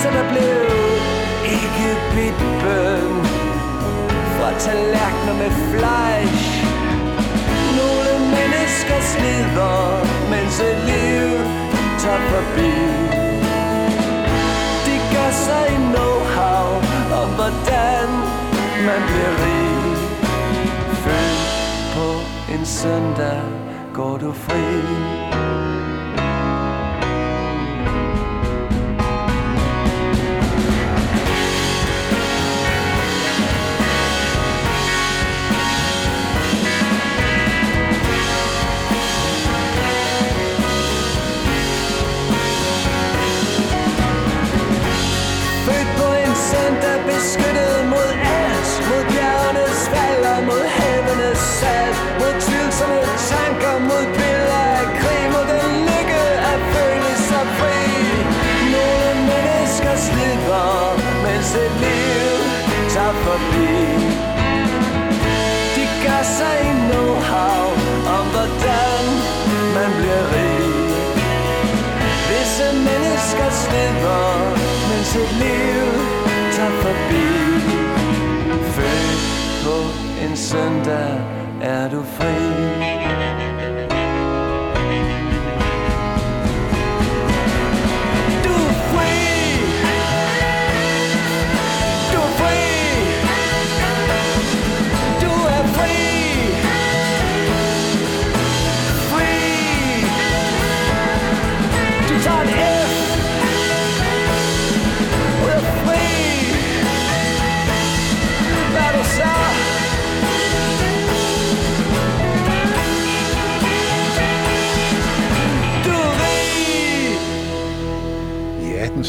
så 0.00 0.08
der 0.16 0.24
blev 0.32 0.60
ikke 1.56 1.86
bidt 2.14 2.40
bøn 2.62 3.14
fra 4.36 4.48
tallerkener 4.64 5.36
med 5.42 5.52
fleisch. 5.70 6.48
Nogle 7.80 8.12
mennesker 8.36 8.98
slider, 9.12 9.80
mens 10.32 10.54
et 10.68 10.80
liv 10.90 11.30
tager 12.02 12.22
forbi. 12.32 12.79
Rig. 18.88 19.96
Født 21.04 21.94
på 21.94 22.08
en 22.54 22.66
søndag 22.66 23.42
går 23.94 24.18
du 24.18 24.32
fri. 24.32 24.60
På 45.96 46.06
en 46.06 46.34
søndag 46.34 46.98
beskyttet 47.06 47.79
sat 51.60 51.94
Mod 52.20 52.34
tvivlsomme 52.44 53.00
tanker, 53.30 53.74
mod 53.88 54.04
billeder 54.16 54.64
af 54.80 54.86
krig 55.00 55.24
Mod 55.34 55.44
den 55.52 55.72
lykke 55.88 56.22
at 56.52 56.60
føle 56.72 57.12
sig 57.28 57.44
fri. 57.58 57.80
Nogle 58.74 59.10
mennesker 59.30 59.94
slipper, 60.06 60.70
mens 61.24 61.50
et 61.64 61.74
liv 61.84 62.34
tager 62.94 63.16
forbi. 63.26 63.74
De 65.76 65.84
gør 66.04 66.22
sig 66.38 66.54
en 66.68 66.78
know-how 66.90 67.64
om 68.16 68.24
hvordan 68.34 69.02
man 69.76 69.90
bliver 69.98 70.24
rig. 70.34 70.70
Visse 72.28 72.68
mennesker 72.88 73.48
slipper, 73.62 74.26
mens 74.90 75.10
et 75.22 75.32
liv 75.44 75.86
tager 76.56 76.74
forbi. 76.84 77.28
Født 78.74 79.20
på 79.64 79.76
en 80.24 80.36
søndag 80.36 81.39
er 81.62 81.88
du 81.88 82.02
fri. 82.02 82.99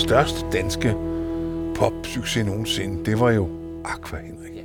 Største 0.01 0.39
danske 0.53 0.95
popsucces 1.75 2.45
nogensinde, 2.45 3.05
det 3.05 3.19
var 3.19 3.31
jo 3.31 3.49
Aqua, 3.85 4.19
Henrik. 4.19 4.63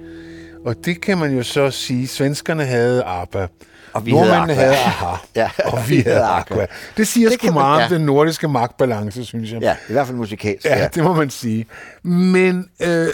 Og 0.64 0.84
det 0.84 1.00
kan 1.00 1.18
man 1.18 1.36
jo 1.36 1.42
så 1.42 1.70
sige, 1.70 2.08
svenskerne 2.08 2.64
havde 2.64 3.02
ABBA, 3.04 3.46
Og 3.92 4.06
vi 4.06 4.10
havde 4.10 4.28
nordmændene 4.28 4.52
Aqua. 4.52 4.64
havde 4.64 4.76
AHA, 4.76 5.16
Ja, 5.34 5.50
og 5.64 5.88
vi 5.88 5.96
havde 6.06 6.24
Aqua. 6.24 6.66
Det 6.96 7.08
siger 7.08 7.28
Det 7.28 7.38
sgu 7.38 7.46
man- 7.46 7.54
meget 7.54 7.84
om 7.84 7.90
ja. 7.92 7.96
den 7.98 8.06
nordiske 8.06 8.48
magtbalance, 8.48 9.24
synes 9.24 9.52
jeg. 9.52 9.60
Ja, 9.62 9.76
i 9.88 9.92
hvert 9.92 10.06
fald 10.06 10.16
musikalsk. 10.18 10.64
Ja, 10.66 10.88
det 10.94 11.04
må 11.04 11.14
man 11.14 11.30
sige. 11.30 11.66
Men 12.02 12.68
øh, 12.82 13.08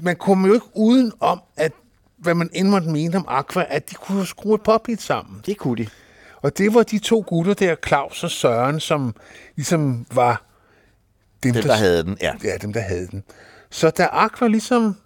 man 0.00 0.16
kommer 0.16 0.48
jo 0.48 0.54
ikke 0.54 0.66
uden 0.74 1.12
om, 1.20 1.40
at 1.56 1.72
hvad 2.18 2.34
man 2.34 2.50
end 2.52 2.68
måtte 2.68 2.88
mene 2.88 3.16
om 3.16 3.24
Aqua, 3.28 3.64
at 3.68 3.90
de 3.90 3.94
kunne 3.94 4.26
skrue 4.26 4.54
et 4.54 4.62
pophit 4.62 5.02
sammen. 5.02 5.40
Det 5.46 5.56
kunne 5.58 5.76
de. 5.84 5.88
Og 6.42 6.58
det 6.58 6.74
var 6.74 6.82
de 6.82 6.98
to 6.98 7.24
gutter 7.26 7.54
der, 7.54 7.74
Claus 7.86 8.24
og 8.24 8.30
Søren, 8.30 8.80
som 8.80 9.14
ligesom 9.56 10.06
var 10.14 10.42
dem, 11.42 11.52
Dem, 11.52 11.62
der 11.62 11.74
havde 11.74 12.02
den, 12.04 12.16
ja. 12.20 12.32
Ja, 12.44 12.56
dem, 12.56 12.72
der 12.72 12.80
havde 12.80 13.06
den. 13.06 13.22
Så 13.70 13.90
da 13.90 14.08
Aqua 14.12 14.48
ligesom 14.48 14.96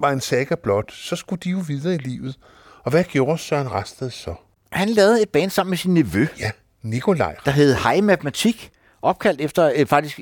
var 0.00 0.10
en 0.10 0.20
saga 0.20 0.54
blot, 0.62 0.92
så 0.92 1.16
skulle 1.16 1.40
de 1.44 1.50
jo 1.50 1.58
videre 1.66 1.94
i 1.94 1.98
livet. 1.98 2.36
Og 2.84 2.90
hvad 2.90 3.04
gjorde 3.04 3.38
Søren 3.38 3.72
Rasted 3.72 4.10
så? 4.10 4.34
Han 4.72 4.88
lavede 4.88 5.22
et 5.22 5.28
band 5.28 5.50
sammen 5.50 5.70
med 5.70 5.78
sin 5.78 5.94
nevø, 5.94 6.26
Ja, 6.40 6.50
Nikolaj. 6.82 7.36
der 7.44 7.50
hed 7.50 7.74
Hej 7.74 8.00
Matematik, 8.00 8.70
opkaldt 9.02 9.40
efter 9.40 9.72
øh, 9.76 9.86
faktisk 9.86 10.20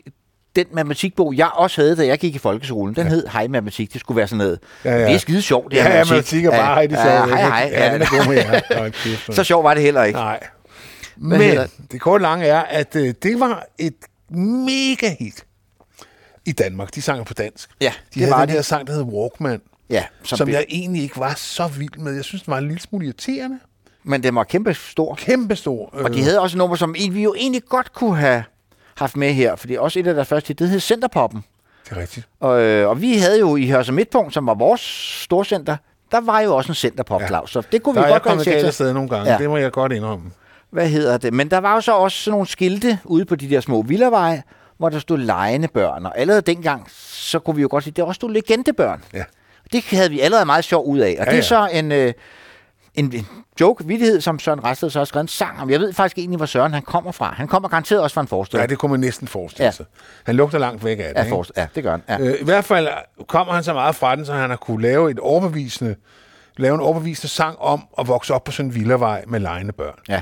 den 0.57 0.67
matematikbog, 0.73 1.35
jeg 1.37 1.51
også 1.55 1.81
havde, 1.81 1.97
da 1.97 2.07
jeg 2.07 2.19
gik 2.19 2.35
i 2.35 2.39
folkeskolen. 2.39 2.95
Den 2.97 3.03
ja. 3.07 3.09
hed 3.09 3.27
Hej 3.27 3.47
Matematik. 3.49 3.93
Det 3.93 4.01
skulle 4.01 4.17
være 4.17 4.27
sådan 4.29 4.39
noget. 4.39 4.59
Ja, 4.85 4.93
ja. 4.99 5.07
Det 5.07 5.15
er 5.15 5.19
skide 5.19 5.43
sjovt, 5.43 5.71
det 5.71 5.77
Ja, 5.77 5.83
her 5.83 5.91
ja, 5.93 5.99
matematik 5.99 6.45
er 6.45 6.51
bare 6.51 6.75
hej, 6.75 6.87
de 6.87 6.95
sagde. 6.95 7.11
ja, 7.19 7.27
hej, 7.27 7.41
hej. 7.43 7.71
Ja, 7.73 7.95
den 7.95 8.03
er 8.03 8.07
god 8.81 8.91
kæft, 8.91 9.35
Så 9.37 9.45
sjovt 9.45 9.65
var 9.65 9.75
det 9.75 9.83
heller 9.83 10.03
ikke. 10.05 10.19
Nej. 10.19 10.41
Hvad 11.17 11.39
Men 11.39 11.59
det 11.93 12.01
korte 12.01 12.23
lange 12.23 12.47
er, 12.47 12.61
at 12.61 12.97
øh, 12.97 13.15
det 13.23 13.41
var 13.41 13.65
et 13.79 13.95
mega 14.37 15.15
hit 15.19 15.47
i 16.45 16.53
Danmark. 16.53 16.95
De 16.95 17.03
sang 17.03 17.27
på 17.27 17.35
dansk. 17.35 17.71
Ja, 17.81 17.85
de 17.87 17.93
det 18.15 18.23
havde 18.23 18.31
var 18.31 18.41
den 18.41 18.49
de. 18.49 18.53
her 18.53 18.63
sang, 18.63 18.87
der 18.87 18.93
hed 18.93 19.03
Walkman. 19.03 19.61
Ja, 19.91 20.05
som, 20.23 20.37
som 20.39 20.49
jeg 20.49 20.65
egentlig 20.69 21.03
ikke 21.03 21.19
var 21.19 21.35
så 21.37 21.67
vild 21.67 21.99
med. 21.99 22.15
Jeg 22.15 22.25
synes, 22.25 22.43
den 22.43 22.51
var 22.51 22.59
en 22.59 22.65
lille 22.69 22.81
smule 22.81 23.05
irriterende. 23.07 23.59
Men 24.05 24.23
den 24.23 24.35
var 24.35 24.45
kæmpe 24.45 24.75
stor. 24.75 25.15
Kæmpe 25.15 25.57
stor. 25.57 25.91
Og 25.93 26.15
de 26.15 26.23
havde 26.23 26.41
også 26.41 26.59
nummer, 26.59 26.77
som 26.77 26.95
vi 26.95 27.23
jo 27.23 27.35
egentlig 27.39 27.63
godt 27.65 27.93
kunne 27.93 28.17
have 28.17 28.45
haft 28.97 29.17
med 29.17 29.33
her, 29.33 29.57
fordi 29.57 29.77
også 29.77 29.99
et 29.99 30.07
af 30.07 30.15
deres 30.15 30.29
første 30.29 30.55
det 30.55 30.69
hed 30.69 30.81
Centerpoppen. 30.81 31.45
Det 31.85 31.97
er 31.97 32.01
rigtigt. 32.01 32.29
Og, 32.41 32.61
øh, 32.63 32.89
og 32.89 33.01
vi 33.01 33.17
havde 33.19 33.39
jo 33.41 33.57
i 33.57 33.69
Hørse 33.69 33.93
Midtpunkt, 33.93 34.35
som 34.35 34.47
var 34.47 34.55
vores 34.55 34.81
storcenter, 35.25 35.77
der 36.13 36.21
var 36.21 36.41
jo 36.41 36.57
også 36.57 36.71
en 36.71 36.75
centerpop, 36.75 37.21
ja. 37.21 37.27
Claus. 37.27 37.51
Så 37.53 37.63
det 37.73 37.83
kunne 37.83 37.95
Der 37.95 38.01
vi 38.01 38.05
er 38.05 38.09
jeg 38.09 38.15
godt 38.15 38.23
kommet 38.23 38.45
galt 38.45 38.55
kvalificere. 38.55 38.69
afsted 38.69 38.93
nogle 38.93 39.09
gange. 39.09 39.33
Ja. 39.33 39.39
Det 39.39 39.49
må 39.51 39.57
jeg 39.57 39.73
godt 39.73 39.93
indrømme. 39.93 40.31
Hvad 40.73 40.89
hedder 40.89 41.17
det? 41.19 41.33
Men 41.33 41.51
der 41.51 41.59
var 41.59 41.75
jo 41.75 41.81
så 41.81 41.93
også 41.93 42.17
sådan 42.19 42.31
nogle 42.33 42.47
skilte 42.47 42.99
ude 43.05 43.25
på 43.25 43.35
de 43.37 43.51
der 43.51 43.61
små 43.61 43.83
villaveje, 43.83 44.43
hvor 44.79 44.89
der 44.89 44.99
stod 44.99 45.19
lejende 45.19 45.69
børn. 45.69 46.07
Og 46.07 46.19
allerede 46.19 46.43
dengang, 46.43 46.87
så 47.07 47.39
kunne 47.39 47.57
vi 47.57 47.63
jo 47.63 47.69
godt 47.71 47.85
sige, 47.85 47.95
der 47.97 48.03
også 48.03 48.15
stod 48.19 48.31
legendebørn. 48.31 49.05
Ja. 49.13 49.25
Det 49.73 49.85
havde 49.85 50.11
vi 50.11 50.21
allerede 50.21 50.45
meget 50.47 50.65
sjov 50.65 50.87
ud 50.87 50.99
af. 50.99 51.17
Og 51.19 51.25
Ja, 51.27 51.31
det 51.31 51.31
er 51.31 51.35
ja. 51.35 51.43
så 51.43 51.69
en, 51.73 51.93
øh, 51.93 52.13
en, 52.95 53.27
joke, 53.61 53.87
vittighed, 53.87 54.21
som 54.21 54.39
Søren 54.39 54.65
Rasted 54.65 54.91
så 54.91 54.99
har 55.01 55.05
skrevet 55.05 55.25
en 55.25 55.29
sang 55.29 55.61
om. 55.61 55.71
Jeg 55.71 55.81
ved 55.81 55.93
faktisk 55.93 56.19
egentlig, 56.19 56.37
hvor 56.37 56.47
Søren 56.47 56.73
han 56.73 56.83
kommer 56.83 57.13
fra. 57.13 57.35
Han 57.37 57.49
kommer 57.49 57.69
garanteret 57.69 58.01
også 58.03 58.15
fra 58.15 58.21
en 58.21 58.29
forstad. 58.29 58.61
Ja, 58.61 58.67
det 58.67 58.79
kunne 58.79 58.91
man 58.91 59.01
næsten 59.01 59.29
forestille 59.29 59.65
Ja. 59.65 59.71
sig. 59.71 59.87
Han 60.25 60.37
lugter 60.37 60.59
langt 60.59 60.85
væk 60.85 60.99
af 60.99 61.05
det. 61.15 61.31
Ja, 61.31 61.37
ikke? 61.37 61.53
ja, 61.57 61.67
det 61.75 61.83
gør 61.83 61.91
han. 61.91 62.03
Ja. 62.09 62.19
Øh, 62.21 62.41
I 62.41 62.45
hvert 62.45 62.65
fald 62.65 62.89
kommer 63.29 63.55
han 63.55 63.65
så 63.65 63.73
meget 63.73 63.95
fra 63.95 64.17
den, 64.17 64.27
så 64.27 64.33
han 64.33 64.51
har 64.51 64.57
kunne 64.57 64.83
lave 64.83 65.11
et 65.11 65.19
overbevisende, 65.19 65.95
lave 66.57 66.75
en 66.75 66.81
overbevisende 66.81 67.29
sang 67.29 67.59
om 67.59 67.83
at 67.99 68.09
vokse 68.09 68.35
op 68.35 68.45
på 68.45 68.53
sådan 68.53 68.71
en 68.71 68.75
villavej 68.75 69.25
med 69.27 69.41
lejende 69.41 69.73
børn. 69.73 69.99
Ja. 70.09 70.21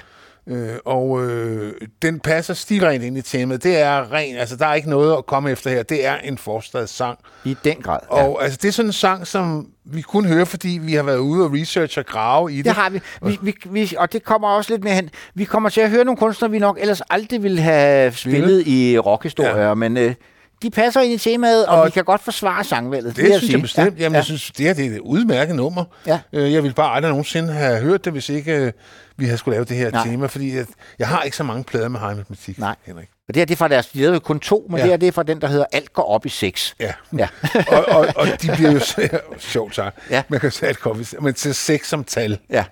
Øh, 0.51 0.77
og 0.85 1.25
øh, 1.25 1.73
den 2.03 2.21
passer 2.21 2.55
stilrent 2.55 3.05
ind 3.05 3.19
i 3.19 3.23
temaet. 3.23 3.63
Det 3.63 3.79
er 3.79 4.13
ren, 4.13 4.37
altså 4.37 4.57
der 4.57 4.67
er 4.67 4.75
ikke 4.75 4.91
noget 4.91 5.17
at 5.17 5.27
komme 5.27 5.51
efter 5.51 5.71
her. 5.71 5.83
Det 5.83 6.07
er 6.07 6.17
en 6.17 6.39
forstadssang. 6.39 7.19
I 7.45 7.57
den 7.65 7.77
grad. 7.77 7.99
Ja. 8.13 8.23
Og 8.23 8.43
altså, 8.43 8.59
det 8.63 8.69
er 8.69 8.73
sådan 8.73 8.89
en 8.89 8.93
sang, 8.93 9.27
som 9.27 9.69
vi 9.85 10.01
kun 10.01 10.25
hører, 10.25 10.45
fordi 10.45 10.79
vi 10.83 10.95
har 10.95 11.03
været 11.03 11.19
ude 11.19 11.45
og 11.45 11.53
researche 11.53 12.03
og 12.03 12.07
grave 12.07 12.53
i 12.53 12.57
det. 12.57 12.65
Det 12.65 12.73
har 12.73 12.91
vi. 12.91 13.01
vi, 13.23 13.39
vi, 13.43 13.55
vi. 13.71 13.95
Og 13.99 14.13
det 14.13 14.25
kommer 14.25 14.49
også 14.49 14.73
lidt 14.73 14.85
mere 14.85 14.95
hen. 14.95 15.11
Vi 15.35 15.45
kommer 15.45 15.69
til 15.69 15.81
at 15.81 15.91
høre 15.91 16.05
nogle 16.05 16.17
kunstnere, 16.17 16.51
vi 16.51 16.59
nok 16.59 16.79
ellers 16.81 17.03
aldrig 17.11 17.43
ville 17.43 17.61
have 17.61 18.13
spillet 18.13 18.67
i 18.67 18.99
rockhistorier, 18.99 19.69
ja. 19.69 19.75
men 19.75 19.97
øh, 19.97 20.15
de 20.63 20.71
passer 20.71 21.01
ind 21.01 21.13
i 21.13 21.19
temaet, 21.19 21.67
og, 21.67 21.79
og 21.81 21.87
vi 21.87 21.91
kan 21.91 22.05
godt 22.05 22.21
forsvare 22.25 22.65
sangvalget. 22.65 23.17
Det 23.17 23.25
vil 23.25 23.31
synes 23.33 23.43
jeg 23.43 23.51
sige. 23.51 23.63
bestemt. 23.63 23.99
Ja, 23.99 24.03
Jamen, 24.03 24.13
ja. 24.15 24.17
jeg 24.19 24.25
synes, 24.25 24.51
det 24.51 24.67
her 24.67 24.75
det 24.75 24.87
er 24.87 24.91
et 24.91 24.99
udmærket 24.99 25.57
nummer. 25.57 25.85
Ja. 26.07 26.21
Øh, 26.33 26.53
Jeg 26.53 26.63
ville 26.63 26.75
bare 26.75 26.95
aldrig 26.95 27.11
nogensinde 27.11 27.53
have 27.53 27.81
hørt 27.81 28.05
det, 28.05 28.13
hvis 28.13 28.29
ikke 28.29 28.57
øh, 28.57 28.73
vi 29.17 29.25
havde 29.25 29.39
skulle 29.39 29.55
lave 29.55 29.65
det 29.65 29.77
her 29.77 29.91
Nej. 29.91 30.07
tema, 30.07 30.27
fordi 30.27 30.57
jeg, 30.57 30.67
jeg 30.99 31.09
har 31.09 31.23
ikke 31.23 31.37
så 31.37 31.43
mange 31.45 31.65
plader 31.65 31.89
med 31.89 32.01
high 32.01 32.17
matematik, 32.17 32.59
Nej. 32.59 32.75
Henrik. 32.87 33.09
Og 33.29 33.35
det 33.35 33.41
her 33.41 33.45
det 33.45 33.55
er 33.55 33.57
fra 33.57 33.69
deres, 33.69 33.87
de 33.87 33.99
lavede 33.99 34.21
kun 34.21 34.41
to, 34.41 34.67
men 34.71 34.77
ja. 34.77 34.83
Det 34.83 34.91
her 34.91 34.97
det 34.97 35.07
er 35.09 35.13
fra 35.13 35.23
den, 35.23 35.41
der 35.41 35.49
hedder 35.49 35.65
Alt 35.73 35.93
går 35.93 36.03
op 36.03 36.27
i 36.27 36.29
sex. 36.29 36.73
Ja. 36.81 36.93
Ja. 37.19 37.29
og, 37.77 37.85
og, 37.89 38.07
og 38.17 38.27
de 38.43 38.53
bliver 38.57 38.73
jo 38.73 38.81
sjovt 39.39 39.75
sagt. 39.75 39.99
Ja. 40.11 40.23
Man 40.29 40.41
kan 40.41 40.51
sige, 40.51 40.69
at 40.69 40.79
det 40.85 41.23
men 41.23 41.35
til 41.35 41.55
seks 41.55 41.89
som 41.89 42.05
tal. 42.05 42.39
Ja. 42.51 42.65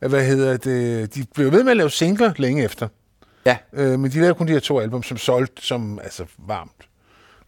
Hvad 0.00 0.24
hedder 0.24 0.56
det? 0.56 1.14
De 1.14 1.24
blev 1.34 1.52
ved 1.52 1.62
med 1.62 1.70
at 1.70 1.76
lave 1.76 1.90
singler 1.90 2.32
længe 2.36 2.64
efter. 2.64 2.88
Ja. 3.46 3.56
Øh, 3.72 3.98
men 4.00 4.10
de 4.10 4.16
lavede 4.16 4.34
kun 4.34 4.46
de 4.48 4.52
her 4.52 4.60
to 4.60 4.80
album, 4.80 5.02
som 5.02 5.16
solgte 5.16 5.62
som 5.66 5.98
altså 6.04 6.24
varmt. 6.46 6.72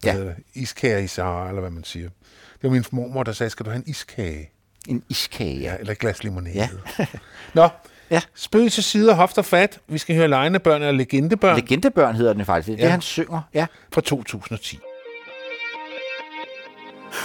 Ja. 0.05 0.17
det? 0.19 0.35
Iskage 0.55 1.05
i 1.05 1.07
Sahara, 1.07 1.49
eller 1.49 1.61
hvad 1.61 1.71
man 1.71 1.85
siger. 1.85 2.09
Det 2.09 2.63
var 2.63 2.71
min 2.71 2.85
mormor, 2.91 3.23
der 3.23 3.33
sagde, 3.33 3.51
skal 3.51 3.67
du 3.67 3.71
have 3.71 3.77
en 3.79 3.85
iskage? 3.87 4.51
En 4.89 5.03
iskage, 5.09 5.61
Ja, 5.61 5.77
eller 5.81 5.93
et 5.93 5.99
glas 5.99 6.25
limonade. 6.25 6.55
Ja. 6.57 6.69
Nå, 7.55 7.69
Ja. 8.11 8.21
spøg 8.35 8.73
til 8.73 8.85
side, 8.85 9.15
hofter 9.15 9.43
fat. 9.43 9.79
Vi 9.89 9.99
skal 9.99 10.17
høre 10.17 10.29
Legnebørn 10.29 10.83
eller 10.83 10.93
Legendebørn 10.93 11.57
Legendebørn 11.57 12.15
hedder 12.15 12.33
den 12.33 12.45
faktisk. 12.45 12.67
Det 12.67 12.75
er 12.75 12.79
Ja. 12.79 12.85
det, 12.85 12.91
han 12.93 13.01
synger. 13.01 13.41
Ja. 13.55 13.67
fra 13.93 14.01
2010. 14.01 14.79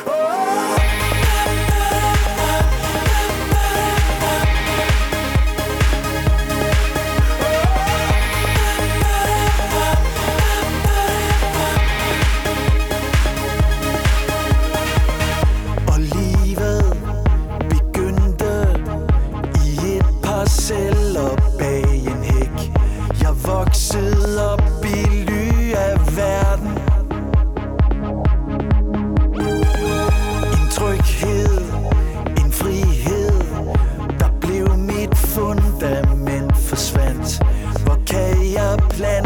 Og 0.06 0.45
kan 38.96 39.25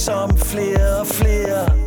som 0.00 0.36
flere 0.38 1.00
og 1.00 1.06
flere 1.06 1.79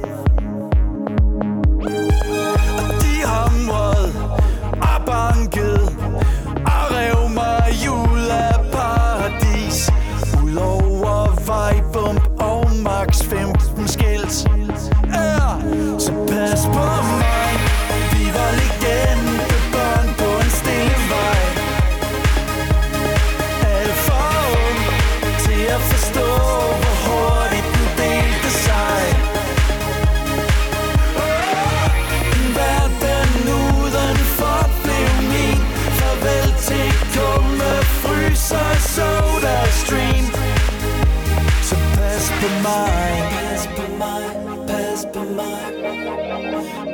pas 42.63 42.87
på 42.87 42.97
mig 42.97 43.23
Pas 43.35 43.67
på 43.75 43.83
mig, 43.99 44.23
pas 44.67 45.05
på 45.13 45.19
mig 45.19 45.63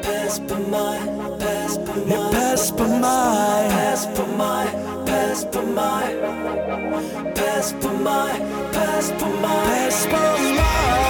Pas 0.03 0.41
på 0.47 0.55
mig, 0.71 0.99
pas 1.39 1.77
på 1.77 1.93
mig 1.93 2.17
Ja, 2.17 2.29
pas 2.31 2.71
på 2.71 2.83
mig 2.83 3.67
Pas 3.69 4.07
på 4.15 4.25
mig, 4.37 4.67
pas 5.05 5.45
på 5.51 5.61
mig 5.61 6.05
Pas 7.35 7.75
på 7.81 7.89
mig, 8.03 8.31
pas 8.73 9.13
på 9.19 9.25
mig 9.41 9.89
Pas 10.11 11.08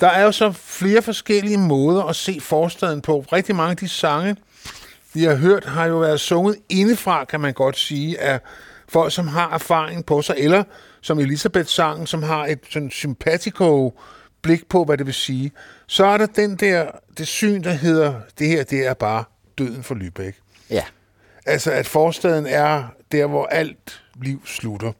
Der 0.00 0.08
er 0.08 0.22
jo 0.22 0.32
så 0.32 0.52
flere 0.52 1.02
forskellige 1.02 1.58
måder 1.58 2.02
at 2.02 2.16
se 2.16 2.38
forstaden 2.40 3.00
på. 3.00 3.24
Rigtig 3.32 3.56
mange 3.56 3.70
af 3.70 3.76
de 3.76 3.88
sange, 3.88 4.36
vi 5.14 5.24
har 5.24 5.34
hørt, 5.34 5.64
har 5.64 5.86
jo 5.86 5.98
været 5.98 6.20
sunget 6.20 6.56
indefra, 6.68 7.24
kan 7.24 7.40
man 7.40 7.54
godt 7.54 7.78
sige, 7.78 8.20
af 8.20 8.40
folk, 8.88 9.12
som 9.12 9.28
har 9.28 9.54
erfaring 9.54 10.06
på 10.06 10.22
sig, 10.22 10.34
eller 10.38 10.64
som 11.00 11.18
Elisabeth 11.18 11.68
sangen, 11.68 12.06
som 12.06 12.22
har 12.22 12.46
et 12.46 12.58
sådan 12.70 12.90
sympatico 12.90 13.98
blik 14.42 14.68
på, 14.68 14.84
hvad 14.84 14.98
det 14.98 15.06
vil 15.06 15.14
sige. 15.14 15.52
Så 15.86 16.06
er 16.06 16.16
der 16.16 16.26
den 16.26 16.56
der, 16.56 16.86
det 17.18 17.26
syn, 17.26 17.62
der 17.62 17.72
hedder, 17.72 18.14
det 18.38 18.48
her, 18.48 18.64
det 18.64 18.86
er 18.86 18.94
bare 18.94 19.24
døden 19.58 19.82
for 19.82 19.94
Lübeck. 19.94 20.40
Ja. 20.70 20.84
Altså, 21.46 21.70
at 21.70 21.86
forstaden 21.86 22.46
er 22.46 22.84
der, 23.12 23.26
hvor 23.26 23.46
alt 23.46 24.02
liv 24.22 24.42
slutter. 24.46 24.92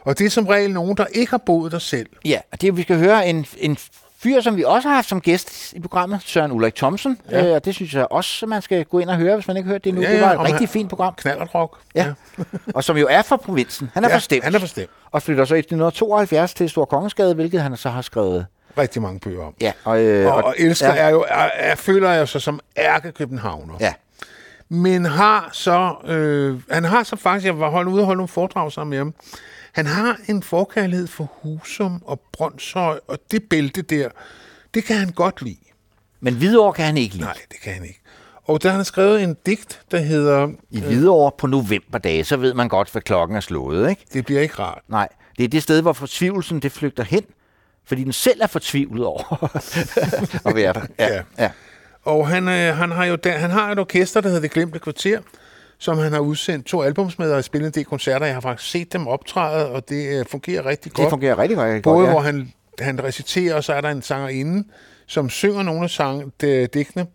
Og 0.00 0.18
det 0.18 0.26
er 0.26 0.30
som 0.30 0.46
regel 0.46 0.70
nogen, 0.70 0.96
der 0.96 1.06
ikke 1.06 1.30
har 1.30 1.38
boet 1.38 1.72
der 1.72 1.78
selv. 1.78 2.08
Ja, 2.24 2.40
og 2.52 2.60
det 2.60 2.76
vi 2.76 2.82
skal 2.82 2.98
høre 2.98 3.26
en, 3.26 3.46
en 3.58 3.76
fyr, 4.22 4.40
som 4.40 4.56
vi 4.56 4.64
også 4.64 4.88
har 4.88 4.94
haft 4.94 5.08
som 5.08 5.20
gæst 5.20 5.72
i 5.72 5.80
programmet, 5.80 6.20
Søren 6.24 6.52
Ulrik 6.52 6.74
Thomsen. 6.74 7.18
Ja. 7.30 7.38
Ja. 7.38 7.48
Øh, 7.48 7.54
og 7.54 7.64
det 7.64 7.74
synes 7.74 7.94
jeg 7.94 8.06
også, 8.10 8.46
man 8.46 8.62
skal 8.62 8.84
gå 8.84 8.98
ind 8.98 9.10
og 9.10 9.16
høre, 9.16 9.34
hvis 9.34 9.46
man 9.48 9.56
ikke 9.56 9.66
har 9.66 9.74
hørt 9.74 9.84
det 9.84 9.94
nu. 9.94 10.00
Ja, 10.00 10.12
det 10.12 10.18
ja, 10.18 10.26
var 10.26 10.32
et 10.44 10.52
rigtig 10.52 10.68
fint 10.68 10.88
program. 10.88 11.14
Knallertrock. 11.16 11.78
Ja. 11.94 12.12
og 12.74 12.84
som 12.84 12.96
jo 12.96 13.06
er 13.10 13.22
fra 13.22 13.36
provinsen. 13.36 13.90
Han 13.94 14.04
er 14.04 14.08
Ja, 14.08 14.14
fra 14.14 14.20
Stemt. 14.20 14.44
han 14.44 14.54
er 14.54 14.58
fra 14.58 14.66
Stemt. 14.66 14.90
Og 15.10 15.22
flytter 15.22 15.44
så 15.44 15.54
i 15.54 15.58
1972 15.58 16.54
til 16.54 16.70
Stor 16.70 16.84
Kongensgade, 16.84 17.34
hvilket 17.34 17.62
han 17.62 17.76
så 17.76 17.88
har 17.90 18.02
skrevet. 18.02 18.46
Rigtig 18.78 19.02
mange 19.02 19.20
bøger 19.20 19.44
om. 19.44 19.54
Ja, 19.60 19.72
og, 19.84 20.00
øh, 20.02 20.26
Og, 20.26 20.44
og 20.44 20.54
elsker 20.58 20.88
ja. 20.94 21.00
er 21.00 21.08
jo, 21.08 21.24
er, 21.28 21.48
er, 21.54 21.74
føler 21.74 22.10
jeg 22.10 22.28
sig 22.28 22.42
som 22.42 22.60
ærke-københavner. 22.76 23.74
Ja. 23.80 23.92
Men 24.68 25.04
har 25.04 25.48
så, 25.52 25.94
øh, 26.12 26.60
han 26.70 26.84
har 26.84 27.02
så 27.02 27.16
faktisk, 27.16 27.46
jeg 27.46 27.60
var 27.60 27.70
holdt 27.70 27.88
ude 27.88 28.00
og 28.00 28.06
holde 28.06 28.18
nogle 28.18 28.28
foredrag 28.28 28.72
sammen 28.72 28.90
med 28.90 28.98
ham, 28.98 29.14
han 29.72 29.86
har 29.86 30.16
en 30.28 30.42
forkærlighed 30.42 31.06
for 31.06 31.32
Husum 31.42 32.02
og 32.04 32.20
Brøndshøj, 32.32 33.00
og 33.08 33.18
det 33.30 33.42
bælte 33.50 33.82
der, 33.82 34.08
det 34.74 34.84
kan 34.84 34.96
han 34.96 35.10
godt 35.10 35.42
lide. 35.42 35.56
Men 36.20 36.34
Hvidovre 36.34 36.72
kan 36.72 36.84
han 36.84 36.96
ikke 36.96 37.14
lide. 37.14 37.24
Nej, 37.24 37.38
det 37.52 37.60
kan 37.60 37.72
han 37.72 37.84
ikke. 37.84 38.00
Og 38.44 38.62
der 38.62 38.68
har 38.68 38.76
han 38.76 38.84
skrevet 38.84 39.22
en 39.22 39.36
digt, 39.46 39.80
der 39.90 39.98
hedder... 39.98 40.48
I 40.70 40.80
Hvidovre 40.80 41.32
på 41.38 41.46
novemberdage, 41.46 42.24
så 42.24 42.36
ved 42.36 42.54
man 42.54 42.68
godt, 42.68 42.92
hvad 42.92 43.02
klokken 43.02 43.36
er 43.36 43.40
slået, 43.40 43.90
ikke? 43.90 44.04
Det 44.12 44.24
bliver 44.24 44.40
ikke 44.40 44.54
rart. 44.58 44.80
Nej, 44.88 45.08
det 45.38 45.44
er 45.44 45.48
det 45.48 45.62
sted, 45.62 45.82
hvor 45.82 45.92
fortvivlelsen 45.92 46.60
det 46.60 46.72
flygter 46.72 47.04
hen, 47.04 47.24
fordi 47.84 48.04
den 48.04 48.12
selv 48.12 48.40
er 48.42 48.46
fortvivlet 48.46 49.04
over 49.04 49.48
at 50.48 50.54
være 50.54 50.72
der. 50.72 50.82
Ja, 50.98 51.14
Ja. 51.14 51.22
ja. 51.38 51.50
Og 52.02 52.28
han, 52.28 52.48
øh, 52.48 52.76
han, 52.76 52.90
har 52.90 53.04
jo 53.04 53.14
der, 53.16 53.38
han 53.38 53.50
har 53.50 53.72
et 53.72 53.78
orkester, 53.78 54.20
der 54.20 54.28
hedder 54.28 54.40
Det 54.42 54.50
Glemte 54.50 54.78
Kvarter, 54.78 55.20
som 55.82 55.98
han 55.98 56.12
har 56.12 56.20
udsendt 56.20 56.66
to 56.66 56.82
albums 56.82 57.18
med 57.18 57.32
og 57.32 57.44
spillet 57.44 57.66
en 57.66 57.72
del 57.74 57.84
koncerter. 57.84 58.26
Jeg 58.26 58.34
har 58.34 58.40
faktisk 58.40 58.70
set 58.70 58.92
dem 58.92 59.06
optræde, 59.06 59.70
og 59.70 59.88
det 59.88 60.18
øh, 60.18 60.26
fungerer 60.30 60.66
rigtig 60.66 60.92
godt. 60.92 61.04
Det 61.04 61.10
fungerer 61.10 61.38
rigtig, 61.38 61.58
rigtig 61.58 61.82
Både 61.82 61.96
godt, 61.96 62.06
ja. 62.06 62.12
hvor 62.12 62.20
han, 62.20 62.52
han 62.78 63.04
reciterer, 63.04 63.54
og 63.54 63.64
så 63.64 63.72
er 63.72 63.80
der 63.80 63.90
en 63.90 64.02
sangerinde, 64.02 64.68
som 65.06 65.30
synger 65.30 65.62
nogle 65.62 65.84
af 65.84 65.90
sang, 65.90 66.32
de, 66.40 66.66
digtene, 66.66 67.06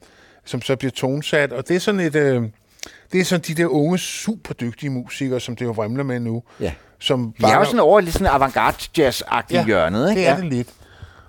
som 0.46 0.62
så 0.62 0.76
bliver 0.76 0.92
tonesat. 0.92 1.52
Og 1.52 1.68
det 1.68 1.76
er 1.76 1.80
sådan 1.80 2.00
et... 2.00 2.16
Øh, 2.16 2.44
det 3.12 3.22
er 3.22 3.26
sådan 3.26 3.44
de 3.48 3.54
der 3.54 3.66
unge, 3.66 3.98
super 3.98 4.54
dygtige 4.54 4.90
musikere, 4.90 5.40
som 5.40 5.56
det 5.56 5.66
jo 5.66 5.72
vrimler 5.72 6.04
med 6.04 6.20
nu. 6.20 6.44
Ja. 6.60 6.74
Som 7.00 7.34
Vi 7.38 7.44
er 7.44 7.58
jo 7.58 7.66
sådan 7.66 7.80
over 7.80 8.00
lidt 8.00 8.14
sådan 8.14 8.28
avantgarde 8.28 8.78
jazz-agtigt 8.98 9.54
ja, 9.54 9.66
hjørnet, 9.66 10.10
ikke? 10.10 10.22
det 10.22 10.28
er 10.28 10.36
ja. 10.36 10.42
det 10.42 10.54
lidt. 10.54 10.70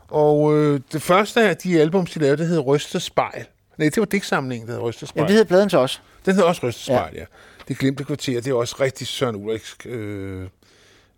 Og 0.08 0.56
øh, 0.56 0.80
det 0.92 1.02
første 1.02 1.40
af 1.42 1.56
de 1.56 1.80
albums, 1.80 2.10
de 2.10 2.18
lavede, 2.18 2.36
det 2.36 2.48
hed 2.48 3.00
Spejl. 3.00 3.46
Nej, 3.78 3.88
det 3.88 3.96
var 3.96 4.04
digtsamlingen, 4.04 4.68
der 4.68 4.74
hed 4.74 4.82
Rystet 4.82 5.08
Spejl. 5.08 5.20
Jamen, 5.20 5.28
det 5.28 5.34
hedder 5.34 5.48
pladen 5.48 5.70
så 5.70 5.78
også. 5.78 6.00
Den 6.28 6.34
hedder 6.34 6.48
også 6.48 6.66
Rystet 6.66 6.84
Spejl, 6.84 7.14
ja. 7.14 7.20
ja. 7.20 7.24
Det 7.68 7.78
glemte 7.78 8.04
kvarter, 8.04 8.40
det 8.40 8.50
er 8.50 8.54
også 8.54 8.76
rigtig 8.80 9.06
Søren 9.06 9.36
Ulriks 9.36 9.76
øh, 9.84 10.48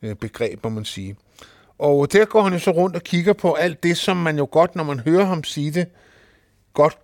øh, 0.02 0.14
begreb, 0.14 0.64
må 0.64 0.70
man 0.70 0.84
sige. 0.84 1.16
Og 1.78 2.12
der 2.12 2.24
går 2.24 2.42
han 2.42 2.52
jo 2.52 2.58
så 2.58 2.70
rundt 2.70 2.96
og 2.96 3.02
kigger 3.02 3.32
på 3.32 3.52
alt 3.54 3.82
det, 3.82 3.96
som 3.96 4.16
man 4.16 4.38
jo 4.38 4.48
godt, 4.52 4.76
når 4.76 4.84
man 4.84 5.00
hører 5.00 5.24
ham 5.24 5.44
sige 5.44 5.70
det, 5.70 5.86
godt 6.74 6.98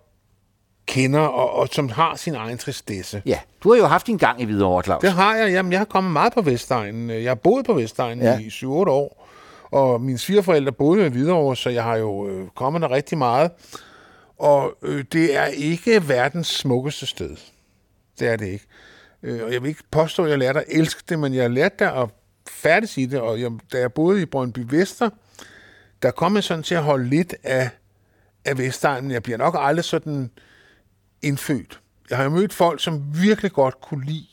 kender, 0.85 1.19
og, 1.19 1.51
og 1.53 1.67
som 1.71 1.89
har 1.89 2.15
sin 2.15 2.35
egen 2.35 2.57
tristesse. 2.57 3.21
Ja, 3.25 3.39
du 3.63 3.71
har 3.71 3.77
jo 3.77 3.85
haft 3.85 4.07
din 4.07 4.17
gang 4.17 4.41
i 4.41 4.45
Hvidovre, 4.45 4.83
Claus. 4.83 5.01
Det 5.01 5.11
har 5.11 5.35
jeg. 5.35 5.51
Jamen, 5.51 5.71
jeg 5.71 5.79
har 5.79 5.85
kommet 5.85 6.13
meget 6.13 6.33
på 6.33 6.41
Vestegnen. 6.41 7.09
Jeg 7.09 7.29
har 7.29 7.35
boet 7.35 7.65
på 7.65 7.73
Vestegnen 7.73 8.25
Ja. 8.25 8.39
i 8.39 8.47
7-8 8.47 8.65
år. 8.67 9.27
Og 9.71 10.01
mine 10.01 10.17
svigerforældre 10.17 10.71
boede 10.71 11.05
i 11.05 11.09
Hvidovre, 11.09 11.55
så 11.55 11.69
jeg 11.69 11.83
har 11.83 11.95
jo 11.95 12.27
øh, 12.27 12.47
kommet 12.55 12.81
der 12.81 12.91
rigtig 12.91 13.17
meget. 13.17 13.51
Og 14.39 14.73
øh, 14.83 15.05
det 15.13 15.35
er 15.35 15.45
ikke 15.45 16.09
verdens 16.09 16.47
smukkeste 16.47 17.05
sted. 17.05 17.35
Det 18.19 18.27
er 18.27 18.35
det 18.35 18.45
ikke. 18.47 18.65
Øh, 19.23 19.43
og 19.43 19.53
jeg 19.53 19.61
vil 19.63 19.69
ikke 19.69 19.83
påstå, 19.91 20.23
at 20.23 20.29
jeg 20.29 20.37
lærte 20.37 20.59
at 20.59 20.65
elske 20.69 21.03
det, 21.09 21.19
men 21.19 21.33
jeg 21.33 21.43
har 21.43 21.49
lært 21.49 21.79
der 21.79 21.91
at 21.91 22.09
færdes 22.49 22.97
i 22.97 23.05
det. 23.05 23.19
Og 23.19 23.41
jeg, 23.41 23.51
da 23.73 23.79
jeg 23.79 23.93
boede 23.93 24.21
i 24.21 24.25
Brøndby 24.25 24.65
Vester, 24.69 25.09
der 26.01 26.11
kom 26.11 26.35
jeg 26.35 26.43
sådan 26.43 26.63
til 26.63 26.75
at 26.75 26.83
holde 26.83 27.09
lidt 27.09 27.35
af, 27.43 27.69
af 28.45 28.57
Vestegnen. 28.57 29.11
Jeg 29.11 29.23
bliver 29.23 29.37
nok 29.37 29.55
aldrig 29.59 29.85
sådan 29.85 30.31
indfødt. 31.21 31.79
Jeg 32.09 32.17
har 32.17 32.23
jo 32.23 32.29
mødt 32.29 32.53
folk, 32.53 32.83
som 32.83 33.03
virkelig 33.21 33.51
godt 33.51 33.81
kunne 33.81 34.05
lide 34.05 34.27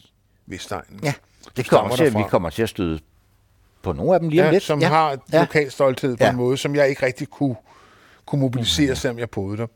Vestegnen. 0.46 1.00
Ja, 1.02 1.14
det 1.56 1.68
kommer 1.68 1.96
til, 1.96 2.04
derfra. 2.06 2.18
vi 2.18 2.24
kommer 2.28 2.50
til 2.50 2.62
at 2.62 2.68
støde 2.68 3.00
på 3.82 3.92
nogle 3.92 4.14
af 4.14 4.20
dem 4.20 4.28
lige 4.28 4.42
om 4.42 4.46
ja, 4.46 4.52
lidt. 4.52 4.62
som 4.62 4.80
ja. 4.80 4.88
har 4.88 5.18
ja. 5.32 5.40
lokal 5.40 5.70
stolthed 5.70 6.16
på 6.16 6.24
Ja. 6.24 6.30
en 6.30 6.36
måde, 6.36 6.56
som 6.56 6.74
jeg 6.74 6.88
ikke 6.88 7.06
rigtig 7.06 7.28
kunne, 7.28 7.56
kunne 8.26 8.40
mobilisere, 8.40 8.96
selvom 8.96 9.18
jeg 9.18 9.30
boede 9.30 9.56
der. 9.56 9.66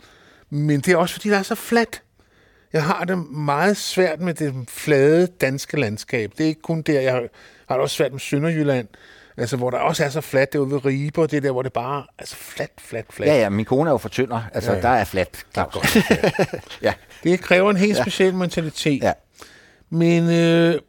Men 0.51 0.81
det 0.81 0.89
er 0.89 0.97
også, 0.97 1.15
fordi 1.15 1.29
der 1.29 1.39
er 1.39 1.43
så 1.43 1.55
fladt. 1.55 2.03
Jeg 2.73 2.85
har 2.85 3.05
det 3.05 3.19
meget 3.31 3.77
svært 3.77 4.21
med 4.21 4.35
det 4.35 4.55
flade 4.69 5.27
danske 5.27 5.81
landskab. 5.81 6.33
Det 6.39 6.45
er 6.45 6.49
ikke 6.49 6.63
kun 6.63 6.83
der. 6.83 7.01
Jeg 7.01 7.13
har, 7.13 7.23
har 7.69 7.75
det 7.75 7.83
også 7.83 7.97
svært 7.97 8.13
med 8.13 8.21
Sønderjylland, 8.21 8.89
altså, 9.37 9.57
hvor 9.57 9.71
der 9.71 9.79
også 9.79 10.05
er 10.05 10.09
så 10.09 10.21
fladt 10.21 10.53
derude 10.53 10.71
ved 10.71 10.85
Ribe, 10.85 11.21
og 11.23 11.31
det 11.31 11.37
er 11.37 11.41
der, 11.41 11.51
hvor 11.51 11.63
det 11.63 11.73
bare 11.73 11.99
er 12.01 12.05
altså, 12.19 12.37
fladt, 12.37 12.71
fladt, 12.79 13.07
fladt. 13.13 13.31
Ja, 13.31 13.37
ja, 13.41 13.49
min 13.49 13.65
kone 13.65 13.91
er 13.91 13.95
jo 13.95 13.99
for 13.99 14.09
tynder. 14.09 14.43
Altså, 14.55 14.73
Ja, 14.73 14.77
ja, 14.77 14.83
ja. 14.83 14.89
ja. 14.89 14.95
der 14.95 15.01
er 15.01 15.05
fladt, 15.05 15.47
Claus. 15.53 15.97
ja. 16.83 16.93
Det 17.25 17.41
kræver 17.41 17.71
en 17.71 17.77
helt 17.77 17.97
Ja. 17.97 18.03
speciel 18.03 18.35
mentalitet. 18.35 19.03
Ja. 19.03 19.13
Men 19.91 20.31
øh, 20.31 20.81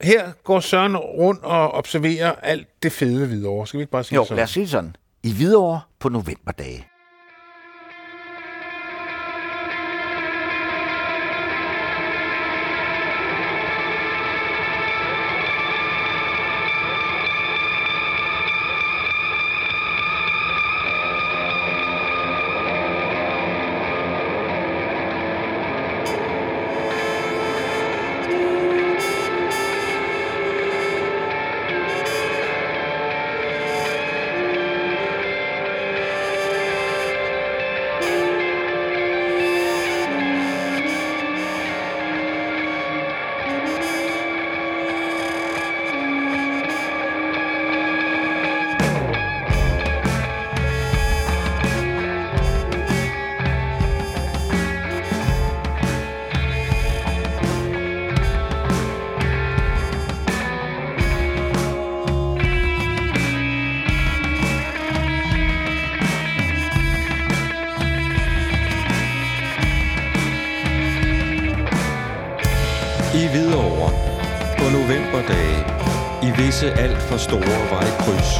her 0.00 0.30
går 0.44 0.60
Søren 0.60 0.96
rundt 0.96 1.44
og 1.44 1.72
observerer 1.72 2.32
alt 2.42 2.66
det 2.82 2.92
fede 2.92 3.20
ved 3.20 3.26
Hvidovre. 3.26 3.66
Skal 3.66 3.78
vi 3.78 3.82
ikke 3.82 3.90
bare 3.92 4.04
sige 4.04 4.16
Jo, 4.16 4.24
sådan? 4.24 4.36
lad 4.36 4.44
os 4.44 4.50
sige 4.50 4.68
sådan. 4.68 4.96
I 5.22 5.32
Hvidovre 5.32 5.80
på 5.98 6.08
novemberdage. 6.08 6.86
I 73.14 73.26
Hvidovre. 73.32 73.90
På 74.58 74.64
novemberdage. 74.76 75.60
I 76.22 76.30
visse 76.42 76.72
alt 76.72 77.02
for 77.08 77.16
store 77.16 77.58
vejkryds, 77.74 78.30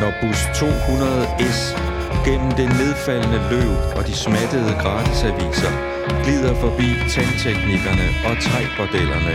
når 0.00 0.10
bus 0.20 0.40
200S 0.60 1.60
gennem 2.26 2.52
det 2.60 2.68
nedfaldende 2.80 3.40
løv 3.50 3.70
og 3.96 4.06
de 4.06 4.14
smattede 4.24 4.72
gratisaviser 4.82 5.72
glider 6.24 6.54
forbi 6.64 6.88
tandteknikerne 7.14 8.06
og 8.28 8.34
træbordellerne, 8.46 9.34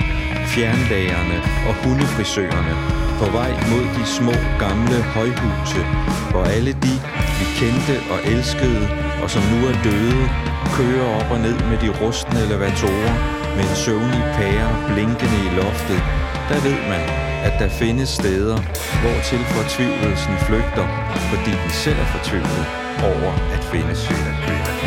fjernlagerne 0.54 1.38
og 1.68 1.74
hundefrisørerne 1.84 2.76
på 3.20 3.26
vej 3.38 3.52
mod 3.72 3.86
de 3.98 4.06
små 4.18 4.36
gamle 4.64 5.00
højhuse, 5.16 5.82
hvor 6.32 6.44
alle 6.56 6.74
de, 6.86 6.94
vi 7.40 7.46
kendte 7.60 7.96
og 8.14 8.20
elskede, 8.32 8.84
og 9.24 9.30
som 9.30 9.44
nu 9.52 9.60
er 9.72 9.76
døde, 9.88 10.24
kører 10.78 11.08
op 11.20 11.32
og 11.32 11.40
ned 11.40 11.58
med 11.70 11.78
de 11.84 11.90
rustne 12.02 12.40
elevatorer 12.46 13.43
med 13.56 13.64
en 13.70 13.76
søvnig 13.86 14.24
pære 14.38 14.70
blinkende 14.90 15.38
i 15.48 15.50
loftet, 15.60 16.02
der 16.50 16.60
ved 16.68 16.80
man, 16.92 17.06
at 17.48 17.54
der 17.62 17.70
findes 17.70 18.10
steder, 18.10 18.58
hvor 19.02 19.18
til 19.30 19.42
fortvivlelsen 19.54 20.36
flygter, 20.48 20.88
fordi 21.32 21.52
den 21.64 21.72
selv 21.84 22.00
er 22.04 22.10
fortvivlet, 22.16 22.66
over 23.12 23.32
at 23.56 23.64
finde 23.72 23.94
Ja, 24.10 24.83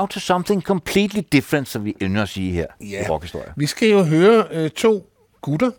now 0.00 0.06
to 0.06 0.20
something 0.20 0.62
completely 0.62 1.20
different, 1.32 1.68
som 1.68 1.84
vi 1.84 1.96
ynder 2.02 2.22
at 2.22 2.28
sige 2.28 2.52
her 2.52 2.66
Ja. 2.80 3.04
i 3.06 3.08
rockhistorie. 3.08 3.52
Vi 3.56 3.66
skal 3.66 3.88
jo 3.88 4.02
høre 4.02 4.46
øh, 4.50 4.70
to 4.70 5.06
gutter, 5.42 5.70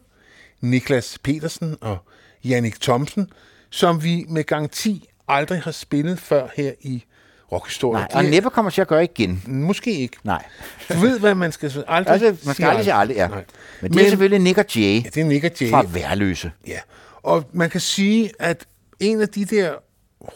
Niklas 0.61 1.17
Petersen 1.23 1.75
og 1.81 1.97
Jannik 2.43 2.81
Thomsen, 2.81 3.29
som 3.69 4.03
vi 4.03 4.25
med 4.29 4.43
garanti 4.43 5.07
aldrig 5.27 5.61
har 5.61 5.71
spillet 5.71 6.19
før 6.19 6.47
her 6.55 6.71
i 6.81 7.03
rockhistorie. 7.51 7.99
Nej, 7.99 8.07
og 8.13 8.23
næppe 8.23 8.49
kommer 8.49 8.71
til 8.71 8.81
at 8.81 8.87
gøre 8.87 9.03
igen. 9.03 9.43
Måske 9.47 9.91
ikke. 9.93 10.17
Nej. 10.23 10.45
Du 10.89 10.97
ved, 10.99 11.19
hvad 11.19 11.35
man 11.35 11.51
skal 11.51 11.71
aldrig 11.87 12.13
Altså, 12.23 12.45
man 12.45 12.55
skal 12.55 12.65
aldrig 12.67 12.83
sige 12.85 12.93
aldrig, 12.93 13.15
ja. 13.17 13.27
Nej. 13.27 13.45
Men 13.81 13.93
det 13.93 14.01
er 14.05 14.09
selvfølgelig 14.09 14.39
Nick 14.39 14.57
og 14.57 14.65
Jay 14.75 15.03
Ja, 15.03 15.09
det 15.09 15.17
er 15.17 15.25
Nick 15.25 15.43
og 15.43 15.51
Jay. 15.61 15.69
fra 15.69 15.85
Værløse. 15.87 16.51
Ja, 16.67 16.79
og 17.23 17.43
man 17.53 17.69
kan 17.69 17.81
sige, 17.81 18.31
at 18.39 18.65
en 18.99 19.21
af 19.21 19.29
de 19.29 19.45
der 19.45 19.73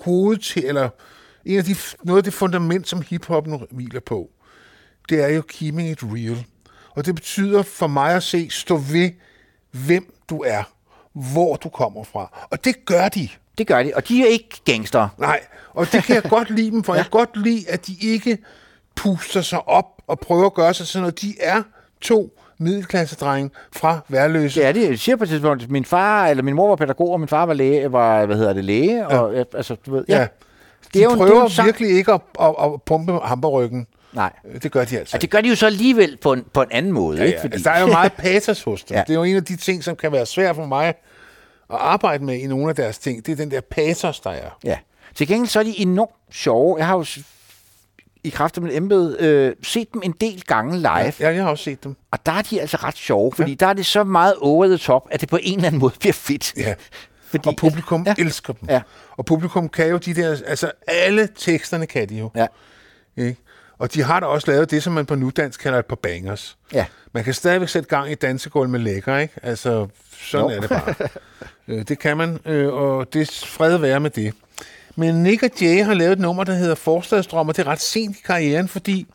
hoved 0.03 0.37
til, 0.37 0.65
eller 0.65 0.89
en 1.45 1.57
af 1.57 1.63
de, 1.63 1.75
noget 2.03 2.17
af 2.17 2.23
det 2.23 2.33
fundament, 2.33 2.87
som 2.87 3.01
hiphoppen 3.01 3.61
hviler 3.71 3.99
på, 3.99 4.29
det 5.09 5.23
er 5.23 5.27
jo 5.27 5.41
keeping 5.41 5.89
it 5.89 6.03
real. 6.03 6.45
Og 6.91 7.05
det 7.05 7.15
betyder 7.15 7.61
for 7.61 7.87
mig 7.87 8.15
at 8.15 8.23
se, 8.23 8.49
stå 8.49 8.77
ved, 8.77 9.09
hvem 9.71 10.13
du 10.29 10.43
er, 10.45 10.63
hvor 11.13 11.55
du 11.55 11.69
kommer 11.69 12.03
fra. 12.03 12.47
Og 12.51 12.65
det 12.65 12.85
gør 12.85 13.09
de. 13.09 13.29
Det 13.57 13.67
gør 13.67 13.83
de, 13.83 13.91
og 13.95 14.07
de 14.07 14.21
er 14.21 14.27
ikke 14.27 14.61
gangster. 14.65 15.09
Nej, 15.17 15.39
og 15.73 15.91
det 15.91 16.03
kan 16.03 16.15
jeg 16.15 16.23
godt 16.37 16.49
lide 16.49 16.71
dem 16.71 16.83
for. 16.83 16.93
ja. 16.93 16.97
Jeg 16.97 17.05
kan 17.05 17.11
godt 17.11 17.37
lide, 17.37 17.69
at 17.69 17.87
de 17.87 17.95
ikke 18.01 18.37
puster 18.95 19.41
sig 19.41 19.67
op 19.67 20.01
og 20.07 20.19
prøver 20.19 20.45
at 20.45 20.53
gøre 20.53 20.73
sig 20.73 20.87
sådan 20.87 21.01
noget. 21.01 21.21
De 21.21 21.33
er 21.39 21.63
to 22.01 22.39
middelklassedrenge 22.59 23.49
fra 23.71 23.99
Værløse. 24.09 24.59
Det 24.59 24.67
er 24.67 24.71
det. 24.71 24.89
Jeg 24.89 24.99
siger 24.99 25.15
på 25.15 25.23
et 25.23 25.29
tidspunkt, 25.29 25.69
min 25.69 25.85
far, 25.85 26.27
eller 26.27 26.43
min 26.43 26.55
mor 26.55 26.67
var 26.69 26.75
pædagog, 26.75 27.11
og 27.11 27.19
min 27.19 27.29
far 27.29 27.45
var 27.45 27.53
læge, 27.53 27.91
var, 27.91 28.25
hvad 28.25 28.37
hedder 28.37 28.53
det, 28.53 28.65
læge, 28.65 28.97
ja. 28.97 29.17
og 29.17 29.33
ja, 29.35 29.43
altså, 29.53 29.75
du 29.85 29.91
ved, 29.95 30.05
ja. 30.07 30.19
Ja. 30.19 30.27
Det 30.95 31.01
De 31.01 31.05
er 31.05 31.09
en- 31.09 31.17
prøver 31.17 31.31
det 31.31 31.37
er 31.37 31.55
jo 31.57 31.61
en 31.61 31.65
virkelig 31.65 31.89
ikke 31.97 32.11
at, 32.11 32.21
at, 32.41 32.55
at 32.63 32.81
pumpe 32.85 33.19
hamperryggen. 33.23 33.87
Nej. 34.13 34.33
Det 34.63 34.71
gør 34.71 34.85
de 34.85 34.99
altså. 34.99 35.17
Og 35.17 35.21
det 35.21 35.29
gør 35.29 35.41
de 35.41 35.49
jo 35.49 35.55
så 35.55 35.65
alligevel 35.65 36.17
på 36.21 36.33
en, 36.33 36.45
på 36.53 36.61
en 36.61 36.67
anden 36.71 36.91
måde, 36.91 37.17
Ja, 37.17 37.23
ikke? 37.23 37.37
ja. 37.37 37.43
Fordi... 37.43 37.53
Altså, 37.53 37.69
der 37.69 37.75
er 37.75 37.81
jo 37.81 37.87
meget 37.87 38.13
patos 38.13 38.63
hos 38.63 38.83
dem. 38.83 38.95
Ja. 38.95 38.99
ja. 38.99 39.03
Det 39.03 39.09
er 39.09 39.15
jo 39.15 39.23
en 39.23 39.35
af 39.35 39.43
de 39.43 39.55
ting, 39.55 39.83
som 39.83 39.95
kan 39.95 40.11
være 40.11 40.25
svært 40.25 40.55
for 40.55 40.65
mig 40.65 40.87
at 40.87 40.95
arbejde 41.69 42.23
med 42.23 42.35
i 42.35 42.47
nogle 42.47 42.69
af 42.69 42.75
deres 42.75 42.97
ting. 42.97 43.25
Det 43.25 43.31
er 43.31 43.35
den 43.35 43.51
der 43.51 43.61
patos, 43.61 44.19
der 44.19 44.29
er. 44.29 44.57
Ja. 44.63 44.77
Til 45.15 45.27
gengæld 45.27 45.47
så 45.47 45.59
er 45.59 45.63
de 45.63 45.79
enormt 45.79 46.11
sjove. 46.31 46.77
Jeg 46.77 46.87
har 46.87 46.97
jo 46.97 47.05
i 48.23 48.29
kraft 48.29 48.57
af 48.57 48.63
mit 48.63 48.75
embede 48.75 49.17
øh, 49.19 49.55
set 49.63 49.93
dem 49.93 50.01
en 50.05 50.11
del 50.21 50.43
gange 50.47 50.77
live. 50.77 50.89
Ja, 50.89 51.13
jeg 51.19 51.43
har 51.43 51.49
også 51.49 51.63
set 51.63 51.83
dem. 51.83 51.95
Og 52.11 52.25
der 52.25 52.31
er 52.31 52.41
de 52.41 52.61
altså 52.61 52.77
ret 52.77 52.97
sjove, 52.97 53.31
fordi 53.31 53.51
ja. 53.51 53.55
der 53.55 53.67
er 53.67 53.73
det 53.73 53.85
så 53.85 54.03
meget 54.03 54.33
over 54.41 54.67
the 54.67 54.77
top, 54.77 55.07
at 55.11 55.21
det 55.21 55.29
på 55.29 55.39
en 55.41 55.55
eller 55.55 55.67
anden 55.67 55.79
måde 55.79 55.93
bliver 55.99 56.13
fedt. 56.13 56.53
Ja. 56.57 56.73
Fordi, 57.37 57.47
Og 57.49 57.55
publikum 57.55 58.03
ja. 58.05 58.15
elsker 58.17 58.53
dem. 58.53 58.69
Ja. 58.69 58.81
Og 59.11 59.25
publikum 59.25 59.69
kan 59.69 59.87
jo 59.87 59.97
de 59.97 60.13
der... 60.15 60.29
Altså, 60.45 60.71
alle 60.87 61.29
teksterne 61.35 61.85
kan 61.87 62.09
de 62.09 62.15
jo. 62.15 62.31
Ja. 62.35 62.47
Ikke? 63.17 63.37
Og 63.77 63.93
de 63.93 64.03
har 64.03 64.19
da 64.19 64.25
også 64.25 64.51
lavet 64.51 64.71
det, 64.71 64.83
som 64.83 64.93
man 64.93 65.05
på 65.05 65.15
nudansk 65.15 65.59
kalder 65.59 65.79
et 65.79 65.85
par 65.85 65.95
bangers. 65.95 66.57
Ja. 66.73 66.85
Man 67.13 67.23
kan 67.23 67.33
stadigvæk 67.33 67.69
sætte 67.69 67.89
gang 67.89 68.11
i 68.11 68.15
dansegulv 68.15 68.69
med 68.69 68.79
lækker, 68.79 69.17
ikke? 69.17 69.33
Altså, 69.43 69.87
sådan 70.11 70.49
Jo. 70.49 70.55
er 70.55 70.59
det 70.59 70.69
bare. 70.69 70.95
Øh, 71.67 71.87
det 71.87 71.99
kan 71.99 72.17
man, 72.17 72.39
øh, 72.45 72.73
og 72.73 73.13
det 73.13 73.21
er 73.21 73.47
fred 73.47 73.77
være 73.77 73.99
med 73.99 74.09
det. 74.09 74.33
Men 74.95 75.23
Nick 75.23 75.43
og 75.43 75.49
Jay 75.61 75.83
har 75.83 75.93
lavet 75.93 76.11
et 76.11 76.19
nummer, 76.19 76.43
der 76.43 76.53
hedder 76.53 76.75
Forstadsdrøm, 76.75 77.47
og 77.47 77.57
det 77.57 77.65
er 77.65 77.71
ret 77.71 77.81
sent 77.81 78.17
i 78.17 78.21
karrieren, 78.25 78.67
fordi 78.67 79.07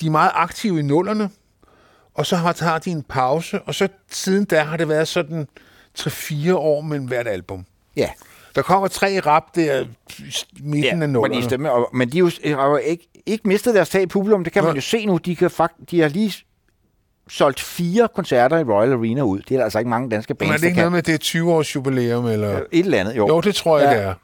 de 0.00 0.06
er 0.06 0.10
meget 0.10 0.30
aktive 0.34 0.78
i 0.78 0.82
nullerne, 0.82 1.30
og 2.14 2.26
så 2.26 2.36
har, 2.36 2.64
har 2.64 2.78
de 2.78 2.90
en 2.90 3.02
pause, 3.02 3.60
og 3.60 3.74
så 3.74 3.88
siden 4.10 4.44
da 4.44 4.62
har 4.62 4.76
det 4.76 4.88
været 4.88 5.08
sådan 5.08 5.48
3-4 6.00 6.54
år 6.54 6.80
mellem 6.80 7.06
hvert 7.06 7.26
album. 7.28 7.64
Ja. 7.96 8.08
Der 8.54 8.62
kommer 8.62 8.88
tre 8.88 9.20
rap 9.26 9.42
der 9.54 9.84
midten 10.60 10.82
Ja, 10.98 11.02
af 11.02 11.10
nullerne. 11.10 11.42
stemmer, 11.42 11.68
og, 11.70 11.88
men 11.92 12.12
de 12.12 12.18
er 12.18 12.56
har 12.56 12.66
jo 12.68 12.76
ikke, 12.76 13.08
ikke 13.26 13.48
mistet 13.48 13.74
deres 13.74 13.88
tag 13.88 14.02
i 14.02 14.06
publikum. 14.06 14.44
Det 14.44 14.52
kan 14.52 14.62
man 14.64 14.70
Nej. 14.70 14.76
jo 14.76 14.80
se 14.80 15.06
nu. 15.06 15.16
De, 15.16 15.36
kan 15.36 15.50
fakt, 15.50 15.74
de 15.90 16.00
har 16.00 16.08
lige 16.08 16.34
solgt 17.28 17.60
fire 17.60 18.08
koncerter 18.14 18.58
i 18.58 18.62
Royal 18.64 18.92
Arena 18.92 19.22
ud. 19.22 19.38
Det 19.38 19.50
er 19.50 19.56
der 19.56 19.64
altså 19.64 19.78
ikke 19.78 19.88
mange 19.90 20.10
danske 20.10 20.32
Men 20.34 20.38
bands, 20.38 20.50
er 20.50 20.52
det 20.54 20.60
der 20.62 20.66
ikke 20.66 20.74
kan. 20.74 20.82
noget 20.82 20.92
med, 20.92 21.02
det 21.02 21.14
er 21.14 21.18
20 21.18 21.52
års 21.52 21.74
jubilæum? 21.74 22.26
Eller? 22.26 22.56
Et 22.56 22.64
eller 22.72 22.98
andet, 23.00 23.16
jo. 23.16 23.28
Jo, 23.28 23.40
det 23.40 23.54
tror 23.54 23.78
jeg, 23.78 23.92
Ja. 23.92 23.96
det 23.98 24.04
er. 24.04 24.14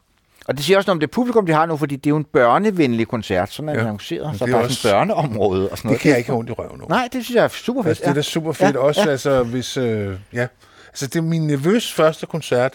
Og 0.49 0.57
det 0.57 0.65
siger 0.65 0.77
også 0.77 0.89
noget 0.89 0.97
om 0.97 1.01
det 1.01 1.11
publikum, 1.11 1.47
de 1.47 1.53
har 1.53 1.67
nu, 1.67 1.77
fordi 1.77 1.97
det 1.97 2.07
er 2.07 2.11
jo 2.11 2.17
en 2.17 2.25
børnevenlig 2.25 3.09
koncert. 3.09 3.53
Sådan 3.53 3.69
er 3.69 3.73
Ja. 3.75 3.81
annonceret. 3.81 4.27
Men 4.27 4.39
Så 4.39 4.45
det 4.45 4.53
der 4.53 4.59
er 4.59 4.63
er 4.63 4.65
også- 4.67 4.89
et 4.89 4.93
børneområde 4.93 5.69
og 5.71 5.79
sådan 5.79 5.89
noget. 5.89 5.99
Det 5.99 6.03
kan 6.03 6.11
jeg 6.11 6.19
ikke 6.19 6.29
have 6.31 6.39
ondt 6.39 6.51
i 6.51 6.53
røven 6.53 6.81
over. 6.81 6.89
Nej, 6.89 7.09
det 7.13 7.25
synes 7.25 7.37
jeg 7.37 7.45
er 7.45 7.49
super 7.49 7.83
fedt. 7.83 7.89
Altså, 7.89 8.03
det 8.05 8.11
er 8.11 8.15
da 8.15 8.23
super 8.23 8.53
fedt. 8.53 8.75
Ja, 8.75 8.81
også, 8.81 9.03
ja. 9.05 9.11
altså, 9.11 9.43
hvis... 9.43 9.77
Øh, 9.77 10.17
ja. 10.33 10.47
Altså, 10.95 11.07
det 11.07 11.25
min 11.25 11.47
nervøs 11.47 11.93
første 11.93 12.27
koncert. 12.27 12.73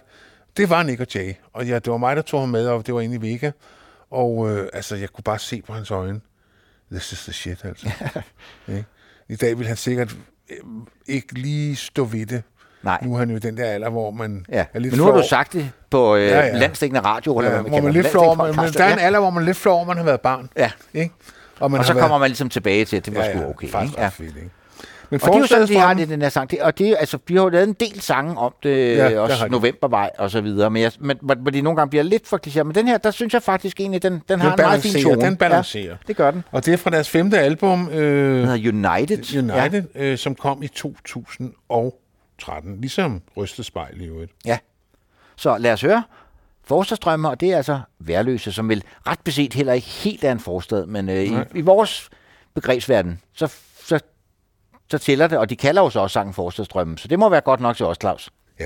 Det 0.58 0.70
var 0.70 0.84
Nick 0.84 1.00
og 1.02 1.08
Jay. 1.16 1.34
Og 1.54 1.66
ja, 1.68 1.76
det 1.76 1.88
var 1.92 1.98
mig, 1.98 2.16
der 2.16 2.22
tog 2.22 2.40
ham 2.40 2.50
med, 2.50 2.68
og 2.68 2.86
det 2.88 2.94
var 2.96 3.02
inde 3.02 3.16
i 3.16 3.22
Vega. 3.34 3.52
Og 4.12 4.50
øh, 4.52 4.68
altså, 4.74 4.96
jeg 4.96 5.10
kunne 5.10 5.24
bare 5.24 5.40
se 5.40 5.62
på 5.68 5.74
hans 5.74 5.92
øjne. 5.92 6.22
This 6.92 7.12
is 7.12 7.24
the 7.24 7.34
shit, 7.34 7.66
altså. 7.66 7.90
Ikke? 8.68 8.86
I 9.30 9.36
dag 9.36 9.60
vil 9.60 9.68
han 9.68 9.78
sikkert 9.78 10.16
øh, 10.50 10.58
ikke 11.08 11.34
lige 11.34 11.76
stå 11.76 12.04
ved 12.04 12.26
det. 12.26 12.44
Nej. 12.84 13.00
Nu 13.02 13.14
er 13.14 13.20
han 13.20 13.30
jo 13.30 13.38
den 13.38 13.58
der 13.58 13.66
alder, 13.66 13.90
hvor 13.90 14.12
man 14.12 14.46
Ja. 14.50 14.66
er 14.74 14.80
lidt 14.80 14.92
Men 14.94 14.98
nu 15.00 15.06
har 15.06 15.12
du 15.12 15.24
sagt 15.30 15.54
det 15.54 15.72
på 15.90 16.16
øh, 16.16 16.28
Ja, 16.28 16.40
ja. 16.40 16.58
landstækkende 16.58 17.02
radio, 17.02 17.38
eller 17.38 17.52
Ja, 17.52 17.62
hvad 17.62 17.72
man 17.72 17.84
man 17.84 17.94
lidt 17.94 18.08
flov, 18.08 18.38
men, 18.38 18.46
men 18.46 18.56
der 18.74 18.84
er 18.84 18.94
en 18.94 19.00
ja. 19.00 19.06
alder, 19.06 19.20
hvor 19.20 19.30
man 19.30 19.46
lidt 19.46 19.58
flov, 19.58 19.86
man 19.86 19.98
har 19.98 20.04
været 20.04 20.22
barn. 20.22 20.50
Ja. 20.58 20.72
Ikke? 20.94 21.14
Og, 21.60 21.72
man 21.72 21.80
og 21.80 21.86
så 21.86 21.94
kommer 21.94 22.18
man 22.18 22.30
ligesom 22.30 22.50
tilbage 22.50 22.86
til, 22.86 22.98
at 22.98 23.06
det 23.06 23.16
var 23.16 23.24
Ja, 23.24 23.32
sgu 23.34 23.40
ja, 23.42 23.50
okay. 23.50 23.70
faktisk 23.70 23.94
ikke? 23.94 24.06
ret 24.06 24.14
fedt, 24.14 24.36
ikke? 24.36 24.50
Men 25.12 25.22
og 25.24 25.28
det 25.28 25.36
er 25.36 25.40
jo 25.40 25.46
sådan, 25.46 25.68
de 25.68 25.78
har 25.78 25.94
det 25.94 26.10
den 26.10 26.22
her 26.22 26.30
sang. 26.30 26.52
Det, 26.52 26.62
og 26.62 26.78
det, 26.78 26.96
altså, 27.00 27.18
vi 27.28 27.36
har 27.36 27.44
jo 27.44 27.50
lavet 27.50 27.68
en 27.68 27.74
del 27.74 28.02
sange 28.02 28.38
om 28.38 28.54
det, 28.64 28.98
Ja, 28.98 29.10
det 29.10 29.20
også. 29.20 29.48
Novembervej 29.48 30.10
og 30.18 30.32
så 30.32 30.42
videre, 30.42 30.70
men, 30.70 30.82
jeg, 30.82 30.92
men 31.00 31.18
hvor 31.22 31.36
hvor 31.36 31.52
de 31.52 31.62
nogle 31.62 31.78
gange 31.78 31.90
bliver 31.90 32.04
lidt 32.04 32.28
for 32.28 32.40
klichéer. 32.48 32.64
Men 32.64 32.76
den 32.76 32.88
her, 32.88 32.98
der 32.98 33.12
synes 33.12 33.34
jeg 33.34 33.44
faktisk 33.44 33.80
egentlig, 33.80 34.04
den, 34.04 34.22
den 34.30 34.40
har 34.40 34.54
en 34.54 34.62
meget 34.62 34.82
fin 34.82 35.04
tone. 35.04 35.22
Den 35.22 35.38
balancerer. 35.38 35.84
Ja, 35.84 35.96
det 36.08 36.16
gør 36.16 36.32
den. 36.32 36.44
Og 36.52 36.66
det 36.66 36.74
er 36.74 36.78
fra 36.78 36.90
deres 36.90 37.10
femte 37.10 37.40
album, 37.40 37.90
øh, 37.90 38.40
Den 38.40 38.48
hedder 38.48 38.98
United. 38.98 39.38
United 39.38 39.84
ja. 39.96 40.04
øh, 40.04 40.18
som 40.18 40.36
kom 40.36 40.64
i 40.64 40.68
2013. 40.68 42.82
Ligesom 42.82 43.22
Rystet 43.38 43.66
Spejl 43.66 44.02
i 44.02 44.06
øvrigt. 44.06 44.32
Ja. 44.46 44.58
Så 45.36 45.58
lad 45.58 45.74
os 45.74 45.82
høre. 45.82 46.04
Forstadsdrømme, 46.64 47.30
og 47.30 47.40
det 47.40 47.52
er 47.52 47.58
altså 47.58 47.80
værløse, 48.00 48.52
som 48.52 48.70
vel 48.70 48.84
ret 49.08 49.20
beset 49.24 49.54
heller 49.54 49.74
ikke 49.74 49.88
helt 49.88 50.24
er 50.24 50.32
en 50.32 50.40
forstad, 50.40 50.86
men 50.86 51.10
øh, 51.10 51.24
i, 51.24 51.34
i 51.56 51.62
vores 51.62 52.10
begrebsverden, 52.56 53.22
så, 53.34 53.54
så, 54.92 54.98
tæller 54.98 55.28
det, 55.28 55.38
og 55.38 55.50
de 55.50 55.56
kalder 55.56 55.82
jo 55.82 55.90
så 55.90 56.00
også 56.00 56.14
sangen 56.14 56.34
Forstadsdrømme, 56.34 56.98
så 56.98 57.08
det 57.08 57.20
må 57.20 57.30
være 57.30 57.42
godt 57.42 57.60
nok 57.60 57.78
til 57.78 57.86
os, 57.86 57.98
Claus. 58.02 58.30
Ja. 58.60 58.66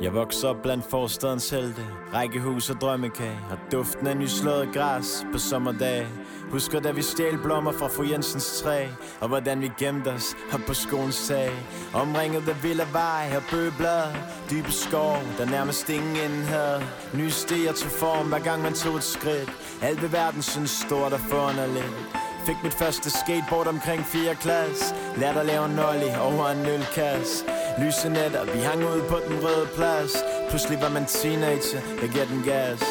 Jeg 0.00 0.14
vokser 0.14 0.48
op 0.48 0.62
blandt 0.62 0.84
forstadens 0.90 1.50
helte 1.50 1.86
Rækkehus 2.14 2.70
og 2.70 2.80
drømmekage 2.80 3.38
Og 3.50 3.58
duften 3.72 4.06
af 4.06 4.16
nyslået 4.16 4.68
græs 4.74 5.26
på 5.32 5.38
sommerdage. 5.38 6.08
Husker 6.50 6.80
da 6.80 6.90
vi 6.90 7.02
stjal 7.02 7.38
blommer 7.38 7.72
fra 7.72 7.86
fru 7.86 8.02
Jensens 8.02 8.60
træ 8.62 8.86
Og 9.20 9.28
hvordan 9.28 9.60
vi 9.60 9.70
gemte 9.78 10.08
os 10.08 10.36
op 10.52 10.60
på 10.66 10.74
skolens 10.74 11.28
tag. 11.28 11.50
Omringet 11.94 12.48
af 12.48 12.62
vilde 12.62 12.86
vej 12.92 13.32
og 13.36 13.42
bøgeblader 13.50 14.12
Dybe 14.50 14.72
skov, 14.72 15.16
der 15.38 15.46
nærmest 15.46 15.88
ingen 15.88 16.42
havde. 16.42 16.82
Nye 17.14 17.30
stier 17.30 17.72
til 17.72 17.90
form, 17.90 18.28
hver 18.28 18.38
gang 18.38 18.62
man 18.62 18.72
tog 18.72 18.96
et 18.96 19.02
skridt. 19.02 19.52
Alt 19.82 20.02
ved 20.02 20.08
verden 20.08 20.42
synes 20.42 20.70
stort 20.70 21.12
og 21.12 21.20
forunderligt. 21.20 22.27
Fik 22.48 22.62
mit 22.62 22.74
første 22.74 23.10
skateboard 23.10 23.66
omkring 23.66 24.06
4. 24.06 24.34
klasse. 24.34 24.94
Lærte 25.16 25.40
at 25.40 25.46
lave 25.46 25.64
en 25.64 25.70
nollie 25.70 26.20
over 26.20 26.48
en 26.48 26.66
ølkasse. 26.66 27.44
Lyse 27.78 28.08
nætter, 28.08 28.44
vi 28.44 28.58
hang 28.58 28.80
ud 28.84 29.02
på 29.08 29.18
den 29.28 29.36
røde 29.44 29.66
plads. 29.76 30.12
Pludselig 30.48 30.78
var 30.82 30.88
man 30.88 31.06
teenager, 31.06 31.80
jeg 32.02 32.10
gav 32.10 32.26
den 32.26 32.42
gas. 32.42 32.84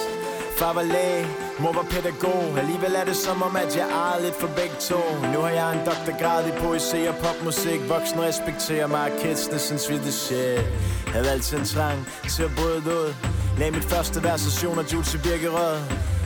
Far 0.58 0.74
var 0.74 0.84
læge, 0.84 1.28
mor 1.60 1.74
var 1.74 1.86
pædagog. 1.92 2.58
Alligevel 2.58 2.96
er 2.96 3.06
det 3.06 3.16
som 3.16 3.42
om, 3.42 3.56
at 3.56 3.78
jeg 3.78 3.88
ejede 3.90 4.24
lidt 4.26 4.40
for 4.42 4.48
begge 4.48 4.78
to. 4.90 5.02
Nu 5.34 5.40
har 5.46 5.54
jeg 5.60 5.74
en 5.74 5.86
doktorgrad 5.86 6.48
i 6.48 6.52
poesi 6.52 7.00
og 7.12 7.16
popmusik. 7.24 7.82
Voksne 7.90 8.22
respekterer 8.22 8.88
mig, 8.88 9.12
kidsene 9.22 9.60
synes 9.60 9.90
vi 9.90 9.98
det 9.98 10.14
shit. 10.14 10.66
Havde 11.14 11.30
altid 11.30 11.58
en 11.58 11.66
trang 11.66 12.08
til 12.30 12.44
at 12.44 12.52
bryde 12.58 12.82
ud. 13.00 13.14
Lag 13.60 13.74
mit 13.74 13.86
første 13.94 14.24
version 14.24 14.80
af 14.80 14.94
Jules 14.94 15.14
i 15.14 15.18
Birkerød 15.18 15.78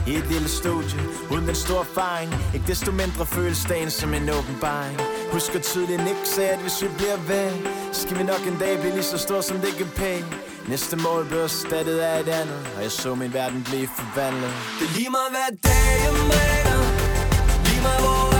i 0.06 0.14
et 0.14 0.26
lille 0.30 0.48
studie, 0.48 1.00
uden 1.30 1.46
den 1.46 1.54
store 1.54 1.80
erfaring 1.80 2.30
Ikke 2.54 2.66
desto 2.66 2.92
mindre 2.92 3.26
føles 3.26 3.64
dagen 3.68 3.90
som 3.90 4.14
en 4.14 4.30
åbenbaring 4.30 5.00
Husker 5.32 5.60
tydeligt 5.60 6.04
Nick 6.04 6.16
sagde, 6.24 6.50
at 6.50 6.58
hvis 6.58 6.82
vi 6.82 6.88
bliver 6.98 7.16
ved 7.16 7.50
Skal 7.92 8.18
vi 8.18 8.22
nok 8.22 8.42
en 8.46 8.56
dag 8.58 8.80
blive 8.80 8.92
lige 8.92 9.02
så 9.02 9.18
stor 9.18 9.40
som 9.40 9.56
det 9.56 9.76
kan 9.78 9.90
pæne 9.96 10.26
Næste 10.68 10.96
mål 10.96 11.26
blev 11.26 11.40
erstattet 11.40 11.98
af 11.98 12.20
et 12.20 12.28
andet 12.28 12.60
Og 12.76 12.82
jeg 12.82 12.90
så 12.90 13.14
min 13.14 13.32
verden 13.32 13.64
blive 13.64 13.88
forvandlet. 13.96 14.52
Det 14.78 14.86
er 14.88 14.94
lige 14.96 15.10
meget 15.10 15.58
dag 15.64 15.94
jeg 16.04 16.12
bringer. 16.30 16.80
Lige 17.64 17.82
meget 17.82 18.00
hvor 18.00 18.31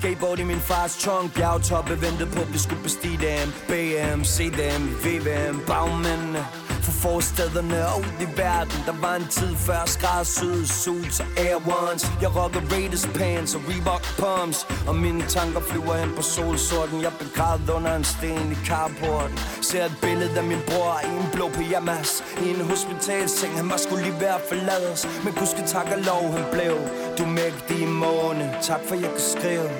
Skateboard 0.00 0.38
i 0.38 0.44
min 0.44 0.60
fars 0.60 0.96
trunk 0.96 1.34
Bjergtoppe 1.34 2.00
ventede 2.00 2.30
på 2.30 2.40
at 2.40 2.52
vi 2.52 2.58
skulle 2.58 2.82
bestige 2.82 3.18
dem. 3.18 3.52
BM, 3.68 4.24
CDM, 4.24 4.82
VVM 5.04 5.60
Bagmændene 5.66 6.69
forstederne 7.02 7.78
og 7.92 7.98
ud 7.98 8.16
i 8.26 8.28
verden. 8.42 8.78
Der 8.88 8.96
var 9.04 9.14
en 9.14 9.26
tid 9.36 9.52
før 9.66 9.82
skræddersyede 9.86 10.66
suits 10.82 11.20
og 11.20 11.26
Air 11.36 11.58
Ones. 11.78 12.02
Jeg 12.22 12.30
rocker 12.36 12.62
Raiders 12.72 13.06
pants 13.18 13.54
og 13.54 13.62
Reebok 13.68 14.04
pumps 14.20 14.58
Og 14.88 14.94
mine 15.04 15.22
tanker 15.36 15.60
flyver 15.60 15.94
hen 16.02 16.10
på 16.16 16.22
solsorten. 16.22 17.02
Jeg 17.06 17.12
blev 17.18 17.28
begravet 17.28 17.70
under 17.76 17.92
en 17.96 18.04
sten 18.04 18.46
i 18.56 18.58
carporten. 18.68 19.38
Ser 19.68 19.84
et 19.84 19.96
billede 20.02 20.38
af 20.40 20.44
min 20.44 20.62
bror 20.68 20.94
i 21.08 21.12
en 21.22 21.28
blå 21.34 21.46
pyjamas. 21.56 22.10
I 22.44 22.46
en 22.54 22.60
hospitalseng, 22.70 23.52
han 23.60 23.70
var 23.70 23.76
skulle 23.76 24.02
lige 24.08 24.20
være 24.20 24.38
forladet 24.48 24.92
os 24.92 25.02
Men 25.24 25.32
gudske 25.32 25.62
tak 25.74 25.86
og 25.94 25.98
lov, 26.10 26.22
han 26.36 26.44
blev 26.52 26.76
Du 27.18 27.24
mægtige 27.26 27.86
måne, 27.86 28.44
tak 28.62 28.80
for 28.88 28.94
jeg 28.94 29.10
kunne 29.10 29.28
skrive. 29.36 29.70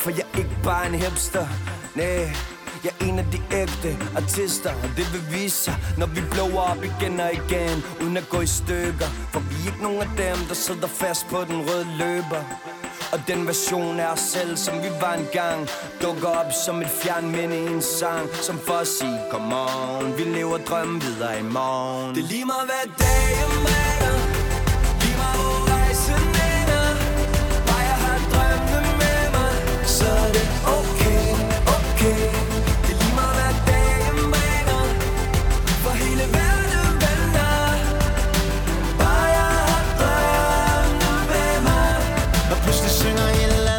For 0.00 0.10
jeg 0.10 0.26
er 0.32 0.38
ikke 0.38 0.56
bare 0.64 0.86
en 0.86 0.94
hipster, 0.94 1.46
nej 1.94 2.53
jeg 2.84 2.92
er 3.00 3.04
en 3.04 3.18
af 3.18 3.26
de 3.32 3.40
ægte 3.56 3.98
artister 4.16 4.70
Og 4.82 4.88
det 4.96 5.06
vil 5.12 5.40
vise 5.40 5.56
sig, 5.56 5.76
når 5.98 6.06
vi 6.06 6.20
blower 6.30 6.60
op 6.72 6.84
igen 6.84 7.20
og 7.20 7.32
igen 7.32 7.84
Uden 8.02 8.16
at 8.16 8.28
gå 8.28 8.40
i 8.40 8.46
stykker. 8.46 9.08
For 9.32 9.40
vi 9.40 9.54
er 9.62 9.66
ikke 9.66 9.82
nogen 9.82 10.00
af 10.00 10.10
dem, 10.16 10.36
der 10.48 10.54
sidder 10.54 10.86
fast 10.86 11.26
på 11.28 11.44
den 11.48 11.58
røde 11.68 11.86
løber. 11.98 12.42
Og 13.12 13.18
den 13.28 13.46
version 13.46 14.00
af 14.00 14.12
os 14.12 14.20
selv, 14.20 14.56
som 14.56 14.74
vi 14.82 14.88
var 15.00 15.14
engang 15.14 15.68
Dukker 16.02 16.28
op 16.28 16.50
som 16.64 16.82
et 16.82 16.90
fjernminde 17.02 17.56
i 17.56 17.66
en 17.66 17.82
sang 17.82 18.28
Som 18.34 18.58
for 18.66 18.74
at 18.74 18.86
sige, 18.86 19.18
come 19.30 19.54
on 19.56 20.18
Vi 20.18 20.22
lever 20.22 20.58
drømmen 20.58 21.02
videre 21.02 21.38
i 21.40 21.42
morgen. 21.42 22.14
Det 22.14 22.24
er 22.24 22.28
lige 22.28 22.44
meget 22.44 22.66
hvad 22.70 22.84
dagen 23.04 23.52
bringer. 23.64 24.14
Lige 25.02 25.16
meget 25.22 25.36
hvor 25.40 25.58
rejsen 25.72 26.24
ender 26.50 26.88
Bare 27.68 27.84
jeg 27.90 27.98
har 28.04 28.18
drømmene 28.32 28.92
med 29.02 29.22
mig 29.36 29.54
Så 29.96 30.06
er 30.24 30.32
det 30.36 30.46
okay. 30.78 30.93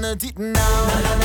gonna 0.05 0.15
do 0.15 0.29
now. 0.37 1.24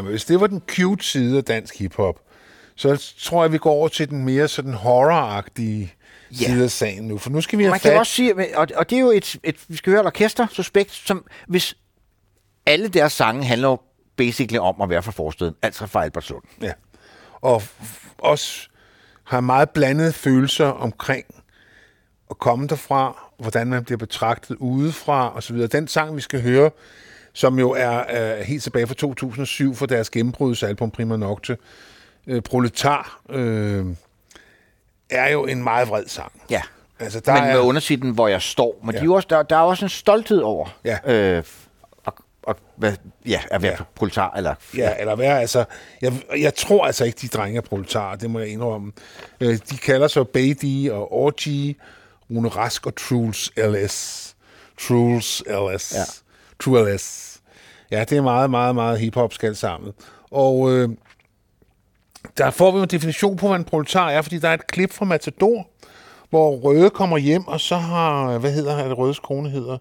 Jamen, 0.00 0.10
hvis 0.10 0.24
det 0.24 0.40
var 0.40 0.46
den 0.46 0.62
cute 0.68 1.04
side 1.04 1.38
af 1.38 1.44
dansk 1.44 1.78
hiphop, 1.78 2.20
så 2.76 3.14
tror 3.20 3.44
jeg, 3.44 3.52
vi 3.52 3.58
går 3.58 3.70
over 3.70 3.88
til 3.88 4.10
den 4.10 4.24
mere 4.24 4.48
sådan 4.48 4.74
horror-agtige 4.74 5.94
Ja. 6.32 6.36
side 6.36 6.64
af 6.64 6.70
sagen 6.70 7.04
nu. 7.08 7.18
For 7.18 7.30
nu 7.30 7.40
skal 7.40 7.58
vi 7.58 7.64
have 7.64 7.70
Man 7.70 7.80
kan 7.80 7.90
fat... 7.92 7.98
også 7.98 8.12
sige, 8.12 8.58
og, 8.58 8.68
og 8.76 8.90
det 8.90 8.96
er 8.96 9.00
jo 9.00 9.10
et, 9.10 9.36
et, 9.44 9.56
vi 9.68 9.76
skal 9.76 9.90
høre 9.90 10.00
et 10.00 10.06
orkester, 10.06 10.46
suspekt, 10.50 10.90
som 10.92 11.26
hvis 11.48 11.76
alle 12.66 12.88
deres 12.88 13.12
sange 13.12 13.44
handler 13.44 13.68
jo 13.68 13.78
basically 14.16 14.58
om 14.58 14.80
at 14.82 14.88
være 14.88 15.02
fra 15.02 15.12
forsteden, 15.12 15.54
altså 15.62 15.86
fra 15.86 16.04
Albertslund. 16.04 16.42
Ja. 16.62 16.72
og 17.40 17.62
også 18.18 18.68
har 19.24 19.40
meget 19.40 19.70
blandede 19.70 20.12
følelser 20.12 20.66
omkring 20.66 21.24
at 22.30 22.38
komme 22.38 22.66
derfra, 22.66 23.30
hvordan 23.38 23.66
man 23.66 23.84
bliver 23.84 23.98
betragtet 23.98 24.56
udefra 24.56 25.36
osv. 25.36 25.56
Den 25.68 25.88
sang, 25.88 26.16
vi 26.16 26.20
skal 26.20 26.42
høre, 26.42 26.70
som 27.32 27.58
jo 27.58 27.70
er 27.70 28.02
øh, 28.38 28.40
helt 28.40 28.62
tilbage 28.62 28.86
fra 28.86 28.94
2007 28.94 29.74
for 29.74 29.86
deres 29.86 30.10
gennembrudsalbum 30.10 30.90
Prima 30.90 31.16
Nocte, 31.16 31.56
øh, 32.26 32.42
Proletar, 32.42 33.20
øh, 33.30 33.86
er 35.10 35.28
jo 35.30 35.46
en 35.46 35.62
meget 35.62 35.88
vred 35.88 36.04
sang. 36.06 36.32
Ja. 36.50 36.62
Altså, 37.00 37.20
Der 37.20 37.32
men 37.34 37.42
med 37.42 37.50
er, 37.52 37.58
undertitlen, 37.58 38.14
hvor 38.14 38.28
jeg 38.28 38.42
står. 38.42 38.80
Men 38.84 38.90
Ja. 38.90 38.96
ja. 38.96 39.00
de 39.00 39.02
er 39.02 39.06
jo 39.06 39.14
også, 39.14 39.26
der, 39.30 39.42
der 39.42 39.56
er 39.56 39.60
også 39.60 39.84
en 39.84 39.88
stolthed 39.88 40.38
over 40.40 40.78
Ja. 40.84 40.98
øh, 41.04 41.42
og, 42.04 42.14
og, 42.42 42.56
hvad, 42.76 42.92
ja, 43.26 43.40
at 43.50 43.62
være 43.62 43.72
ja. 43.78 43.84
proletar. 43.94 44.34
Eller, 44.36 44.54
Ja, 44.76 44.94
eller 45.00 45.14
hvad, 45.14 45.26
altså, 45.26 45.64
jeg, 46.02 46.12
jeg 46.38 46.54
tror 46.54 46.86
altså 46.86 47.04
ikke, 47.04 47.18
de 47.22 47.28
drenge 47.28 47.56
er 47.56 47.60
proletarer, 47.62 48.16
det 48.16 48.30
må 48.30 48.38
jeg 48.38 48.48
indrømme. 48.48 48.92
Øh, 49.40 49.58
de 49.70 49.76
kalder 49.76 50.08
sig 50.08 50.28
Beatty 50.28 50.88
og 50.90 51.12
Orgy, 51.12 51.76
Rune 52.30 52.48
Rask 52.48 52.86
og 52.86 52.96
Truls 52.96 53.50
LS. 53.56 54.34
Truls 54.80 55.42
LS. 55.46 55.94
Ja. 55.94 56.04
True 56.60 56.94
LS. 56.94 57.36
Ja, 57.90 58.04
det 58.04 58.18
er 58.18 58.22
meget, 58.22 58.50
meget, 58.50 58.74
meget 58.74 58.98
hiphop 59.00 59.32
skal 59.32 59.56
sammen. 59.56 59.92
Og 60.30 60.70
øh, 60.72 60.88
der 62.38 62.50
får 62.50 62.70
vi 62.70 62.78
en 62.82 62.88
definition 62.88 63.36
på, 63.36 63.46
hvad 63.48 63.56
en 63.56 63.64
proletar 63.64 64.10
er, 64.10 64.22
fordi 64.22 64.38
der 64.38 64.48
er 64.48 64.54
et 64.54 64.66
klip 64.66 64.92
fra 64.92 65.04
Matador, 65.04 65.66
hvor 66.30 66.50
Røde 66.56 66.90
kommer 66.90 67.18
hjem, 67.18 67.48
og 67.48 67.60
så 67.60 67.76
har, 67.76 68.38
hvad 68.38 68.52
hedder 68.52 68.76
han, 68.76 68.88
det 68.90 68.98
Rødes 68.98 69.18
kone 69.18 69.50
hedder? 69.50 69.78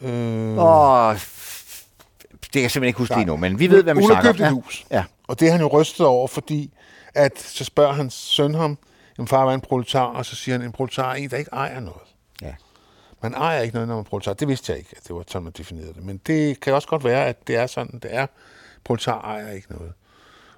Øh, 0.00 0.58
Åh, 0.58 1.14
det 1.14 2.52
kan 2.52 2.62
jeg 2.62 2.70
simpelthen 2.70 2.84
ikke 2.84 2.98
huske 2.98 3.14
lige 3.14 3.24
nu, 3.26 3.36
men 3.36 3.58
vi 3.58 3.70
ved, 3.70 3.82
hvad 3.82 3.94
vi 3.94 4.02
snakker 4.02 4.30
om. 4.30 4.40
et 4.40 4.50
hus. 4.52 4.86
Ja. 4.90 5.04
Og 5.28 5.40
det 5.40 5.48
er 5.48 5.52
han 5.52 5.60
jo 5.60 5.66
rystet 5.66 6.06
over, 6.06 6.28
fordi 6.28 6.72
at 7.14 7.40
så 7.40 7.64
spørger 7.64 7.92
hans 7.92 8.14
søn 8.14 8.54
ham, 8.54 8.78
jamen 9.18 9.28
far 9.28 9.44
var 9.44 9.54
en 9.54 9.60
proletar, 9.60 10.04
og 10.04 10.26
så 10.26 10.36
siger 10.36 10.58
han, 10.58 10.66
en 10.66 10.72
proletar 10.72 11.10
er 11.10 11.14
en, 11.14 11.30
der 11.30 11.36
ikke 11.36 11.50
ejer 11.52 11.80
noget. 11.80 12.02
Ja. 13.22 13.28
Man 13.28 13.34
ejer 13.34 13.60
ikke 13.60 13.74
noget, 13.74 13.88
når 13.88 13.94
man 13.94 14.00
er 14.04 14.08
proletar. 14.08 14.32
Det 14.32 14.48
vidste 14.48 14.72
jeg 14.72 14.78
ikke, 14.78 14.90
at 14.96 15.02
det 15.08 15.16
var 15.16 15.24
sådan, 15.28 15.42
man 15.42 15.52
definerede 15.58 15.92
det. 15.94 16.04
Men 16.04 16.20
det 16.26 16.60
kan 16.60 16.74
også 16.74 16.88
godt 16.88 17.04
være, 17.04 17.26
at 17.26 17.46
det 17.46 17.56
er 17.56 17.66
sådan, 17.66 17.98
det 18.02 18.14
er. 18.14 18.26
Proletar 18.84 19.20
ejer 19.20 19.50
ikke 19.50 19.72
noget. 19.72 19.92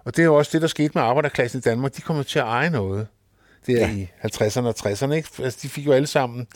Og 0.04 0.16
det 0.16 0.22
er 0.22 0.26
jo 0.26 0.34
også 0.34 0.50
det, 0.52 0.62
der 0.62 0.68
skete 0.68 0.90
med 0.94 1.02
arbejderklassen 1.02 1.58
i 1.58 1.60
Danmark. 1.60 1.96
De 1.96 2.02
kommer 2.02 2.22
til 2.22 2.38
at 2.38 2.44
eje 2.44 2.70
noget. 2.70 3.06
Det 3.66 3.82
er 3.82 3.86
ja. 3.88 3.92
Ja. 3.92 4.26
i 4.28 4.28
50'erne 4.34 4.66
og 4.66 4.74
60'erne, 4.78 5.12
ikke? 5.12 5.28
Altså, 5.38 5.58
de 5.62 5.68
fik 5.68 5.86
jo 5.86 5.92
alle 5.92 6.06
sammen... 6.06 6.46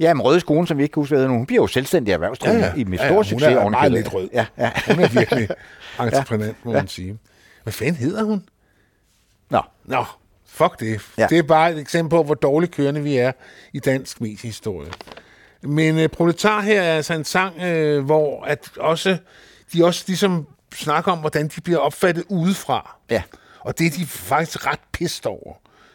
Ja, 0.00 0.14
men 0.14 0.22
Røde 0.22 0.40
Skole, 0.40 0.66
som 0.66 0.78
vi 0.78 0.82
ikke 0.82 0.92
kan 0.92 1.00
huske, 1.00 1.14
hvad 1.16 1.26
hun 1.26 1.46
bliver 1.46 1.62
jo 1.62 1.66
selvstændig 1.66 2.12
erhvervsdrivende 2.12 2.64
ja, 2.66 2.72
ja. 2.74 2.80
i 2.80 2.84
med 2.84 2.98
stor 2.98 3.06
ja, 3.06 3.14
hun 3.14 3.24
succes. 3.24 3.48
er 3.48 3.58
oven 3.58 3.72
i 3.72 3.76
meget 3.76 3.92
lidt 3.92 4.14
rød. 4.14 4.28
Ja, 4.32 4.46
ja. 4.58 4.70
Hun 4.86 5.04
er 5.04 5.08
virkelig 5.08 5.48
entreprenant, 6.00 6.64
må 6.64 6.72
Ja. 6.72 6.76
man 6.78 6.88
sige. 6.88 7.18
Hvad 7.62 7.72
fanden 7.72 7.94
hedder 7.96 8.22
hun? 8.24 8.44
Nå. 9.50 9.62
Nå, 9.84 10.04
fuck 10.46 10.80
det. 10.80 10.86
Ja. 10.90 11.22
Ja. 11.22 11.26
Det 11.26 11.38
er 11.38 11.42
bare 11.42 11.72
et 11.72 11.78
eksempel 11.78 12.10
på, 12.10 12.22
hvor 12.22 12.34
dårligt 12.34 12.72
kørende 12.74 13.02
vi 13.02 13.16
er 13.16 13.32
i 13.72 13.78
dansk 13.78 14.20
mediehistorie. 14.20 14.90
Men 15.62 15.98
øh, 15.98 16.08
Proletar 16.08 16.60
her 16.60 16.82
er 16.82 16.96
altså 16.96 17.14
en 17.14 17.24
sang, 17.24 17.62
øh, 17.62 18.04
hvor 18.04 18.44
at 18.44 18.70
også, 18.76 19.18
de 19.72 19.84
også 19.84 20.04
ligesom 20.06 20.46
snakker 20.74 21.12
om, 21.12 21.18
hvordan 21.18 21.48
de 21.48 21.60
bliver 21.60 21.78
opfattet 21.78 22.24
udefra. 22.28 22.96
Ja. 23.10 23.22
Og 23.60 23.78
det 23.78 23.86
er 23.86 23.90
de 23.90 24.06
faktisk 24.06 24.66
ret 24.66 24.80
pissed 24.92 25.26
over, 25.26 25.54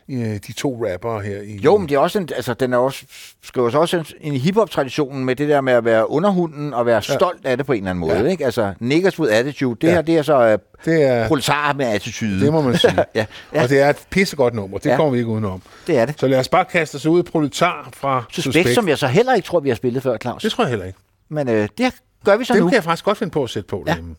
øh, 0.10 0.20
de 0.48 0.54
to 0.54 0.86
rappere 0.88 1.22
her. 1.22 1.42
I, 1.42 1.56
Jo, 1.64 1.78
men 1.78 1.90
det 1.90 1.96
er 1.96 2.00
også 2.00 2.20
en, 2.20 2.30
altså, 2.36 2.54
den 2.54 2.74
er 2.74 2.78
også, 2.78 3.04
skriver 3.44 3.70
sig 3.70 3.80
også 3.80 4.14
ind 4.22 4.36
i 4.36 4.38
hiphop-traditionen 4.40 5.26
med 5.26 5.36
det 5.36 5.50
der 5.50 5.62
med 5.62 5.74
at 5.74 5.86
være 5.86 6.10
underhunden 6.10 6.74
og 6.74 6.86
være 6.86 6.96
Ja. 6.96 7.02
stolt 7.16 7.46
af 7.46 7.58
det 7.58 7.66
på 7.66 7.72
en 7.74 7.78
eller 7.78 7.90
anden 7.90 8.00
måde. 8.00 8.18
Ja. 8.20 8.24
Ikke? 8.26 8.46
Altså, 8.46 8.74
niggas 8.80 9.20
with 9.20 9.36
attitude, 9.38 9.76
det 9.82 9.88
Ja. 9.88 9.94
her, 9.94 10.02
det 10.02 10.18
er 10.18 10.22
så 10.22 10.54
uh, 10.54 10.60
det 10.94 11.04
er, 11.04 11.28
proletarer 11.28 11.74
med 11.74 11.86
attitude. 11.86 12.40
det 12.40 12.54
må 12.54 12.62
man 12.62 12.78
sige. 12.78 12.94
ja. 13.16 13.26
ja. 13.54 13.64
Og 13.64 13.70
det 13.70 13.80
er 13.82 13.90
et 13.90 13.98
pissegodt 14.10 14.54
nummer, 14.54 14.78
det 14.78 14.90
Ja. 14.90 14.96
kommer 14.96 15.12
vi 15.12 15.18
ikke 15.18 15.30
udenom. 15.30 15.62
Det 15.88 15.98
er 15.98 16.06
det. 16.06 16.20
Så 16.20 16.28
lad 16.28 16.40
os 16.40 16.50
bare 16.50 16.66
kaste 16.66 16.96
os 16.96 17.06
ud 17.06 17.20
i 17.20 17.24
Proletar 17.24 17.90
fra 17.94 18.24
Suspekt, 18.32 18.70
som 18.70 18.90
jeg 18.90 18.98
så 18.98 19.08
heller 19.08 19.34
ikke 19.34 19.46
tror, 19.46 19.60
vi 19.60 19.70
har 19.70 19.76
spillet 19.76 20.04
før, 20.04 20.18
Claus. 20.18 20.42
Det 20.42 20.52
tror 20.52 20.64
jeg 20.64 20.70
heller 20.70 20.86
ikke. 20.86 21.00
Men 21.30 21.50
øh, 21.50 21.68
det 21.78 21.94
gør 22.26 22.38
vi 22.38 22.46
så 22.46 22.54
Dem 22.54 22.62
nu. 22.64 22.68
kan 22.70 22.76
jeg 22.76 22.84
faktisk 22.84 23.06
godt 23.06 23.18
finde 23.18 23.32
på 23.32 23.44
at 23.44 23.50
sætte 23.50 23.68
på 23.68 23.84
Ja. 23.88 23.92
derhjemme. 23.92 24.16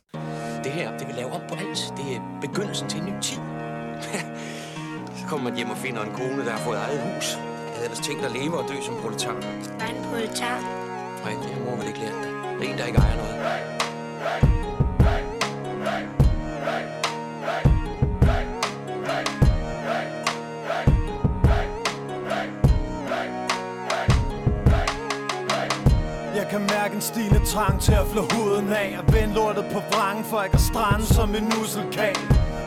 Det 0.65 0.73
her, 0.73 0.99
det 0.99 1.07
vil 1.07 1.15
lave 1.17 1.33
op 1.33 1.41
på 1.49 1.55
alt. 1.55 1.93
Det 1.97 2.17
er 2.17 2.39
begyndelsen 2.41 2.89
til 2.89 2.99
kommer 5.29 5.51
man 5.51 5.57
hjem 5.57 5.71
og 5.71 5.77
finder 5.77 6.03
en 6.03 6.13
kone, 6.13 6.45
der 6.45 6.51
har 6.51 6.59
fået 6.59 6.77
eget 6.77 7.01
hus. 7.01 7.37
Jeg 7.37 7.75
havde 7.75 7.85
ellers 7.85 8.01
tænkt 8.01 8.25
at 8.25 8.33
leve 8.33 8.59
og 8.59 8.69
dø 8.69 8.75
som 8.83 8.95
proletar. 8.95 9.33
Hvad 9.33 9.89
er 9.89 9.95
en 9.95 10.05
proletar? 10.11 10.59
Nej, 11.25 11.33
det 11.43 11.51
har 11.55 11.65
mor 11.65 11.77
vel 11.77 11.87
ikke 11.87 11.99
lært. 11.99 12.15
Det 12.61 12.69
er 12.69 12.73
en, 12.73 12.79
der 12.79 12.85
ikke 12.87 12.99
ejer 12.99 13.17
noget. 13.17 13.37
Jeg 26.37 26.47
kan 26.51 26.61
mærke 26.61 26.95
en 26.95 27.01
stigende 27.01 27.47
trang 27.47 27.81
til 27.81 27.93
at 27.93 28.07
flå 28.07 28.23
huden 28.33 28.69
af 28.73 28.99
Og 28.99 29.15
vende 29.15 29.35
lortet 29.35 29.65
på 29.73 29.81
vrangen 29.91 30.25
for 30.25 30.41
ikke 30.41 30.55
at 30.55 30.61
strande 30.61 31.07
som 31.07 31.35
en 31.35 31.45
musselkag 31.59 32.15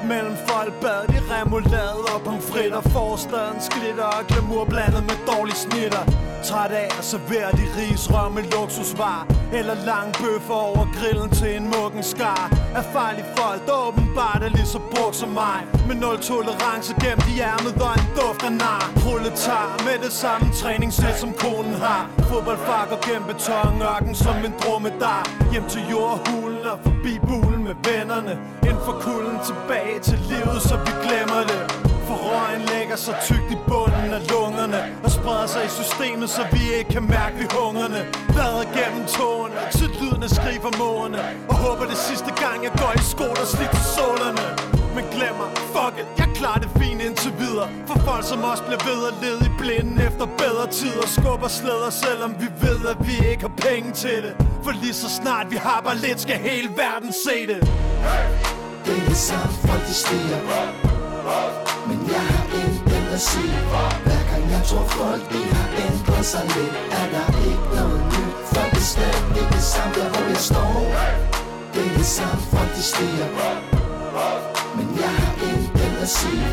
Mellem 0.09 0.37
folk 0.47 0.73
bad 0.81 1.03
de 1.13 1.19
remoulade 1.33 2.01
og 2.13 2.21
pomfritter 2.25 2.81
Forstadens 2.81 3.69
glitter 3.69 4.09
og 4.17 4.27
glamour 4.27 4.65
blandet 4.65 5.03
med 5.09 5.17
dårlige 5.31 5.59
snitter. 5.65 6.03
Træt 6.43 6.71
af 6.71 6.89
at 6.99 7.05
servere 7.11 7.51
de 7.59 7.65
risrør 7.77 8.29
med 8.29 8.43
luksusvar 8.53 9.27
Eller 9.53 9.75
lang 9.89 10.09
bøffer 10.21 10.59
over 10.69 10.85
grillen 10.97 11.29
til 11.39 11.51
en 11.57 11.65
muggen 11.73 12.03
skar. 12.03 12.43
Er 12.77 12.81
farlige 12.81 13.29
folk, 13.37 13.61
der 13.67 13.75
åbenbart 13.87 14.41
er 14.47 14.49
lige 14.57 14.69
så 14.75 14.79
brugt 14.91 15.15
som 15.15 15.29
mig. 15.29 15.59
Med 15.87 15.95
nul 15.95 16.17
tolerance 16.31 16.91
gennem 17.03 17.25
i 17.33 17.35
ærmet 17.51 17.73
og 17.85 17.93
en 17.99 18.05
duft 18.17 18.43
af 18.49 18.53
nar. 18.63 18.83
Proletar 19.03 19.67
med 19.87 19.97
det 20.05 20.13
samme 20.23 20.45
træningssæt 20.61 21.17
som 21.23 21.31
konen 21.43 21.75
har. 21.85 22.03
Fodboldfakker 22.29 22.97
gennem 23.07 23.27
beton, 23.31 23.81
ørken 23.93 24.15
som 24.23 24.35
en 24.47 24.53
dromedar. 24.61 25.23
Hjem 25.51 25.65
til 25.73 25.83
jordhulen 25.91 26.48
og 26.65 26.79
forbi 26.83 27.13
bulen 27.27 27.63
med 27.63 27.75
vennerne. 27.89 28.33
Ind 28.69 28.79
for 28.85 28.95
kulden 29.05 29.37
tilbage 29.49 29.99
til 29.99 30.19
livet, 30.31 30.61
så 30.69 30.75
vi 30.85 30.91
glemmer 31.05 31.41
det. 31.49 31.59
For 32.07 32.17
røgen 32.27 32.61
lægger 32.73 32.95
sig 32.95 33.15
tykt 33.27 33.49
i 33.55 33.57
bunden 33.67 34.09
af 34.17 34.21
lungerne 34.31 34.79
Og 35.03 35.11
spreder 35.11 35.47
sig 35.53 35.63
i 35.65 35.71
systemet, 35.79 36.29
så 36.29 36.41
vi 36.53 36.61
ikke 36.77 36.89
kan 36.95 37.03
mærke 37.17 37.35
vi 37.41 37.47
hungerne. 37.57 37.99
Blader 38.33 38.65
gennem 38.77 39.03
tårne 39.17 39.55
til 39.77 39.89
lyden 39.99 40.23
af 40.23 40.31
skrig 40.37 40.59
fra 40.65 40.71
Og 41.49 41.55
håber 41.65 41.85
det 41.93 41.97
sidste 41.97 42.31
gang 42.43 42.57
jeg 42.67 42.73
går 42.81 42.91
i 43.01 43.03
sko, 43.13 43.27
der 43.39 43.47
sliter 43.55 43.81
sålerne. 43.97 44.43
Men 44.95 45.05
glemmer, 45.15 45.47
fuck 45.73 45.95
it, 46.01 46.18
klarer 46.39 46.59
det 46.65 46.71
fint 46.81 47.01
indtil 47.07 47.33
videre. 47.43 47.67
For 47.87 47.97
folk 48.09 48.25
som 48.31 48.39
os 48.51 48.61
bliver 48.67 48.83
ved 48.89 48.99
at 49.09 49.15
lede 49.23 49.41
i 49.49 49.51
blinden 49.61 49.97
efter 50.07 50.25
bedre 50.43 50.65
tider. 50.79 51.07
Skubber 51.17 51.51
slæder, 51.59 51.91
selvom 52.05 52.31
vi 52.41 52.47
ved, 52.65 52.79
at 52.93 52.99
vi 53.07 53.15
ikke 53.31 53.43
har 53.47 53.55
penge 53.67 53.89
til 54.03 54.17
det. 54.25 54.33
For 54.63 54.71
lige 54.83 54.97
så 55.03 55.09
snart 55.21 55.45
vi 55.53 55.57
har 55.67 55.79
bare 55.85 55.97
lidt, 56.05 56.19
skal 56.25 56.37
hele 56.49 56.69
verden 56.83 57.11
se 57.27 57.37
det. 57.51 57.59
Det 58.85 58.95
er 58.99 59.03
det 59.09 59.19
folk 59.67 59.83
de 59.89 59.95
stiger. 60.03 60.39
Men 61.89 61.99
jeg 62.13 62.25
har 62.33 62.45
intet 62.61 63.05
at 63.17 63.21
sige 63.21 63.57
Hver 64.05 64.21
gang 64.29 64.43
jeg 64.55 64.61
tror 64.69 64.85
folk 64.99 65.23
de 65.33 65.41
har 65.55 65.69
ændret 65.85 66.25
sig 66.25 66.43
lidt 66.55 66.75
Er 66.99 67.07
der 67.15 67.27
ikke 67.49 67.67
noget 67.77 68.01
nyt. 68.13 68.35
For 68.51 68.65
det 68.73 68.81
er 68.83 68.89
slet 68.93 69.19
ikke 69.39 69.53
det 69.57 69.65
samme 69.73 69.93
der 69.97 70.07
hvor 70.13 70.25
jeg 70.33 70.41
står. 70.49 70.73
Det 71.73 71.83
er 71.87 71.93
det 71.97 72.41
folk 72.53 72.71
de 72.77 72.83
stiger. 72.91 73.29
Men 74.77 74.87
jeg 75.01 75.13
har 75.19 75.28
intet 76.09 76.15
at 76.15 76.15
sige 76.15 76.43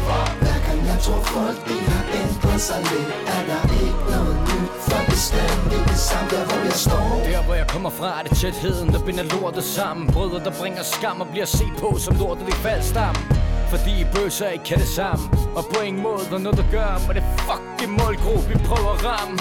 Hver 0.40 0.58
gang 0.66 0.86
jeg 0.86 0.98
tror 1.00 1.22
folk 1.22 1.68
de 1.68 1.78
har 1.90 2.04
ændret 2.20 2.60
sig 2.60 2.80
lidt? 2.90 3.10
Er 3.36 3.42
der 3.50 3.62
ikke 3.84 4.02
noget 4.10 4.36
nyt 4.48 4.70
For 4.80 5.02
det 5.10 5.18
stadig 5.18 5.86
det 5.88 5.98
samme 5.98 6.30
der 6.30 6.44
hvor 6.46 6.64
jeg 6.64 6.72
står? 6.72 7.22
Der 7.24 7.42
hvor 7.44 7.54
jeg 7.54 7.66
kommer 7.68 7.90
fra 7.90 8.18
er 8.18 8.22
det 8.22 8.38
tætheden 8.38 8.92
der 8.92 9.04
binder 9.06 9.22
lortet 9.22 9.64
sammen. 9.64 10.06
Brødre 10.06 10.44
der 10.44 10.52
bringer 10.60 10.82
skam 10.82 11.20
og 11.20 11.28
bliver 11.28 11.46
set 11.46 11.74
på 11.78 11.98
som 11.98 12.16
lortet 12.16 12.48
i 12.48 12.52
faldstamme 12.52 13.20
fordi 13.72 14.06
bøsser 14.14 14.48
ikke 14.48 14.64
kan 14.64 14.78
det 14.78 14.88
sammen. 14.88 15.28
Og 15.56 15.64
på 15.74 15.80
ingen 15.80 16.02
måde 16.02 16.24
der 16.30 16.38
noget 16.38 16.58
der 16.58 16.70
gør 16.70 17.06
med 17.06 17.14
det 17.14 17.24
fucking 17.46 17.92
målgruppe 18.00 18.48
vi 18.48 18.56
prøver 18.68 18.90
at 18.96 19.04
ramme. 19.04 19.38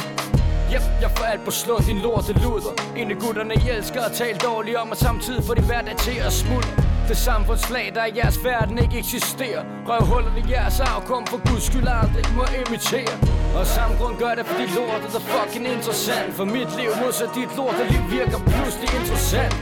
Yep, 0.74 0.82
jeg 1.02 1.12
får 1.18 1.26
alt 1.26 1.46
på 1.46 1.52
slå 1.52 1.78
din 1.88 2.00
lorte 2.00 2.34
luder. 2.34 2.74
En 2.98 3.12
af 3.12 3.18
gutterne 3.18 3.54
I 3.54 3.70
elsker 3.70 4.02
at 4.02 4.12
tale 4.12 4.38
dårligt 4.38 4.78
om 4.78 4.92
Og 4.92 4.98
samtidig 4.98 5.44
får 5.44 5.54
de 5.54 5.62
hverdag 5.62 5.98
til 5.98 6.18
at 6.28 6.34
smuldre 6.34 6.74
Det 7.10 7.18
samfundslag 7.18 7.92
der 7.96 8.06
i 8.06 8.12
jeres 8.20 8.44
verden 8.44 8.78
ikke 8.78 8.98
eksisterer. 9.00 9.64
Røvhuller 9.88 10.32
i 10.42 10.44
jeres 10.52 10.80
afkom 10.80 11.26
for 11.32 11.40
guds 11.50 11.64
skyld 11.64 11.88
aldrig 11.88 12.26
må 12.38 12.46
imitere. 12.62 13.16
Og 13.58 13.66
samme 13.76 13.94
grund 14.00 14.16
gør 14.24 14.34
det 14.36 14.46
fordi 14.50 14.66
lortet 14.78 15.12
er 15.20 15.24
fucking 15.34 15.68
interessant. 15.76 16.34
For 16.38 16.46
mit 16.46 16.72
liv 16.80 16.92
modsat 17.02 17.32
dit 17.36 17.52
lorteliv 17.58 18.02
virker 18.18 18.40
pludselig 18.54 18.90
interessant. 19.00 19.56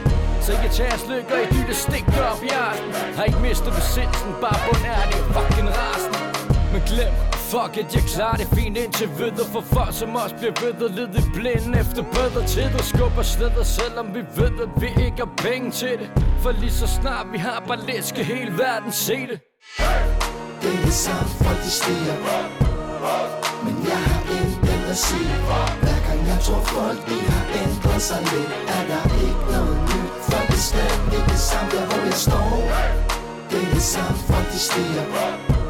Så 0.44 0.52
I 0.52 0.56
tager 0.56 0.70
tage 0.70 1.10
lykke 1.10 1.32
og 1.34 1.40
i 1.44 1.46
dytte 1.54 1.74
stik 1.74 2.06
op 2.30 2.42
i 2.48 2.50
aften 2.68 2.90
Har 3.16 3.24
ikke 3.24 3.40
mistet 3.48 3.72
besindelsen, 3.78 4.30
bare 4.44 4.58
bund 4.64 4.84
er 4.96 5.04
det 5.10 5.20
fucking 5.34 5.68
rasen 5.78 6.33
men 6.74 6.82
glem, 6.92 7.14
fuck 7.52 7.76
it, 7.80 7.94
jeg 7.94 8.04
klarer 8.14 8.36
det 8.36 8.48
fint 8.54 8.76
indtil 8.76 9.08
videre 9.18 9.46
For 9.52 9.60
folk 9.60 9.94
som 10.00 10.16
os 10.16 10.32
bliver 10.38 10.54
ved 10.62 10.86
at 10.86 10.90
lede 10.98 11.18
i 11.18 11.24
blinden 11.34 11.74
efter 11.82 12.02
bedre 12.16 12.46
tider 12.46 12.82
Skubber 12.82 13.22
slæder, 13.22 13.64
selvom 13.78 14.06
vi 14.14 14.22
ved 14.40 14.54
at 14.64 14.70
vi 14.82 14.88
ikke 15.06 15.18
har 15.24 15.32
penge 15.36 15.70
til 15.70 15.94
det. 16.00 16.08
For 16.42 16.52
lige 16.52 16.76
så 16.80 16.86
snart 16.86 17.26
vi 17.32 17.38
har 17.38 17.64
bare 17.68 17.80
lidt, 17.86 18.04
skal 18.04 18.24
hele 18.24 18.52
verden 18.58 18.92
se 18.92 19.16
det. 19.30 19.38
Hey! 19.78 20.02
Det 20.62 20.70
er 20.76 20.80
det 20.88 20.96
samme, 21.06 21.30
folk 21.44 21.60
de 21.64 21.70
stiger. 21.80 22.16
Men 23.64 23.76
jeg 23.90 24.00
har 24.08 24.22
intet 24.38 24.84
at 24.94 24.98
sige. 25.06 25.34
Hver 25.82 25.98
gang 26.06 26.20
jeg 26.32 26.38
tror 26.46 26.62
folk 26.76 27.00
de 27.08 27.18
har 27.32 27.44
ændret 27.62 28.02
sig 28.08 28.20
lidt 28.32 28.52
Er 28.76 28.82
der 28.90 29.04
ikke 29.26 29.44
noget 29.54 29.76
nyt. 29.90 30.12
For 30.26 30.40
det 30.48 30.58
er 30.60 30.64
stadig 30.70 31.22
det 31.32 31.40
samme 31.50 31.70
der 31.74 31.84
hvor 31.88 32.02
jeg 32.10 32.18
står. 32.26 32.50
Det 33.50 33.58
er 33.64 33.68
det 33.74 33.82
samme, 33.94 34.18
folk 34.28 34.46
de 34.52 34.58
stiger. 34.58 35.63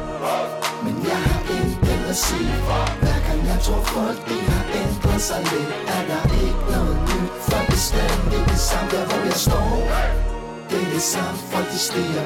Men 0.83 0.95
jeg 1.09 1.21
har 1.27 1.41
intet 1.57 2.01
at 2.09 2.15
sige 2.15 2.53
Hver 3.01 3.19
gang 3.27 3.39
jeg 3.51 3.59
tror 3.65 3.81
folk 3.95 4.19
de 4.29 4.37
har 4.51 4.65
ændret 4.81 5.21
sig 5.21 5.41
lidt 5.51 5.71
Er 5.95 6.03
der 6.11 6.23
ikke 6.43 6.63
noget 6.71 6.97
nyt 7.09 7.31
For 7.47 7.61
det 7.69 7.79
er 7.79 7.85
stadig 7.89 8.41
det 8.51 8.59
samme 8.69 8.91
der 8.91 9.05
hvor 9.09 9.21
jeg 9.29 9.39
står. 9.47 9.69
Det 10.69 10.79
er 10.85 10.89
det 10.95 11.01
samme, 11.13 11.39
folk 11.51 11.67
de 11.71 11.79
stiger. 11.87 12.25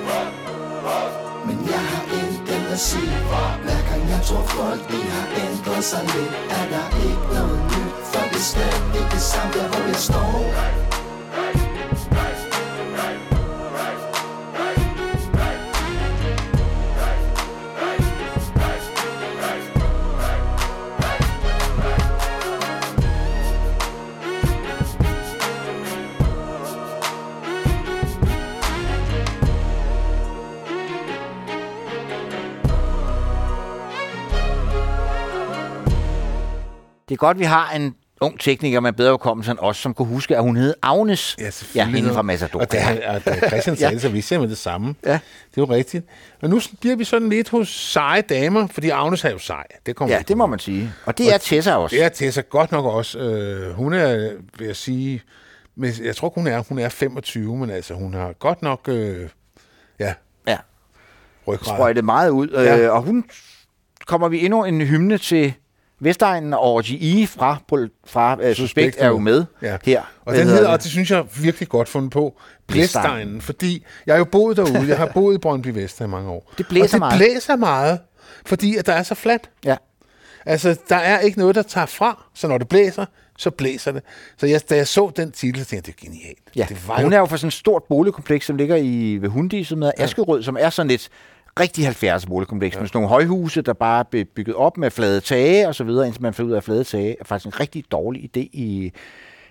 Men 1.48 1.58
jeg 1.74 1.84
har 1.92 2.04
intet 2.22 2.66
at 2.76 2.80
sige 2.80 3.18
Hver 3.64 3.82
gang 3.90 4.02
jeg 4.14 4.22
tror 4.28 4.44
folk 4.58 4.82
de 4.92 5.02
har 5.16 5.28
ændret 5.46 5.84
sig 5.84 6.04
lidt 6.14 6.34
Er 6.58 6.66
der 6.74 6.86
ikke 7.08 7.26
noget 7.34 7.60
nyt 7.72 7.94
For 8.12 8.24
det 8.32 8.42
er 8.44 8.48
stadig 8.54 9.12
det 9.12 9.22
samme 9.22 9.54
der 9.54 9.68
hvor 9.68 9.84
jeg 9.88 9.96
står. 9.96 10.99
Det 37.10 37.16
er 37.16 37.18
godt, 37.18 37.40
vi 37.40 37.44
har 37.44 37.72
en 37.72 37.96
ung 38.22 38.40
tekniker 38.40 38.80
med 38.80 38.94
bedre 38.94 39.12
hukommelse 39.12 39.52
end 39.52 39.60
os, 39.62 39.78
som 39.78 39.94
kunne 39.94 40.08
huske, 40.08 40.38
at 40.38 40.44
hun 40.44 40.56
hed 40.58 40.74
Agnes. 40.82 41.36
Ja, 41.40 41.50
Ja, 41.76 41.86
hende 41.86 42.14
fra 42.14 42.22
Matador. 42.22 42.60
Og 42.60 42.72
da, 42.72 43.02
og 43.08 43.26
da 43.26 43.48
Christian 43.48 43.76
sagde 43.78 44.00
så 44.00 44.10
vidste 44.10 44.34
jeg 44.34 44.42
med 44.42 44.50
det 44.50 44.58
samme. 44.58 44.96
Ja. 45.06 45.12
Det 45.12 45.18
er 45.58 45.62
jo 45.62 45.66
rigtigt. 45.66 46.06
Men 46.42 46.52
nu 46.52 46.62
bliver 46.82 46.96
vi 46.96 47.04
sådan 47.04 47.30
lidt 47.30 47.50
hos 47.50 47.70
seje 47.70 48.22
damer, 48.22 48.68
fordi 48.68 48.90
Agnes 48.90 49.24
er 49.26 49.30
jo 49.32 49.38
sej. 49.40 49.64
Det 49.86 49.96
kommer 49.96 50.16
Ja, 50.16 50.22
det 50.28 50.38
må 50.38 50.46
man 50.46 50.60
sige. 50.60 50.94
Og 51.06 51.18
det 51.18 51.34
er 51.34 51.38
Tessa 51.38 51.76
også. 51.76 51.96
Det 51.96 52.04
er 52.04 52.10
Tessa 52.10 52.42
godt 52.50 52.72
nok 52.72 52.86
også. 52.86 53.20
Øh, 53.20 53.74
hun 53.74 53.94
er, 53.94 54.32
vil 54.58 54.66
jeg 54.68 54.76
sige, 54.76 55.22
men 55.76 55.94
jeg 56.04 56.16
tror 56.16 56.32
hun 56.36 56.48
er, 56.48 56.64
hun 56.70 56.80
er 56.80 56.90
25, 56.90 57.58
men 57.58 57.70
altså 57.70 57.94
hun 57.94 58.14
har 58.14 58.34
godt 58.34 58.62
nok, 58.62 58.80
øh, 58.88 59.30
ja, 60.00 60.14
Ja. 60.48 60.58
sprøjtet 61.64 62.06
meget 62.06 62.30
ud. 62.30 62.48
Ja. 62.48 62.78
Øh, 62.78 62.94
og 62.94 63.02
hun 63.02 63.24
kommer 64.06 64.28
vi 64.28 64.46
endnu 64.46 64.64
en 64.66 64.82
hymne 64.82 65.18
til 65.18 65.54
Vestegnen 66.00 66.54
og 66.54 66.80
RGI 66.80 67.26
fra, 67.26 67.58
fra 68.08 68.50
uh, 68.50 68.54
Suspekt 68.54 68.96
er 69.00 69.08
jo 69.08 69.18
med 69.18 69.46
ja. 69.62 69.78
her. 69.84 70.02
Og 70.26 70.34
den 70.34 70.44
hedder 70.44 70.56
hedder, 70.56 70.72
og 70.72 70.84
det? 70.84 70.92
synes 70.92 71.12
jeg 71.12 71.26
virkelig 71.42 71.70
godt 71.70 71.90
fundet 71.90 72.12
på, 72.12 72.36
Blæstegnen. 72.68 73.42
Fordi 73.42 73.86
jeg 74.06 74.14
har 74.14 74.18
jo 74.18 74.26
boet 74.26 74.58
derude, 74.58 74.88
jeg 74.88 74.98
har 74.98 75.12
boet 75.14 75.36
i 75.36 75.38
Brøndby 75.38 75.68
Vester 75.68 76.06
i 76.06 76.08
mange 76.08 76.30
år. 76.30 76.54
Det 76.58 76.68
blæser 76.68 76.86
og 76.86 76.92
det 76.92 77.00
meget. 77.00 77.18
blæser 77.18 77.56
meget, 77.56 78.00
fordi 78.46 78.76
at 78.76 78.86
der 78.86 78.94
er 78.94 79.04
så 79.04 79.16
fladt. 79.16 79.50
Ja. 79.66 79.76
Altså, 80.46 80.78
der 80.90 80.96
er 80.96 81.20
ikke 81.20 81.40
noget, 81.40 81.56
der 81.56 81.62
tager 81.62 81.86
fra, 81.86 82.24
så 82.34 82.48
når 82.48 82.58
det 82.58 82.68
blæser, 82.68 83.06
så 83.38 83.50
blæser 83.50 83.92
det. 83.92 84.04
Så 84.38 84.46
jeg, 84.46 84.70
da 84.70 84.76
jeg 84.76 84.88
så 84.88 85.12
den 85.16 85.32
titel, 85.32 85.62
så 85.62 85.70
tænkte 85.70 85.90
jeg, 85.90 85.96
det 85.96 86.08
er 86.08 86.12
genialt. 86.12 86.40
Ja, 86.56 86.66
det 86.70 86.78
og 86.88 87.02
hun 87.02 87.14
er 87.14 87.20
jo 87.20 87.26
fra 87.26 87.38
sådan 87.38 87.48
et 87.48 87.54
stort 87.54 87.84
boligkompleks, 87.84 88.46
som 88.46 88.56
ligger 88.56 88.76
i 88.76 89.18
ved 89.22 89.30
Hundi, 89.30 89.64
som 89.64 89.82
hedder 89.82 90.04
Askerød, 90.04 90.44
som 90.44 90.58
er 90.60 90.70
sådan 90.70 90.92
et 90.92 91.10
rigtig 91.60 91.86
70 91.86 92.26
boligkompleks 92.26 92.76
ja. 92.76 92.80
med 92.80 92.88
sådan 92.88 92.98
nogle 92.98 93.10
højhuse, 93.10 93.62
der 93.62 93.74
bare 93.74 94.06
er 94.14 94.24
bygget 94.36 94.56
op 94.56 94.78
med 94.78 94.92
flade 94.92 95.20
tage 95.22 95.68
og 95.68 95.76
så 95.76 95.84
videre, 95.84 96.06
indtil 96.06 96.22
man 96.22 96.34
finder 96.34 96.50
ud 96.50 96.54
af, 96.54 96.58
at 96.58 96.64
flade 96.64 96.84
tage 96.84 97.16
er 97.20 97.24
faktisk 97.26 97.46
en 97.56 97.60
rigtig 97.60 97.84
dårlig 97.92 98.24
idé 98.24 98.40
i 98.54 98.92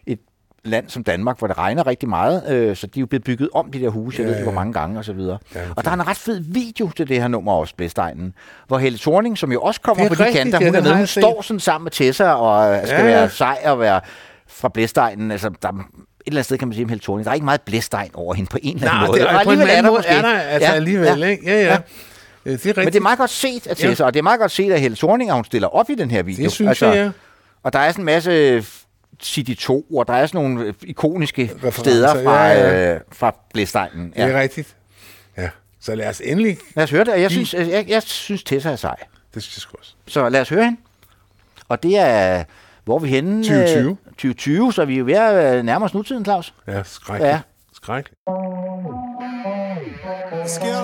et 0.06 0.18
land 0.64 0.88
som 0.88 1.04
Danmark, 1.04 1.38
hvor 1.38 1.46
det 1.46 1.58
regner 1.58 1.86
rigtig 1.86 2.08
meget, 2.08 2.42
øh, 2.52 2.76
så 2.76 2.86
de 2.86 2.98
er 2.98 3.00
jo 3.00 3.06
blevet 3.06 3.24
bygget 3.24 3.48
om, 3.54 3.70
de 3.70 3.80
der 3.80 3.88
huse, 3.88 4.16
jeg 4.22 4.24
Ja, 4.24 4.30
ved 4.30 4.36
ikke, 4.38 4.42
hvor 4.44 4.52
ja. 4.52 4.58
mange 4.58 4.72
gange 4.72 4.98
og 4.98 5.04
så 5.04 5.12
videre. 5.12 5.38
Ja, 5.54 5.60
og 5.76 5.84
der 5.84 5.90
er 5.90 5.94
en 5.94 6.06
ret 6.06 6.16
fed 6.16 6.40
video 6.40 6.90
til 6.96 7.08
det 7.08 7.20
her 7.20 7.28
nummer 7.28 7.52
også, 7.52 7.74
Blæstegnen, 7.76 8.34
hvor 8.66 8.78
Helle 8.78 8.98
Thorning, 8.98 9.38
som 9.38 9.52
jo 9.52 9.60
også 9.60 9.80
kommer 9.80 10.04
er 10.04 10.08
på 10.08 10.14
de 10.14 10.24
rigtigt, 10.24 10.42
kanter, 10.42 10.58
ja, 10.60 10.66
hun 10.66 10.74
er 10.74 10.80
den 10.80 10.84
med, 10.84 10.92
hun 10.92 11.00
jeg 11.00 11.08
står 11.08 11.42
sådan 11.42 11.60
sammen 11.60 11.84
med 11.84 11.92
Tessa 11.92 12.30
og 12.30 12.86
skal 12.86 12.98
Ja, 12.98 13.04
ja. 13.04 13.16
være 13.16 13.30
sej 13.30 13.58
og 13.64 13.80
være 13.80 14.00
fra 14.48 14.68
Blæstegnen. 14.68 15.30
Altså, 15.30 15.50
der, 15.62 15.72
eller 16.30 16.38
andet 16.38 16.44
sted 16.44 16.58
kan 16.58 16.68
man 16.68 16.74
sige 16.74 16.84
om 16.84 16.88
Helle 16.88 17.02
Thorning, 17.02 17.24
der 17.24 17.30
er 17.30 17.34
ikke 17.34 17.44
meget 17.44 17.60
blæstegn 17.60 18.10
over 18.14 18.34
hende 18.34 18.50
på 18.50 18.58
en 18.62 18.76
eller 18.76 18.90
anden 18.90 19.00
Nej, 19.00 19.06
måde. 19.06 19.20
det 19.20 19.30
er, 19.30 19.38
Og 19.38 19.44
på 19.44 19.50
en 19.50 19.60
anden 19.60 19.86
måde 19.92 20.02
er 20.06 20.22
der 20.22 20.38
altså 20.40 20.72
alligevel, 20.72 21.22
ikke? 21.22 21.42
Ja, 21.46 21.62
ja. 21.64 21.78
Øh, 22.46 22.52
Det 22.52 22.52
er 22.52 22.52
rigtigt. 22.54 22.76
Men 22.76 22.86
det 22.86 22.96
er 22.96 23.00
meget 23.00 23.18
godt 23.18 23.30
set 23.30 23.66
af 23.66 23.76
Tessa, 23.76 24.04
og 24.04 24.14
det 24.14 24.18
er 24.18 24.22
meget 24.22 24.40
godt 24.40 24.50
set 24.52 24.72
af 24.72 24.80
Helle 24.80 24.96
Thorning, 24.96 25.30
at 25.30 25.36
hun 25.36 25.44
stiller 25.44 25.68
op 25.68 25.90
i 25.90 25.94
den 25.94 26.10
her 26.10 26.22
video. 26.22 26.42
Det 26.44 26.52
synes 26.52 26.82
jeg, 26.82 26.94
ja. 26.94 27.10
Og 27.62 27.72
der 27.72 27.78
er 27.78 27.90
sådan 27.92 28.02
en 28.02 28.06
masse 28.06 28.64
City 29.22 29.54
2, 29.58 29.80
og 29.96 30.06
der 30.06 30.12
er 30.14 30.26
sådan 30.26 30.40
nogle 30.40 30.64
øh, 30.64 30.74
ikoniske 30.82 31.50
Referencer, 31.56 31.82
steder 31.82 32.22
fra, 32.24 32.46
ja, 32.46 32.68
ja. 32.88 32.94
Øh, 32.94 33.00
fra 33.12 33.34
Blæstegnen. 33.54 34.12
Det 34.16 34.22
er 34.22 34.40
rigtigt. 34.40 34.76
Ja, 35.36 35.48
så 35.80 35.94
lad 35.94 36.08
os 36.08 36.20
endelig... 36.24 36.58
Lad 36.74 36.84
os 36.84 36.90
høre 36.90 37.04
det, 37.04 37.20
jeg 37.20 37.30
synes, 37.30 37.54
jeg, 37.54 37.84
jeg 37.88 38.02
synes 38.02 38.42
Tessa 38.44 38.70
er 38.70 38.76
sej. 38.76 38.96
Det 39.34 39.42
synes 39.42 39.66
jeg 39.72 39.78
også. 39.80 39.92
Så 40.06 40.28
lad 40.28 40.40
os 40.40 40.48
høre 40.48 40.64
hende. 40.64 40.76
Og 41.68 41.82
det 41.82 41.96
er, 41.98 42.44
hvor 42.88 42.96
er 42.96 43.00
vi 43.00 43.08
henne? 43.08 43.44
2020. 43.44 43.90
Øh, 43.90 43.96
2020, 44.12 44.72
så 44.72 44.84
vi 44.84 44.94
er 44.94 44.98
jo 44.98 45.04
ved 45.04 45.14
at 45.14 45.58
øh, 45.58 45.64
nærme 45.64 45.84
os 45.84 45.94
nutiden, 45.94 46.24
Claus. 46.24 46.54
Ja, 46.66 46.82
skrækkeligt. 46.82 47.32
Ja. 47.32 47.40
Skrækkeligt. 47.72 48.20
Der? 50.62 50.78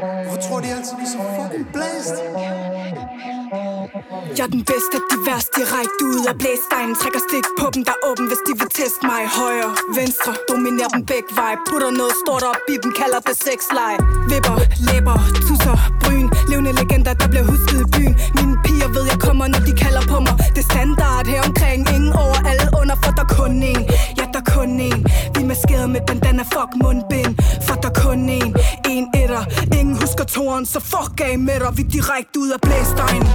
Hvorfor 0.00 0.40
tror 0.46 0.60
de 0.64 0.68
altid, 0.76 0.94
vi 1.00 1.04
er 1.08 1.12
så 1.14 1.20
fucking 1.36 1.66
blæst? 1.74 2.16
Jeg 4.38 4.44
er 4.48 4.52
den 4.56 4.64
bedste, 4.72 4.96
de 5.10 5.16
værste. 5.26 5.50
Direkte 5.60 6.02
ud 6.12 6.22
af 6.30 6.34
blæstegnen 6.40 6.94
Trækker 7.00 7.22
stik 7.28 7.46
på 7.60 7.66
dem, 7.74 7.82
der 7.88 7.94
er 7.96 8.02
åben, 8.08 8.26
hvis 8.30 8.42
de 8.46 8.52
vil 8.60 8.70
teste 8.80 9.02
mig. 9.10 9.22
Højre, 9.40 9.70
venstre, 10.00 10.30
dominerer 10.50 10.92
dem 10.96 11.02
begge 11.12 11.30
vej 11.40 11.52
Putter 11.66 11.90
noget 12.00 12.14
stort 12.22 12.44
op 12.50 12.60
i 12.74 12.76
dem, 12.82 12.90
kalder 13.00 13.20
det 13.28 13.36
sexleje 13.46 13.98
Vipper, 14.30 14.56
læber, 14.88 15.16
tusser, 15.46 15.76
bryn. 16.02 16.26
Levende 16.50 16.72
legender, 16.80 17.14
der 17.20 17.28
bliver 17.32 17.46
husket 17.50 17.78
i 17.84 17.88
byen. 17.96 18.14
Mine 18.36 18.56
piger 18.64 18.88
ved, 18.96 19.04
jeg 19.12 19.18
kommer, 19.26 19.46
når 19.54 19.62
de 19.68 19.72
kalder 19.84 20.02
på 20.12 20.18
mig. 20.26 20.34
Det 20.54 20.60
er 20.64 20.68
standard 20.72 21.24
her 21.32 21.40
omkring. 21.48 21.80
Ingen 21.96 22.12
over, 22.24 22.38
alle 22.50 22.66
under, 22.80 22.96
for 23.02 23.12
der 23.18 23.26
kun 23.36 23.52
én 23.72 23.82
Ja, 24.18 24.24
der 24.34 24.42
kun 24.54 24.70
én 24.90 25.00
Vi 25.34 25.40
er 25.44 25.48
maskeret 25.52 25.88
med 25.94 26.02
bandana, 26.08 26.44
fuck 26.54 26.70
mundbind. 26.82 27.32
For 27.86 27.92
der 27.92 28.00
kun 28.02 28.28
en, 28.28 28.56
En 28.88 29.08
etter, 29.14 29.44
ingen 29.78 29.96
husker 30.00 30.24
toren 30.24 30.66
Så 30.66 30.80
fuck 30.80 31.20
af 31.20 31.38
med 31.38 31.60
dig, 31.60 31.76
vi 31.76 31.82
direkte 31.82 32.38
ud 32.38 32.50
af 32.50 32.60
blæstegnen 32.60 33.28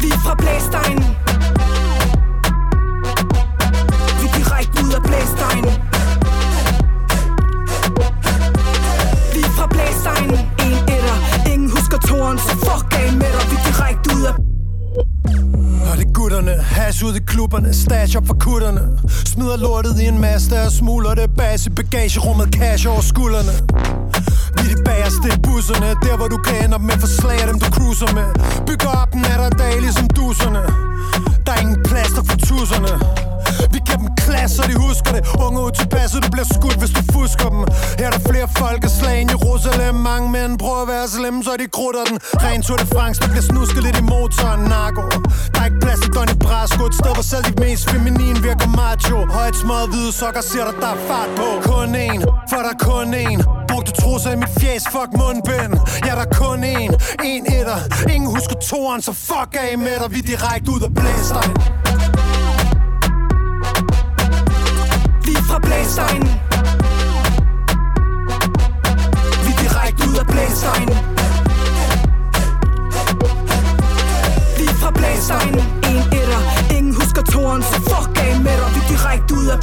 Vi 0.00 0.08
er 0.16 0.20
fra 0.26 0.34
Blæstegnen 0.34 1.04
Vi 4.20 4.26
er 4.28 4.34
direkte 4.38 4.84
ud 4.84 4.92
af 4.98 5.02
Blæstegnen 5.08 5.74
Vi 9.34 9.40
er 9.48 9.52
fra 9.58 9.66
Blæstegnen 9.74 10.38
En 10.66 10.78
etter, 10.96 11.18
ingen 11.52 11.70
husker 11.70 11.98
toren 11.98 12.38
Så 12.38 12.54
fuck 12.66 12.94
af 13.00 13.12
med 13.12 13.30
dig, 13.36 13.44
vi 13.50 13.56
direkte 13.68 14.16
ud 14.16 14.24
af 14.30 14.55
og 15.96 16.12
gutterne, 16.14 16.52
hash 16.62 17.04
ud 17.04 17.14
i 17.14 17.18
klubberne, 17.18 17.74
stash 17.74 18.16
op 18.16 18.26
for 18.26 18.36
kutterne. 18.40 18.98
Smider 19.24 19.56
lortet 19.56 20.00
i 20.00 20.06
en 20.06 20.18
masse 20.18 20.62
og 20.62 20.72
smuler 20.72 21.14
det 21.14 21.30
bas 21.36 21.66
i 21.66 21.70
bagagerummet, 21.70 22.48
cash 22.54 22.88
over 22.88 23.00
skuldrene. 23.00 23.52
Vi 24.56 24.62
er 24.70 24.76
de 24.76 24.82
bagerste 24.84 25.28
i 25.36 25.38
busserne, 25.42 25.86
der 25.86 26.16
hvor 26.16 26.28
du 26.28 26.36
kan 26.36 26.64
ende 26.64 26.74
op 26.74 26.82
med 26.82 26.98
forslag 27.00 27.40
af 27.42 27.46
dem 27.46 27.58
du 27.60 27.66
cruiser 27.66 28.14
med. 28.14 28.28
Bygger 28.66 28.88
op 29.02 29.14
natter 29.14 29.44
er 29.44 29.50
dag 29.50 29.80
ligesom 29.80 30.08
duserne 30.08 30.62
Der 31.46 31.52
er 31.52 31.60
ingen 31.60 31.82
plaster 31.82 32.22
for 32.28 32.36
tusserne 32.36 32.92
vi 33.74 33.80
kan 33.88 33.96
dem 34.02 34.08
klasse, 34.24 34.56
så 34.56 34.62
de 34.70 34.74
husker 34.86 35.10
det. 35.16 35.22
Unge 35.44 35.58
ud 35.64 35.70
tilpasset, 35.78 36.18
du 36.24 36.30
bliver 36.34 36.48
skudt, 36.56 36.78
hvis 36.82 36.92
du 36.98 37.02
fusker 37.16 37.48
dem. 37.54 37.62
Her 37.98 38.06
er 38.08 38.12
der 38.16 38.22
flere 38.30 38.48
folkeslag 38.60 39.16
end 39.22 39.30
Jerusalem. 39.34 39.94
Mange 40.10 40.26
mænd 40.36 40.52
prøver 40.58 40.82
at 40.86 40.88
være 40.94 41.06
slemme, 41.16 41.40
så 41.46 41.52
de 41.62 41.66
krutter 41.76 42.04
den. 42.08 42.16
Ren 42.44 42.62
Tour 42.66 42.78
de 42.82 42.86
France, 42.94 43.16
der 43.22 43.28
bliver 43.32 43.46
snusket 43.52 43.82
lidt 43.86 43.98
i 44.02 44.04
motoren. 44.12 44.60
Narko. 44.72 45.02
Der 45.52 45.60
er 45.62 45.66
ikke 45.70 45.80
plads 45.84 46.00
til 46.04 46.10
Donny 46.16 46.36
Brasco. 46.46 46.82
Et 46.90 46.94
sted, 47.00 47.12
hvor 47.18 47.26
selv 47.32 47.44
de 47.50 47.54
mest 47.64 47.82
feminine 47.90 48.38
virker 48.48 48.68
macho. 48.80 49.16
Højt 49.38 49.56
smøget 49.62 49.88
hvide 49.92 50.12
sokker, 50.20 50.42
siger 50.50 50.64
der, 50.68 50.74
der 50.84 50.90
er 50.96 51.00
fart 51.08 51.30
på. 51.40 51.48
Kun 51.70 51.94
en, 51.94 52.20
for 52.50 52.58
der 52.64 52.72
er 52.76 52.80
kun 52.90 53.14
en. 53.14 53.38
Brugte 53.68 53.92
trusser 54.00 54.30
i 54.36 54.36
mit 54.36 54.52
fjæs, 54.60 54.84
fuck 54.94 55.10
mundbind. 55.20 55.72
Ja, 56.06 56.12
der 56.18 56.24
er 56.28 56.32
kun 56.42 56.58
en, 56.64 56.90
en 57.30 57.42
etter. 57.58 57.78
Ingen 58.14 58.28
husker 58.34 58.56
toren, 58.70 59.02
så 59.02 59.12
fuck 59.12 59.50
af 59.62 59.78
med 59.78 59.96
dig. 60.00 60.08
Vi 60.14 60.20
direkte 60.20 60.70
ud 60.74 60.80
og 60.80 60.92
blæstegn 60.94 61.85
fra 65.48 65.58
Blæstegnen 65.58 66.28
Vi 69.44 69.50
er 69.52 69.58
direkte 69.62 70.02
ud 70.08 70.16
af 70.22 70.26
Blæstegnen 70.32 70.96
Vi 74.58 74.64
er 74.72 74.76
fra 74.82 74.90
Blæstegnen 74.98 75.64
En 75.88 75.98
etter, 76.18 76.42
ingen 76.76 76.94
husker 76.94 77.22
toren 77.22 77.62
Så 77.62 77.76
fuck 77.90 78.18
af 78.24 78.40
med 78.46 78.56
dig, 78.60 78.68
vi 78.74 78.80
er 78.84 78.88
direkte 78.88 79.34
ud 79.34 79.46
af 79.54 79.58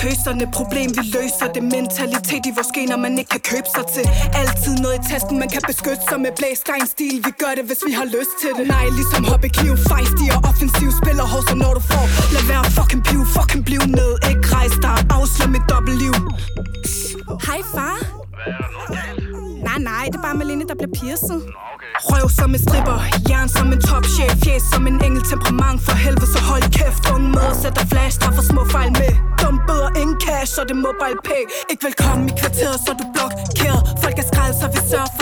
tøserne. 0.00 0.44
Problem 0.58 0.88
vi 0.98 1.02
løser 1.16 1.48
det. 1.54 1.62
Mentalitet 1.76 2.42
i 2.50 2.52
vores 2.56 2.70
gener 2.76 2.98
man 3.04 3.12
ikke 3.20 3.32
kan 3.36 3.44
købe 3.52 3.68
sig 3.76 3.84
til. 3.94 4.04
Altid 4.40 4.74
noget 4.84 4.96
i 5.00 5.02
tasken 5.10 5.36
man 5.42 5.50
kan 5.54 5.62
beskytte 5.70 6.02
sig 6.10 6.18
med 6.24 6.32
Blæstein 6.38 6.86
stil. 6.94 7.16
Vi 7.26 7.32
gør 7.42 7.52
det 7.58 7.64
hvis 7.68 7.80
vi 7.88 7.92
har 8.00 8.06
lyst 8.16 8.34
til 8.42 8.50
det. 8.58 8.64
Nej 8.74 8.86
ligesom 8.98 9.22
hobby 9.30 9.48
kniv 9.58 9.74
Fejstig 9.90 10.28
og 10.36 10.40
offensiv 10.50 10.88
Spiller 11.00 11.26
hårdt 11.32 11.46
så 11.50 11.54
når 11.62 11.72
du 11.78 11.82
får. 11.92 12.04
Lad 12.34 12.44
være 12.50 12.64
fucking 12.76 13.02
piv 13.08 13.20
Fucking 13.36 13.62
bliv 13.68 13.82
ned. 13.98 14.12
Ikke 14.30 14.46
rejs 14.56 14.76
dig 14.86 14.96
Afslør 15.16 15.48
mit 15.54 15.64
dobbeltliv 15.72 16.14
Hej 17.46 17.60
far 17.74 17.96
Nej, 19.68 19.78
nej, 19.90 20.04
det 20.10 20.16
er 20.20 20.24
bare 20.28 20.36
Malene, 20.40 20.64
der 20.70 20.76
bliver 20.80 20.92
pierced. 20.98 21.40
Røv 22.10 22.26
som 22.38 22.50
en 22.56 22.60
stripper, 22.66 22.98
jern 23.30 23.48
som 23.56 23.66
en 23.74 23.80
topchef, 23.88 24.32
fjes 24.44 24.62
som 24.72 24.82
en 24.90 24.96
engel, 25.06 25.22
temperament 25.32 25.78
for 25.86 25.94
helvede, 26.04 26.28
så 26.34 26.40
hold 26.50 26.64
kæft. 26.78 27.02
Unge 27.14 27.28
møder 27.36 27.54
sætter 27.62 27.84
flash, 27.92 28.14
der 28.22 28.30
for 28.36 28.44
små 28.50 28.62
fejl 28.74 28.90
med. 29.00 29.12
Dum 29.40 29.56
bøder, 29.68 29.90
ingen 30.02 30.18
cash, 30.24 30.52
og 30.60 30.64
det 30.68 30.76
mobile 30.88 31.18
pay. 31.28 31.42
Ikke 31.70 31.82
velkommen 31.88 32.24
i 32.30 32.32
kvarteret, 32.40 32.76
så 32.86 32.90
du 33.00 33.04
blokeret. 33.14 33.80
Folk 34.02 34.16
er 34.22 34.26
skrald, 34.30 34.54
så 34.60 34.66
vi 34.74 34.80
sørger 34.90 35.10
for 35.16 35.21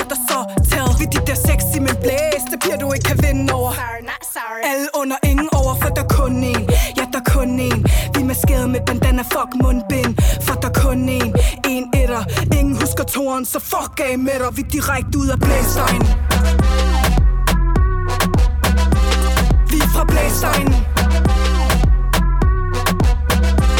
så 13.51 13.59
fuck 13.59 13.99
af 13.99 14.19
med 14.19 14.37
dig. 14.39 14.57
Vi 14.57 14.61
direkte 14.61 15.17
ud 15.21 15.27
af 15.35 15.39
Blæstein. 15.45 16.01
Vi 19.71 19.77
er 19.85 19.89
fra 19.95 20.03
Blæstein. 20.11 20.67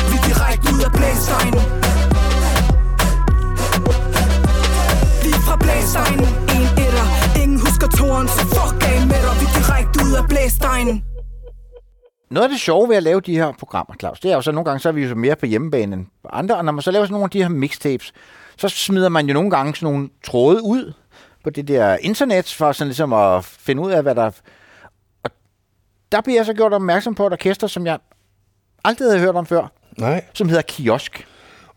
Vi 0.10 0.16
er 0.20 0.24
direkte 0.30 0.68
ud 0.76 0.82
af 0.88 0.92
Blæstein. 0.98 1.54
Vi 5.24 5.30
er 5.38 5.42
fra 5.48 5.56
Blæstein. 5.64 6.20
En 6.56 6.64
etter. 6.86 7.08
Ingen 7.42 7.60
husker 7.66 7.88
toren, 8.00 8.28
så 8.28 8.44
fuck 8.56 8.78
af 8.92 8.98
med 9.12 9.20
dig. 9.26 9.34
Vi 9.42 9.46
er 9.50 9.54
direkte 9.60 9.96
ud 10.06 10.14
af 10.22 10.26
Blæstein. 10.32 11.04
Noget 12.32 12.46
af 12.48 12.50
det 12.50 12.60
sjove 12.60 12.90
ved 12.90 12.96
at 12.96 13.04
lave 13.04 13.22
de 13.22 13.36
her 13.36 13.52
programmer, 13.60 13.96
Claus, 14.00 14.20
det 14.20 14.32
er 14.32 14.36
jo 14.36 14.42
så 14.42 14.52
nogle 14.52 14.66
gange, 14.66 14.80
så 14.80 14.90
er 14.90 14.94
vi 14.94 15.06
jo 15.06 15.16
mere 15.16 15.36
på 15.36 15.46
hjemmebane 15.46 15.96
end 15.96 16.06
andre, 16.30 16.58
og 16.58 16.66
når 16.66 16.72
man 16.72 16.82
så 16.82 16.92
laver 16.92 17.06
sådan 17.06 17.14
nogle 17.14 17.24
af 17.24 17.30
de 17.30 17.42
her 17.42 17.50
mixtapes, 17.50 18.14
så 18.70 18.78
smider 18.78 19.10
man 19.10 19.28
jo 19.28 19.34
nogle 19.34 19.50
gange 19.50 19.76
sådan 19.76 19.94
nogle 19.94 20.10
tråde 20.24 20.64
ud 20.64 20.94
på 21.44 21.50
det 21.50 21.68
der 21.68 21.98
internet, 21.98 22.54
for 22.54 22.72
sådan 22.72 22.88
ligesom 22.88 23.14
at 23.14 23.46
finde 23.46 23.82
ud 23.82 23.92
af, 23.92 24.02
hvad 24.02 24.16
der... 24.16 24.32
Og 25.24 25.32
der 26.12 26.22
bliver 26.22 26.38
jeg 26.40 26.46
så 26.46 26.54
gjort 26.54 26.74
opmærksom 26.74 27.16
på 27.16 27.28
et 27.28 27.34
orkester, 27.34 27.68
som 27.68 27.86
jeg 27.86 28.00
aldrig 28.84 29.08
havde 29.08 29.20
hørt 29.20 29.36
om 29.36 29.46
før, 29.46 29.68
Nej. 29.98 30.26
som 30.34 30.50
hedder 30.50 30.62
Kiosk. 30.62 31.28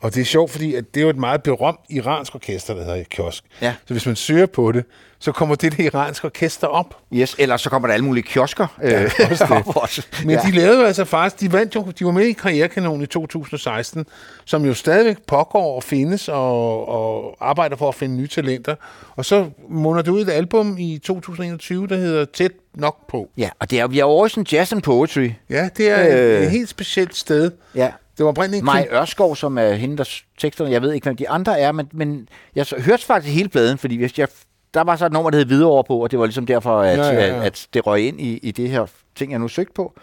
Og 0.04 0.14
det 0.14 0.20
er 0.20 0.24
sjovt, 0.24 0.50
fordi 0.50 0.74
at 0.74 0.94
det 0.94 1.00
er 1.00 1.04
jo 1.04 1.10
et 1.10 1.16
meget 1.16 1.42
berømt 1.42 1.80
iransk 1.90 2.34
orkester, 2.34 2.74
der 2.74 2.84
hedder 2.84 3.04
Kiosk. 3.10 3.44
Ja. 3.62 3.74
Så 3.86 3.94
hvis 3.94 4.06
man 4.06 4.16
søger 4.16 4.46
på 4.46 4.72
det, 4.72 4.84
så 5.18 5.32
kommer 5.32 5.54
det 5.54 5.76
der 5.76 5.84
iranske 5.84 6.24
orkester 6.24 6.66
op. 6.66 6.96
Yes, 7.12 7.36
ellers 7.38 7.60
så 7.60 7.70
kommer 7.70 7.88
der 7.88 7.94
alle 7.94 8.04
mulige 8.06 8.22
kiosker. 8.24 8.66
Ja, 8.82 9.02
øh, 9.02 9.10
også 9.30 9.44
det. 9.44 9.50
op 9.68 9.76
også. 9.76 10.06
Men 10.24 10.30
ja. 10.30 10.40
de 10.46 10.50
lavede 10.50 10.80
jo 10.80 10.86
altså 10.86 11.04
faktisk, 11.04 11.40
de 11.40 11.52
vandt 11.52 11.74
jo, 11.74 11.86
de 11.98 12.04
var 12.04 12.10
med 12.10 12.24
i 12.26 12.32
Karrierekanonen 12.32 13.02
i 13.02 13.06
2016, 13.06 14.06
som 14.44 14.64
jo 14.64 14.74
stadigvæk 14.74 15.16
pågår 15.26 15.76
og 15.76 15.82
findes 15.82 16.28
og, 16.28 16.88
og 16.88 17.36
arbejder 17.40 17.76
for 17.76 17.88
at 17.88 17.94
finde 17.94 18.16
nye 18.16 18.28
talenter. 18.28 18.74
Og 19.16 19.24
så 19.24 19.46
munder 19.68 20.02
det 20.02 20.10
ud 20.10 20.22
et 20.22 20.30
album 20.30 20.76
i 20.78 20.98
2021, 21.04 21.86
der 21.86 21.96
hedder 21.96 22.24
Tæt 22.24 22.52
nok 22.74 22.96
på. 23.08 23.28
Ja, 23.36 23.50
og 23.58 23.70
det 23.70 23.80
er, 23.80 23.86
vi 23.86 23.98
er 23.98 24.04
over 24.04 24.26
i 24.26 24.28
sådan 24.28 24.46
jazz 24.52 24.72
and 24.72 24.82
poetry. 24.82 25.30
Ja, 25.50 25.68
det 25.76 25.90
er 25.90 26.08
øh, 26.08 26.38
Øh. 26.38 26.42
et 26.44 26.50
helt 26.50 26.68
specielt 26.68 27.16
sted. 27.16 27.50
Ja. 27.74 27.90
Det 28.16 28.24
var 28.24 28.30
oprindeligt 28.30 28.64
Maj 28.64 28.88
Ørskov, 28.92 29.36
som 29.36 29.58
er 29.58 29.72
hende, 29.72 29.96
der 29.96 30.10
teksterne, 30.38 30.70
jeg 30.70 30.82
ved 30.82 30.92
ikke, 30.92 31.04
hvem 31.04 31.16
de 31.16 31.28
andre 31.28 31.58
er, 31.60 31.72
men, 31.72 31.88
men 31.92 32.28
jeg 32.54 32.66
så, 32.66 32.80
hørte 32.80 33.04
faktisk 33.04 33.34
hele 33.34 33.48
pladen, 33.48 33.78
fordi 33.78 33.96
hvis 33.96 34.18
jeg, 34.18 34.28
der 34.74 34.80
var 34.84 34.96
så 34.96 35.06
et 35.06 35.12
nummer, 35.12 35.30
der 35.30 35.38
hed 35.38 35.46
Hvidovre 35.46 35.84
på, 35.84 35.98
og 35.98 36.10
det 36.10 36.18
var 36.18 36.26
ligesom 36.26 36.46
derfor, 36.46 36.80
at, 36.80 36.98
Ja, 36.98 37.04
ja, 37.06 37.12
ja, 37.14 37.36
ja. 37.36 37.44
at 37.44 37.66
det 37.74 37.86
røg 37.86 38.00
ind 38.08 38.20
i, 38.20 38.38
i 38.38 38.50
det 38.50 38.70
her 38.70 38.86
ting, 39.14 39.32
jeg 39.32 39.38
nu 39.40 39.48
søgte 39.48 39.72
på. 39.74 39.94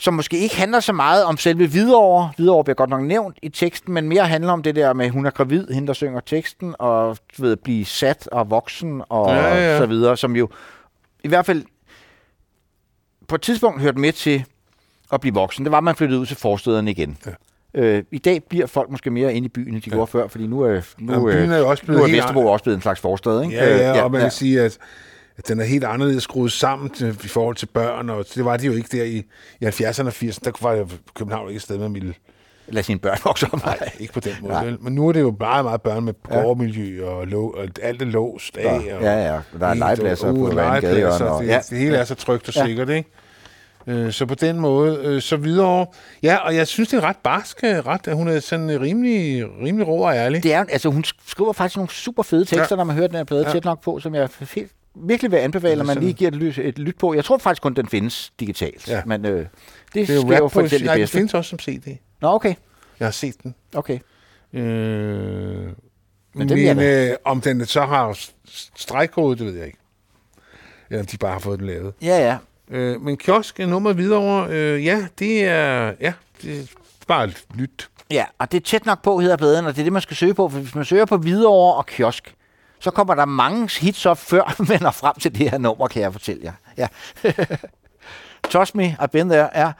Som 0.00 0.14
måske 0.14 0.38
ikke 0.38 0.56
handler 0.56 0.80
så 0.80 0.92
meget 0.92 1.24
om 1.24 1.36
selve 1.36 1.66
Hvidovre. 1.66 2.30
Hvidovre 2.36 2.64
bliver 2.64 2.74
godt 2.74 2.90
nok 2.90 3.02
nævnt 3.02 3.38
i 3.42 3.48
teksten, 3.48 3.94
men 3.94 4.08
mere 4.08 4.26
handler 4.26 4.52
om 4.52 4.62
det 4.62 4.76
der 4.76 4.92
med, 4.92 5.10
hun 5.10 5.26
er 5.26 5.30
gravid, 5.30 5.66
hende 5.68 5.86
der 5.86 5.92
synger 5.92 6.20
teksten, 6.20 6.74
og 6.78 7.16
ved, 7.38 7.56
blive 7.56 7.84
sat 7.84 8.28
og 8.32 8.50
voksen 8.50 9.02
og 9.08 9.30
Ja, 9.30 9.54
ja. 9.56 9.78
så 9.78 9.86
videre, 9.86 10.16
som 10.16 10.36
jo 10.36 10.48
i 11.24 11.28
hvert 11.28 11.46
fald 11.46 11.64
på 13.28 13.34
et 13.34 13.42
tidspunkt 13.42 13.80
hørte 13.82 13.98
med 13.98 14.12
til 14.12 14.44
at 15.12 15.20
blive 15.20 15.34
voksen. 15.34 15.64
Det 15.64 15.72
var, 15.72 15.78
at 15.78 15.84
man 15.84 15.94
flyttede 15.96 16.20
ud 16.20 16.26
til 16.26 16.36
forstederne 16.36 16.90
igen. 16.90 17.18
Ja. 17.26 17.30
Øh, 17.74 18.02
I 18.10 18.18
dag 18.18 18.42
bliver 18.48 18.66
folk 18.66 18.90
måske 18.90 19.10
mere 19.10 19.34
inde 19.34 19.46
i 19.46 19.48
byen, 19.48 19.74
end 19.74 19.82
de 19.82 19.90
ja. 19.90 19.94
gjorde 19.96 20.06
før, 20.10 20.28
fordi 20.28 20.46
nu 20.46 20.60
er, 20.60 20.80
nu, 20.98 21.12
Jamen, 21.12 21.26
byen 21.32 21.50
er 21.52 21.58
jo 21.58 21.68
også 21.68 21.82
blevet 21.84 21.98
nu 21.98 22.02
er 22.04 22.08
helt 22.08 22.18
Vesterbro 22.22 22.46
også 22.46 22.62
blevet 22.62 22.76
en 22.76 22.82
slags 22.82 23.00
forstad. 23.00 23.42
Ikke? 23.42 23.54
Ja, 23.56 23.76
ja, 23.76 23.98
Øh, 23.98 24.04
og 24.04 24.10
man 24.10 24.20
kan 24.20 24.30
sige, 24.30 24.60
at, 24.60 24.78
at 25.38 25.48
den 25.48 25.60
er 25.60 25.64
helt 25.64 25.84
anderledes 25.84 26.22
skruet 26.22 26.52
sammen 26.52 26.90
til, 26.90 27.16
i 27.24 27.28
forhold 27.28 27.56
til 27.56 27.66
børn, 27.66 28.10
og 28.10 28.24
det 28.34 28.44
var 28.44 28.56
de 28.56 28.66
jo 28.66 28.72
ikke 28.72 28.88
der 28.98 29.04
i, 29.04 29.24
i 29.60 29.64
70'erne 29.66 30.06
og 30.06 30.12
80'erne. 30.22 30.40
Der 30.44 30.50
var 30.60 30.72
jo 30.74 30.88
København 31.14 31.48
ikke 31.48 31.56
et 31.56 31.62
sted, 31.62 31.78
man 31.78 31.94
ville... 31.94 32.14
Lad 32.70 32.82
sine 32.82 32.98
børn 32.98 33.18
vokse 33.24 33.46
op. 33.52 33.64
Nej, 33.64 33.78
ikke 33.98 34.12
på 34.12 34.20
den 34.20 34.32
måde. 34.40 34.52
Nej. 34.52 34.70
Men 34.80 34.92
nu 34.94 35.08
er 35.08 35.12
det 35.12 35.20
jo 35.20 35.36
meget, 35.40 35.64
meget 35.64 35.82
børn 35.82 36.04
med 36.04 36.14
Ja. 36.30 36.40
gårdmiljø, 36.40 37.04
og, 37.06 37.26
lå, 37.26 37.50
og 37.50 37.68
alt 37.82 38.02
er 38.02 38.06
låst 38.06 38.56
af. 38.56 38.64
Ja, 38.86 38.96
og 38.96 39.02
ja, 39.02 39.32
ja. 39.34 39.40
Der 39.60 39.66
er 39.66 39.68
helt- 39.68 39.78
legepladser 39.78 40.32
på 40.34 40.38
hver 40.46 40.54
legepladser, 40.54 40.88
gadehjørne, 40.88 41.24
og- 41.30 41.42
Det, 41.42 41.48
ja. 41.48 41.60
det 41.70 41.78
hele 41.78 41.94
Ja. 41.94 42.00
er 42.00 42.04
så 42.04 42.14
trygt 42.14 42.48
og 42.48 42.54
Ja. 42.54 42.66
sikkert, 42.66 42.88
ikke? 42.88 43.10
Øh, 43.88 44.12
Så 44.12 44.26
på 44.26 44.34
den 44.34 44.60
måde, 44.60 45.00
øh, 45.04 45.22
så 45.22 45.36
videre. 45.36 45.86
Ja, 46.22 46.36
og 46.36 46.54
jeg 46.56 46.66
synes, 46.68 46.88
det 46.88 46.96
er 46.96 47.00
ret 47.04 47.16
barsk, 47.16 47.64
øh, 47.64 47.70
ret, 47.86 48.08
at 48.08 48.16
hun 48.16 48.28
er 48.28 48.40
sådan 48.40 48.70
øh, 48.70 48.80
rimelig, 48.80 49.44
rimelig 49.64 49.88
rå 49.88 49.98
og 50.06 50.14
ærlig. 50.14 50.42
Det 50.42 50.52
er, 50.54 50.64
altså, 50.68 50.88
hun 50.88 51.04
skriver 51.26 51.52
faktisk 51.52 51.76
nogle 51.76 51.90
super 51.90 52.22
fede 52.22 52.44
tekster, 52.44 52.66
Ja. 52.70 52.76
når 52.76 52.84
man 52.84 52.96
hører 52.96 53.06
den 53.06 53.16
her 53.16 53.24
plade 53.24 53.46
Ja. 53.46 53.52
tæt 53.52 53.64
nok 53.64 53.82
på, 53.82 54.00
som 54.00 54.14
jeg 54.14 54.28
helt, 54.54 54.72
virkelig 54.94 55.30
vil 55.32 55.36
anbefale, 55.36 55.80
at 55.80 55.86
man 55.86 55.98
lige 55.98 56.12
giver 56.12 56.30
et, 56.30 56.36
lyt, 56.36 56.58
et 56.58 56.78
lyt 56.78 56.96
på. 56.98 57.14
Jeg 57.14 57.24
tror 57.24 57.38
faktisk 57.38 57.62
kun, 57.62 57.74
den 57.74 57.88
findes 57.88 58.32
digitalt. 58.40 58.88
Ja. 58.88 59.02
Men 59.06 59.24
øh, 59.26 59.38
det, 59.38 59.48
Det 59.94 60.10
er 60.10 60.14
jo 60.14 60.44
rap 60.44 60.52
for 60.52 60.60
eksempel 60.60 60.86
nej, 60.86 61.06
findes 61.06 61.34
også 61.34 61.48
som 61.50 61.58
CD. 61.58 61.96
Nå, 62.20 62.28
okay. 62.28 62.54
Jeg 63.00 63.06
har 63.06 63.12
set 63.12 63.42
den. 63.42 63.54
Okay. 63.74 63.98
Øh, 64.52 64.62
Men 64.62 65.72
men 66.34 66.58
jeg 66.64 66.78
øh, 67.10 67.16
om 67.24 67.40
den 67.40 67.66
så 67.66 67.80
har 67.82 68.18
stregkode, 68.76 69.38
det 69.38 69.46
ved 69.46 69.54
jeg 69.56 69.66
ikke. 69.66 69.78
Eller 70.90 71.00
om 71.00 71.06
de 71.06 71.16
bare 71.16 71.32
har 71.32 71.38
fået 71.38 71.58
den 71.58 71.66
lavet. 71.66 71.94
Ja, 72.02 72.26
ja. 72.26 72.36
Øh, 72.70 73.00
men 73.00 73.16
kiosk 73.16 73.58
nummer 73.58 73.92
videre, 73.92 74.46
øh, 74.50 74.84
ja, 74.84 75.06
det 75.18 75.44
er, 75.44 75.94
ja, 76.00 76.12
det 76.42 76.60
er 76.60 76.64
bare 77.06 77.24
et 77.24 77.44
lyt. 77.54 77.88
Ja, 78.10 78.24
og 78.38 78.52
det 78.52 78.56
er 78.56 78.64
tæt 78.64 78.86
nok 78.86 79.02
på, 79.02 79.18
hedder 79.18 79.36
pladen, 79.36 79.66
og 79.66 79.74
det 79.74 79.80
er 79.80 79.84
det, 79.84 79.92
man 79.92 80.02
skal 80.02 80.16
søge 80.16 80.34
på. 80.34 80.48
For 80.48 80.58
hvis 80.58 80.74
man 80.74 80.84
søger 80.84 81.04
på 81.04 81.16
Hvidovre 81.16 81.74
og 81.74 81.86
Kiosk, 81.86 82.34
så 82.80 82.90
kommer 82.90 83.14
der 83.14 83.24
mange 83.24 83.70
hits 83.80 84.06
op, 84.06 84.18
før 84.18 84.54
man 84.68 84.82
når 84.82 84.90
frem 84.90 85.14
til 85.20 85.38
det 85.38 85.50
her 85.50 85.58
nummer, 85.58 85.88
kan 85.88 86.02
jeg 86.02 86.12
fortælle 86.12 86.42
jer. 86.44 86.52
Ja. 86.76 86.88
Trust 88.50 88.74
me, 88.74 88.96
I've 89.00 89.06
been 89.06 89.28
there, 89.28 89.48
ja. 89.54 89.72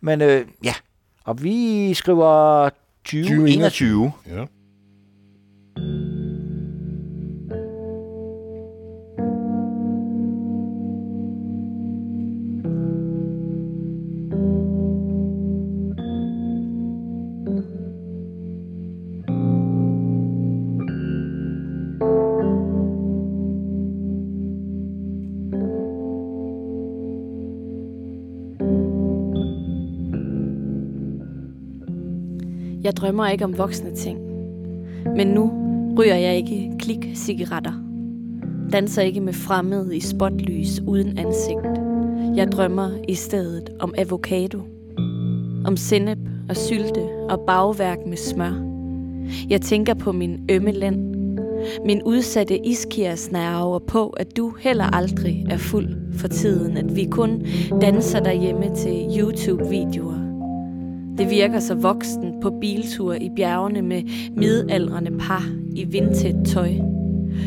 Men 0.00 0.20
øh, 0.20 0.46
ja, 0.64 0.74
og 1.24 1.42
vi 1.42 1.94
skriver 1.94 2.68
2021. 3.04 4.12
Ja. 4.26 4.44
Jeg 32.90 32.96
drømmer 32.96 33.28
ikke 33.28 33.44
om 33.44 33.58
voksne 33.58 33.94
ting. 33.94 34.18
Men 35.16 35.26
nu 35.26 35.52
ryger 35.98 36.14
jeg 36.14 36.36
ikke 36.36 36.72
klik-cigaretter. 36.78 37.72
Danser 38.72 39.02
ikke 39.02 39.20
med 39.20 39.32
fremmede 39.32 39.96
i 39.96 40.00
spotlys 40.00 40.80
uden 40.86 41.18
ansigt. 41.18 41.66
Jeg 42.36 42.52
drømmer 42.52 42.90
i 43.08 43.14
stedet 43.14 43.70
om 43.80 43.94
avocado. 43.98 44.58
Om 45.64 45.76
sennep 45.76 46.18
og 46.48 46.56
sylte 46.56 47.00
og 47.28 47.40
bagværk 47.40 47.98
med 48.06 48.16
smør. 48.16 48.52
Jeg 49.50 49.60
tænker 49.60 49.94
på 49.94 50.12
min 50.12 50.40
ømme 50.50 50.72
lænd. 50.72 51.14
Min 51.86 52.02
udsatte 52.02 52.66
iskiersnerve 52.66 53.74
og 53.74 53.82
på, 53.82 54.08
at 54.08 54.36
du 54.36 54.54
heller 54.60 54.84
aldrig 54.84 55.46
er 55.50 55.56
fuld 55.56 55.88
for 56.18 56.28
tiden. 56.28 56.76
At 56.76 56.96
vi 56.96 57.04
kun 57.10 57.46
danser 57.80 58.20
derhjemme 58.20 58.74
til 58.76 59.18
YouTube-videoer. 59.18 60.19
Det 61.18 61.30
virker 61.30 61.60
så 61.60 61.74
voksen 61.74 62.34
på 62.42 62.50
biltur 62.60 63.14
i 63.14 63.28
bjergene 63.36 63.82
med 63.82 64.02
midaldrende 64.36 65.18
par 65.18 65.44
i 65.74 65.84
vindtæt 65.84 66.34
tøj. 66.46 66.70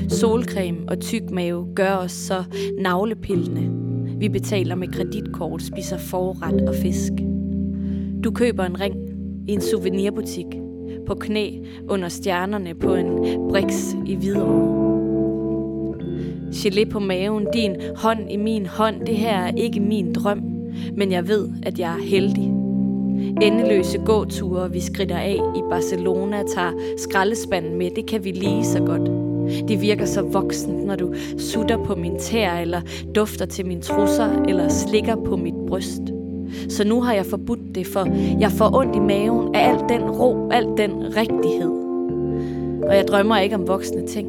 Solcreme 0.08 0.78
og 0.88 1.00
tyk 1.00 1.32
mave 1.32 1.68
gør 1.76 1.96
os 1.96 2.12
så 2.12 2.44
navlepillende. 2.80 3.70
Vi 4.20 4.30
betaler 4.30 4.76
med 4.76 4.88
kreditkort, 4.88 5.62
spiser 5.62 5.98
forret 5.98 6.70
og 6.70 6.76
fisk. 6.76 7.14
Du 8.24 8.32
køber 8.32 8.64
en 8.64 8.80
ring, 8.80 8.96
i 9.48 9.52
en 9.52 9.62
souvenirbutik. 9.62 10.46
På 11.08 11.16
knæ 11.16 11.52
under 11.90 12.10
stjernerne 12.10 12.76
på 12.76 12.96
en 12.96 13.08
briks 13.50 13.96
i 14.06 14.16
Hvidovre. 14.16 14.84
Gelé 16.52 16.90
på 16.90 17.00
maven, 17.00 17.48
din 17.54 17.76
hånd 17.96 18.32
i 18.32 18.38
min 18.38 18.66
hånd, 18.66 19.06
det 19.06 19.16
her 19.16 19.38
er 19.38 19.52
ikke 19.56 19.80
min 19.80 20.14
drøm, 20.14 20.42
men 20.98 21.12
jeg 21.12 21.28
ved, 21.28 21.50
at 21.64 21.80
jeg 21.80 21.94
er 21.94 22.04
heldig. 22.04 22.63
Endeløse 23.42 23.98
gåture, 23.98 24.72
vi 24.72 24.80
skrider 24.80 25.18
af 25.18 25.40
i 25.56 25.62
Barcelona, 25.70 26.44
tager 26.56 26.72
skraldespanden 26.98 27.78
med, 27.78 27.92
det 27.96 28.06
kan 28.06 28.24
vi 28.24 28.32
lige 28.32 28.66
så 28.66 28.80
godt. 28.80 29.12
Det 29.68 29.82
virker 29.82 30.06
så 30.06 30.22
voksent, 30.22 30.86
når 30.86 30.96
du 30.96 31.14
sutter 31.38 31.78
på 31.78 31.96
min 31.96 32.20
tær, 32.20 32.54
eller 32.54 32.82
dufter 33.16 33.46
til 33.46 33.66
min 33.66 33.82
trusser, 33.82 34.44
eller 34.48 34.70
slikker 34.70 35.16
på 35.16 35.36
mit 35.36 35.54
bryst. 35.68 36.02
Så 36.70 36.88
nu 36.88 37.02
har 37.02 37.14
jeg 37.14 37.26
forbudt 37.26 37.76
det, 37.76 37.88
for 37.88 38.08
jeg 38.40 38.52
får 38.52 38.76
ondt 38.76 38.96
i 38.96 39.00
maven 39.00 39.56
af 39.56 39.70
al 39.70 39.80
den 39.90 40.10
ro, 40.10 40.50
al 40.50 40.68
den 40.78 40.92
rigtighed. 41.18 41.72
Og 42.84 42.96
jeg 42.96 43.06
drømmer 43.08 43.38
ikke 43.38 43.56
om 43.56 43.68
voksne 43.68 44.08
ting. 44.08 44.28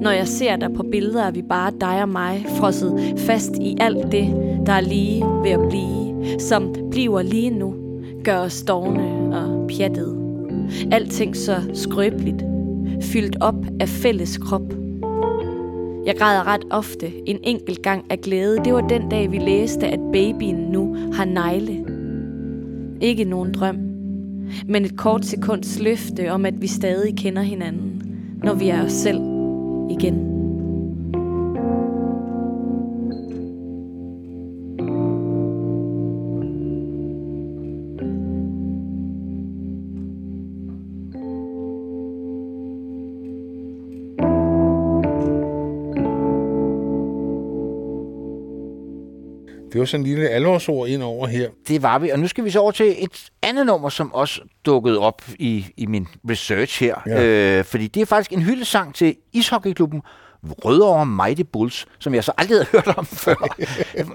Når 0.00 0.10
jeg 0.10 0.28
ser 0.28 0.56
dig 0.56 0.72
på 0.74 0.82
billeder, 0.82 1.22
er 1.22 1.30
vi 1.30 1.42
bare 1.42 1.72
dig 1.80 2.02
og 2.02 2.08
mig, 2.08 2.46
frosset 2.48 3.14
fast 3.16 3.50
i 3.60 3.76
alt 3.80 4.12
det, 4.12 4.28
der 4.66 4.72
er 4.72 4.80
lige 4.80 5.24
ved 5.42 5.50
at 5.50 5.68
blive, 5.68 6.40
som 6.40 6.74
bliver 6.90 7.22
lige 7.22 7.50
nu, 7.50 7.74
gør 8.24 8.38
os 8.38 8.52
stående 8.52 9.36
og 9.36 9.66
pjattede. 9.68 10.16
Alting 10.92 11.36
så 11.36 11.56
skrøbeligt, 11.72 12.44
fyldt 13.00 13.36
op 13.40 13.66
af 13.80 13.88
fælles 13.88 14.38
krop. 14.38 14.72
Jeg 16.06 16.14
græder 16.18 16.46
ret 16.46 16.64
ofte, 16.70 17.28
en 17.28 17.38
enkelt 17.42 17.82
gang 17.82 18.04
af 18.10 18.20
glæde. 18.20 18.58
Det 18.64 18.74
var 18.74 18.80
den 18.80 19.08
dag, 19.08 19.32
vi 19.32 19.38
læste, 19.38 19.86
at 19.86 20.00
babyen 20.12 20.56
nu 20.56 20.96
har 21.12 21.24
negle. 21.24 21.84
Ikke 23.00 23.24
nogen 23.24 23.52
drøm, 23.52 23.76
men 24.66 24.84
et 24.84 24.96
kort 24.96 25.24
sekunds 25.24 25.78
løfte 25.80 26.32
om, 26.32 26.46
at 26.46 26.62
vi 26.62 26.66
stadig 26.66 27.16
kender 27.16 27.42
hinanden, 27.42 28.02
når 28.42 28.54
vi 28.54 28.68
er 28.68 28.84
os 28.84 28.92
selv 28.92 29.20
igen. 29.90 30.33
Det 49.74 49.80
var 49.80 49.86
sådan 49.86 50.06
en 50.06 50.06
lille 50.06 50.28
alvorsord 50.28 50.88
ind 50.88 51.02
over 51.02 51.26
her. 51.26 51.48
Det 51.68 51.82
var 51.82 51.98
vi, 51.98 52.10
og 52.10 52.18
nu 52.18 52.28
skal 52.28 52.44
vi 52.44 52.50
så 52.50 52.58
over 52.58 52.70
til 52.72 52.94
et 52.98 53.28
andet 53.42 53.66
nummer, 53.66 53.88
som 53.88 54.12
også 54.14 54.40
dukkede 54.66 54.98
op 54.98 55.22
i, 55.38 55.66
i 55.76 55.86
min 55.86 56.08
research 56.30 56.80
her. 56.80 56.94
Ja. 57.06 57.24
Øh, 57.24 57.64
fordi 57.64 57.86
det 57.86 58.00
er 58.02 58.06
faktisk 58.06 58.32
en 58.32 58.42
hyldesang 58.42 58.94
til 58.94 59.16
ishockeyklubben 59.32 60.02
Rødovre 60.64 61.06
Mighty 61.06 61.42
Bulls, 61.52 61.86
som 61.98 62.14
jeg 62.14 62.24
så 62.24 62.32
aldrig 62.38 62.56
havde 62.58 62.66
hørt 62.72 62.98
om 62.98 63.06
før. 63.06 63.34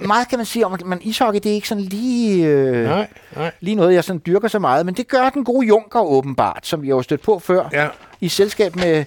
meget 0.07 0.29
kan 0.29 0.39
man 0.39 0.45
sige 0.45 0.65
om, 0.65 0.73
at 0.73 0.85
man 0.85 0.99
ishockey, 1.01 1.39
det 1.43 1.49
er 1.49 1.53
ikke 1.53 1.67
sådan 1.67 1.83
lige, 1.83 2.45
øh, 2.47 2.83
nej, 2.83 3.07
nej. 3.35 3.51
lige 3.59 3.75
noget, 3.75 3.93
jeg 3.93 4.03
sådan 4.03 4.21
dyrker 4.25 4.47
så 4.47 4.59
meget, 4.59 4.85
men 4.85 4.95
det 4.95 5.07
gør 5.07 5.29
den 5.29 5.43
gode 5.43 5.67
Junker 5.67 5.99
åbenbart, 6.01 6.59
som 6.67 6.83
jeg 6.83 6.89
jo 6.89 7.01
stødt 7.01 7.21
på 7.21 7.39
før, 7.39 7.69
ja. 7.73 7.87
i 8.21 8.29
selskab 8.29 8.75
med 8.75 9.05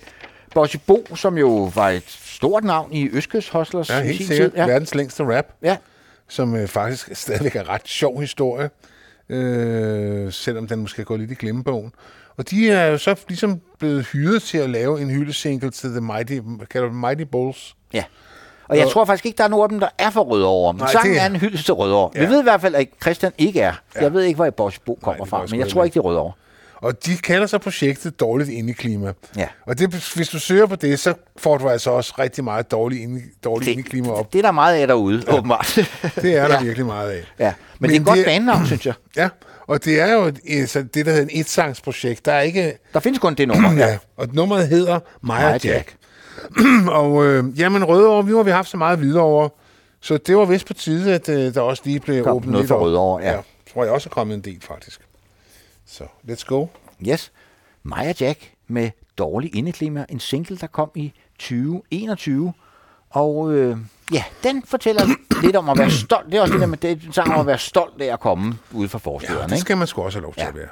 Bossy 0.54 0.76
Bo, 0.86 1.06
som 1.14 1.38
jo 1.38 1.70
var 1.74 1.88
et 1.90 2.04
stort 2.08 2.64
navn 2.64 2.92
i 2.92 3.08
Østkyst 3.12 3.50
Hustlers 3.50 3.90
Ja, 3.90 4.00
helt 4.02 4.26
sikkert. 4.26 4.50
tid. 4.52 4.58
Ja. 4.60 4.66
Verdens 4.66 4.94
længste 4.94 5.36
rap. 5.36 5.44
Ja. 5.62 5.76
Som 6.32 6.56
øh, 6.56 6.68
faktisk 6.68 7.08
stadigvæk 7.12 7.56
er 7.56 7.68
ret 7.68 7.88
sjov 7.88 8.20
historie. 8.20 8.70
Øh, 9.28 10.32
selvom 10.32 10.66
den 10.68 10.78
måske 10.80 11.04
går 11.04 11.16
lidt 11.16 11.30
i 11.30 11.34
glemmebogen. 11.34 11.92
Og 12.36 12.50
de 12.50 12.70
er 12.70 12.86
jo 12.86 12.98
så 12.98 13.14
ligesom 13.28 13.60
blevet 13.78 14.06
hyret 14.06 14.42
til 14.42 14.58
at 14.58 14.70
lave 14.70 15.00
en 15.00 15.10
hyldesingle 15.10 15.70
til 15.70 15.90
The 15.90 16.00
Mighty, 16.00 16.38
kalder 16.70 16.88
det 16.88 16.96
Mighty 16.96 17.22
Bulls. 17.22 17.74
Ja. 17.92 18.04
Og 18.68 18.76
jeg 18.76 18.86
Og- 18.86 18.92
tror 18.92 19.04
faktisk 19.04 19.26
ikke, 19.26 19.38
der 19.38 19.44
er 19.44 19.48
nogen 19.48 19.62
af 19.62 19.68
dem, 19.68 19.80
der 19.80 19.88
er 19.98 20.10
for 20.10 20.20
Rødovre. 20.22 20.72
Men 20.72 20.80
Nej, 20.80 20.92
sangen 20.92 21.12
det 21.14 21.22
er- 21.22 21.26
en 21.26 21.36
hyldest 21.36 21.64
til 21.64 21.74
Rødovre. 21.74 22.10
Ja. 22.14 22.20
Vi 22.24 22.30
ved 22.30 22.40
i 22.40 22.42
hvert 22.42 22.60
fald, 22.60 22.74
at 22.74 22.86
Christian 23.02 23.32
ikke 23.38 23.60
er. 23.60 23.72
Ja. 23.96 24.02
Jeg 24.02 24.12
ved 24.14 24.22
ikke, 24.22 24.36
hvor 24.36 24.50
Bosch 24.50 24.80
Bo 24.86 24.98
kommer 25.02 25.24
fra, 25.24 25.46
men 25.50 25.60
jeg 25.60 25.68
tror 25.68 25.84
ikke, 25.84 25.94
det 25.94 26.00
er 26.00 26.04
Rødovre. 26.04 26.32
Og 26.82 27.06
de 27.06 27.16
kalder 27.16 27.46
så 27.46 27.58
projektet 27.58 28.20
Dårligt 28.20 28.50
Indeklima. 28.50 29.12
Ja. 29.36 29.46
Og 29.66 29.78
det, 29.78 30.12
hvis 30.14 30.28
du 30.28 30.38
søger 30.38 30.66
på 30.66 30.76
det, 30.76 30.98
så 31.00 31.14
får 31.36 31.58
du 31.58 31.68
altså 31.68 31.90
også 31.90 32.14
rigtig 32.18 32.44
meget 32.44 32.70
dårligt, 32.70 33.02
inde, 33.02 33.22
dårligt 33.44 33.70
indeklima 33.70 34.10
op. 34.10 34.32
Det 34.32 34.38
er 34.38 34.42
der 34.42 34.50
meget 34.50 34.76
af 34.76 34.86
derude, 34.86 35.24
ja. 35.26 35.38
åbenbart. 35.38 35.66
Det 36.22 36.36
er 36.36 36.48
der 36.48 36.54
Ja. 36.54 36.62
virkelig 36.62 36.86
meget 36.86 37.10
af. 37.10 37.24
Ja. 37.38 37.52
Men, 37.78 37.90
men 37.90 37.90
det 37.90 37.96
er 37.96 38.00
et 38.00 38.06
godt 38.06 38.24
bandnavn, 38.24 38.66
synes 38.66 38.86
jeg. 38.86 38.94
Ja, 39.16 39.28
og 39.66 39.84
det 39.84 40.00
er 40.00 40.12
jo 40.12 40.32
et, 40.44 40.70
så 40.70 40.82
det, 40.82 41.06
der 41.06 41.12
hedder 41.12 41.22
en 41.22 41.40
etsangsprojekt. 41.40 42.24
Der 42.24 42.32
er 42.32 42.40
ikke... 42.40 42.78
Der 42.94 43.00
findes 43.00 43.18
kun 43.18 43.34
det 43.34 43.48
nummer. 43.48 43.72
ja, 43.86 43.98
og 44.16 44.28
nummeret 44.32 44.68
hedder 44.68 45.00
Maja 45.22 45.48
Jack. 45.50 45.64
Jack. 45.64 45.96
og 46.88 47.24
øh, 47.26 47.60
jamen, 47.60 47.84
Rødovre, 47.84 48.26
vi 48.26 48.32
har 48.32 48.42
vi 48.42 48.50
haft 48.50 48.68
så 48.68 48.76
meget 48.76 49.00
videre 49.00 49.22
over, 49.22 49.48
så 50.00 50.16
det 50.16 50.36
var 50.36 50.44
vist 50.44 50.66
på 50.66 50.74
tide, 50.74 51.14
at 51.14 51.28
øh, 51.28 51.54
der 51.54 51.60
også 51.60 51.82
lige 51.86 52.00
blev 52.00 52.24
Kom 52.24 52.36
åbnet 52.36 52.50
noget 52.52 52.62
lidt 52.64 52.68
for. 52.68 52.78
Rødovre, 52.78 53.22
ja. 53.24 53.36
tror 53.72 53.84
jeg 53.84 53.92
også 53.92 54.08
er 54.08 54.14
kommet 54.14 54.34
en 54.34 54.40
del, 54.40 54.58
faktisk. 54.68 55.00
Så, 55.86 56.04
let's 56.28 56.44
go. 56.46 56.66
Yes. 57.08 57.32
Maja 57.82 58.12
Jack 58.20 58.52
med 58.66 58.90
Dårlig 59.18 59.56
Indeklima. 59.56 60.06
En 60.08 60.20
single, 60.20 60.56
der 60.56 60.66
kom 60.66 60.90
i 60.94 61.12
2021. 61.38 62.52
Og 63.10 63.52
øh, 63.52 63.76
ja, 64.12 64.24
den 64.42 64.62
fortæller 64.66 65.02
lidt 65.44 65.56
om 65.56 65.68
at 65.68 65.78
være 65.78 65.90
stolt. 65.90 66.26
Det 66.26 66.34
er 66.34 66.40
også 66.40 66.52
det 66.52 66.60
der 66.60 66.66
med, 66.66 66.78
det 66.78 66.90
er 66.90 67.12
sang 67.12 67.34
om 67.34 67.40
at 67.40 67.46
være 67.46 67.58
stolt 67.58 68.02
af 68.02 68.12
at 68.12 68.20
komme 68.20 68.58
ude 68.72 68.88
fra 68.88 68.98
forstederne. 68.98 69.40
Ja, 69.40 69.46
det 69.46 69.58
skal 69.58 69.76
man 69.76 69.86
sgu 69.86 70.02
også 70.02 70.18
have 70.18 70.22
lov 70.22 70.34
til 70.34 70.42
ja. 70.42 70.48
at 70.48 70.54
være. 70.54 70.68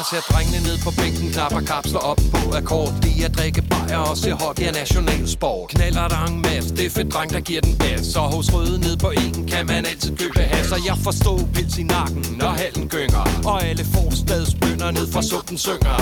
Jeg 0.00 0.06
ser 0.10 0.32
drengene 0.32 0.60
ned 0.68 0.78
på 0.84 0.90
bænken, 1.00 1.30
knapper 1.32 1.60
kapsler 1.60 2.00
op 2.00 2.20
på 2.32 2.40
akkord. 2.56 2.92
De 3.02 3.24
er 3.24 3.28
drikke 3.28 3.62
bajer 3.62 3.96
og 4.10 4.16
se 4.16 4.32
hockey 4.32 4.66
er 4.68 4.72
nationalsport. 4.72 5.70
Knaller 5.70 6.08
der 6.08 6.24
en 6.24 6.40
masse, 6.42 6.70
det 6.76 6.86
er 6.86 6.90
fedt 6.90 7.12
dreng, 7.12 7.30
der 7.30 7.40
giver 7.40 7.60
den 7.60 7.76
gas. 7.78 8.06
Så 8.06 8.20
hos 8.20 8.54
Røde 8.54 8.78
ned 8.80 8.96
på 8.96 9.10
engen 9.10 9.46
kan 9.46 9.66
man 9.66 9.86
altid 9.86 10.16
købe 10.16 10.40
has. 10.40 10.72
Og 10.72 10.86
jeg 10.86 10.96
forstår 11.04 11.40
pils 11.54 11.78
i 11.78 11.82
nakken, 11.82 12.24
når 12.38 12.48
hallen 12.48 12.88
gynger. 12.88 13.24
Og 13.44 13.64
alle 13.64 13.84
forstadsbønder 13.94 14.90
ned 14.90 15.12
fra 15.12 15.22
suppen 15.22 15.58
synger. 15.58 15.98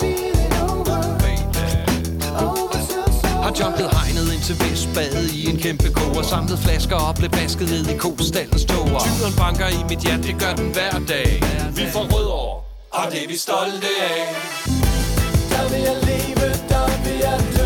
baby 0.00 0.29
Og 3.50 3.60
jumpet 3.60 3.90
hegnet 3.96 4.32
ind 4.34 4.42
til 4.42 4.56
Vestbade 4.60 5.28
i 5.34 5.50
en 5.50 5.58
kæmpe 5.58 5.88
ko 5.92 6.18
Og 6.18 6.24
samlet 6.24 6.58
flasker 6.58 6.96
op, 6.96 7.14
blev 7.14 7.30
basket 7.30 7.68
ned 7.70 7.86
i 7.94 7.96
kostallens 7.96 8.64
tåger. 8.64 9.00
Tyren 9.00 9.34
banker 9.38 9.68
i 9.68 9.80
mit 9.88 9.98
hjerte, 9.98 10.22
det 10.22 10.36
gør 10.42 10.54
den 10.54 10.72
hver 10.72 10.94
dag. 11.08 11.42
Vi 11.76 11.84
får 11.92 12.04
rød 12.14 12.26
over, 12.26 12.56
og 12.90 13.12
det 13.12 13.24
er 13.24 13.28
vi 13.28 13.36
stolte 13.36 13.90
af. 14.10 14.22
Der 15.50 15.68
vil 15.70 15.80
jeg 15.88 15.96
leve, 16.10 16.48
der 16.68 16.86
vil 17.04 17.18
jeg 17.26 17.40
dø. 17.56 17.59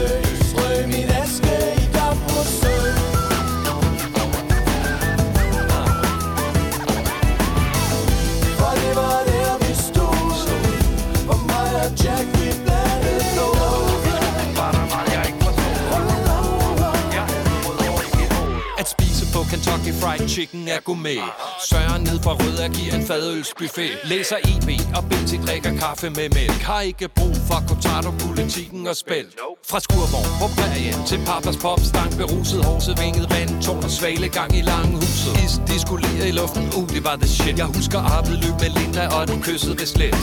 Kentucky 19.55 19.93
Fried 20.01 20.29
Chicken 20.29 20.69
er 20.69 20.81
gourmet. 20.85 21.25
Søren 21.69 22.03
ned 22.03 22.19
fra 22.25 22.33
Rød 22.33 22.59
giver 22.77 22.95
en 22.95 23.07
fadølsbuffet. 23.07 23.91
Læser 24.05 24.37
EB 24.37 24.71
og 24.97 25.05
BT 25.05 25.31
drikker 25.47 25.73
kaffe 25.79 26.11
med 26.11 26.29
mælk. 26.37 26.61
Har 26.71 26.81
ikke 26.81 27.09
brug 27.09 27.37
for 27.49 27.59
Cotato, 27.69 28.11
politikken 28.27 28.87
og 28.87 28.97
spæld. 28.97 29.31
Fra 29.71 29.81
skurvogn 29.81 30.31
på 30.41 30.47
prærien 30.57 31.01
til 31.07 31.19
Papas 31.27 31.57
popstang 31.57 32.11
Beruset, 32.21 32.65
horset, 32.65 32.95
vinget, 33.03 33.27
vand, 33.35 33.63
tårn 33.63 33.85
og 33.85 33.91
svalegang 33.91 34.51
i 34.59 34.63
langhuset. 34.63 35.33
Is 35.45 35.55
diskoleret 35.73 36.29
i 36.29 36.35
luften, 36.41 36.67
uh 36.79 36.89
det 36.95 37.05
var 37.05 37.17
the 37.17 37.29
shit. 37.29 37.59
Jeg 37.59 37.67
husker 37.79 37.99
arbejdet 37.99 38.45
løb 38.45 38.57
med 38.63 38.71
Linda 38.79 39.05
og 39.17 39.29
den 39.29 39.43
kyssede 39.43 39.77
det 39.81 39.89
slet. 39.89 40.19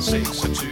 26 0.00 0.68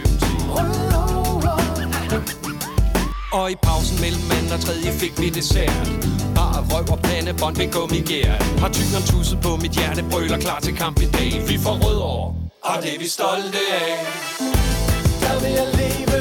Og 3.39 3.51
i 3.51 3.55
pausen 3.63 3.97
mellem 4.03 4.31
anden 4.37 4.51
og 4.55 4.59
tredje 4.59 4.91
fik 5.01 5.13
vi 5.21 5.29
dessert. 5.29 6.20
Bare 6.35 6.59
røv 6.71 6.85
og 6.95 6.99
pandebånd 6.99 7.55
ved 7.57 7.71
gummigær 7.71 8.33
Har 8.61 8.69
tyren 8.69 9.03
tusset 9.11 9.39
på 9.45 9.51
mit 9.61 9.71
hjerte 9.71 10.03
Brøler 10.11 10.37
klar 10.37 10.59
til 10.59 10.73
kamp 10.77 10.97
i 11.01 11.05
dag. 11.17 11.31
Vi 11.47 11.57
får 11.65 11.75
rød 11.85 11.99
over 12.11 12.27
Og 12.61 12.75
det 12.83 12.95
er 12.95 12.99
vi 12.99 13.07
stolte 13.07 13.61
af. 13.83 13.91
Der 15.23 15.35
vil 15.41 15.51
jeg 15.59 15.67
leve, 15.81 16.20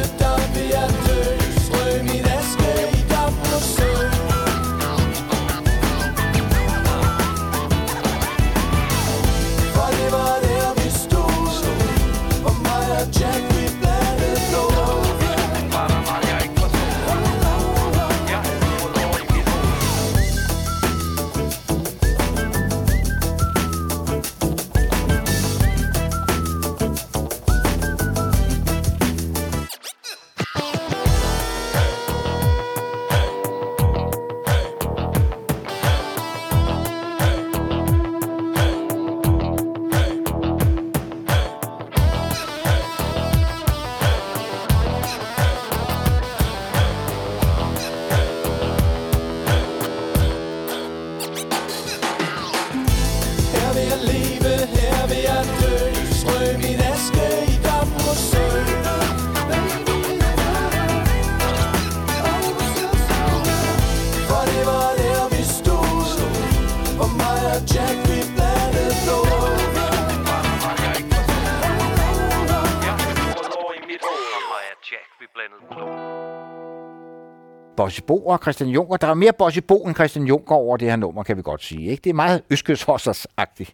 Bo 78.11 78.27
og 78.27 78.39
Christian 78.43 78.71
Juncker. 78.71 78.97
Der 78.97 79.07
er 79.07 79.15
mere 79.15 79.33
Bossy 79.33 79.59
Bo 79.69 79.85
end 79.87 79.95
Christian 79.95 80.25
Juncker 80.25 80.55
over 80.55 80.77
det 80.77 80.89
her 80.89 80.97
nummer, 80.97 81.23
kan 81.23 81.37
vi 81.37 81.43
godt 81.43 81.63
sige. 81.65 81.91
Ikke? 81.91 82.01
Det 82.05 82.11
er 82.11 82.15
meget 82.15 82.43
Øskøshossers-agtigt. 82.53 83.73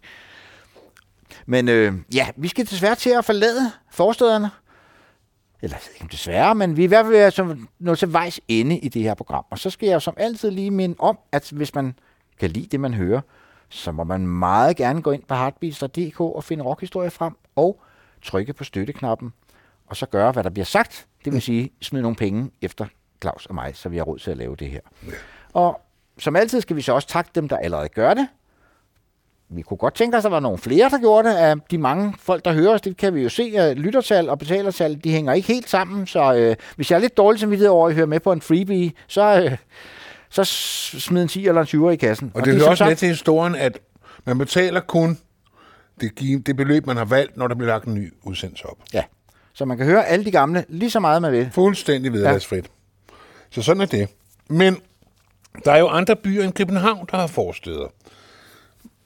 Men 1.46 1.68
øh, 1.68 1.92
ja, 2.14 2.28
vi 2.36 2.48
skal 2.48 2.66
desværre 2.66 2.94
til 2.94 3.10
at 3.10 3.24
forlade 3.24 3.60
forstederne. 3.90 4.50
Eller 5.62 5.76
ikke 5.94 6.12
desværre, 6.12 6.54
men 6.54 6.76
vi 6.76 6.82
er 6.82 6.84
i 6.84 6.88
hvert 6.88 7.06
fald 7.06 7.30
som- 7.32 7.68
nå 7.78 7.94
til 7.94 8.12
vejs 8.12 8.40
ende 8.48 8.78
i 8.78 8.88
det 8.88 9.02
her 9.02 9.14
program. 9.14 9.44
Og 9.50 9.58
så 9.58 9.70
skal 9.70 9.88
jeg 9.88 10.02
som 10.02 10.14
altid 10.16 10.50
lige 10.50 10.70
minde 10.70 10.96
om, 10.98 11.18
at 11.32 11.50
hvis 11.50 11.74
man 11.74 11.94
kan 12.40 12.50
lide 12.50 12.66
det, 12.66 12.80
man 12.80 12.94
hører, 12.94 13.20
så 13.68 13.92
må 13.92 14.04
man 14.04 14.26
meget 14.26 14.76
gerne 14.76 15.02
gå 15.02 15.10
ind 15.10 15.22
på 15.22 15.34
heartbeats.dk 15.34 16.20
og 16.20 16.44
finde 16.44 16.64
rockhistorie 16.64 17.10
frem 17.10 17.32
og 17.56 17.80
trykke 18.22 18.52
på 18.52 18.64
støtteknappen 18.64 19.32
og 19.86 19.96
så 19.96 20.06
gøre, 20.06 20.32
hvad 20.32 20.44
der 20.44 20.50
bliver 20.50 20.64
sagt. 20.64 21.06
Det 21.24 21.32
vil 21.32 21.42
sige, 21.42 21.70
smide 21.82 22.02
nogle 22.02 22.16
penge 22.16 22.50
efter 22.62 22.86
Claus 23.22 23.46
og 23.46 23.54
mig, 23.54 23.72
så 23.74 23.88
vi 23.88 23.96
har 23.96 24.04
råd 24.04 24.18
til 24.18 24.30
at 24.30 24.36
lave 24.36 24.56
det 24.56 24.70
her. 24.70 24.80
Og 25.52 25.80
som 26.18 26.36
altid 26.36 26.60
skal 26.60 26.76
vi 26.76 26.82
så 26.82 26.92
også 26.92 27.08
takke 27.08 27.30
dem, 27.34 27.48
der 27.48 27.56
allerede 27.56 27.88
gør 27.88 28.14
det. 28.14 28.28
Vi 29.48 29.62
kunne 29.62 29.78
godt 29.78 29.94
tænke 29.94 30.16
os, 30.16 30.20
at 30.20 30.24
der 30.24 30.30
var 30.30 30.40
nogle 30.40 30.58
flere, 30.58 30.90
der 30.90 30.98
gjorde 30.98 31.28
det. 31.28 31.34
Af 31.36 31.54
de 31.70 31.78
mange 31.78 32.14
folk, 32.18 32.44
der 32.44 32.52
hører 32.52 32.74
os, 32.74 32.80
det 32.80 32.96
kan 32.96 33.14
vi 33.14 33.22
jo 33.22 33.28
se, 33.28 33.52
at 33.56 33.78
lyttertal 33.78 34.28
og 34.28 34.38
betalertal, 34.38 35.00
de 35.04 35.10
hænger 35.10 35.32
ikke 35.32 35.48
helt 35.48 35.68
sammen. 35.68 36.06
Så 36.06 36.34
øh, 36.34 36.56
hvis 36.76 36.90
jeg 36.90 36.96
er 36.96 37.00
lidt 37.00 37.16
dårlig 37.16 37.40
samvittighed 37.40 37.70
over, 37.70 37.86
at 37.88 37.92
I 37.92 37.94
hører 37.94 38.06
med 38.06 38.20
på 38.20 38.32
en 38.32 38.40
freebie, 38.40 38.92
så, 39.06 39.42
øh, 39.42 39.56
så 40.30 40.44
smid 40.98 41.22
en 41.22 41.28
10 41.28 41.46
eller 41.46 41.60
en 41.60 41.66
20 41.66 41.92
i 41.92 41.96
kassen. 41.96 42.32
Og 42.34 42.44
det 42.44 42.54
er 42.54 42.58
hører 42.58 42.70
også 42.70 42.84
med 42.84 42.96
til 42.96 43.08
historien, 43.08 43.54
at 43.54 43.78
man 44.24 44.38
betaler 44.38 44.80
kun 44.80 45.18
det, 46.00 46.18
det 46.46 46.56
beløb, 46.56 46.86
man 46.86 46.96
har 46.96 47.04
valgt, 47.04 47.36
når 47.36 47.48
der 47.48 47.54
bliver 47.54 47.68
lagt 47.72 47.84
en 47.84 47.94
ny 47.94 48.12
udsendelse 48.22 48.66
op. 48.66 48.76
Ja, 48.92 49.02
så 49.52 49.64
man 49.64 49.76
kan 49.76 49.86
høre 49.86 50.06
alle 50.06 50.24
de 50.24 50.30
gamle 50.30 50.64
lige 50.68 50.90
så 50.90 51.00
meget, 51.00 51.22
man 51.22 51.32
vil. 51.32 51.50
Fuldstændig 51.52 52.12
vederlagsfrit. 52.12 52.64
Ja. 52.64 52.70
Så 53.50 53.62
sådan 53.62 53.80
er 53.82 53.86
det. 53.86 54.08
Men 54.48 54.76
der 55.64 55.72
er 55.72 55.78
jo 55.78 55.88
andre 55.88 56.16
byer 56.16 56.44
end 56.44 56.52
København, 56.52 57.06
der 57.10 57.16
har 57.16 57.26
forsteder. 57.26 57.86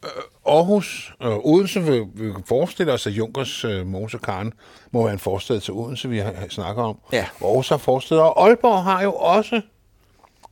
Øh, 0.05 0.11
Aarhus 0.47 1.12
og 1.21 1.47
Odense 1.49 1.83
vil, 1.85 2.05
vil 2.15 2.35
forestille 2.49 2.93
os, 2.93 3.07
at 3.07 3.12
Junkers 3.12 3.65
øh, 3.65 3.87
Mose 3.87 4.19
Karen 4.19 4.53
må 4.93 5.03
være 5.05 5.12
en 5.12 5.19
forsted 5.19 5.61
til 5.61 5.75
Odense, 5.75 6.09
vi 6.09 6.19
har, 6.19 6.33
snakker 6.49 6.83
om. 6.83 6.99
Ja. 7.12 7.27
Aarhus 7.45 7.69
har 7.69 7.77
forsteder, 7.77 8.23
og 8.23 8.47
Aalborg 8.49 8.85
har 8.85 9.03
jo 9.03 9.12
også 9.12 9.61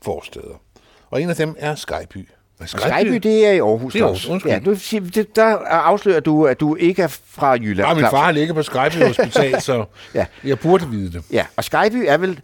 forsteder. 0.03 0.61
Og 1.11 1.23
en 1.23 1.31
af 1.31 1.37
dem 1.37 1.55
er 1.59 1.75
Skyby. 1.75 2.29
Og 2.61 2.69
Skyby, 2.69 3.15
det 3.15 3.47
er 3.47 3.51
i 3.53 3.59
Aarhus. 3.59 3.93
Det 3.93 4.01
er. 4.01 4.05
Aarhus, 4.05 4.27
undskyld. 4.27 4.53
Ja, 4.53 4.59
du, 4.59 4.75
siger- 4.75 5.11
det, 5.11 5.37
der 5.37 5.45
afslører 5.67 6.21
du, 6.21 6.47
at 6.47 6.61
du 6.61 6.75
ikke 6.75 7.03
er 7.03 7.07
fra 7.27 7.51
Jylland. 7.53 7.89
Ja, 7.89 7.95
min 7.95 8.01
Claus. 8.01 8.11
far 8.11 8.25
har 8.25 8.33
ligget 8.33 8.55
på 8.57 8.63
Skyby 8.63 9.05
Hospital, 9.07 9.61
så 9.63 9.85
Ja. 10.15 10.27
jeg 10.45 10.59
burde 10.59 10.89
vide 10.91 11.13
det. 11.13 11.25
Ja, 11.33 11.47
og 11.57 11.65
Skyby 11.65 12.05
er 12.07 12.17
vel, 12.17 12.41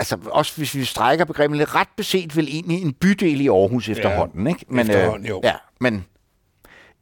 altså 0.00 0.18
også 0.30 0.56
hvis 0.56 0.74
vi 0.74 0.84
strækker 0.84 1.24
begrebet 1.24 1.56
lidt, 1.56 1.74
ret 1.74 1.88
beset 1.96 2.36
vel 2.36 2.48
egentlig 2.48 2.82
en 2.82 2.92
bydel 2.92 3.40
i 3.40 3.48
Aarhus 3.48 3.88
efterhånden, 3.88 4.46
ikke? 4.46 4.66
efterhånden, 4.80 5.28
jo. 5.28 5.40
Ja, 5.44 5.54
men 5.80 6.04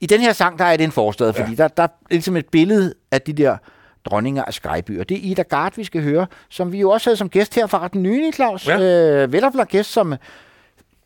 i 0.00 0.06
den 0.06 0.20
her 0.20 0.32
sang, 0.32 0.58
der 0.58 0.64
er 0.64 0.76
det 0.76 0.84
en 0.84 0.92
forstad, 0.92 1.32
fordi 1.32 1.54
der, 1.54 1.68
der 1.68 1.82
er 1.82 1.88
ligesom 2.10 2.36
et 2.36 2.48
billede 2.48 2.94
af 3.10 3.22
de 3.22 3.32
der 3.32 3.56
dronninger 4.04 4.44
af 4.44 4.54
Skyby, 4.54 5.00
og 5.00 5.08
det 5.08 5.16
er 5.16 5.20
Ida 5.22 5.42
Gard, 5.42 5.76
vi 5.76 5.84
skal 5.84 6.02
høre, 6.02 6.26
som 6.48 6.72
vi 6.72 6.80
jo 6.80 6.90
også 6.90 7.10
havde 7.10 7.16
som 7.16 7.28
gæst 7.28 7.54
her 7.54 7.66
fra 7.66 7.88
den 7.88 8.02
nye, 8.02 8.32
Claus. 8.32 8.68
Ja. 8.68 8.80
Øh, 8.80 9.32
Veloplag 9.32 9.66
gæst, 9.66 9.92
som 9.92 10.14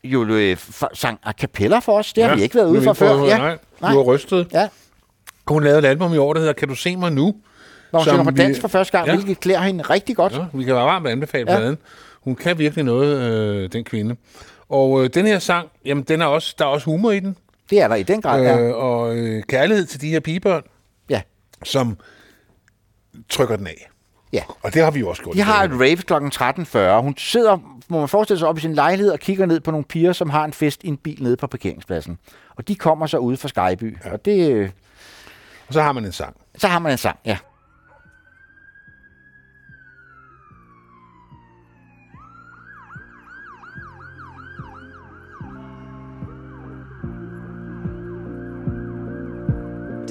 jo 0.03 0.25
øh, 0.25 0.57
sang 0.93 1.19
a 1.23 1.31
cappella 1.31 1.79
for 1.79 1.97
os. 1.97 2.13
Det 2.13 2.23
har 2.23 2.35
vi 2.35 2.41
ikke 2.41 2.55
været 2.55 2.67
men 2.67 2.77
ude 2.77 2.83
for 2.83 2.93
før. 2.93 3.25
Ja. 3.25 3.37
Nej, 3.37 3.57
du 3.81 3.97
har 3.97 4.01
rystet. 4.03 4.47
Ja. 4.53 4.67
Hun 5.47 5.63
lavede 5.63 5.79
et 5.79 5.85
album 5.85 6.13
i 6.13 6.17
år, 6.17 6.33
der 6.33 6.39
hedder 6.39 6.53
Kan 6.53 6.67
du 6.67 6.75
se 6.75 6.95
mig 6.95 7.11
nu? 7.11 7.35
Hvor 7.93 7.99
hun 7.99 8.07
synger 8.07 8.23
på 8.23 8.31
dansk 8.31 8.61
for 8.61 8.67
første 8.67 8.97
gang, 8.97 9.07
Ja. 9.07 9.11
ja. 9.13 9.17
hvilket 9.17 9.39
klæder 9.39 9.59
hende 9.61 9.83
rigtig 9.83 10.15
godt. 10.15 10.33
Ja, 10.33 10.45
vi 10.53 10.63
kan 10.63 10.75
være 10.75 10.83
varmt 10.85 11.07
anbefale 11.07 11.51
Ja. 11.51 11.57
ja. 11.57 11.65
andet. 11.65 11.77
Hun 12.21 12.35
kan 12.35 12.57
virkelig 12.57 12.85
noget, 12.85 13.21
øh, 13.31 13.69
den 13.71 13.83
kvinde. 13.83 14.15
Og 14.69 15.03
øh, 15.03 15.09
den 15.13 15.25
her 15.25 15.39
sang, 15.39 15.67
jamen, 15.85 16.03
den 16.03 16.21
er 16.21 16.25
også, 16.25 16.55
der 16.59 16.65
er 16.65 16.69
også 16.69 16.85
humor 16.85 17.11
i 17.11 17.19
den. 17.19 17.37
Det 17.69 17.81
er 17.81 17.87
der 17.87 17.95
i 17.95 18.03
den 18.03 18.21
grad, 18.21 18.41
ja. 18.43 18.59
Øh, 18.59 18.75
og 18.75 19.15
øh, 19.17 19.43
kærlighed 19.43 19.85
til 19.85 20.01
de 20.01 20.09
her 20.09 20.19
pigebørn, 20.19 20.61
Ja. 21.09 21.21
som 21.63 21.97
trykker 23.29 23.55
den 23.55 23.67
af. 23.67 23.89
Ja. 24.33 24.43
Og 24.61 24.73
det 24.73 24.83
har 24.83 24.91
vi 24.91 24.99
jo 24.99 25.09
også 25.09 25.23
gjort. 25.23 25.35
De 25.35 25.41
har 25.41 25.63
et 25.63 25.71
rave 25.71 25.95
kl. 25.95 26.13
13.40. 26.97 27.01
Hun 27.01 27.17
sidder, 27.17 27.57
må 27.87 27.99
man 27.99 28.09
forestille 28.09 28.39
sig, 28.39 28.47
op 28.47 28.57
i 28.57 28.61
sin 28.61 28.73
lejlighed 28.73 29.11
og 29.11 29.19
kigger 29.19 29.45
ned 29.45 29.59
på 29.59 29.71
nogle 29.71 29.85
piger, 29.85 30.13
som 30.13 30.29
har 30.29 30.45
en 30.45 30.53
fest 30.53 30.83
i 30.83 30.87
en 30.87 30.97
bil 30.97 31.23
nede 31.23 31.37
på 31.37 31.47
parkeringspladsen. 31.47 32.17
Og 32.55 32.67
de 32.67 32.75
kommer 32.75 33.05
så 33.07 33.17
ude 33.17 33.37
fra 33.37 33.47
Skyby. 33.47 33.97
Ja. 34.05 34.11
Og 34.13 34.25
det, 34.25 34.51
øh, 34.51 34.69
Og 35.67 35.73
så 35.73 35.81
har 35.81 35.91
man 35.91 36.05
en 36.05 36.11
sang. 36.11 36.35
så 36.57 36.67
har 36.67 36.79
man 36.79 36.91
en 36.91 36.97
sang, 36.97 37.19
ja. 37.25 37.37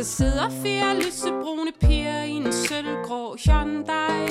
Der 0.03 0.07
sidder 0.07 0.51
fire 0.63 0.97
lysebrune 0.97 1.73
piger 1.81 2.23
i 2.23 2.31
en 2.31 2.53
sølvgrå 2.53 3.37
Hyundai 3.45 4.29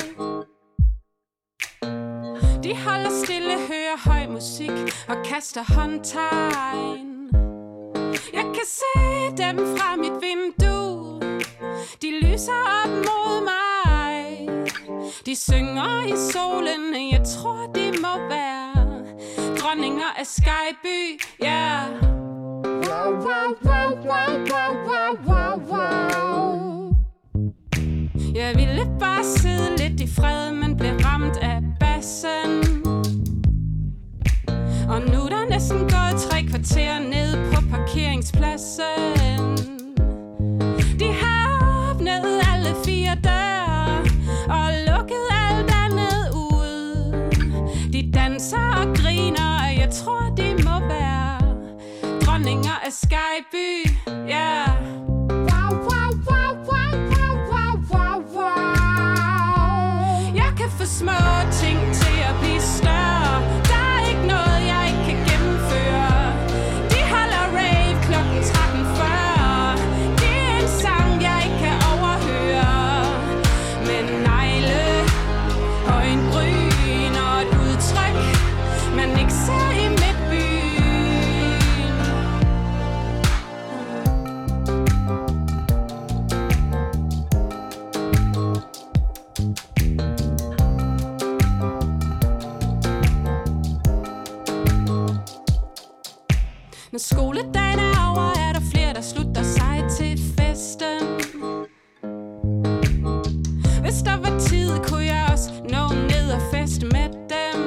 De 2.62 2.76
holder 2.76 3.24
stille, 3.24 3.52
hører 3.52 4.08
høj 4.10 4.26
musik 4.26 4.70
og 5.08 5.16
kaster 5.24 5.74
håndtegn 5.74 7.30
Jeg 8.32 8.44
kan 8.54 8.66
se 8.66 8.96
dem 9.42 9.56
fra 9.76 9.96
mit 9.96 10.12
vindue 10.22 11.20
De 12.02 12.10
lyser 12.22 12.60
op 12.82 12.90
mod 12.90 13.44
mig 13.44 14.48
De 15.26 15.36
synger 15.36 16.04
i 16.06 16.32
solen, 16.32 17.12
jeg 17.12 17.22
tror 17.24 17.72
det 17.74 18.00
må 18.00 18.28
være 18.28 19.04
Dronninger 19.58 20.10
af 20.18 20.26
Skyby, 20.26 21.20
ja 21.40 21.46
yeah. 21.46 22.12
Wow, 22.92 23.14
wow, 23.14 23.56
wow, 23.62 23.94
wow, 24.04 24.04
wow, 24.04 24.46
wow, 24.46 24.86
wow, 24.86 25.16
wow. 25.26 25.31
Jeg 28.42 28.56
ville 28.56 28.86
bare 29.00 29.24
sidde 29.24 29.76
lidt 29.76 30.00
i 30.00 30.06
fred, 30.14 30.52
men 30.52 30.76
blev 30.76 30.92
ramt 31.04 31.36
af 31.36 31.62
bassen. 31.80 32.50
Og 34.88 35.00
nu 35.00 35.18
er 35.24 35.28
der 35.28 35.48
næsten 35.50 35.78
gået 35.78 36.20
tre 36.20 36.42
kvarter 36.50 36.98
ned 36.98 37.52
på 37.52 37.60
parkeringspladsen. 37.70 39.56
De 41.00 41.12
har 41.22 41.44
åbnet 41.90 42.24
alle 42.52 42.74
fire 42.84 43.14
døre 43.24 43.98
og 44.58 44.68
lukket 44.88 45.26
alt 45.48 45.70
andet 45.84 46.22
ud. 46.34 47.12
De 47.92 48.12
danser 48.14 48.68
og 48.80 48.96
griner, 48.96 49.50
og 49.68 49.78
jeg 49.78 49.90
tror, 49.90 50.34
de 50.36 50.54
må 50.64 50.88
være 50.88 51.38
dronninger 52.20 52.76
af 52.86 52.92
Skyby, 52.92 53.90
ja. 54.28 54.64
Yeah. 54.68 55.11
Wow. 60.82 61.22
Jeg 61.62 62.01
Når 96.92 96.98
skoledagen 96.98 97.78
er 97.78 98.10
over, 98.10 98.28
er 98.48 98.52
der 98.52 98.60
flere, 98.72 98.94
der 98.94 99.00
slutter 99.00 99.42
sig 99.42 99.84
til 99.96 100.18
festen. 100.36 101.02
Hvis 103.82 104.02
der 104.02 104.16
var 104.16 104.38
tid, 104.38 104.78
kunne 104.88 105.04
jeg 105.04 105.28
også 105.32 105.50
nå 105.74 105.94
ned 105.94 106.32
og 106.32 106.42
feste 106.54 106.86
med 106.86 107.08
dem. 107.34 107.58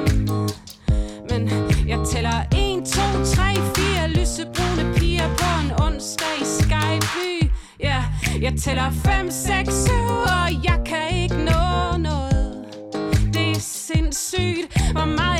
Men 1.30 1.50
jeg 1.88 1.98
tæller 2.06 2.38
1, 2.52 2.84
2, 2.84 3.00
3, 3.34 3.54
4 3.76 4.08
lysebrune 4.08 4.94
piger 4.96 5.28
på 5.38 5.48
en 5.62 5.70
onsdag 5.86 6.34
i 6.40 6.44
Skyby. 6.44 7.50
Ja, 7.80 8.04
jeg 8.40 8.54
tæller 8.64 8.90
5, 8.90 9.30
6, 9.30 9.74
7, 9.84 9.92
og 10.38 10.64
jeg 10.64 10.78
kan 10.86 11.22
ikke 11.22 11.36
nå 11.36 11.96
noget. 11.98 12.64
Det 13.34 13.50
er 13.50 13.60
sindssygt, 13.60 14.92
hvor 14.92 15.04
meget 15.04 15.35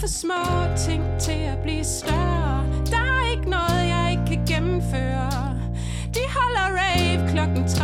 for 0.00 0.06
små 0.06 0.44
ting 0.76 1.02
til 1.20 1.40
at 1.52 1.58
blive 1.62 1.84
større. 1.84 2.64
Der 2.90 2.96
er 2.96 3.30
ikke 3.30 3.50
noget, 3.50 3.88
jeg 3.88 4.08
ikke 4.10 4.24
kan 4.26 4.46
gennemføre. 4.46 5.30
De 6.14 6.20
holder 6.36 6.66
rave 6.80 7.28
klokken 7.28 7.64
13.40. 7.64 7.74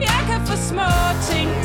Jeg 0.00 0.20
kan 0.28 0.46
få 0.46 0.56
små 0.56 0.90
ting 1.30 1.55